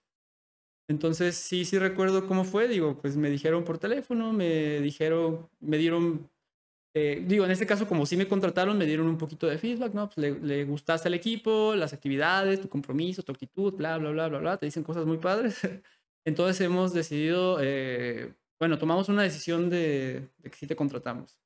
Entonces, 0.88 1.36
sí, 1.36 1.64
sí 1.66 1.78
recuerdo 1.78 2.26
cómo 2.26 2.44
fue, 2.44 2.66
digo, 2.66 2.98
pues 2.98 3.16
me 3.16 3.30
dijeron 3.30 3.64
por 3.64 3.78
teléfono, 3.78 4.32
me 4.32 4.80
dijeron, 4.80 5.48
me 5.60 5.76
dieron, 5.76 6.30
eh, 6.94 7.24
digo, 7.26 7.44
en 7.44 7.50
este 7.50 7.66
caso, 7.66 7.86
como 7.86 8.06
sí 8.06 8.16
me 8.16 8.28
contrataron, 8.28 8.78
me 8.78 8.86
dieron 8.86 9.06
un 9.06 9.18
poquito 9.18 9.46
de 9.46 9.58
feedback, 9.58 9.94
¿no? 9.94 10.08
Pues 10.08 10.18
le, 10.18 10.40
le, 10.40 10.64
gustaste 10.64 11.08
al 11.08 11.14
equipo, 11.14 11.74
las 11.76 11.92
actividades, 11.92 12.60
tu 12.62 12.68
compromiso, 12.70 13.22
tu 13.22 13.32
actitud, 13.32 13.74
bla, 13.74 13.98
bla, 13.98 14.10
bla, 14.10 14.28
bla, 14.28 14.38
bla, 14.38 14.56
te 14.58 14.66
dicen 14.66 14.84
cosas 14.84 15.06
muy 15.06 15.18
padres. 15.18 15.60
Entonces 16.24 16.60
hemos 16.62 16.94
decidido, 16.94 17.58
eh, 17.62 18.34
bueno, 18.58 18.78
tomamos 18.78 19.08
una 19.10 19.22
decisión 19.22 19.70
de, 19.70 20.28
de 20.38 20.50
que 20.50 20.56
sí 20.56 20.66
te 20.66 20.76
contratamos. 20.76 21.38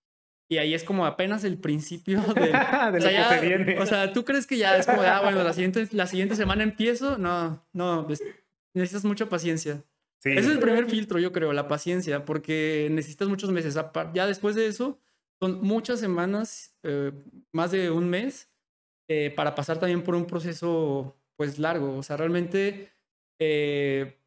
Y 0.53 0.59
ahí 0.59 0.75
es 0.75 0.85
como 0.85 1.07
apenas 1.07 1.45
el 1.45 1.57
principio 1.57 2.21
de, 2.35 2.43
de 2.43 2.99
o, 2.99 3.01
sea, 3.01 3.11
ya, 3.11 3.41
viene. 3.41 3.79
o 3.79 3.87
sea, 3.87 4.13
tú 4.13 4.23
crees 4.23 4.47
que 4.47 4.59
ya 4.59 4.77
es 4.77 4.85
como, 4.85 5.01
ah, 5.01 5.23
bueno, 5.23 5.43
la 5.43 5.55
siguiente, 5.55 5.89
la 5.93 6.07
siguiente 6.07 6.37
semana 6.37 6.63
empiezo. 6.63 7.17
No, 7.17 7.65
no, 7.73 8.05
pues, 8.07 8.23
necesitas 8.75 9.07
mucha 9.07 9.31
paciencia. 9.31 9.83
Sí. 10.19 10.33
Ese 10.33 10.41
es 10.41 10.49
el 10.49 10.59
primer 10.59 10.91
filtro, 10.91 11.19
yo 11.19 11.33
creo, 11.33 11.55
la 11.55 11.69
paciencia, 11.69 12.27
porque 12.27 12.89
necesitas 12.91 13.29
muchos 13.29 13.51
meses. 13.51 13.79
Ya 14.13 14.27
después 14.27 14.55
de 14.55 14.67
eso, 14.67 15.01
son 15.41 15.63
muchas 15.63 16.01
semanas, 16.01 16.77
eh, 16.83 17.13
más 17.51 17.71
de 17.71 17.91
un 17.91 18.11
mes, 18.11 18.51
eh, 19.09 19.33
para 19.35 19.55
pasar 19.55 19.79
también 19.79 20.03
por 20.03 20.15
un 20.15 20.27
proceso, 20.27 21.17
pues, 21.37 21.59
largo. 21.59 21.97
O 21.97 22.03
sea, 22.03 22.19
realmente 22.19 22.93
eh, 23.39 24.19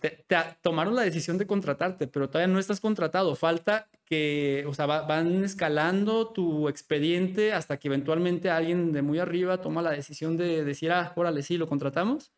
te, 0.00 0.24
te, 0.26 0.36
tomaron 0.62 0.94
la 0.94 1.02
decisión 1.02 1.36
de 1.36 1.46
contratarte, 1.46 2.06
pero 2.06 2.30
todavía 2.30 2.50
no 2.50 2.58
estás 2.58 2.80
contratado. 2.80 3.36
Falta 3.36 3.90
que, 4.04 4.64
o 4.66 4.74
sea, 4.74 4.86
va, 4.86 5.02
van 5.02 5.44
escalando 5.44 6.28
tu 6.28 6.68
expediente 6.68 7.52
hasta 7.52 7.78
que 7.78 7.88
eventualmente 7.88 8.50
alguien 8.50 8.92
de 8.92 9.02
muy 9.02 9.18
arriba 9.18 9.60
toma 9.60 9.82
la 9.82 9.92
decisión 9.92 10.36
de 10.36 10.64
decir, 10.64 10.92
ah, 10.92 11.12
órale, 11.16 11.42
sí, 11.42 11.56
lo 11.56 11.66
contratamos. 11.66 12.32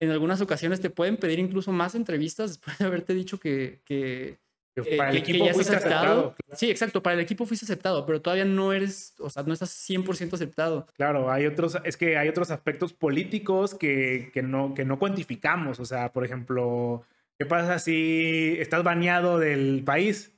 En 0.00 0.10
algunas 0.10 0.40
ocasiones 0.40 0.80
te 0.80 0.90
pueden 0.90 1.16
pedir 1.16 1.38
incluso 1.38 1.72
más 1.72 1.94
entrevistas 1.94 2.50
después 2.50 2.78
de 2.78 2.84
haberte 2.86 3.14
dicho 3.14 3.38
que, 3.38 3.80
que, 3.84 4.38
que 4.74 4.96
para 4.96 5.10
el 5.10 5.16
eh, 5.16 5.20
equipo 5.20 5.38
que 5.38 5.46
ya 5.46 5.54
fuiste 5.54 5.74
aceptado. 5.74 6.02
aceptado 6.02 6.34
claro. 6.36 6.58
Sí, 6.58 6.70
exacto, 6.70 7.02
para 7.02 7.14
el 7.14 7.20
equipo 7.20 7.46
fuiste 7.46 7.66
aceptado, 7.66 8.04
pero 8.04 8.20
todavía 8.20 8.44
no 8.44 8.72
eres, 8.72 9.14
o 9.18 9.30
sea, 9.30 9.44
no 9.44 9.52
estás 9.52 9.70
100% 9.88 10.34
aceptado. 10.34 10.86
Claro, 10.96 11.30
hay 11.30 11.46
otros, 11.46 11.78
es 11.84 11.96
que 11.96 12.16
hay 12.16 12.28
otros 12.28 12.50
aspectos 12.50 12.92
políticos 12.92 13.74
que, 13.74 14.30
que, 14.32 14.42
no, 14.42 14.74
que 14.74 14.84
no 14.84 14.98
cuantificamos, 14.98 15.78
o 15.80 15.84
sea, 15.84 16.12
por 16.12 16.24
ejemplo, 16.24 17.04
¿qué 17.38 17.46
pasa 17.46 17.78
si 17.78 18.56
estás 18.58 18.82
baneado 18.82 19.38
del 19.38 19.82
país? 19.84 20.37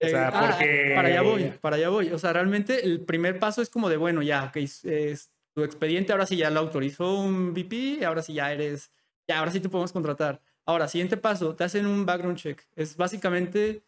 O 0.00 0.08
sea, 0.08 0.28
ah, 0.28 0.56
porque... 0.58 0.92
Para 0.94 1.08
allá 1.08 1.22
voy, 1.22 1.52
para 1.60 1.76
allá 1.76 1.88
voy. 1.88 2.10
O 2.12 2.18
sea, 2.18 2.32
realmente 2.32 2.84
el 2.84 3.00
primer 3.00 3.38
paso 3.38 3.62
es 3.62 3.70
como 3.70 3.88
de, 3.88 3.96
bueno, 3.96 4.22
ya, 4.22 4.44
ok, 4.44 4.56
es, 4.56 5.30
tu 5.54 5.64
expediente 5.64 6.12
ahora 6.12 6.26
sí 6.26 6.36
ya 6.36 6.50
lo 6.50 6.60
autorizó 6.60 7.18
un 7.18 7.54
VP, 7.54 8.04
ahora 8.04 8.22
sí 8.22 8.34
ya 8.34 8.52
eres, 8.52 8.90
ya, 9.26 9.38
ahora 9.38 9.50
sí 9.50 9.60
te 9.60 9.70
podemos 9.70 9.92
contratar. 9.92 10.42
Ahora, 10.66 10.88
siguiente 10.88 11.16
paso, 11.16 11.54
te 11.54 11.64
hacen 11.64 11.86
un 11.86 12.04
background 12.04 12.36
check. 12.36 12.62
Es 12.74 12.96
básicamente, 12.96 13.82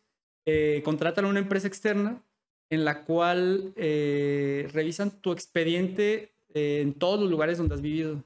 eh, 0.46 0.80
contratan 0.84 1.26
a 1.26 1.28
una 1.28 1.40
empresa 1.40 1.66
externa 1.66 2.22
en 2.70 2.84
la 2.84 3.04
cual 3.04 3.72
eh, 3.76 4.68
revisan 4.72 5.10
tu 5.10 5.32
expediente 5.32 6.32
eh, 6.54 6.80
en 6.80 6.94
todos 6.94 7.20
los 7.20 7.30
lugares 7.30 7.58
donde 7.58 7.74
has 7.74 7.82
vivido. 7.82 8.24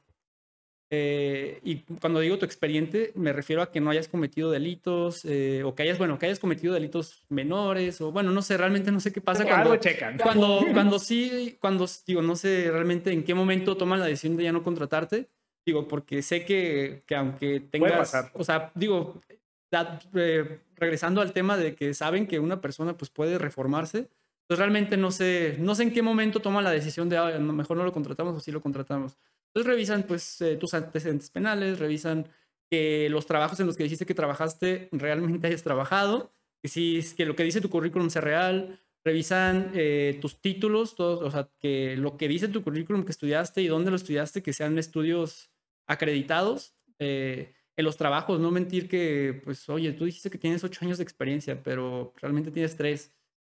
Eh, 0.95 1.59
y 1.65 1.77
cuando 2.03 2.21
digo 2.21 2.37
tu 2.39 2.45
expediente, 2.45 3.13
me 3.15 3.33
refiero 3.33 3.63
a 3.63 3.71
que 3.73 3.81
no 3.81 3.89
hayas 3.89 4.09
cometido 4.09 4.51
delitos 4.51 5.25
eh, 5.25 5.63
o 5.65 5.75
que 5.75 5.85
hayas, 5.85 5.97
bueno, 5.97 6.19
que 6.19 6.27
hayas 6.27 6.39
cometido 6.39 6.75
delitos 6.75 7.23
menores 7.31 8.03
o 8.03 8.13
bueno, 8.13 8.31
no 8.31 8.43
sé, 8.43 8.59
realmente 8.59 8.93
no 8.93 9.01
sé 9.01 9.11
qué 9.11 9.23
pasa 9.23 9.47
cuando, 9.47 9.75
checan. 9.77 10.19
cuando, 10.23 10.67
cuando 10.75 10.99
sí, 10.99 11.57
cuando 11.63 11.89
digo, 12.07 12.21
no 12.21 12.37
sé 12.37 12.69
realmente 12.71 13.11
en 13.11 13.25
qué 13.25 13.33
momento 13.33 13.75
toman 13.79 14.01
la 14.01 14.07
decisión 14.07 14.37
de 14.37 14.45
ya 14.45 14.53
no 14.53 14.63
contratarte. 14.63 15.31
Digo, 15.65 15.89
porque 15.89 16.21
sé 16.21 16.45
que, 16.45 17.05
que 17.07 17.15
aunque 17.17 17.61
tengas, 17.61 17.97
pasar. 17.97 18.31
o 18.35 18.45
sea, 18.45 18.71
digo, 18.75 19.23
da- 19.71 19.99
eh, 20.15 20.59
regresando 20.77 21.23
al 21.23 21.33
tema 21.33 21.57
de 21.57 21.75
que 21.75 21.95
saben 21.95 22.27
que 22.27 22.39
una 22.39 22.61
persona 22.61 22.99
pues 22.99 23.11
puede 23.11 23.39
reformarse, 23.39 24.09
pues 24.47 24.59
realmente 24.59 24.99
no 24.99 25.11
sé, 25.11 25.57
no 25.59 25.75
sé 25.75 25.85
en 25.85 25.93
qué 25.95 26.03
momento 26.03 26.41
toman 26.43 26.65
la 26.65 26.71
decisión 26.71 27.09
de, 27.09 27.17
"Ah, 27.17 27.39
no, 27.39 27.55
mejor 27.55 27.79
no 27.79 27.85
lo 27.85 27.93
contratamos 27.95 28.37
o 28.37 28.41
sí 28.41 28.53
lo 28.53 28.61
contratamos. 28.61 29.17
Entonces 29.55 29.71
revisan 29.71 30.05
pues 30.05 30.41
eh, 30.41 30.57
tus 30.57 30.75
antecedentes 30.75 31.31
penales, 31.31 31.79
revisan 31.79 32.29
que 32.71 33.09
los 33.11 33.27
trabajos 33.27 33.61
en 33.61 33.67
los 33.67 33.77
que 33.77 33.83
dijiste 33.85 34.07
que 34.07 34.15
trabajaste 34.15 34.89
realmente 34.93 35.47
hayas 35.47 35.63
trabajado, 35.63 36.33
que 36.63 36.69
sí, 36.69 37.01
que 37.17 37.27
lo 37.27 37.37
que 37.37 37.43
dice 37.45 37.61
tu 37.61 37.69
currículum 37.71 38.09
sea 38.09 38.23
real, 38.23 38.81
revisan 39.05 39.71
eh, 39.75 40.19
tus 40.21 40.41
títulos, 40.41 40.95
todos, 40.95 41.23
o 41.23 41.31
sea, 41.31 41.51
que 41.59 41.97
lo 41.97 42.17
que 42.17 42.29
dice 42.29 42.49
tu 42.49 42.63
currículum 42.63 43.05
que 43.05 43.11
estudiaste 43.13 43.61
y 43.63 43.67
dónde 43.69 43.91
lo 43.91 43.97
estudiaste, 43.97 44.43
que 44.43 44.53
sean 44.53 44.79
estudios 44.79 45.51
acreditados. 45.87 46.75
eh, 46.99 47.55
en 47.75 47.87
los 47.87 47.97
trabajos, 47.97 48.39
no 48.39 48.51
mentir 48.51 48.87
que, 48.87 49.41
pues, 49.45 49.67
oye, 49.71 49.93
tú 49.95 50.05
dijiste 50.05 50.29
que 50.29 50.37
tienes 50.37 50.63
ocho 50.63 50.85
años 50.85 50.99
de 50.99 51.05
experiencia, 51.05 51.63
pero 51.63 52.13
realmente 52.21 52.51
tienes 52.51 52.77
tres. 52.77 53.11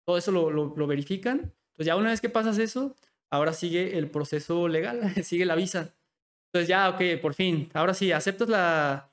Todo 0.06 0.18
eso 0.18 0.32
lo, 0.32 0.50
lo, 0.50 0.74
lo 0.76 0.88
verifican. 0.88 1.38
Entonces, 1.40 1.86
ya 1.86 1.96
una 1.96 2.10
vez 2.10 2.20
que 2.20 2.30
pasas 2.30 2.58
eso, 2.58 2.96
ahora 3.30 3.54
sigue 3.54 3.98
el 3.98 4.10
proceso 4.10 4.68
legal, 4.68 5.14
sigue 5.24 5.46
la 5.46 5.56
visa. 5.56 5.96
Entonces, 6.48 6.70
ya, 6.70 6.90
ok, 6.90 7.22
por 7.22 7.34
fin, 7.34 7.70
ahora 7.74 7.94
sí, 7.94 8.12
aceptas 8.12 8.50
la... 8.50 9.12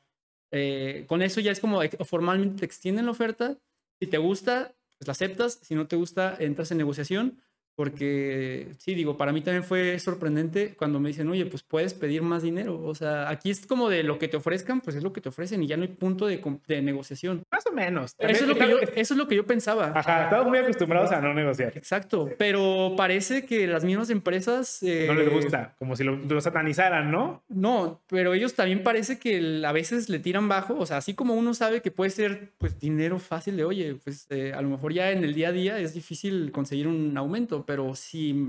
eh, 0.53 1.05
con 1.09 1.23
eso 1.23 1.41
ya 1.41 1.53
es 1.53 1.61
como 1.61 1.81
formalmente 2.05 2.61
te 2.61 2.67
extienden 2.67 3.07
la 3.07 3.13
oferta. 3.13 3.59
Si 4.01 4.07
te 4.09 4.19
gusta, 4.19 4.75
pues 4.99 5.09
la 5.09 5.13
aceptas. 5.13 5.55
Si 5.63 5.75
no 5.75 5.87
te 5.89 5.97
gusta, 5.97 6.37
entras 6.39 6.71
en 6.71 6.79
negociación. 6.79 7.43
Porque, 7.77 8.69
sí, 8.79 8.95
digo, 8.95 9.17
para 9.17 9.33
mí 9.33 9.41
también 9.41 9.65
fue 9.65 9.99
sorprendente 9.99 10.75
cuando 10.77 11.01
me 11.01 11.09
dicen, 11.09 11.29
oye, 11.29 11.47
pues 11.47 11.63
puedes 11.63 11.95
pedir 11.95 12.23
más 12.23 12.43
dinero. 12.43 12.81
O 12.83 12.95
sea, 12.95 13.29
aquí 13.29 13.51
es 13.51 13.67
como 13.67 13.89
de 13.89 14.03
lo 14.03 14.19
que 14.19 14.29
te 14.29 14.37
ofrezcan, 14.37 14.81
pues 14.81 14.97
es 14.97 15.03
lo 15.03 15.13
que 15.13 15.21
te 15.21 15.29
ofrecen 15.29 15.63
y 15.63 15.67
ya 15.67 15.77
no 15.77 15.83
hay 15.83 15.89
punto 15.89 16.27
de, 16.27 16.41
de 16.69 16.83
negociación. 16.83 17.43
Más 17.51 17.67
o 17.67 17.73
menos. 17.73 18.15
Eso 18.19 18.45
es, 18.45 18.49
lo 18.49 18.55
que 18.57 18.69
yo, 18.69 18.79
eso 18.79 19.15
es 19.15 19.19
lo 19.19 19.27
que 19.27 19.37
yo 19.37 19.45
pensaba. 19.47 19.93
Ajá, 19.95 20.25
estamos 20.25 20.47
muy 20.49 20.59
acostumbrados 20.59 21.11
a 21.13 21.21
no 21.21 21.35
negociar. 21.35 21.73
Exacto, 21.77 22.31
pero 22.39 22.95
parece 22.97 23.45
que 23.45 23.67
las 23.67 23.85
mismas 23.85 24.11
empresas... 24.11 24.83
eh, 24.83 25.07
No 25.09 25.15
les 25.15 25.31
gusta, 25.31 25.75
como 25.79 25.97
si 25.97 26.05
lo, 26.05 26.17
lo 26.17 26.41
satanizaran, 26.41 27.11
¿no? 27.11 27.43
No, 27.49 28.03
pero 28.09 28.35
ellos 28.35 28.55
también 28.55 28.83
parece 28.83 29.19
que 29.19 29.63
a 29.67 29.73
veces 29.73 30.09
le 30.09 30.19
tiran 30.21 30.49
bajo, 30.49 30.77
o 30.77 30.87
sea, 30.87 30.99
así 30.99 31.15
como 31.15 31.35
uno 31.35 31.55
sabe 31.55 31.83
que 31.83 31.91
puede 31.91 32.11
ser 32.11 32.53
pues 32.59 32.79
dinero 32.79 33.19
fácil 33.19 33.57
de, 33.57 33.65
oye, 33.65 33.97
pues 34.03 34.27
eh, 34.31 34.53
a 34.55 34.63
lo 34.63 34.69
mejor 34.69 34.93
ya 34.93 35.11
en 35.11 35.25
el 35.25 35.35
día 35.35 35.49
a 35.49 35.53
día 35.53 35.79
es 35.79 35.95
difícil 35.95 36.53
conseguir 36.53 36.87
un 36.87 37.17
aumento, 37.17 37.64
pero 37.67 37.95
si, 37.95 38.49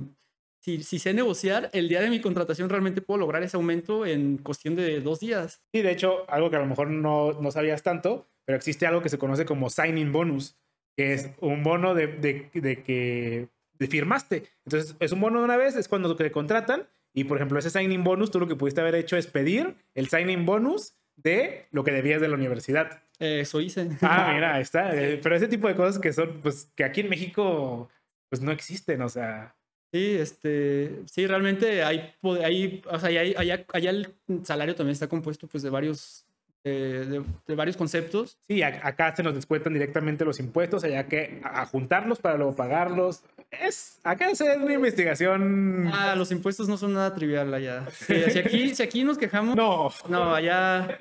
si, 0.59 0.83
si 0.83 0.99
sé 0.99 1.13
negociar, 1.13 1.69
el 1.73 1.87
día 1.89 2.01
de 2.01 2.09
mi 2.09 2.21
contratación 2.21 2.69
realmente 2.69 3.01
puedo 3.01 3.19
lograr 3.19 3.43
ese 3.43 3.57
aumento 3.57 4.05
en 4.05 4.37
cuestión 4.37 4.75
de 4.75 4.99
dos 5.01 5.19
días. 5.19 5.61
Sí, 5.73 5.81
de 5.81 5.91
hecho, 5.91 6.29
algo 6.29 6.49
que 6.49 6.55
a 6.57 6.59
lo 6.59 6.65
mejor 6.65 6.89
no, 6.89 7.33
no 7.33 7.51
sabías 7.51 7.83
tanto, 7.83 8.27
pero 8.45 8.57
existe 8.57 8.85
algo 8.87 9.01
que 9.01 9.09
se 9.09 9.17
conoce 9.17 9.45
como 9.45 9.69
signing 9.69 10.11
bonus, 10.11 10.55
que 10.97 11.13
es 11.13 11.29
un 11.39 11.63
bono 11.63 11.93
de, 11.93 12.07
de- 12.07 12.49
de 12.53 12.83
que 12.83 13.49
de 13.77 13.87
firmaste. 13.87 14.43
Entonces, 14.65 14.95
es 14.99 15.11
un 15.11 15.19
bono 15.19 15.39
de 15.39 15.45
una 15.45 15.57
vez, 15.57 15.75
es 15.75 15.87
cuando 15.87 16.15
te 16.15 16.31
contratan, 16.31 16.87
y 17.13 17.25
por 17.25 17.37
ejemplo, 17.37 17.59
ese 17.59 17.69
signing 17.69 18.03
bonus, 18.03 18.31
tú 18.31 18.39
lo 18.39 18.47
que 18.47 18.55
pudiste 18.55 18.81
haber 18.81 18.95
hecho 18.95 19.17
es 19.17 19.27
pedir 19.27 19.75
el 19.93 20.07
signing 20.07 20.45
bonus 20.45 20.95
de 21.17 21.65
lo 21.71 21.83
que 21.83 21.91
debías 21.91 22.19
de 22.21 22.27
la 22.27 22.35
universidad. 22.35 23.01
Eso 23.19 23.61
hice. 23.61 23.89
Ah, 24.01 24.31
mira, 24.33 24.53
ahí 24.55 24.61
está. 24.61 24.91
Pero 24.91 25.35
ese 25.35 25.47
tipo 25.47 25.67
de 25.69 25.75
cosas 25.75 25.99
que 25.99 26.11
son, 26.13 26.39
pues, 26.41 26.71
que 26.75 26.83
aquí 26.83 27.01
en 27.01 27.09
México, 27.09 27.89
pues 28.29 28.41
no 28.41 28.51
existen, 28.51 29.01
o 29.01 29.09
sea. 29.09 29.55
Sí, 29.93 30.15
este, 30.19 31.03
sí, 31.05 31.25
realmente 31.25 31.83
hay, 31.83 32.13
hay, 32.43 32.81
o 32.89 32.99
sea, 32.99 33.09
hay- 33.09 33.33
allá, 33.37 33.65
allá 33.71 33.89
el 33.91 34.13
salario 34.43 34.75
también 34.75 34.91
está 34.93 35.07
compuesto 35.07 35.47
pues 35.47 35.63
de 35.63 35.69
varios, 35.69 36.25
eh, 36.65 37.05
de, 37.07 37.23
de 37.47 37.55
varios 37.55 37.77
conceptos. 37.77 38.37
Sí, 38.47 38.61
a- 38.61 38.81
acá 38.85 39.15
se 39.15 39.23
nos 39.23 39.35
descuentan 39.35 39.71
directamente 39.73 40.25
los 40.25 40.39
impuestos, 40.39 40.83
allá 40.83 41.07
que 41.07 41.39
a, 41.43 41.61
a 41.61 41.65
juntarlos 41.65 42.19
para 42.19 42.35
luego 42.35 42.55
pagarlos. 42.55 43.23
Es, 43.51 43.99
acá 44.03 44.29
es 44.31 44.41
una 44.41 44.73
investigación. 44.73 45.87
Ah, 45.93 46.15
los 46.17 46.31
impuestos 46.31 46.67
no 46.67 46.75
son 46.77 46.93
nada 46.93 47.13
trivial 47.15 47.53
allá. 47.53 47.87
Sí, 47.91 48.15
si, 48.31 48.39
aquí, 48.39 48.75
si 48.75 48.83
aquí 48.83 49.03
nos 49.05 49.17
quejamos, 49.17 49.55
No, 49.55 49.91
no, 50.09 50.35
allá, 50.35 50.99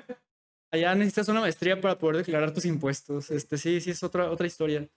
allá 0.71 0.95
necesitas 0.95 1.27
una 1.27 1.41
maestría 1.41 1.81
para 1.81 1.97
poder 1.97 2.17
declarar 2.17 2.53
tus 2.53 2.63
impuestos. 2.65 3.29
Este, 3.31 3.57
sí, 3.57 3.81
sí, 3.81 3.91
es 3.91 4.03
otra, 4.03 4.29
otra 4.31 4.47
historia. 4.47 4.87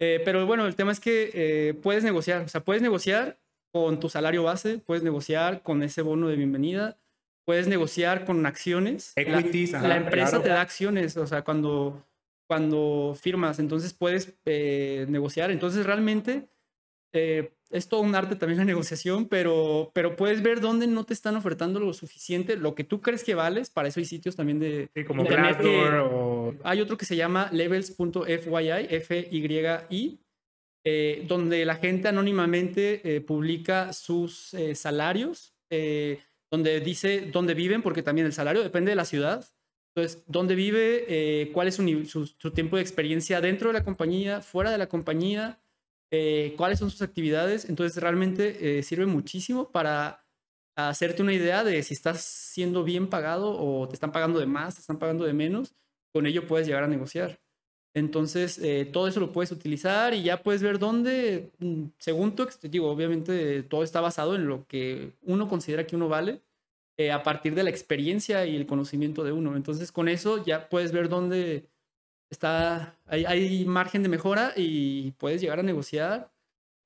Eh, 0.00 0.20
pero 0.24 0.46
bueno, 0.46 0.66
el 0.66 0.76
tema 0.76 0.92
es 0.92 1.00
que 1.00 1.30
eh, 1.34 1.74
puedes 1.82 2.04
negociar, 2.04 2.42
o 2.42 2.48
sea, 2.48 2.62
puedes 2.64 2.82
negociar 2.82 3.38
con 3.72 3.98
tu 4.00 4.08
salario 4.08 4.42
base, 4.44 4.78
puedes 4.78 5.02
negociar 5.02 5.62
con 5.62 5.82
ese 5.82 6.02
bono 6.02 6.28
de 6.28 6.36
bienvenida, 6.36 6.98
puedes 7.44 7.66
negociar 7.68 8.24
con 8.24 8.44
acciones. 8.46 9.12
La- 9.16 9.40
Equities, 9.40 9.72
la, 9.72 9.78
ajá, 9.80 9.96
empresa 9.96 10.28
claro. 10.30 10.42
te 10.44 10.48
da 10.50 10.60
acciones, 10.60 11.16
o 11.16 11.26
sea, 11.26 11.42
cuando, 11.42 12.04
cuando 12.46 13.16
firmas, 13.20 13.58
entonces 13.58 13.92
puedes 13.92 14.34
eh, 14.46 15.06
negociar. 15.08 15.50
Entonces 15.50 15.84
realmente 15.84 16.48
eh, 17.12 17.52
es 17.70 17.88
todo 17.88 18.00
un 18.00 18.14
arte 18.14 18.34
también 18.36 18.58
la 18.58 18.64
negociación, 18.64 19.26
pero, 19.28 19.90
pero 19.94 20.16
puedes 20.16 20.42
ver 20.42 20.60
dónde 20.60 20.86
no 20.86 21.04
te 21.04 21.12
están 21.14 21.36
ofertando 21.36 21.80
lo 21.80 21.92
suficiente, 21.92 22.56
lo 22.56 22.74
que 22.74 22.84
tú 22.84 23.00
crees 23.02 23.22
que 23.24 23.34
vales. 23.34 23.68
Para 23.70 23.88
eso 23.88 24.00
hay 24.00 24.06
sitios 24.06 24.36
también 24.36 24.58
de 24.58 24.88
sí, 24.94 25.04
como 25.04 25.22
internet 25.22 25.58
que- 25.58 25.62
Glassdoor 25.64 25.94
o. 26.12 26.54
hay 26.64 26.80
otro 26.80 26.96
que 26.96 27.04
se 27.04 27.16
llama 27.16 27.50
levels.fyi, 27.52 28.86
F-Y-I, 28.90 30.18
eh, 30.84 31.24
donde 31.26 31.64
la 31.64 31.76
gente 31.76 32.08
anónimamente 32.08 33.00
eh, 33.16 33.20
publica 33.20 33.92
sus 33.92 34.54
eh, 34.54 34.74
salarios, 34.74 35.54
eh, 35.70 36.20
donde 36.50 36.80
dice 36.80 37.28
dónde 37.32 37.54
viven, 37.54 37.82
porque 37.82 38.02
también 38.02 38.26
el 38.26 38.32
salario 38.32 38.62
depende 38.62 38.90
de 38.90 38.96
la 38.96 39.04
ciudad. 39.04 39.44
Entonces, 39.94 40.22
dónde 40.26 40.54
vive, 40.54 41.04
eh, 41.08 41.50
cuál 41.52 41.68
es 41.68 41.74
su, 41.74 42.04
su- 42.06 42.26
su 42.26 42.50
tiempo 42.52 42.76
de 42.76 42.82
experiencia 42.82 43.40
dentro 43.40 43.68
de 43.68 43.74
la 43.74 43.84
compañía, 43.84 44.40
fuera 44.40 44.70
de 44.70 44.78
la 44.78 44.88
compañía, 44.88 45.58
eh, 46.10 46.54
cuáles 46.56 46.78
son 46.78 46.90
sus 46.90 47.02
actividades. 47.02 47.68
Entonces, 47.68 48.00
realmente 48.02 48.78
eh, 48.78 48.82
sirve 48.82 49.06
muchísimo 49.06 49.70
para 49.70 50.24
hacerte 50.76 51.22
una 51.22 51.32
idea 51.32 51.64
de 51.64 51.82
si 51.82 51.94
estás 51.94 52.22
siendo 52.22 52.84
bien 52.84 53.08
pagado 53.08 53.58
o 53.58 53.88
te 53.88 53.94
están 53.94 54.12
pagando 54.12 54.38
de 54.38 54.46
más, 54.46 54.76
te 54.76 54.80
están 54.80 54.98
pagando 54.98 55.24
de 55.24 55.32
menos. 55.32 55.74
Con 56.12 56.26
ello 56.26 56.46
puedes 56.46 56.66
llegar 56.66 56.84
a 56.84 56.88
negociar. 56.88 57.40
Entonces, 57.94 58.58
eh, 58.58 58.88
todo 58.92 59.08
eso 59.08 59.18
lo 59.20 59.32
puedes 59.32 59.50
utilizar 59.50 60.14
y 60.14 60.22
ya 60.22 60.42
puedes 60.42 60.62
ver 60.62 60.78
dónde, 60.78 61.52
mm, 61.58 61.86
según 61.98 62.36
tu, 62.36 62.46
digo, 62.62 62.90
obviamente 62.90 63.62
todo 63.64 63.82
está 63.82 64.00
basado 64.00 64.36
en 64.36 64.46
lo 64.46 64.66
que 64.66 65.14
uno 65.22 65.48
considera 65.48 65.86
que 65.86 65.96
uno 65.96 66.08
vale 66.08 66.42
a 67.12 67.22
partir 67.22 67.54
de 67.54 67.62
la 67.62 67.70
experiencia 67.70 68.44
y 68.44 68.56
el 68.56 68.66
conocimiento 68.66 69.22
de 69.22 69.30
uno. 69.30 69.56
Entonces, 69.56 69.92
con 69.92 70.08
eso 70.08 70.44
ya 70.44 70.68
puedes 70.68 70.90
ver 70.90 71.08
dónde 71.08 71.68
está, 72.30 72.96
hay, 73.06 73.24
hay 73.24 73.64
margen 73.64 74.02
de 74.02 74.08
mejora 74.08 74.52
y 74.56 75.12
puedes 75.12 75.40
llegar 75.40 75.58
a 75.60 75.62
negociar. 75.62 76.30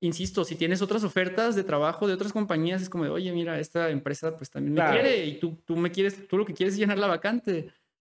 Insisto, 0.01 0.45
si 0.45 0.57
tienes 0.57 0.83
otras 0.83 1.05
ofertas 1.05 1.55
de 1.55 1.63
trabajo 1.63 2.09
de 2.09 2.15
otras 2.15 2.33
compañías, 2.33 2.83
es 2.83 2.89
como 2.89 3.05
de, 3.05 3.11
oye, 3.11 3.33
mira, 3.33 3.61
esta 3.61 3.91
empresa 3.91 4.37
pues 4.37 4.51
también 4.51 4.75
me 4.75 4.81
Claro. 4.81 4.93
quiere 5.01 5.27
y 5.27 5.39
tú, 5.39 5.57
tú 5.65 5.77
me 5.77 5.91
quieres, 5.93 6.27
tú 6.27 6.37
lo 6.37 6.45
que 6.45 6.55
quieres 6.55 6.75
es 6.75 6.81
llenar 6.81 6.99
la 6.99 7.07
vacante 7.07 7.73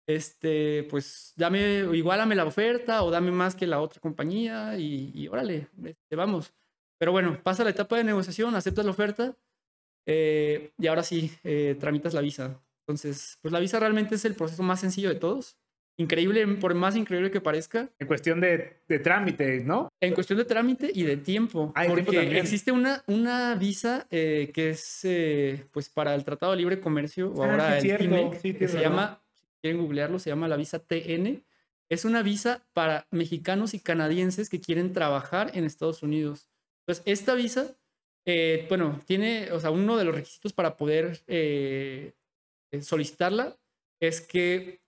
este, 0.08 0.84
pues 0.84 1.32
dame, 1.36 1.80
igualame 1.96 2.36
la 2.36 2.44
oferta 2.44 3.02
o 3.02 3.10
dame 3.10 3.30
más 3.32 3.56
que 3.56 3.66
la 3.66 3.80
otra 3.80 4.00
compañía 4.00 4.78
y, 4.78 5.10
y 5.14 5.28
órale, 5.28 5.68
este, 5.84 6.14
vamos. 6.16 6.52
Pero 6.98 7.12
bueno, 7.12 7.40
pasa 7.42 7.64
la 7.64 7.70
etapa 7.70 7.96
de 7.96 8.04
negociación, 8.04 8.54
aceptas 8.54 8.84
la 8.84 8.92
oferta 8.92 9.36
eh, 10.06 10.72
y 10.78 10.86
ahora 10.86 11.02
sí, 11.02 11.32
eh, 11.44 11.76
tramitas 11.78 12.14
la 12.14 12.20
visa. 12.20 12.60
Entonces, 12.86 13.38
pues 13.42 13.50
la 13.52 13.58
visa 13.58 13.80
realmente 13.80 14.14
es 14.14 14.24
el 14.24 14.34
proceso 14.36 14.62
más 14.62 14.80
sencillo 14.80 15.08
de 15.08 15.16
todos. 15.16 15.56
Increíble, 15.98 16.46
por 16.60 16.74
más 16.74 16.94
increíble 16.94 17.30
que 17.30 17.40
parezca, 17.40 17.88
En 17.98 18.06
cuestión 18.06 18.38
de, 18.40 18.82
de 18.86 18.98
trámite, 18.98 19.60
¿no? 19.64 19.88
en 20.00 20.12
cuestión 20.12 20.38
de 20.38 20.44
trámite 20.44 20.90
y 20.92 21.04
de 21.04 21.16
tiempo. 21.16 21.72
Ah, 21.74 21.84
tiempo 21.86 22.04
porque 22.04 22.16
también. 22.18 22.36
existe 22.36 22.70
una, 22.70 23.02
una 23.06 23.54
visa 23.54 24.06
eh, 24.10 24.50
que 24.52 24.70
es 24.70 25.00
eh, 25.04 25.66
pues 25.72 25.88
para 25.88 26.14
el 26.14 26.22
Tratado 26.24 26.52
de 26.52 26.58
Libre 26.58 26.80
Comercio 26.80 27.32
o 27.32 27.42
Ah, 27.42 27.50
ahora 27.50 27.80
sí, 27.80 27.88
el. 27.88 27.96
TIMEC, 27.98 28.40
Sí, 28.40 28.52
que 28.54 28.68
se 28.68 28.78
llama, 28.78 29.22
si 29.34 29.44
quieren 29.62 29.80
googlearlo, 29.80 30.18
se 30.18 30.28
llama 30.28 30.48
la 30.48 30.56
visa 30.58 30.80
TN. 30.80 31.42
Es 31.88 32.04
una 32.04 32.22
visa 32.22 32.66
para 32.74 33.06
mexicanos 33.10 33.72
y 33.72 33.78
canadienses 33.80 34.50
que 34.50 34.60
quieren 34.60 34.92
trabajar 34.92 35.52
en 35.54 35.64
Estados 35.64 36.02
Unidos. 36.02 36.50
Entonces, 36.80 37.02
esta 37.06 37.34
visa, 37.34 37.74
eh, 38.26 38.66
bueno, 38.68 39.00
tiene, 39.06 39.50
o 39.52 39.60
sea, 39.60 39.70
uno 39.70 39.96
de 39.96 40.04
los 40.04 40.14
requisitos 40.14 40.52
para 40.52 40.76
poder 40.76 41.22
eh, 41.26 42.12
solicitarla 42.80 43.56
es 44.00 44.20
que, 44.20 44.80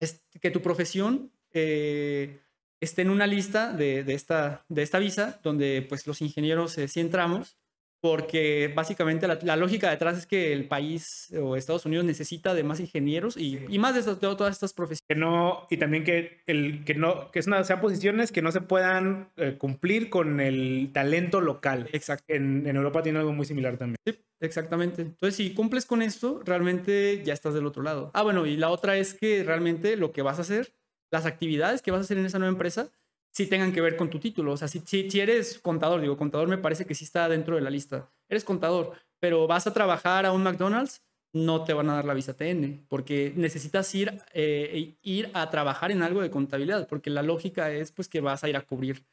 es 0.00 0.22
que 0.40 0.50
tu 0.50 0.62
profesión 0.62 1.32
eh, 1.52 2.40
esté 2.80 3.02
en 3.02 3.10
una 3.10 3.26
lista 3.26 3.72
de, 3.72 4.02
de 4.04 4.14
esta, 4.14 4.64
de 4.68 4.82
esta 4.82 4.98
visa, 4.98 5.40
donde 5.42 5.86
pues 5.88 6.06
los 6.06 6.22
ingenieros 6.22 6.76
eh, 6.78 6.88
sí 6.88 7.00
entramos. 7.00 7.59
Porque 8.00 8.72
básicamente 8.74 9.28
la, 9.28 9.38
la, 9.42 9.56
lógica 9.56 9.90
detrás 9.90 10.16
es 10.16 10.26
que 10.26 10.52
el 10.52 10.66
país 10.66 11.32
o 11.38 11.56
Estados 11.56 11.84
Unidos 11.84 12.04
necesita 12.06 12.54
de 12.54 12.64
más 12.64 12.80
ingenieros 12.80 13.36
y, 13.36 13.60
y 13.68 13.78
más 13.78 13.94
de, 13.94 14.00
estas, 14.00 14.20
de, 14.20 14.34
todas 14.34 14.54
estas 14.54 14.72
profesiones. 14.72 15.04
Que 15.06 15.14
no, 15.14 15.66
y 15.68 15.76
también 15.76 16.04
que, 16.04 16.40
el, 16.46 16.84
que 16.84 16.94
no, 16.94 17.30
que 17.30 17.40
es 17.40 17.46
una, 17.46 17.62
sean 17.64 17.80
posiciones 17.80 18.32
que 18.32 18.40
no 18.42 18.52
se 18.52 18.62
puedan 18.62 19.30
eh, 19.36 19.56
cumplir 19.58 20.08
con 20.08 20.40
el 20.40 20.90
talento 20.94 21.40
local. 21.40 21.88
Exacto. 21.92 22.24
En, 22.28 22.66
en, 22.66 22.76
Europa 22.76 23.02
tiene 23.02 23.18
algo 23.18 23.32
muy 23.32 23.44
similar 23.44 23.76
también. 23.76 23.96
Sí, 24.06 24.18
exactamente. 24.40 25.02
Entonces, 25.02 25.36
si 25.36 25.52
cumples 25.52 25.84
con 25.84 26.00
esto, 26.00 26.40
realmente 26.44 27.22
ya 27.22 27.34
estás 27.34 27.52
del 27.52 27.66
otro 27.66 27.82
lado. 27.82 28.10
Ah, 28.14 28.22
bueno, 28.22 28.46
y 28.46 28.56
la 28.56 28.70
otra 28.70 28.96
es 28.96 29.12
que 29.12 29.44
realmente 29.44 29.96
lo 29.96 30.12
que 30.12 30.22
vas 30.22 30.38
a 30.38 30.42
hacer, 30.42 30.74
las 31.10 31.26
actividades 31.26 31.82
que 31.82 31.90
vas 31.90 31.98
a 31.98 32.04
hacer 32.04 32.16
en 32.16 32.26
esa 32.26 32.38
nueva 32.38 32.52
empresa, 32.52 32.90
sí 33.30 33.46
tengan 33.46 33.72
que 33.72 33.80
ver 33.80 33.96
con 33.96 34.10
tu 34.10 34.18
título. 34.18 34.52
O 34.52 34.56
sea, 34.56 34.68
si, 34.68 34.80
si, 34.80 35.10
si, 35.10 35.20
eres 35.20 35.58
contador, 35.58 36.00
digo, 36.00 36.16
contador 36.16 36.48
me 36.48 36.58
parece 36.58 36.86
que 36.86 36.94
sí 36.94 37.04
está 37.04 37.28
dentro 37.28 37.56
de 37.56 37.62
la 37.62 37.70
lista. 37.70 38.10
Eres 38.28 38.44
contador, 38.44 38.92
pero 39.18 39.46
vas 39.46 39.66
a 39.66 39.72
trabajar 39.72 40.26
a 40.26 40.32
un 40.32 40.42
McDonald's, 40.42 41.02
no 41.32 41.64
te 41.64 41.72
van 41.72 41.88
a 41.90 41.94
dar 41.94 42.04
la 42.04 42.14
visa 42.14 42.36
TN, 42.36 42.86
porque 42.88 43.32
necesitas 43.36 43.94
ir, 43.94 44.20
eh, 44.32 44.96
ir 45.02 45.30
a 45.32 45.48
trabajar 45.50 45.92
en 45.92 46.02
algo 46.02 46.22
de 46.22 46.30
contabilidad, 46.30 46.88
porque 46.88 47.10
la 47.10 47.22
lógica 47.22 47.70
es 47.70 47.92
pues 47.92 48.08
que 48.08 48.20
vas 48.20 48.42
a 48.42 48.48
ir 48.48 48.56
a 48.56 48.62
cubrir 48.62 49.04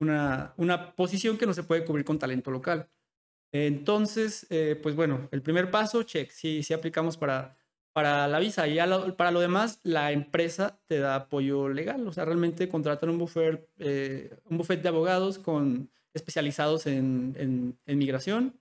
una, 0.00 0.54
una 0.56 0.92
posición 0.96 1.38
que 1.38 1.46
no 1.46 1.52
se 1.52 1.62
puede 1.62 1.84
cubrir 1.84 2.04
con 2.04 2.18
talento 2.18 2.50
local. 2.50 2.88
Entonces, 3.52 4.46
eh, 4.50 4.78
pues 4.80 4.94
bueno, 4.94 5.28
el 5.32 5.42
primer 5.42 5.70
paso, 5.70 6.02
check, 6.02 6.30
sí, 6.30 6.62
sí 6.62 6.72
aplicamos 6.72 7.16
para, 7.16 7.56
para 7.92 8.28
la 8.28 8.38
visa. 8.38 8.68
Y 8.68 8.76
lo, 8.86 9.16
para 9.16 9.30
lo 9.30 9.40
demás, 9.40 9.80
la 9.82 10.12
empresa 10.12 10.80
te 10.86 10.98
da 10.98 11.16
apoyo 11.16 11.68
legal. 11.68 12.06
O 12.06 12.12
sea, 12.12 12.24
realmente 12.24 12.68
contratan 12.68 13.10
un 13.10 13.18
buffet, 13.18 13.68
eh, 13.78 14.36
un 14.48 14.58
buffet 14.58 14.82
de 14.82 14.88
abogados 14.88 15.38
con, 15.38 15.90
especializados 16.14 16.86
en, 16.86 17.34
en, 17.38 17.78
en, 17.86 17.98
migración. 17.98 18.60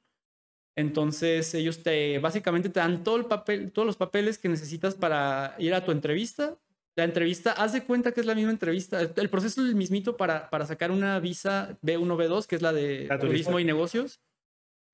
Entonces, 0.75 1.53
ellos 1.53 1.83
te 1.83 2.19
básicamente 2.19 2.69
te 2.69 2.79
dan 2.79 3.03
todo 3.03 3.17
el 3.17 3.25
papel, 3.25 3.71
todos 3.71 3.85
los 3.85 3.97
papeles 3.97 4.37
que 4.37 4.49
necesitas 4.49 4.95
para 4.95 5.55
ir 5.59 5.73
a 5.73 5.83
tu 5.83 5.91
entrevista. 5.91 6.57
La 6.95 7.03
entrevista, 7.03 7.51
haz 7.53 7.73
de 7.73 7.83
cuenta 7.83 8.11
que 8.11 8.19
es 8.19 8.25
la 8.25 8.35
misma 8.35 8.51
entrevista. 8.51 9.01
El 9.01 9.29
proceso 9.29 9.61
es 9.61 9.69
el 9.69 9.75
mismito 9.75 10.17
para, 10.17 10.49
para 10.49 10.65
sacar 10.65 10.91
una 10.91 11.19
visa 11.19 11.77
B1, 11.81 12.17
B2, 12.17 12.45
que 12.45 12.55
es 12.55 12.61
la 12.61 12.73
de 12.73 13.07
turismo 13.19 13.59
y 13.59 13.63
negocios. 13.63 14.19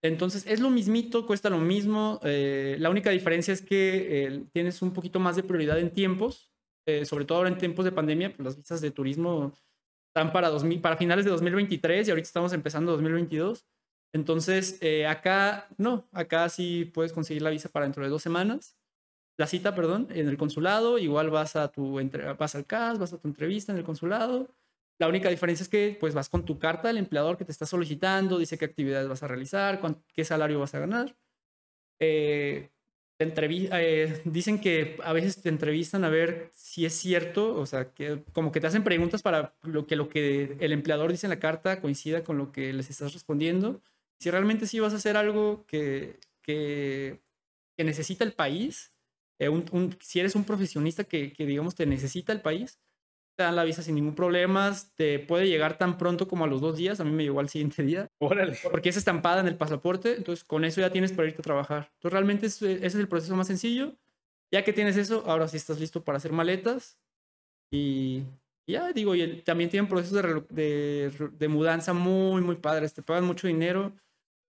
Entonces 0.08 0.46
es 0.48 0.60
lo 0.60 0.70
mismito, 0.70 1.26
cuesta 1.26 1.50
lo 1.50 1.58
mismo. 1.58 2.20
Eh, 2.24 2.78
la 2.80 2.90
única 2.90 3.10
diferencia 3.10 3.54
es 3.54 3.62
que 3.62 4.26
eh, 4.26 4.46
tienes 4.52 4.82
un 4.82 4.94
poquito 4.94 5.20
más 5.20 5.36
de 5.36 5.44
prioridad 5.44 5.80
en 5.80 5.92
tiempos, 5.92 6.52
eh, 6.86 7.06
sobre 7.06 7.26
todo 7.26 7.40
ahora 7.40 7.50
en 7.50 7.58
tiempos 7.58 7.86
de 7.86 7.92
pandemia, 7.92 8.36
pues 8.36 8.46
las 8.46 8.58
visas 8.58 8.82
de 8.82 8.92
turismo 8.92 9.54
están 10.10 10.32
para, 10.32 10.50
2000, 10.50 10.82
para 10.82 10.98
finales 10.98 11.26
de 11.26 11.32
2023 11.32 12.08
y 12.08 12.12
ahorita 12.12 12.28
estamos 12.28 12.54
empezando 12.54 12.92
2022. 12.94 13.66
Entonces 14.14 14.80
acá 15.10 15.68
no, 15.78 16.08
acá 16.14 16.48
sí 16.48 16.86
puedes 16.94 17.12
conseguir 17.12 17.42
la 17.42 17.50
visa 17.50 17.70
para 17.70 17.86
dentro 17.86 18.04
de 18.04 18.10
dos 18.10 18.22
semanas. 18.22 18.78
La 19.38 19.48
cita, 19.48 19.76
perdón, 19.76 20.08
en 20.12 20.30
el 20.30 20.38
consulado, 20.38 20.98
igual 20.98 21.30
vas 21.30 21.58
a 21.58 21.70
tu 21.70 22.00
vas 22.40 22.56
al 22.56 22.66
CAS, 22.66 23.00
vas 23.00 23.12
a 23.12 23.18
tu 23.18 23.28
entrevista 23.28 23.74
en 23.74 23.78
el 23.78 23.84
consulado 23.84 24.50
la 24.98 25.08
única 25.08 25.30
diferencia 25.30 25.64
es 25.64 25.70
que 25.70 25.98
pues 26.00 26.14
vas 26.14 26.30
con 26.30 26.46
tu 26.46 26.60
carta 26.60 26.88
del 26.88 26.98
empleador 26.98 27.38
que 27.38 27.46
te 27.46 27.52
está 27.52 27.66
solicitando, 27.66 28.38
dice 28.40 28.58
qué 28.58 28.66
actividades 28.66 29.08
vas 29.08 29.24
a 29.24 29.28
realizar, 29.28 29.82
qué 30.14 30.26
salario 30.26 30.60
vas 30.60 30.74
a 30.76 30.80
ganar. 30.80 31.18
Eh, 32.00 32.72
eh, 33.18 34.22
dicen 34.26 34.60
que 34.60 34.98
a 35.04 35.14
veces 35.14 35.42
te 35.42 35.50
entrevistan 35.50 36.04
a 36.04 36.10
ver 36.10 36.52
si 36.54 36.86
es 36.86 36.94
cierto, 36.94 37.56
o 37.56 37.66
sea, 37.66 37.94
que 37.94 38.24
como 38.34 38.52
que 38.52 38.60
te 38.60 38.68
hacen 38.68 38.84
preguntas 38.84 39.22
para 39.22 39.56
lo 39.64 39.88
que, 39.88 39.96
lo 39.96 40.10
que 40.10 40.58
el 40.60 40.74
empleador 40.74 41.12
dice 41.12 41.26
en 41.28 41.30
la 41.32 41.40
carta 41.40 41.80
coincida 41.82 42.24
con 42.24 42.38
lo 42.38 42.52
que 42.52 42.74
les 42.74 42.90
estás 42.90 43.14
respondiendo. 43.14 43.82
Si 44.20 44.30
realmente 44.32 44.68
sí 44.68 44.80
vas 44.80 44.94
a 44.94 44.98
hacer 44.98 45.18
algo 45.18 45.66
que, 45.66 46.20
que, 46.42 47.22
que 47.78 47.84
necesita 47.86 48.24
el 48.26 48.34
país, 48.34 48.94
eh, 49.40 49.50
un, 49.50 49.66
un, 49.72 49.98
si 50.02 50.20
eres 50.20 50.36
un 50.36 50.46
profesionista 50.46 51.04
que, 51.06 51.34
que, 51.34 51.46
digamos, 51.46 51.76
te 51.76 51.86
necesita 51.86 52.34
el 52.34 52.42
país, 52.42 52.80
te 53.36 53.44
dan 53.44 53.56
la 53.56 53.64
visa 53.64 53.82
sin 53.82 53.96
ningún 53.96 54.16
problema, 54.16 54.74
te 54.96 55.20
puede 55.20 55.48
llegar 55.48 55.78
tan 55.78 55.98
pronto 55.98 56.28
como 56.28 56.46
a 56.46 56.48
los 56.48 56.62
dos 56.62 56.78
días, 56.78 57.00
a 57.00 57.04
mí 57.04 57.12
me 57.12 57.24
llegó 57.24 57.40
al 57.40 57.50
siguiente 57.50 57.84
día. 57.84 58.08
Órale. 58.20 58.58
Porque 58.72 58.90
es 58.90 58.98
estampada 58.98 59.42
en 59.42 59.48
el 59.48 59.58
pasaporte, 59.58 60.16
entonces 60.16 60.44
con 60.44 60.64
eso 60.64 60.82
ya 60.82 60.90
tienes 60.90 61.12
para 61.12 61.28
irte 61.28 61.42
a 61.42 61.44
trabajar. 61.44 61.92
Entonces 61.96 62.14
realmente 62.14 62.46
ese 62.48 62.86
es 62.86 62.96
el 62.96 63.08
proceso 63.08 63.36
más 63.36 63.48
sencillo. 63.48 63.94
Ya 64.52 64.64
que 64.64 64.74
tienes 64.74 64.96
eso, 64.96 65.24
ahora 65.26 65.48
sí 65.48 65.58
estás 65.58 65.80
listo 65.80 66.04
para 66.04 66.18
hacer 66.18 66.32
maletas. 66.32 66.98
Y, 67.72 68.24
ya 68.68 68.94
digo, 68.94 69.16
y 69.16 69.22
el, 69.22 69.44
también 69.44 69.70
tienen 69.70 69.90
procesos 69.90 70.22
de, 70.22 70.44
de, 70.50 71.30
de, 71.32 71.48
mudanza 71.48 71.94
muy, 71.94 72.42
muy 72.42 72.56
padres, 72.56 72.94
te 72.94 73.02
pagan 73.02 73.26
mucho 73.26 73.48
dinero. 73.48 73.94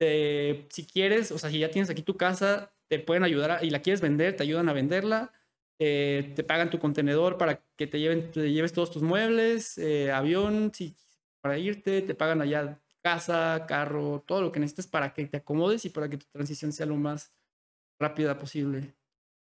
Eh, 0.00 0.66
si 0.70 0.84
quieres, 0.84 1.32
o 1.32 1.38
sea, 1.38 1.50
si 1.50 1.58
ya 1.58 1.70
tienes 1.70 1.90
aquí 1.90 2.02
tu 2.02 2.16
casa, 2.16 2.72
te 2.88 2.98
pueden 2.98 3.24
ayudar 3.24 3.50
a, 3.50 3.64
y 3.64 3.70
la 3.70 3.80
quieres 3.80 4.00
vender, 4.00 4.36
te 4.36 4.42
ayudan 4.42 4.68
a 4.68 4.74
venderla 4.74 5.32
eh, 5.78 6.32
te 6.35 6.43
pagan 6.43 6.70
tu 6.70 6.78
contenedor 6.78 7.36
para 7.36 7.62
que 7.77 7.86
te, 7.86 7.98
lleven, 7.98 8.31
te 8.31 8.51
lleves 8.53 8.73
todos 8.73 8.90
tus 8.90 9.03
muebles, 9.03 9.77
eh, 9.78 10.11
avión 10.11 10.73
si, 10.74 10.97
para 11.40 11.59
irte, 11.59 12.03
te 12.03 12.15
pagan 12.15 12.40
allá 12.40 12.81
casa, 13.03 13.66
carro, 13.69 14.24
todo 14.27 14.43
lo 14.43 14.51
que 14.51 14.59
necesites 14.59 14.89
para 14.89 15.15
que 15.15 15.27
te 15.27 15.36
acomodes 15.36 15.85
y 15.85 15.90
para 15.90 16.09
que 16.09 16.16
tu 16.16 16.27
transición 16.32 16.73
sea 16.73 16.86
lo 16.86 16.97
más 16.97 17.32
rápida 18.01 18.36
posible 18.36 18.97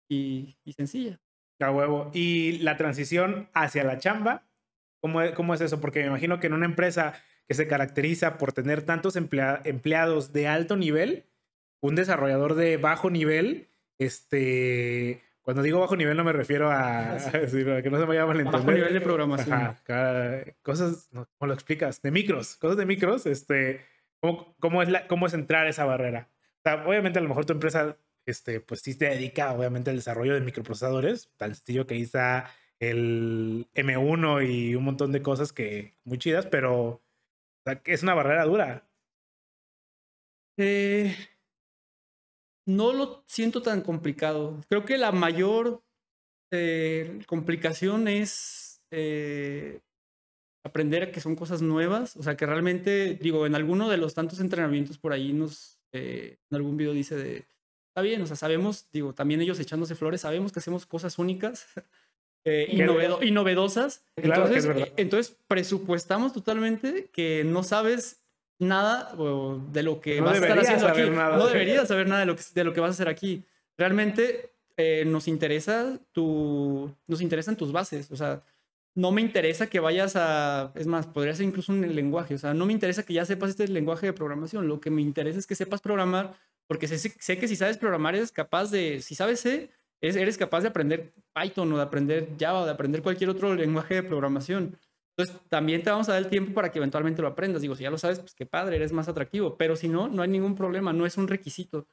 y, 0.08 0.56
sencilla. 0.76 1.20
A. 1.60 2.12
Y 2.14 2.60
la 2.60 2.78
transición 2.78 3.50
hacia 3.54 3.84
la 3.84 3.98
chamba, 3.98 4.48
¿cómo 5.02 5.22
es, 5.22 5.32
¿cómo 5.32 5.56
es 5.56 5.62
eso? 5.62 5.82
Porque 5.82 6.02
me 6.02 6.08
imagino 6.08 6.40
que 6.40 6.46
en 6.46 6.54
una 6.54 6.68
empresa 6.68 7.14
que 7.48 7.56
se 7.56 7.68
caracteriza 7.68 8.38
por 8.38 8.54
tener 8.54 8.84
tantos 8.84 9.16
emplea 9.16 9.62
empleados 9.64 10.32
de 10.32 10.48
alto 10.48 10.76
nivel, 10.76 11.26
un 11.82 11.96
desarrollador 11.96 12.54
de 12.54 12.78
bajo 12.78 13.10
nivel, 13.10 13.70
este, 13.98 15.24
cuando 15.46 15.62
digo 15.62 15.80
bajo 15.80 15.96
nivel 15.96 16.18
no 16.18 16.24
me 16.24 16.34
refiero 16.34 16.72
a... 16.72 17.20
Sí, 17.48 17.64
para 17.64 17.84
que 17.84 17.92
no 17.92 18.00
se 18.00 18.06
vaya 18.06 18.24
a 18.24 18.26
malentender. 18.26 18.62
Bajo 18.62 18.72
nivel 18.72 18.94
de 18.94 19.02
programación. 19.02 19.54
Ajá, 19.54 19.82
cada, 19.84 20.44
cosas, 20.64 21.08
¿cómo 21.14 21.48
lo 21.48 21.54
explicas? 21.54 22.02
De 22.02 22.10
micros, 22.10 22.56
cosas 22.58 22.78
de 22.78 22.86
micros, 22.88 23.28
este, 23.28 23.86
¿cómo, 24.20 24.56
cómo, 24.60 24.82
es, 24.82 24.90
la, 24.90 25.08
cómo 25.08 25.28
es 25.28 25.36
entrar 25.36 25.68
esa 25.68 25.86
barrera? 25.86 26.30
O 26.58 26.62
sea, 26.64 26.84
obviamente 26.88 27.20
a 27.20 27.22
lo 27.22 27.30
mejor 27.30 27.46
tu 27.46 27.54
empresa, 27.54 27.96
este, 28.26 28.60
pues 28.60 28.82
sí 28.82 28.98
te 28.98 29.06
dedica 29.06 29.54
obviamente 29.54 29.92
al 29.92 29.98
desarrollo 29.98 30.34
de 30.34 30.42
microprocesadores, 30.42 31.30
tan 31.38 31.54
sencillo 31.54 31.86
que 31.86 32.02
está 32.02 32.50
el 32.80 33.68
M1 33.76 34.50
y 34.50 34.76
un 34.76 34.84
montón 34.84 35.12
de 35.12 35.22
cosas 35.22 35.54
que 35.54 35.94
muy 36.04 36.18
chidas, 36.18 36.48
pero 36.48 36.82
o 36.84 37.02
sea, 37.64 37.82
es 37.86 38.02
una 38.02 38.16
barrera 38.16 38.46
dura. 38.46 38.88
Eh, 40.58 41.16
no 42.66 42.94
lo 42.94 43.24
siento 43.28 43.62
tan 43.62 43.82
complicado. 43.82 44.62
Creo 44.70 44.86
que 44.86 44.98
la 44.98 45.12
mayor 45.12 45.84
eh, 46.52 47.20
complicación 47.28 48.08
es 48.08 48.82
eh, 48.92 49.82
aprender 50.64 51.04
a 51.04 51.12
que 51.12 51.22
son 51.22 51.36
cosas 51.36 51.62
nuevas. 51.62 52.16
O 52.18 52.24
sea, 52.24 52.36
que 52.36 52.46
realmente, 52.46 53.16
digo, 53.16 53.46
en 53.46 53.56
alguno 53.56 53.90
de 53.90 53.98
los 53.98 54.14
tantos 54.14 54.40
entrenamientos 54.40 54.98
por 54.98 55.14
ahí 55.14 55.34
nos, 55.34 55.80
eh, 55.94 56.38
en 56.50 56.56
algún 56.56 56.78
video 56.78 56.94
dice 56.94 57.16
de, 57.16 57.46
está 57.90 58.02
bien, 58.02 58.22
o 58.22 58.28
sea, 58.28 58.36
sabemos, 58.36 58.88
digo, 58.92 59.14
también 59.14 59.42
ellos 59.42 59.60
echándose 59.60 59.96
flores, 59.96 60.22
sabemos 60.22 60.52
que 60.52 60.60
hacemos 60.60 60.86
cosas 60.86 61.20
únicas. 61.20 61.68
y, 62.46 62.82
novedo 62.82 63.24
y, 63.24 63.32
novedosas. 63.32 64.04
Claro 64.16 64.46
entonces, 64.48 64.92
entonces, 64.98 65.38
presupuestamos 65.48 66.32
totalmente 66.32 67.10
que 67.12 67.44
no 67.44 67.64
sabes 67.64 68.25
nada 68.60 69.16
de 69.72 69.84
lo 69.84 70.02
que 70.02 70.20
no 70.20 70.26
vas 70.26 70.42
a 70.42 70.42
estar 70.42 70.60
haciendo 70.60 70.88
aquí. 70.88 71.10
Nada. 71.10 71.38
No 71.38 71.48
deberías 71.48 71.88
saber 71.88 72.08
nada 72.08 72.22
de 72.22 72.26
lo 72.26 72.36
que, 72.36 72.44
de 72.54 72.64
lo 72.64 72.74
que 72.74 72.80
vas 72.80 72.90
a 72.90 72.92
hacer 72.92 73.10
aquí. 73.10 73.44
Realmente 73.78 74.52
eh, 74.78 75.04
nos 75.06 75.28
interesa 75.28 76.00
tu, 76.12 76.94
nos 77.08 77.22
interesan 77.22 77.56
tus 77.56 77.72
bases. 77.72 78.12
O 78.12 78.16
sea, 78.16 78.44
no 78.96 79.12
me 79.12 79.22
interesa 79.22 79.68
que 79.68 79.80
vayas 79.80 80.16
a, 80.16 80.72
es 80.76 80.88
más, 80.88 81.06
podría 81.08 81.36
ser 81.36 81.46
incluso 81.46 81.72
un 81.72 81.96
lenguaje. 81.96 82.36
O 82.36 82.38
sea, 82.38 82.54
no 82.54 82.66
me 82.66 82.74
interesa 82.74 83.04
que 83.04 83.14
ya 83.14 83.26
sepas 83.26 83.52
este 83.52 83.68
lenguaje 83.68 84.08
de 84.08 84.14
programación. 84.14 84.68
Lo 84.68 84.80
que 84.80 84.90
me 84.90 85.02
interesa 85.02 85.40
es 85.40 85.48
que 85.48 85.56
sepas 85.56 85.82
programar, 85.82 86.34
porque 86.68 86.88
sé, 86.88 86.98
sé 86.98 87.38
que 87.38 87.48
si 87.48 87.56
sabes 87.56 87.78
programar 87.78 88.16
eres 88.16 88.32
capaz 88.32 88.72
de, 88.72 89.02
si 89.02 89.16
sabes 89.16 89.42
C, 89.42 89.70
eres 90.02 90.38
capaz 90.38 90.62
de 90.62 90.70
aprender 90.70 91.14
Python 91.34 91.72
o 91.74 91.78
de 91.78 91.84
aprender 91.84 92.30
Java 92.40 92.62
o 92.62 92.66
de 92.66 92.72
aprender 92.72 93.02
cualquier 93.02 93.30
otro 93.30 93.54
lenguaje 93.54 93.96
de 93.96 94.04
programación. 94.04 94.78
Entonces, 95.18 95.42
también 95.50 95.82
te 95.82 95.90
vamos 95.90 96.10
a 96.10 96.14
dar 96.14 96.22
el 96.22 96.30
tiempo 96.30 96.54
para 96.54 96.72
que 96.72 96.80
eventualmente 96.80 97.22
lo 97.22 97.30
aprendas. 97.30 97.62
Digo, 97.62 97.76
si 97.76 97.84
ya 97.84 97.90
lo 97.90 97.98
sabes, 97.98 98.20
pues 98.20 98.36
qué 98.36 98.46
padre, 98.46 98.76
eres 98.76 98.92
más 98.92 99.08
atractivo. 99.08 99.58
Pero 99.58 99.76
si 99.76 99.88
no, 99.88 100.10
no 100.10 100.22
hay 100.22 100.30
ningún 100.30 100.56
problema, 100.56 100.92
no 100.92 101.06
es 101.06 101.18
un 101.18 101.28
requisito. 101.28 101.88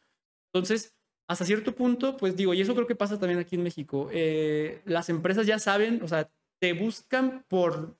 Entonces, 0.52 0.96
hasta 1.28 1.44
cierto 1.44 1.74
punto, 1.74 2.16
pues 2.16 2.36
digo, 2.36 2.52
y 2.52 2.60
eso 2.60 2.74
creo 2.74 2.86
que 2.86 2.96
pasa 2.96 3.18
también 3.18 3.38
aquí 3.38 3.54
en 3.54 3.62
México. 3.62 4.08
Eh, 4.12 4.82
las 4.84 5.08
empresas 5.08 5.46
ya 5.46 5.58
saben, 5.60 6.02
o 6.02 6.08
sea, 6.08 6.30
te 6.60 6.72
buscan 6.72 7.44
por 7.48 7.96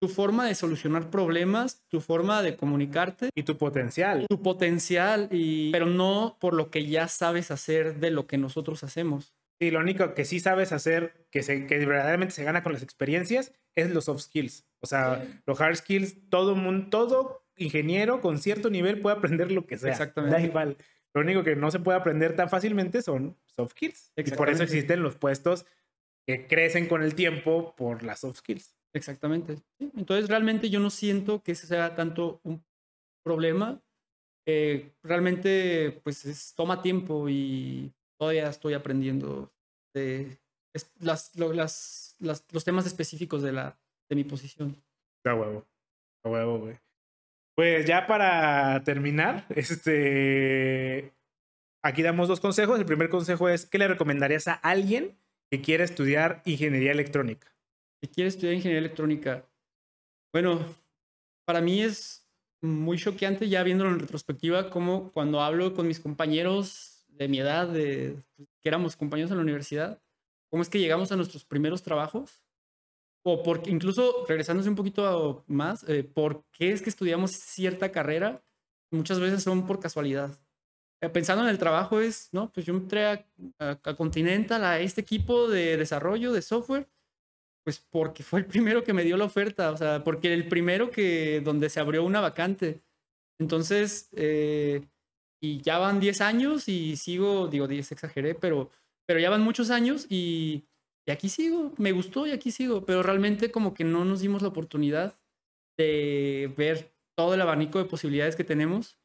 tu 0.00 0.08
forma 0.08 0.46
de 0.46 0.54
solucionar 0.54 1.10
problemas, 1.10 1.84
tu 1.88 2.00
forma 2.00 2.42
de 2.42 2.56
comunicarte. 2.56 3.30
Y 3.34 3.42
tu 3.42 3.56
potencial. 3.56 4.26
Tu 4.28 4.42
potencial, 4.42 5.28
y, 5.30 5.72
pero 5.72 5.86
no 5.86 6.36
por 6.40 6.54
lo 6.54 6.70
que 6.70 6.86
ya 6.86 7.08
sabes 7.08 7.50
hacer 7.50 8.00
de 8.00 8.10
lo 8.10 8.26
que 8.26 8.38
nosotros 8.38 8.82
hacemos. 8.82 9.34
Sí, 9.64 9.70
lo 9.70 9.80
único 9.80 10.14
que 10.14 10.24
sí 10.24 10.40
sabes 10.40 10.72
hacer, 10.72 11.26
que, 11.30 11.42
se, 11.42 11.66
que 11.66 11.78
verdaderamente 11.86 12.34
se 12.34 12.44
gana 12.44 12.62
con 12.62 12.72
las 12.72 12.82
experiencias, 12.82 13.52
es 13.74 13.90
los 13.90 14.04
soft 14.04 14.20
skills. 14.22 14.66
O 14.80 14.86
sea, 14.86 15.26
los 15.46 15.60
hard 15.60 15.76
skills, 15.76 16.28
todo 16.28 16.54
mundo, 16.54 16.88
todo 16.90 17.46
ingeniero 17.56 18.20
con 18.20 18.38
cierto 18.38 18.68
nivel 18.70 19.00
puede 19.00 19.16
aprender 19.16 19.50
lo 19.52 19.66
que 19.66 19.78
sea. 19.78 19.92
Exactamente. 19.92 20.36
Da 20.36 20.42
igual. 20.44 20.76
Lo 21.14 21.20
único 21.22 21.44
que 21.44 21.56
no 21.56 21.70
se 21.70 21.78
puede 21.78 21.96
aprender 21.98 22.36
tan 22.36 22.50
fácilmente 22.50 23.00
son 23.00 23.38
soft 23.46 23.70
skills. 23.72 24.12
Y 24.16 24.30
por 24.32 24.50
eso 24.50 24.62
existen 24.64 25.02
los 25.02 25.16
puestos 25.16 25.64
que 26.26 26.46
crecen 26.46 26.88
con 26.88 27.02
el 27.02 27.14
tiempo 27.14 27.74
por 27.76 28.02
las 28.02 28.20
soft 28.20 28.38
skills. 28.38 28.76
Exactamente. 28.92 29.56
Sí, 29.78 29.90
Entonces, 29.96 30.28
realmente 30.28 30.68
yo 30.70 30.80
no 30.80 30.90
siento 30.90 31.42
que 31.42 31.52
ese 31.52 31.66
sea 31.66 31.94
tanto 31.94 32.40
un 32.44 32.64
problema. 33.24 33.80
Eh, 34.46 34.92
realmente, 35.02 36.00
pues 36.04 36.24
es- 36.26 36.54
toma 36.54 36.82
tiempo 36.82 37.28
y 37.28 37.92
todavía 38.18 38.48
estoy 38.48 38.74
aprendiendo 38.74 39.53
de 39.94 40.36
es- 40.74 40.90
las, 41.00 41.34
lo- 41.36 41.52
las- 41.52 42.16
las- 42.18 42.44
los 42.52 42.64
temas 42.64 42.86
específicos 42.86 43.42
de, 43.42 43.52
la, 43.52 43.78
de 44.10 44.16
mi 44.16 44.24
posición. 44.24 44.76
A 45.24 45.34
huevo. 45.34 45.64
A 46.24 46.28
huevo, 46.28 46.58
güey. 46.58 46.78
Pues 47.56 47.86
ya 47.86 48.06
para 48.06 48.82
terminar, 48.84 49.46
este. 49.50 51.12
Aquí 51.84 52.02
damos 52.02 52.28
dos 52.28 52.40
consejos. 52.40 52.78
El 52.78 52.86
primer 52.86 53.08
consejo 53.08 53.48
es: 53.48 53.64
¿qué 53.66 53.78
le 53.78 53.88
recomendarías 53.88 54.48
a 54.48 54.54
alguien 54.54 55.16
que 55.50 55.60
quiere 55.62 55.84
estudiar 55.84 56.42
ingeniería 56.44 56.92
electrónica? 56.92 57.54
Si 58.02 58.08
quieres 58.08 58.34
estudiar 58.34 58.54
ingeniería 58.54 58.80
electrónica, 58.80 59.44
bueno, 60.32 60.64
para 61.46 61.60
mí 61.60 61.82
es 61.82 62.26
muy 62.62 62.98
choqueante 62.98 63.48
ya 63.48 63.62
viéndolo 63.62 63.90
en 63.90 64.00
retrospectiva, 64.00 64.70
como 64.70 65.12
cuando 65.12 65.40
hablo 65.40 65.74
con 65.74 65.86
mis 65.86 66.00
compañeros 66.00 66.93
de 67.16 67.28
mi 67.28 67.40
edad, 67.40 67.68
de, 67.68 68.16
que 68.60 68.68
éramos 68.68 68.96
compañeros 68.96 69.30
en 69.30 69.38
la 69.38 69.42
universidad, 69.42 70.00
cómo 70.50 70.62
es 70.62 70.68
que 70.68 70.78
llegamos 70.80 71.12
a 71.12 71.16
nuestros 71.16 71.44
primeros 71.44 71.82
trabajos, 71.82 72.42
o 73.24 73.42
porque 73.42 73.70
incluso 73.70 74.24
regresándose 74.28 74.68
un 74.68 74.74
poquito 74.76 75.44
más, 75.46 75.84
eh, 75.88 76.04
por 76.04 76.44
qué 76.52 76.72
es 76.72 76.82
que 76.82 76.90
estudiamos 76.90 77.32
cierta 77.32 77.90
carrera, 77.92 78.42
muchas 78.92 79.18
veces 79.20 79.42
son 79.42 79.66
por 79.66 79.80
casualidad. 79.80 80.38
Eh, 81.02 81.08
Pensando 81.10 81.44
en 81.44 81.50
el 81.50 81.58
trabajo 81.58 82.00
es, 82.00 82.30
no, 82.32 82.52
pues 82.52 82.66
yo 82.66 82.74
entré 82.74 83.06
a, 83.06 83.26
a- 83.60 83.80
a 83.84 83.96
Continental, 83.96 84.64
a 84.64 84.80
este 84.80 85.02
equipo 85.02 85.48
de 85.48 85.76
desarrollo 85.78 86.32
de 86.32 86.42
software, 86.42 86.88
pues 87.64 87.80
porque 87.90 88.22
fue 88.22 88.40
el 88.40 88.46
primero 88.46 88.84
que 88.84 88.92
me 88.92 89.04
dio 89.04 89.16
la 89.16 89.24
oferta, 89.26 89.70
o 89.72 89.76
sea, 89.76 90.04
porque 90.04 90.32
el 90.34 90.48
primero 90.48 90.90
que 90.90 91.40
donde 91.42 91.70
se 91.70 91.80
abrió 91.80 92.04
una 92.04 92.20
vacante. 92.20 92.82
Entonces, 93.40 94.10
eh, 94.14 94.86
y 95.44 95.60
ya 95.60 95.76
van 95.76 96.00
10 96.00 96.22
años 96.22 96.68
y 96.68 96.96
sigo, 96.96 97.48
digo 97.48 97.68
10 97.68 97.92
exageré, 97.92 98.34
pero, 98.34 98.70
pero 99.04 99.20
ya 99.20 99.28
van 99.28 99.42
muchos 99.42 99.68
años 99.68 100.06
y, 100.08 100.64
y 101.04 101.10
aquí 101.10 101.28
sigo, 101.28 101.72
me 101.76 101.92
gustó 101.92 102.26
y 102.26 102.30
aquí 102.30 102.50
sigo, 102.50 102.86
pero 102.86 103.02
realmente 103.02 103.50
como 103.50 103.74
que 103.74 103.84
no 103.84 104.06
nos 104.06 104.20
dimos 104.20 104.40
la 104.40 104.48
oportunidad 104.48 105.18
de 105.76 106.50
ver 106.56 106.94
todo 107.14 107.34
el 107.34 107.42
abanico 107.42 107.78
de 107.78 107.84
posibilidades 107.84 108.36
que 108.36 108.44
tenemos. 108.44 108.96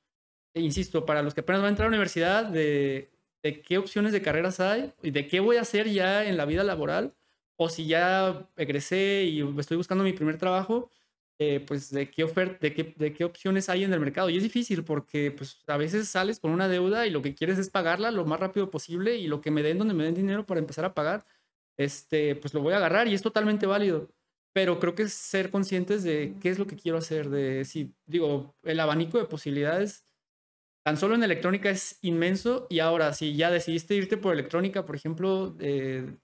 E 0.54 0.62
insisto, 0.62 1.06
para 1.06 1.24
los 1.24 1.34
que 1.34 1.42
apenas 1.42 1.62
van 1.62 1.68
a 1.68 1.70
entrar 1.72 1.88
a 1.88 1.90
la 1.90 1.96
universidad, 1.96 2.46
de, 2.46 3.10
de 3.44 3.62
qué 3.62 3.78
opciones 3.78 4.14
de 4.14 4.22
carreras 4.22 4.62
hay 4.62 4.94
y 5.04 5.12
de 5.12 5.28
qué 5.28 5.42
voy 5.42 5.58
a 5.58 5.62
hacer 5.62 5.90
ya 5.90 6.26
en 6.26 6.38
la 6.38 6.46
vida 6.46 6.64
laboral 6.64 7.16
o 7.58 7.68
si 7.68 7.86
ya 7.86 8.50
egresé 8.56 9.26
y 9.26 9.42
estoy 9.60 9.76
buscando 9.76 10.06
mi 10.06 10.14
primer 10.14 10.38
trabajo, 10.38 10.90
eh, 11.40 11.62
pues 11.62 11.90
de 11.90 12.12
qué 12.12 12.24
oferta, 12.26 12.58
de 12.62 12.74
qué, 12.74 12.94
de 12.98 13.14
qué 13.14 13.24
opciones 13.24 13.70
hay 13.70 13.84
en 13.86 13.94
el 13.94 14.00
mercado. 14.00 14.30
Y 14.30 14.38
es 14.38 14.44
difícil 14.44 14.84
porque 14.84 15.32
pues 15.32 15.64
a 15.68 15.78
veces 15.78 16.10
sales 16.10 16.40
con 16.40 16.52
una 16.52 16.68
deuda 16.68 17.08
y 17.08 17.12
lo 17.12 17.22
que 17.22 17.34
quieres 17.36 17.58
es 17.58 17.70
pagarla 17.70 18.12
lo 18.12 18.26
más 18.26 18.40
rápido 18.40 18.70
posible 18.70 19.16
y 19.18 19.28
lo 19.28 19.42
que 19.42 19.52
me 19.52 19.64
den 19.64 19.78
donde 19.78 19.94
me 19.94 20.04
den 20.04 20.16
dinero 20.16 20.46
para 20.46 20.60
empezar 20.60 20.86
a 20.86 20.94
pagar, 20.94 21.26
este, 21.78 22.36
pues 22.36 22.54
lo 22.54 22.62
voy 22.62 22.74
a 22.74 22.78
agarrar 22.78 23.08
y 23.08 23.14
es 23.14 23.22
totalmente 23.22 23.66
válido. 23.66 24.10
Pero 24.54 24.80
creo 24.80 24.96
que 24.96 25.04
es 25.04 25.14
ser 25.14 25.52
conscientes 25.52 26.04
de 26.04 26.36
qué 26.42 26.50
es 26.50 26.60
lo 26.60 26.68
que 26.68 26.76
quiero 26.76 26.98
hacer, 26.98 27.30
de 27.30 27.66
si, 27.66 27.94
digo, 28.06 28.56
el 28.64 28.80
abanico 28.80 29.18
de 29.18 29.26
posibilidades 29.26 30.06
tan 30.84 30.98
solo 30.98 31.16
en 31.16 31.24
electrónica 31.24 31.70
es 31.70 32.00
inmenso 32.02 32.68
y 32.70 32.80
ahora 32.80 33.14
si 33.14 33.36
ya 33.36 33.52
decidiste 33.52 33.96
irte 33.96 34.18
por 34.18 34.34
electrónica, 34.34 34.86
por 34.86 34.96
ejemplo, 34.96 35.56
eh, 35.60 36.18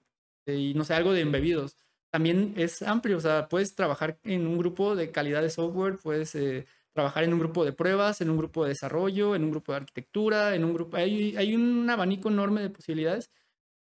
no 0.46 0.84
sé, 0.84 0.94
algo 0.94 1.12
de 1.12 1.20
embebidos, 1.20 1.76
también 2.16 2.54
es 2.56 2.80
amplio, 2.80 3.18
o 3.18 3.20
sea, 3.20 3.46
puedes 3.46 3.74
trabajar 3.74 4.18
en 4.22 4.46
un 4.46 4.56
grupo 4.56 4.96
de 4.96 5.10
calidad 5.10 5.42
de 5.42 5.50
software, 5.50 5.98
puedes 5.98 6.34
eh, 6.34 6.64
trabajar 6.94 7.24
en 7.24 7.34
un 7.34 7.38
grupo 7.38 7.62
de 7.62 7.74
pruebas, 7.74 8.22
en 8.22 8.30
un 8.30 8.38
grupo 8.38 8.64
de 8.64 8.70
desarrollo, 8.70 9.34
en 9.34 9.44
un 9.44 9.50
grupo 9.50 9.72
de 9.72 9.76
arquitectura, 9.76 10.54
en 10.54 10.64
un 10.64 10.72
grupo, 10.72 10.96
hay, 10.96 11.36
hay 11.36 11.54
un 11.54 11.90
abanico 11.90 12.30
enorme 12.30 12.62
de 12.62 12.70
posibilidades 12.70 13.30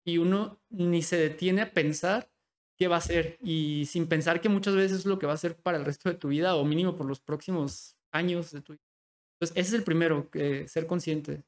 y 0.04 0.18
uno 0.18 0.60
ni 0.68 1.02
se 1.02 1.16
detiene 1.16 1.62
a 1.62 1.70
pensar 1.70 2.28
qué 2.76 2.88
va 2.88 2.96
a 2.96 2.98
hacer 2.98 3.38
y 3.40 3.86
sin 3.86 4.08
pensar 4.08 4.40
que 4.40 4.48
muchas 4.48 4.74
veces 4.74 4.98
es 4.98 5.06
lo 5.06 5.20
que 5.20 5.26
va 5.26 5.34
a 5.34 5.36
ser 5.36 5.54
para 5.56 5.78
el 5.78 5.84
resto 5.84 6.08
de 6.08 6.16
tu 6.16 6.26
vida 6.26 6.56
o 6.56 6.64
mínimo 6.64 6.96
por 6.96 7.06
los 7.06 7.20
próximos 7.20 7.96
años 8.10 8.50
de 8.50 8.62
tu 8.62 8.72
vida. 8.72 8.82
Entonces, 9.34 9.56
ese 9.56 9.68
es 9.68 9.74
el 9.74 9.84
primero, 9.84 10.28
que 10.28 10.66
ser 10.66 10.88
consciente. 10.88 11.44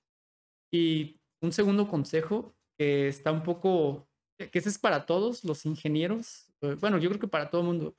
Y 0.72 1.18
un 1.40 1.52
segundo 1.52 1.88
consejo 1.88 2.54
que 2.78 3.08
está 3.08 3.32
un 3.32 3.42
poco, 3.42 4.06
que 4.38 4.56
ese 4.56 4.68
es 4.68 4.78
para 4.78 5.04
todos 5.04 5.42
los 5.42 5.66
ingenieros, 5.66 6.45
eh, 6.45 6.45
bueno, 6.60 6.98
yo 6.98 7.08
creo 7.08 7.20
que 7.20 7.28
para 7.28 7.50
todo 7.50 7.62
mundo, 7.62 7.96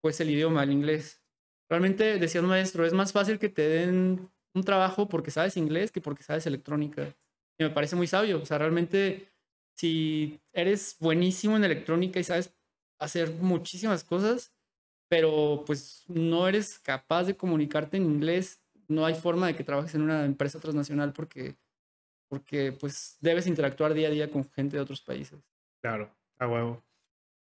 pues 0.00 0.20
el 0.20 0.30
idioma, 0.30 0.62
el 0.62 0.72
inglés. 0.72 1.22
Realmente, 1.68 2.18
decía 2.18 2.40
un 2.40 2.48
maestro, 2.48 2.84
es 2.86 2.92
más 2.92 3.12
fácil 3.12 3.38
que 3.38 3.48
te 3.48 3.68
den 3.68 4.30
un 4.54 4.64
trabajo 4.64 5.08
porque 5.08 5.30
sabes 5.30 5.56
inglés 5.56 5.92
que 5.92 6.00
porque 6.00 6.22
sabes 6.22 6.46
electrónica. 6.46 7.14
Y 7.58 7.64
me 7.64 7.70
parece 7.70 7.96
muy 7.96 8.06
sabio, 8.06 8.40
o 8.40 8.46
sea, 8.46 8.58
realmente, 8.58 9.28
si 9.76 10.40
eres 10.52 10.96
buenísimo 11.00 11.56
en 11.56 11.64
electrónica 11.64 12.20
y 12.20 12.24
sabes 12.24 12.54
hacer 12.98 13.30
muchísimas 13.32 14.04
cosas, 14.04 14.52
pero 15.08 15.64
pues 15.66 16.04
no 16.08 16.46
eres 16.46 16.78
capaz 16.78 17.24
de 17.24 17.36
comunicarte 17.36 17.96
en 17.96 18.04
inglés, 18.04 18.62
no 18.88 19.04
hay 19.04 19.14
forma 19.14 19.46
de 19.46 19.56
que 19.56 19.64
trabajes 19.64 19.94
en 19.94 20.02
una 20.02 20.24
empresa 20.24 20.60
transnacional 20.60 21.12
porque, 21.12 21.56
porque 22.28 22.72
pues 22.72 23.16
debes 23.20 23.46
interactuar 23.46 23.94
día 23.94 24.08
a 24.08 24.12
día 24.12 24.30
con 24.30 24.48
gente 24.50 24.76
de 24.76 24.82
otros 24.82 25.02
países. 25.02 25.40
Claro, 25.80 26.14
a 26.38 26.48
huevo. 26.48 26.87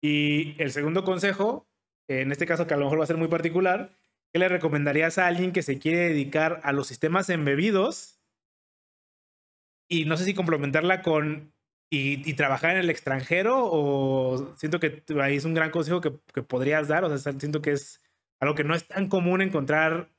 Y 0.03 0.61
el 0.63 0.71
segundo 0.73 1.05
consejo, 1.05 1.67
en 2.09 2.33
este 2.33 2.47
caso 2.47 2.67
que 2.67 2.75
a 2.75 2.77
lo 2.77 2.85
mejor 2.85 3.01
va 3.01 3.05
a 3.05 3.09
ser 3.09 3.17
muy 3.17 3.29
particular, 3.29 3.91
¿qué 4.33 4.39
le 4.39 4.49
recomendarías 4.49 5.19
a 5.19 5.27
alguien 5.27 5.53
que 5.53 5.63
se 5.63 5.79
quiere 5.79 5.99
dedicar 6.09 6.61
a 6.65 6.73
los 6.73 6.87
sistemas 6.87 7.29
embebidos? 7.31 8.21
Y 9.89 10.05
no 10.05 10.17
sé 10.17 10.25
si 10.25 10.35
complementarla 10.35 11.03
con 11.03 11.53
y, 11.91 12.29
y 12.29 12.35
trabajar 12.35 12.73
en 12.73 12.79
el 12.79 12.91
extranjero 12.91 13.59
o 13.63 14.55
siento 14.57 14.81
que 14.81 15.03
ahí 15.23 15.37
es 15.37 15.45
un 15.45 15.55
gran 15.55 15.71
consejo 15.71 16.01
que, 16.01 16.13
que 16.35 16.43
podrías 16.43 16.89
dar, 16.89 17.05
o 17.05 17.17
sea, 17.17 17.33
siento 17.33 17.63
que 17.63 17.71
es 17.73 18.01
algo 18.41 18.55
que 18.57 18.65
no 18.65 18.75
es 18.75 18.87
tan 18.89 19.09
común 19.09 19.41
encontrar, 19.41 20.11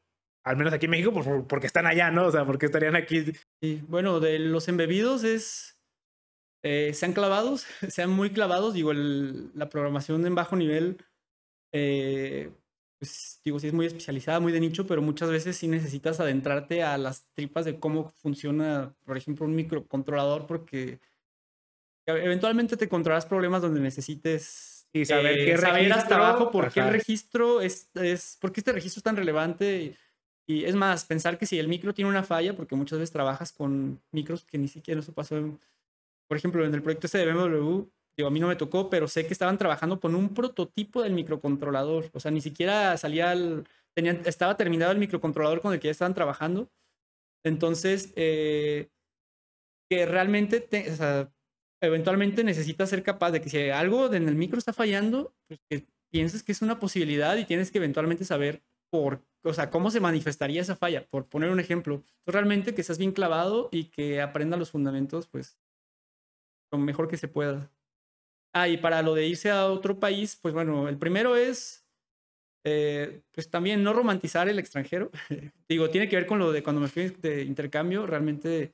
al 0.46 0.56
menos 0.56 0.74
aquí 0.74 0.86
en 0.86 0.92
México, 0.92 1.12
por- 1.14 1.46
porque 1.48 1.68
están 1.68 1.86
allá, 1.86 2.10
¿no? 2.10 2.28
O 2.28 2.32
sea, 2.32 2.46
porque 2.46 2.66
estarían 2.68 2.96
aquí. 2.96 3.26
Y 3.62 3.76
bueno, 3.82 4.20
de 4.22 4.40
los 4.40 4.70
embebidos 4.70 5.24
es, 5.26 5.77
eh, 6.68 6.94
sean 6.94 7.14
clavados, 7.14 7.66
sean 7.90 8.10
muy 8.12 8.32
clavados, 8.32 8.74
digo, 8.74 8.92
el- 8.92 9.52
la 9.56 9.70
programación 9.70 10.26
en 10.26 10.36
bajo 10.36 10.56
nivel, 10.56 10.98
eh, 11.74 12.52
pues 13.00 13.42
digo, 13.46 13.60
sí 13.60 13.68
es 13.68 13.74
muy 13.74 13.86
especializada, 13.86 14.40
muy 14.40 14.52
de 14.54 14.60
nicho, 14.62 14.88
pero 14.88 15.02
muchas 15.02 15.30
veces 15.30 15.58
sí 15.58 15.68
necesitas 15.68 16.20
adentrarte 16.20 16.84
a 16.84 16.98
las 16.98 17.28
tripas 17.36 17.66
de 17.66 17.80
cómo 17.80 18.10
funciona, 18.24 18.96
por 19.06 19.18
ejemplo, 19.18 19.46
un 19.46 19.56
microcontrolador, 19.56 20.48
porque 20.48 21.00
eventualmente 22.06 22.78
te 22.78 22.86
encontrarás 22.86 23.26
problemas 23.26 23.62
donde 23.62 23.82
necesites 23.82 24.88
Y 24.94 25.06
saber 25.06 25.40
eh, 25.40 25.46
qué 25.46 25.58
saber 25.58 25.92
hasta 25.92 25.96
registro, 25.96 26.16
abajo 26.26 26.52
por 26.52 26.72
qué 26.72 26.82
registro 26.82 27.62
es, 27.62 27.90
es, 27.96 28.38
por 28.40 28.52
qué 28.52 28.62
este 28.62 28.72
registro 28.72 29.00
es 29.00 29.04
tan 29.04 29.18
relevante. 29.18 29.96
Y, 30.48 30.54
y 30.60 30.66
es 30.66 30.76
más, 30.76 31.06
pensar 31.06 31.38
que 31.38 31.46
si 31.46 31.60
el 31.60 31.68
micro 31.68 31.94
tiene 31.94 32.10
una 32.10 32.24
falla, 32.24 32.56
porque 32.56 32.76
muchas 32.76 33.00
veces 33.00 33.12
trabajas 33.12 33.52
con 33.52 34.02
micros 34.12 34.46
que 34.46 34.58
ni 34.58 34.68
siquiera 34.68 35.02
eso 35.02 35.14
pasó. 35.14 35.38
en- 35.38 35.60
por 36.28 36.38
ejemplo, 36.38 36.66
en 36.66 36.74
el 36.74 36.82
proyecto 36.82 37.08
este 37.08 37.20
de 37.20 37.26
BMW, 37.26 37.90
digo, 38.18 38.28
a 38.28 38.32
mí 38.32 38.40
no 38.40 38.48
me 38.48 38.56
tocó, 38.56 38.90
pero 38.90 39.08
sé 39.08 39.26
que 39.28 39.34
estaban 39.34 39.58
trabajando 39.58 40.00
con 40.00 40.16
un 40.16 40.34
prototipo 40.34 41.04
del 41.04 41.14
microcontrolador. 41.14 42.10
O 42.14 42.20
sea, 42.20 42.32
ni 42.32 42.42
siquiera 42.42 42.98
salía 42.98 43.34
el, 43.34 43.66
tenían, 43.96 44.22
estaba 44.26 44.58
terminado 44.58 44.92
el 44.92 44.98
microcontrolador 45.00 45.62
con 45.62 45.74
el 45.74 45.80
que 45.80 45.88
ya 45.88 45.92
estaban 45.92 46.14
trabajando. 46.14 46.70
Entonces, 47.46 48.14
eh, 48.16 48.90
que 49.90 50.06
realmente, 50.06 50.60
te- 50.60 50.92
o 50.92 50.96
sea, 50.96 51.32
eventualmente 51.82 52.44
necesitas 52.44 52.90
ser 52.90 53.04
capaz 53.04 53.32
de 53.32 53.42
que 53.42 53.50
si 53.50 53.70
algo 53.70 54.12
en 54.14 54.28
el 54.28 54.36
micro 54.36 54.58
está 54.58 54.74
fallando, 54.74 55.36
pues 55.48 55.60
que 55.70 55.86
pienses 56.12 56.44
que 56.44 56.52
es 56.52 56.62
una 56.62 56.80
posibilidad 56.80 57.38
y 57.38 57.46
tienes 57.46 57.72
que 57.72 57.78
eventualmente 57.78 58.26
saber 58.26 58.64
por, 58.92 59.22
o 59.44 59.54
sea, 59.54 59.70
cómo 59.70 59.92
se 59.92 60.00
manifestaría 60.00 60.62
esa 60.62 60.76
falla, 60.76 61.06
por 61.08 61.28
poner 61.28 61.50
un 61.50 61.60
ejemplo. 61.60 61.96
Entonces, 61.96 62.34
realmente 62.34 62.74
que 62.74 62.84
seas 62.84 62.98
bien 62.98 63.12
clavado 63.12 63.70
y 63.72 63.86
que 63.86 64.22
aprenda 64.22 64.58
los 64.58 64.72
fundamentos, 64.72 65.28
pues, 65.28 65.58
lo 66.72 66.78
mejor 66.78 67.08
que 67.08 67.18
se 67.18 67.28
pueda. 67.28 67.72
Ah, 68.54 68.68
y 68.68 68.78
para 68.78 69.02
lo 69.02 69.14
de 69.16 69.28
irse 69.28 69.52
a 69.52 69.68
otro 69.68 70.00
país, 70.00 70.38
pues 70.42 70.54
bueno, 70.54 70.90
el 70.90 70.98
primero 70.98 71.36
es, 71.36 71.86
eh, 72.66 73.22
pues 73.32 73.50
también 73.50 73.84
no 73.84 73.94
romantizar 73.94 74.50
el 74.50 74.60
extranjero. 74.60 75.12
Digo, 75.70 75.90
tiene 75.90 76.10
que 76.10 76.16
ver 76.18 76.28
con 76.28 76.40
lo 76.40 76.52
de 76.52 76.64
cuando 76.64 76.82
me 76.82 76.88
fui 76.90 77.10
de 77.10 77.44
intercambio, 77.44 78.08
realmente 78.08 78.74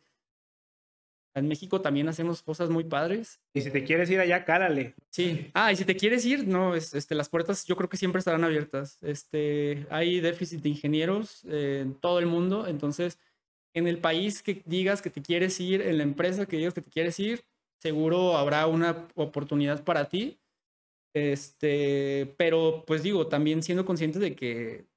En 1.35 1.47
México 1.47 1.81
también 1.81 2.07
hacemos 2.07 2.43
cosas 2.43 2.69
muy 2.69 2.83
padres. 2.83 3.39
Y 3.55 3.61
si 3.61 3.71
te 3.71 3.83
quieres 3.83 4.07
ir 4.11 4.19
allá, 4.19 4.45
cálale. 4.45 4.93
Sí. 5.09 5.49
Ah, 5.55 5.71
y 5.71 5.75
si 5.75 5.83
te 5.83 5.95
quieres 5.95 6.23
ir, 6.25 6.47
no, 6.47 6.75
es, 6.75 6.93
este, 6.93 7.15
las 7.15 7.29
puertas 7.29 7.65
yo 7.65 7.75
creo 7.75 7.89
que 7.89 7.97
siempre 7.97 8.19
estarán 8.19 8.43
abiertas. 8.43 8.99
Este, 9.01 9.87
hay 9.89 10.19
déficit 10.19 10.61
de 10.61 10.69
ingenieros 10.69 11.43
eh, 11.45 11.79
en 11.81 11.95
todo 11.95 12.19
el 12.19 12.27
mundo, 12.27 12.67
entonces 12.67 13.17
en 13.73 13.87
el 13.87 13.99
país 13.99 14.43
que 14.43 14.61
digas 14.65 15.01
que 15.01 15.09
te 15.09 15.23
quieres 15.23 15.59
ir, 15.59 15.81
en 15.81 15.97
la 15.97 16.03
empresa 16.03 16.45
que 16.45 16.57
digas 16.57 16.75
que 16.75 16.81
te 16.81 16.91
quieres 16.91 17.19
ir, 17.19 17.43
seguro 17.83 18.37
habrá 18.37 18.65
una 18.65 19.07
oportunidad 19.15 19.83
para 19.83 20.07
ti. 20.07 20.39
Este, 21.15 22.33
pero 22.37 22.83
pues 22.87 23.03
digo, 23.03 23.27
también 23.27 23.61
siendo 23.61 23.85
consciente 23.85 24.17
de 24.17 24.35
que 24.35 24.87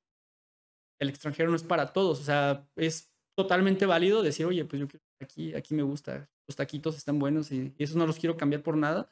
el 0.98 1.10
extranjero 1.10 1.50
no 1.50 1.56
es 1.56 1.62
para 1.62 1.92
todos, 1.92 2.20
o 2.20 2.24
sea, 2.24 2.66
es 2.74 3.12
totalmente 3.36 3.84
válido 3.84 4.22
decir, 4.22 4.46
oye, 4.46 4.64
pues 4.64 4.80
yo 4.80 4.86
aquí, 5.20 5.54
aquí 5.54 5.74
me 5.74 5.82
gusta, 5.82 6.30
los 6.48 6.56
taquitos 6.56 6.96
están 6.96 7.18
buenos 7.18 7.52
y, 7.52 7.74
y 7.76 7.84
esos 7.84 7.96
no 7.96 8.06
los 8.06 8.18
quiero 8.18 8.38
cambiar 8.38 8.62
por 8.62 8.78
nada. 8.78 9.10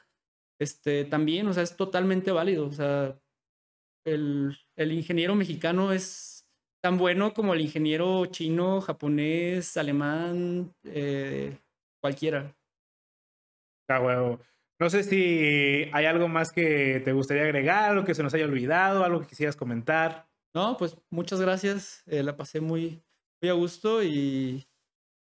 Este, 0.58 1.04
también, 1.04 1.46
o 1.46 1.52
sea, 1.52 1.62
es 1.62 1.76
totalmente 1.76 2.30
válido, 2.30 2.66
o 2.66 2.72
sea, 2.72 3.20
el, 4.06 4.56
el 4.76 4.92
ingeniero 4.92 5.34
mexicano 5.34 5.92
es 5.92 6.48
tan 6.82 6.96
bueno 6.96 7.34
como 7.34 7.52
el 7.52 7.60
ingeniero 7.60 8.24
chino, 8.26 8.80
japonés, 8.80 9.76
alemán, 9.76 10.74
eh, 10.84 11.58
cualquiera. 12.00 12.56
Ah, 13.88 14.00
huevo. 14.00 14.40
No 14.80 14.90
sé 14.90 15.04
si 15.04 15.88
hay 15.92 16.06
algo 16.06 16.28
más 16.28 16.52
que 16.52 17.00
te 17.04 17.12
gustaría 17.12 17.44
agregar, 17.44 17.90
algo 17.90 18.04
que 18.04 18.14
se 18.14 18.22
nos 18.22 18.34
haya 18.34 18.44
olvidado, 18.44 19.04
algo 19.04 19.20
que 19.20 19.28
quisieras 19.28 19.56
comentar. 19.56 20.28
No, 20.54 20.76
pues 20.76 20.96
muchas 21.10 21.40
gracias. 21.40 22.02
eh, 22.06 22.22
la 22.22 22.36
pasé 22.36 22.60
muy, 22.60 23.02
muy 23.40 23.50
a 23.50 23.54
gusto 23.54 24.02
y, 24.02 24.66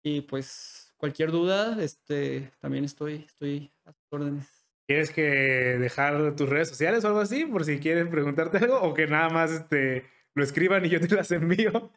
y 0.03 0.21
pues 0.21 0.93
cualquier 0.97 1.31
duda, 1.31 1.81
este, 1.81 2.51
también 2.59 2.85
estoy, 2.85 3.25
estoy 3.25 3.71
a 3.85 3.93
tus 3.93 4.05
órdenes. 4.11 4.47
¿Quieres 4.87 5.11
que 5.11 5.21
dejar 5.21 6.35
tus 6.35 6.49
redes 6.49 6.69
sociales 6.69 7.03
o 7.03 7.07
algo 7.07 7.19
así? 7.19 7.45
Por 7.45 7.63
si 7.63 7.79
quieren 7.79 8.09
preguntarte 8.09 8.57
algo 8.57 8.81
o 8.81 8.93
que 8.93 9.07
nada 9.07 9.29
más 9.29 9.51
este, 9.51 10.05
lo 10.35 10.43
escriban 10.43 10.83
y 10.85 10.89
yo 10.89 10.99
te 10.99 11.07
las 11.15 11.31
envío. 11.31 11.91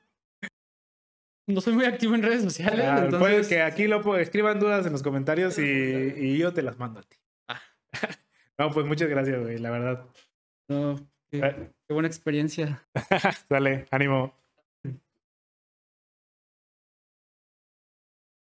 No 1.53 1.61
soy 1.61 1.74
muy 1.74 1.85
activo 1.85 2.15
en 2.15 2.23
redes 2.23 2.43
sociales, 2.43 2.85
Ah, 2.87 2.99
entonces... 3.05 3.19
Puede 3.20 3.49
que 3.49 3.62
aquí 3.62 3.87
lo 3.87 4.16
escriban 4.16 4.59
dudas 4.59 4.87
en 4.87 4.93
los 4.93 5.03
comentarios 5.03 5.59
y, 5.59 5.62
y 5.62 6.39
yo 6.39 6.53
te 6.53 6.62
las 6.62 6.79
mando 6.79 7.01
a 7.01 7.03
ti. 7.03 7.16
Ah. 7.49 7.61
no, 8.59 8.70
pues 8.70 8.87
muchas 8.87 9.09
gracias, 9.09 9.41
güey, 9.41 9.59
la 9.59 9.70
verdad. 9.70 10.05
No, 10.69 10.97
qué, 11.31 11.39
Eh. 11.39 11.70
qué 11.87 11.93
buena 11.95 12.09
experiencia. 12.09 12.87
Dale, 13.49 13.87
ánimo. 13.91 14.35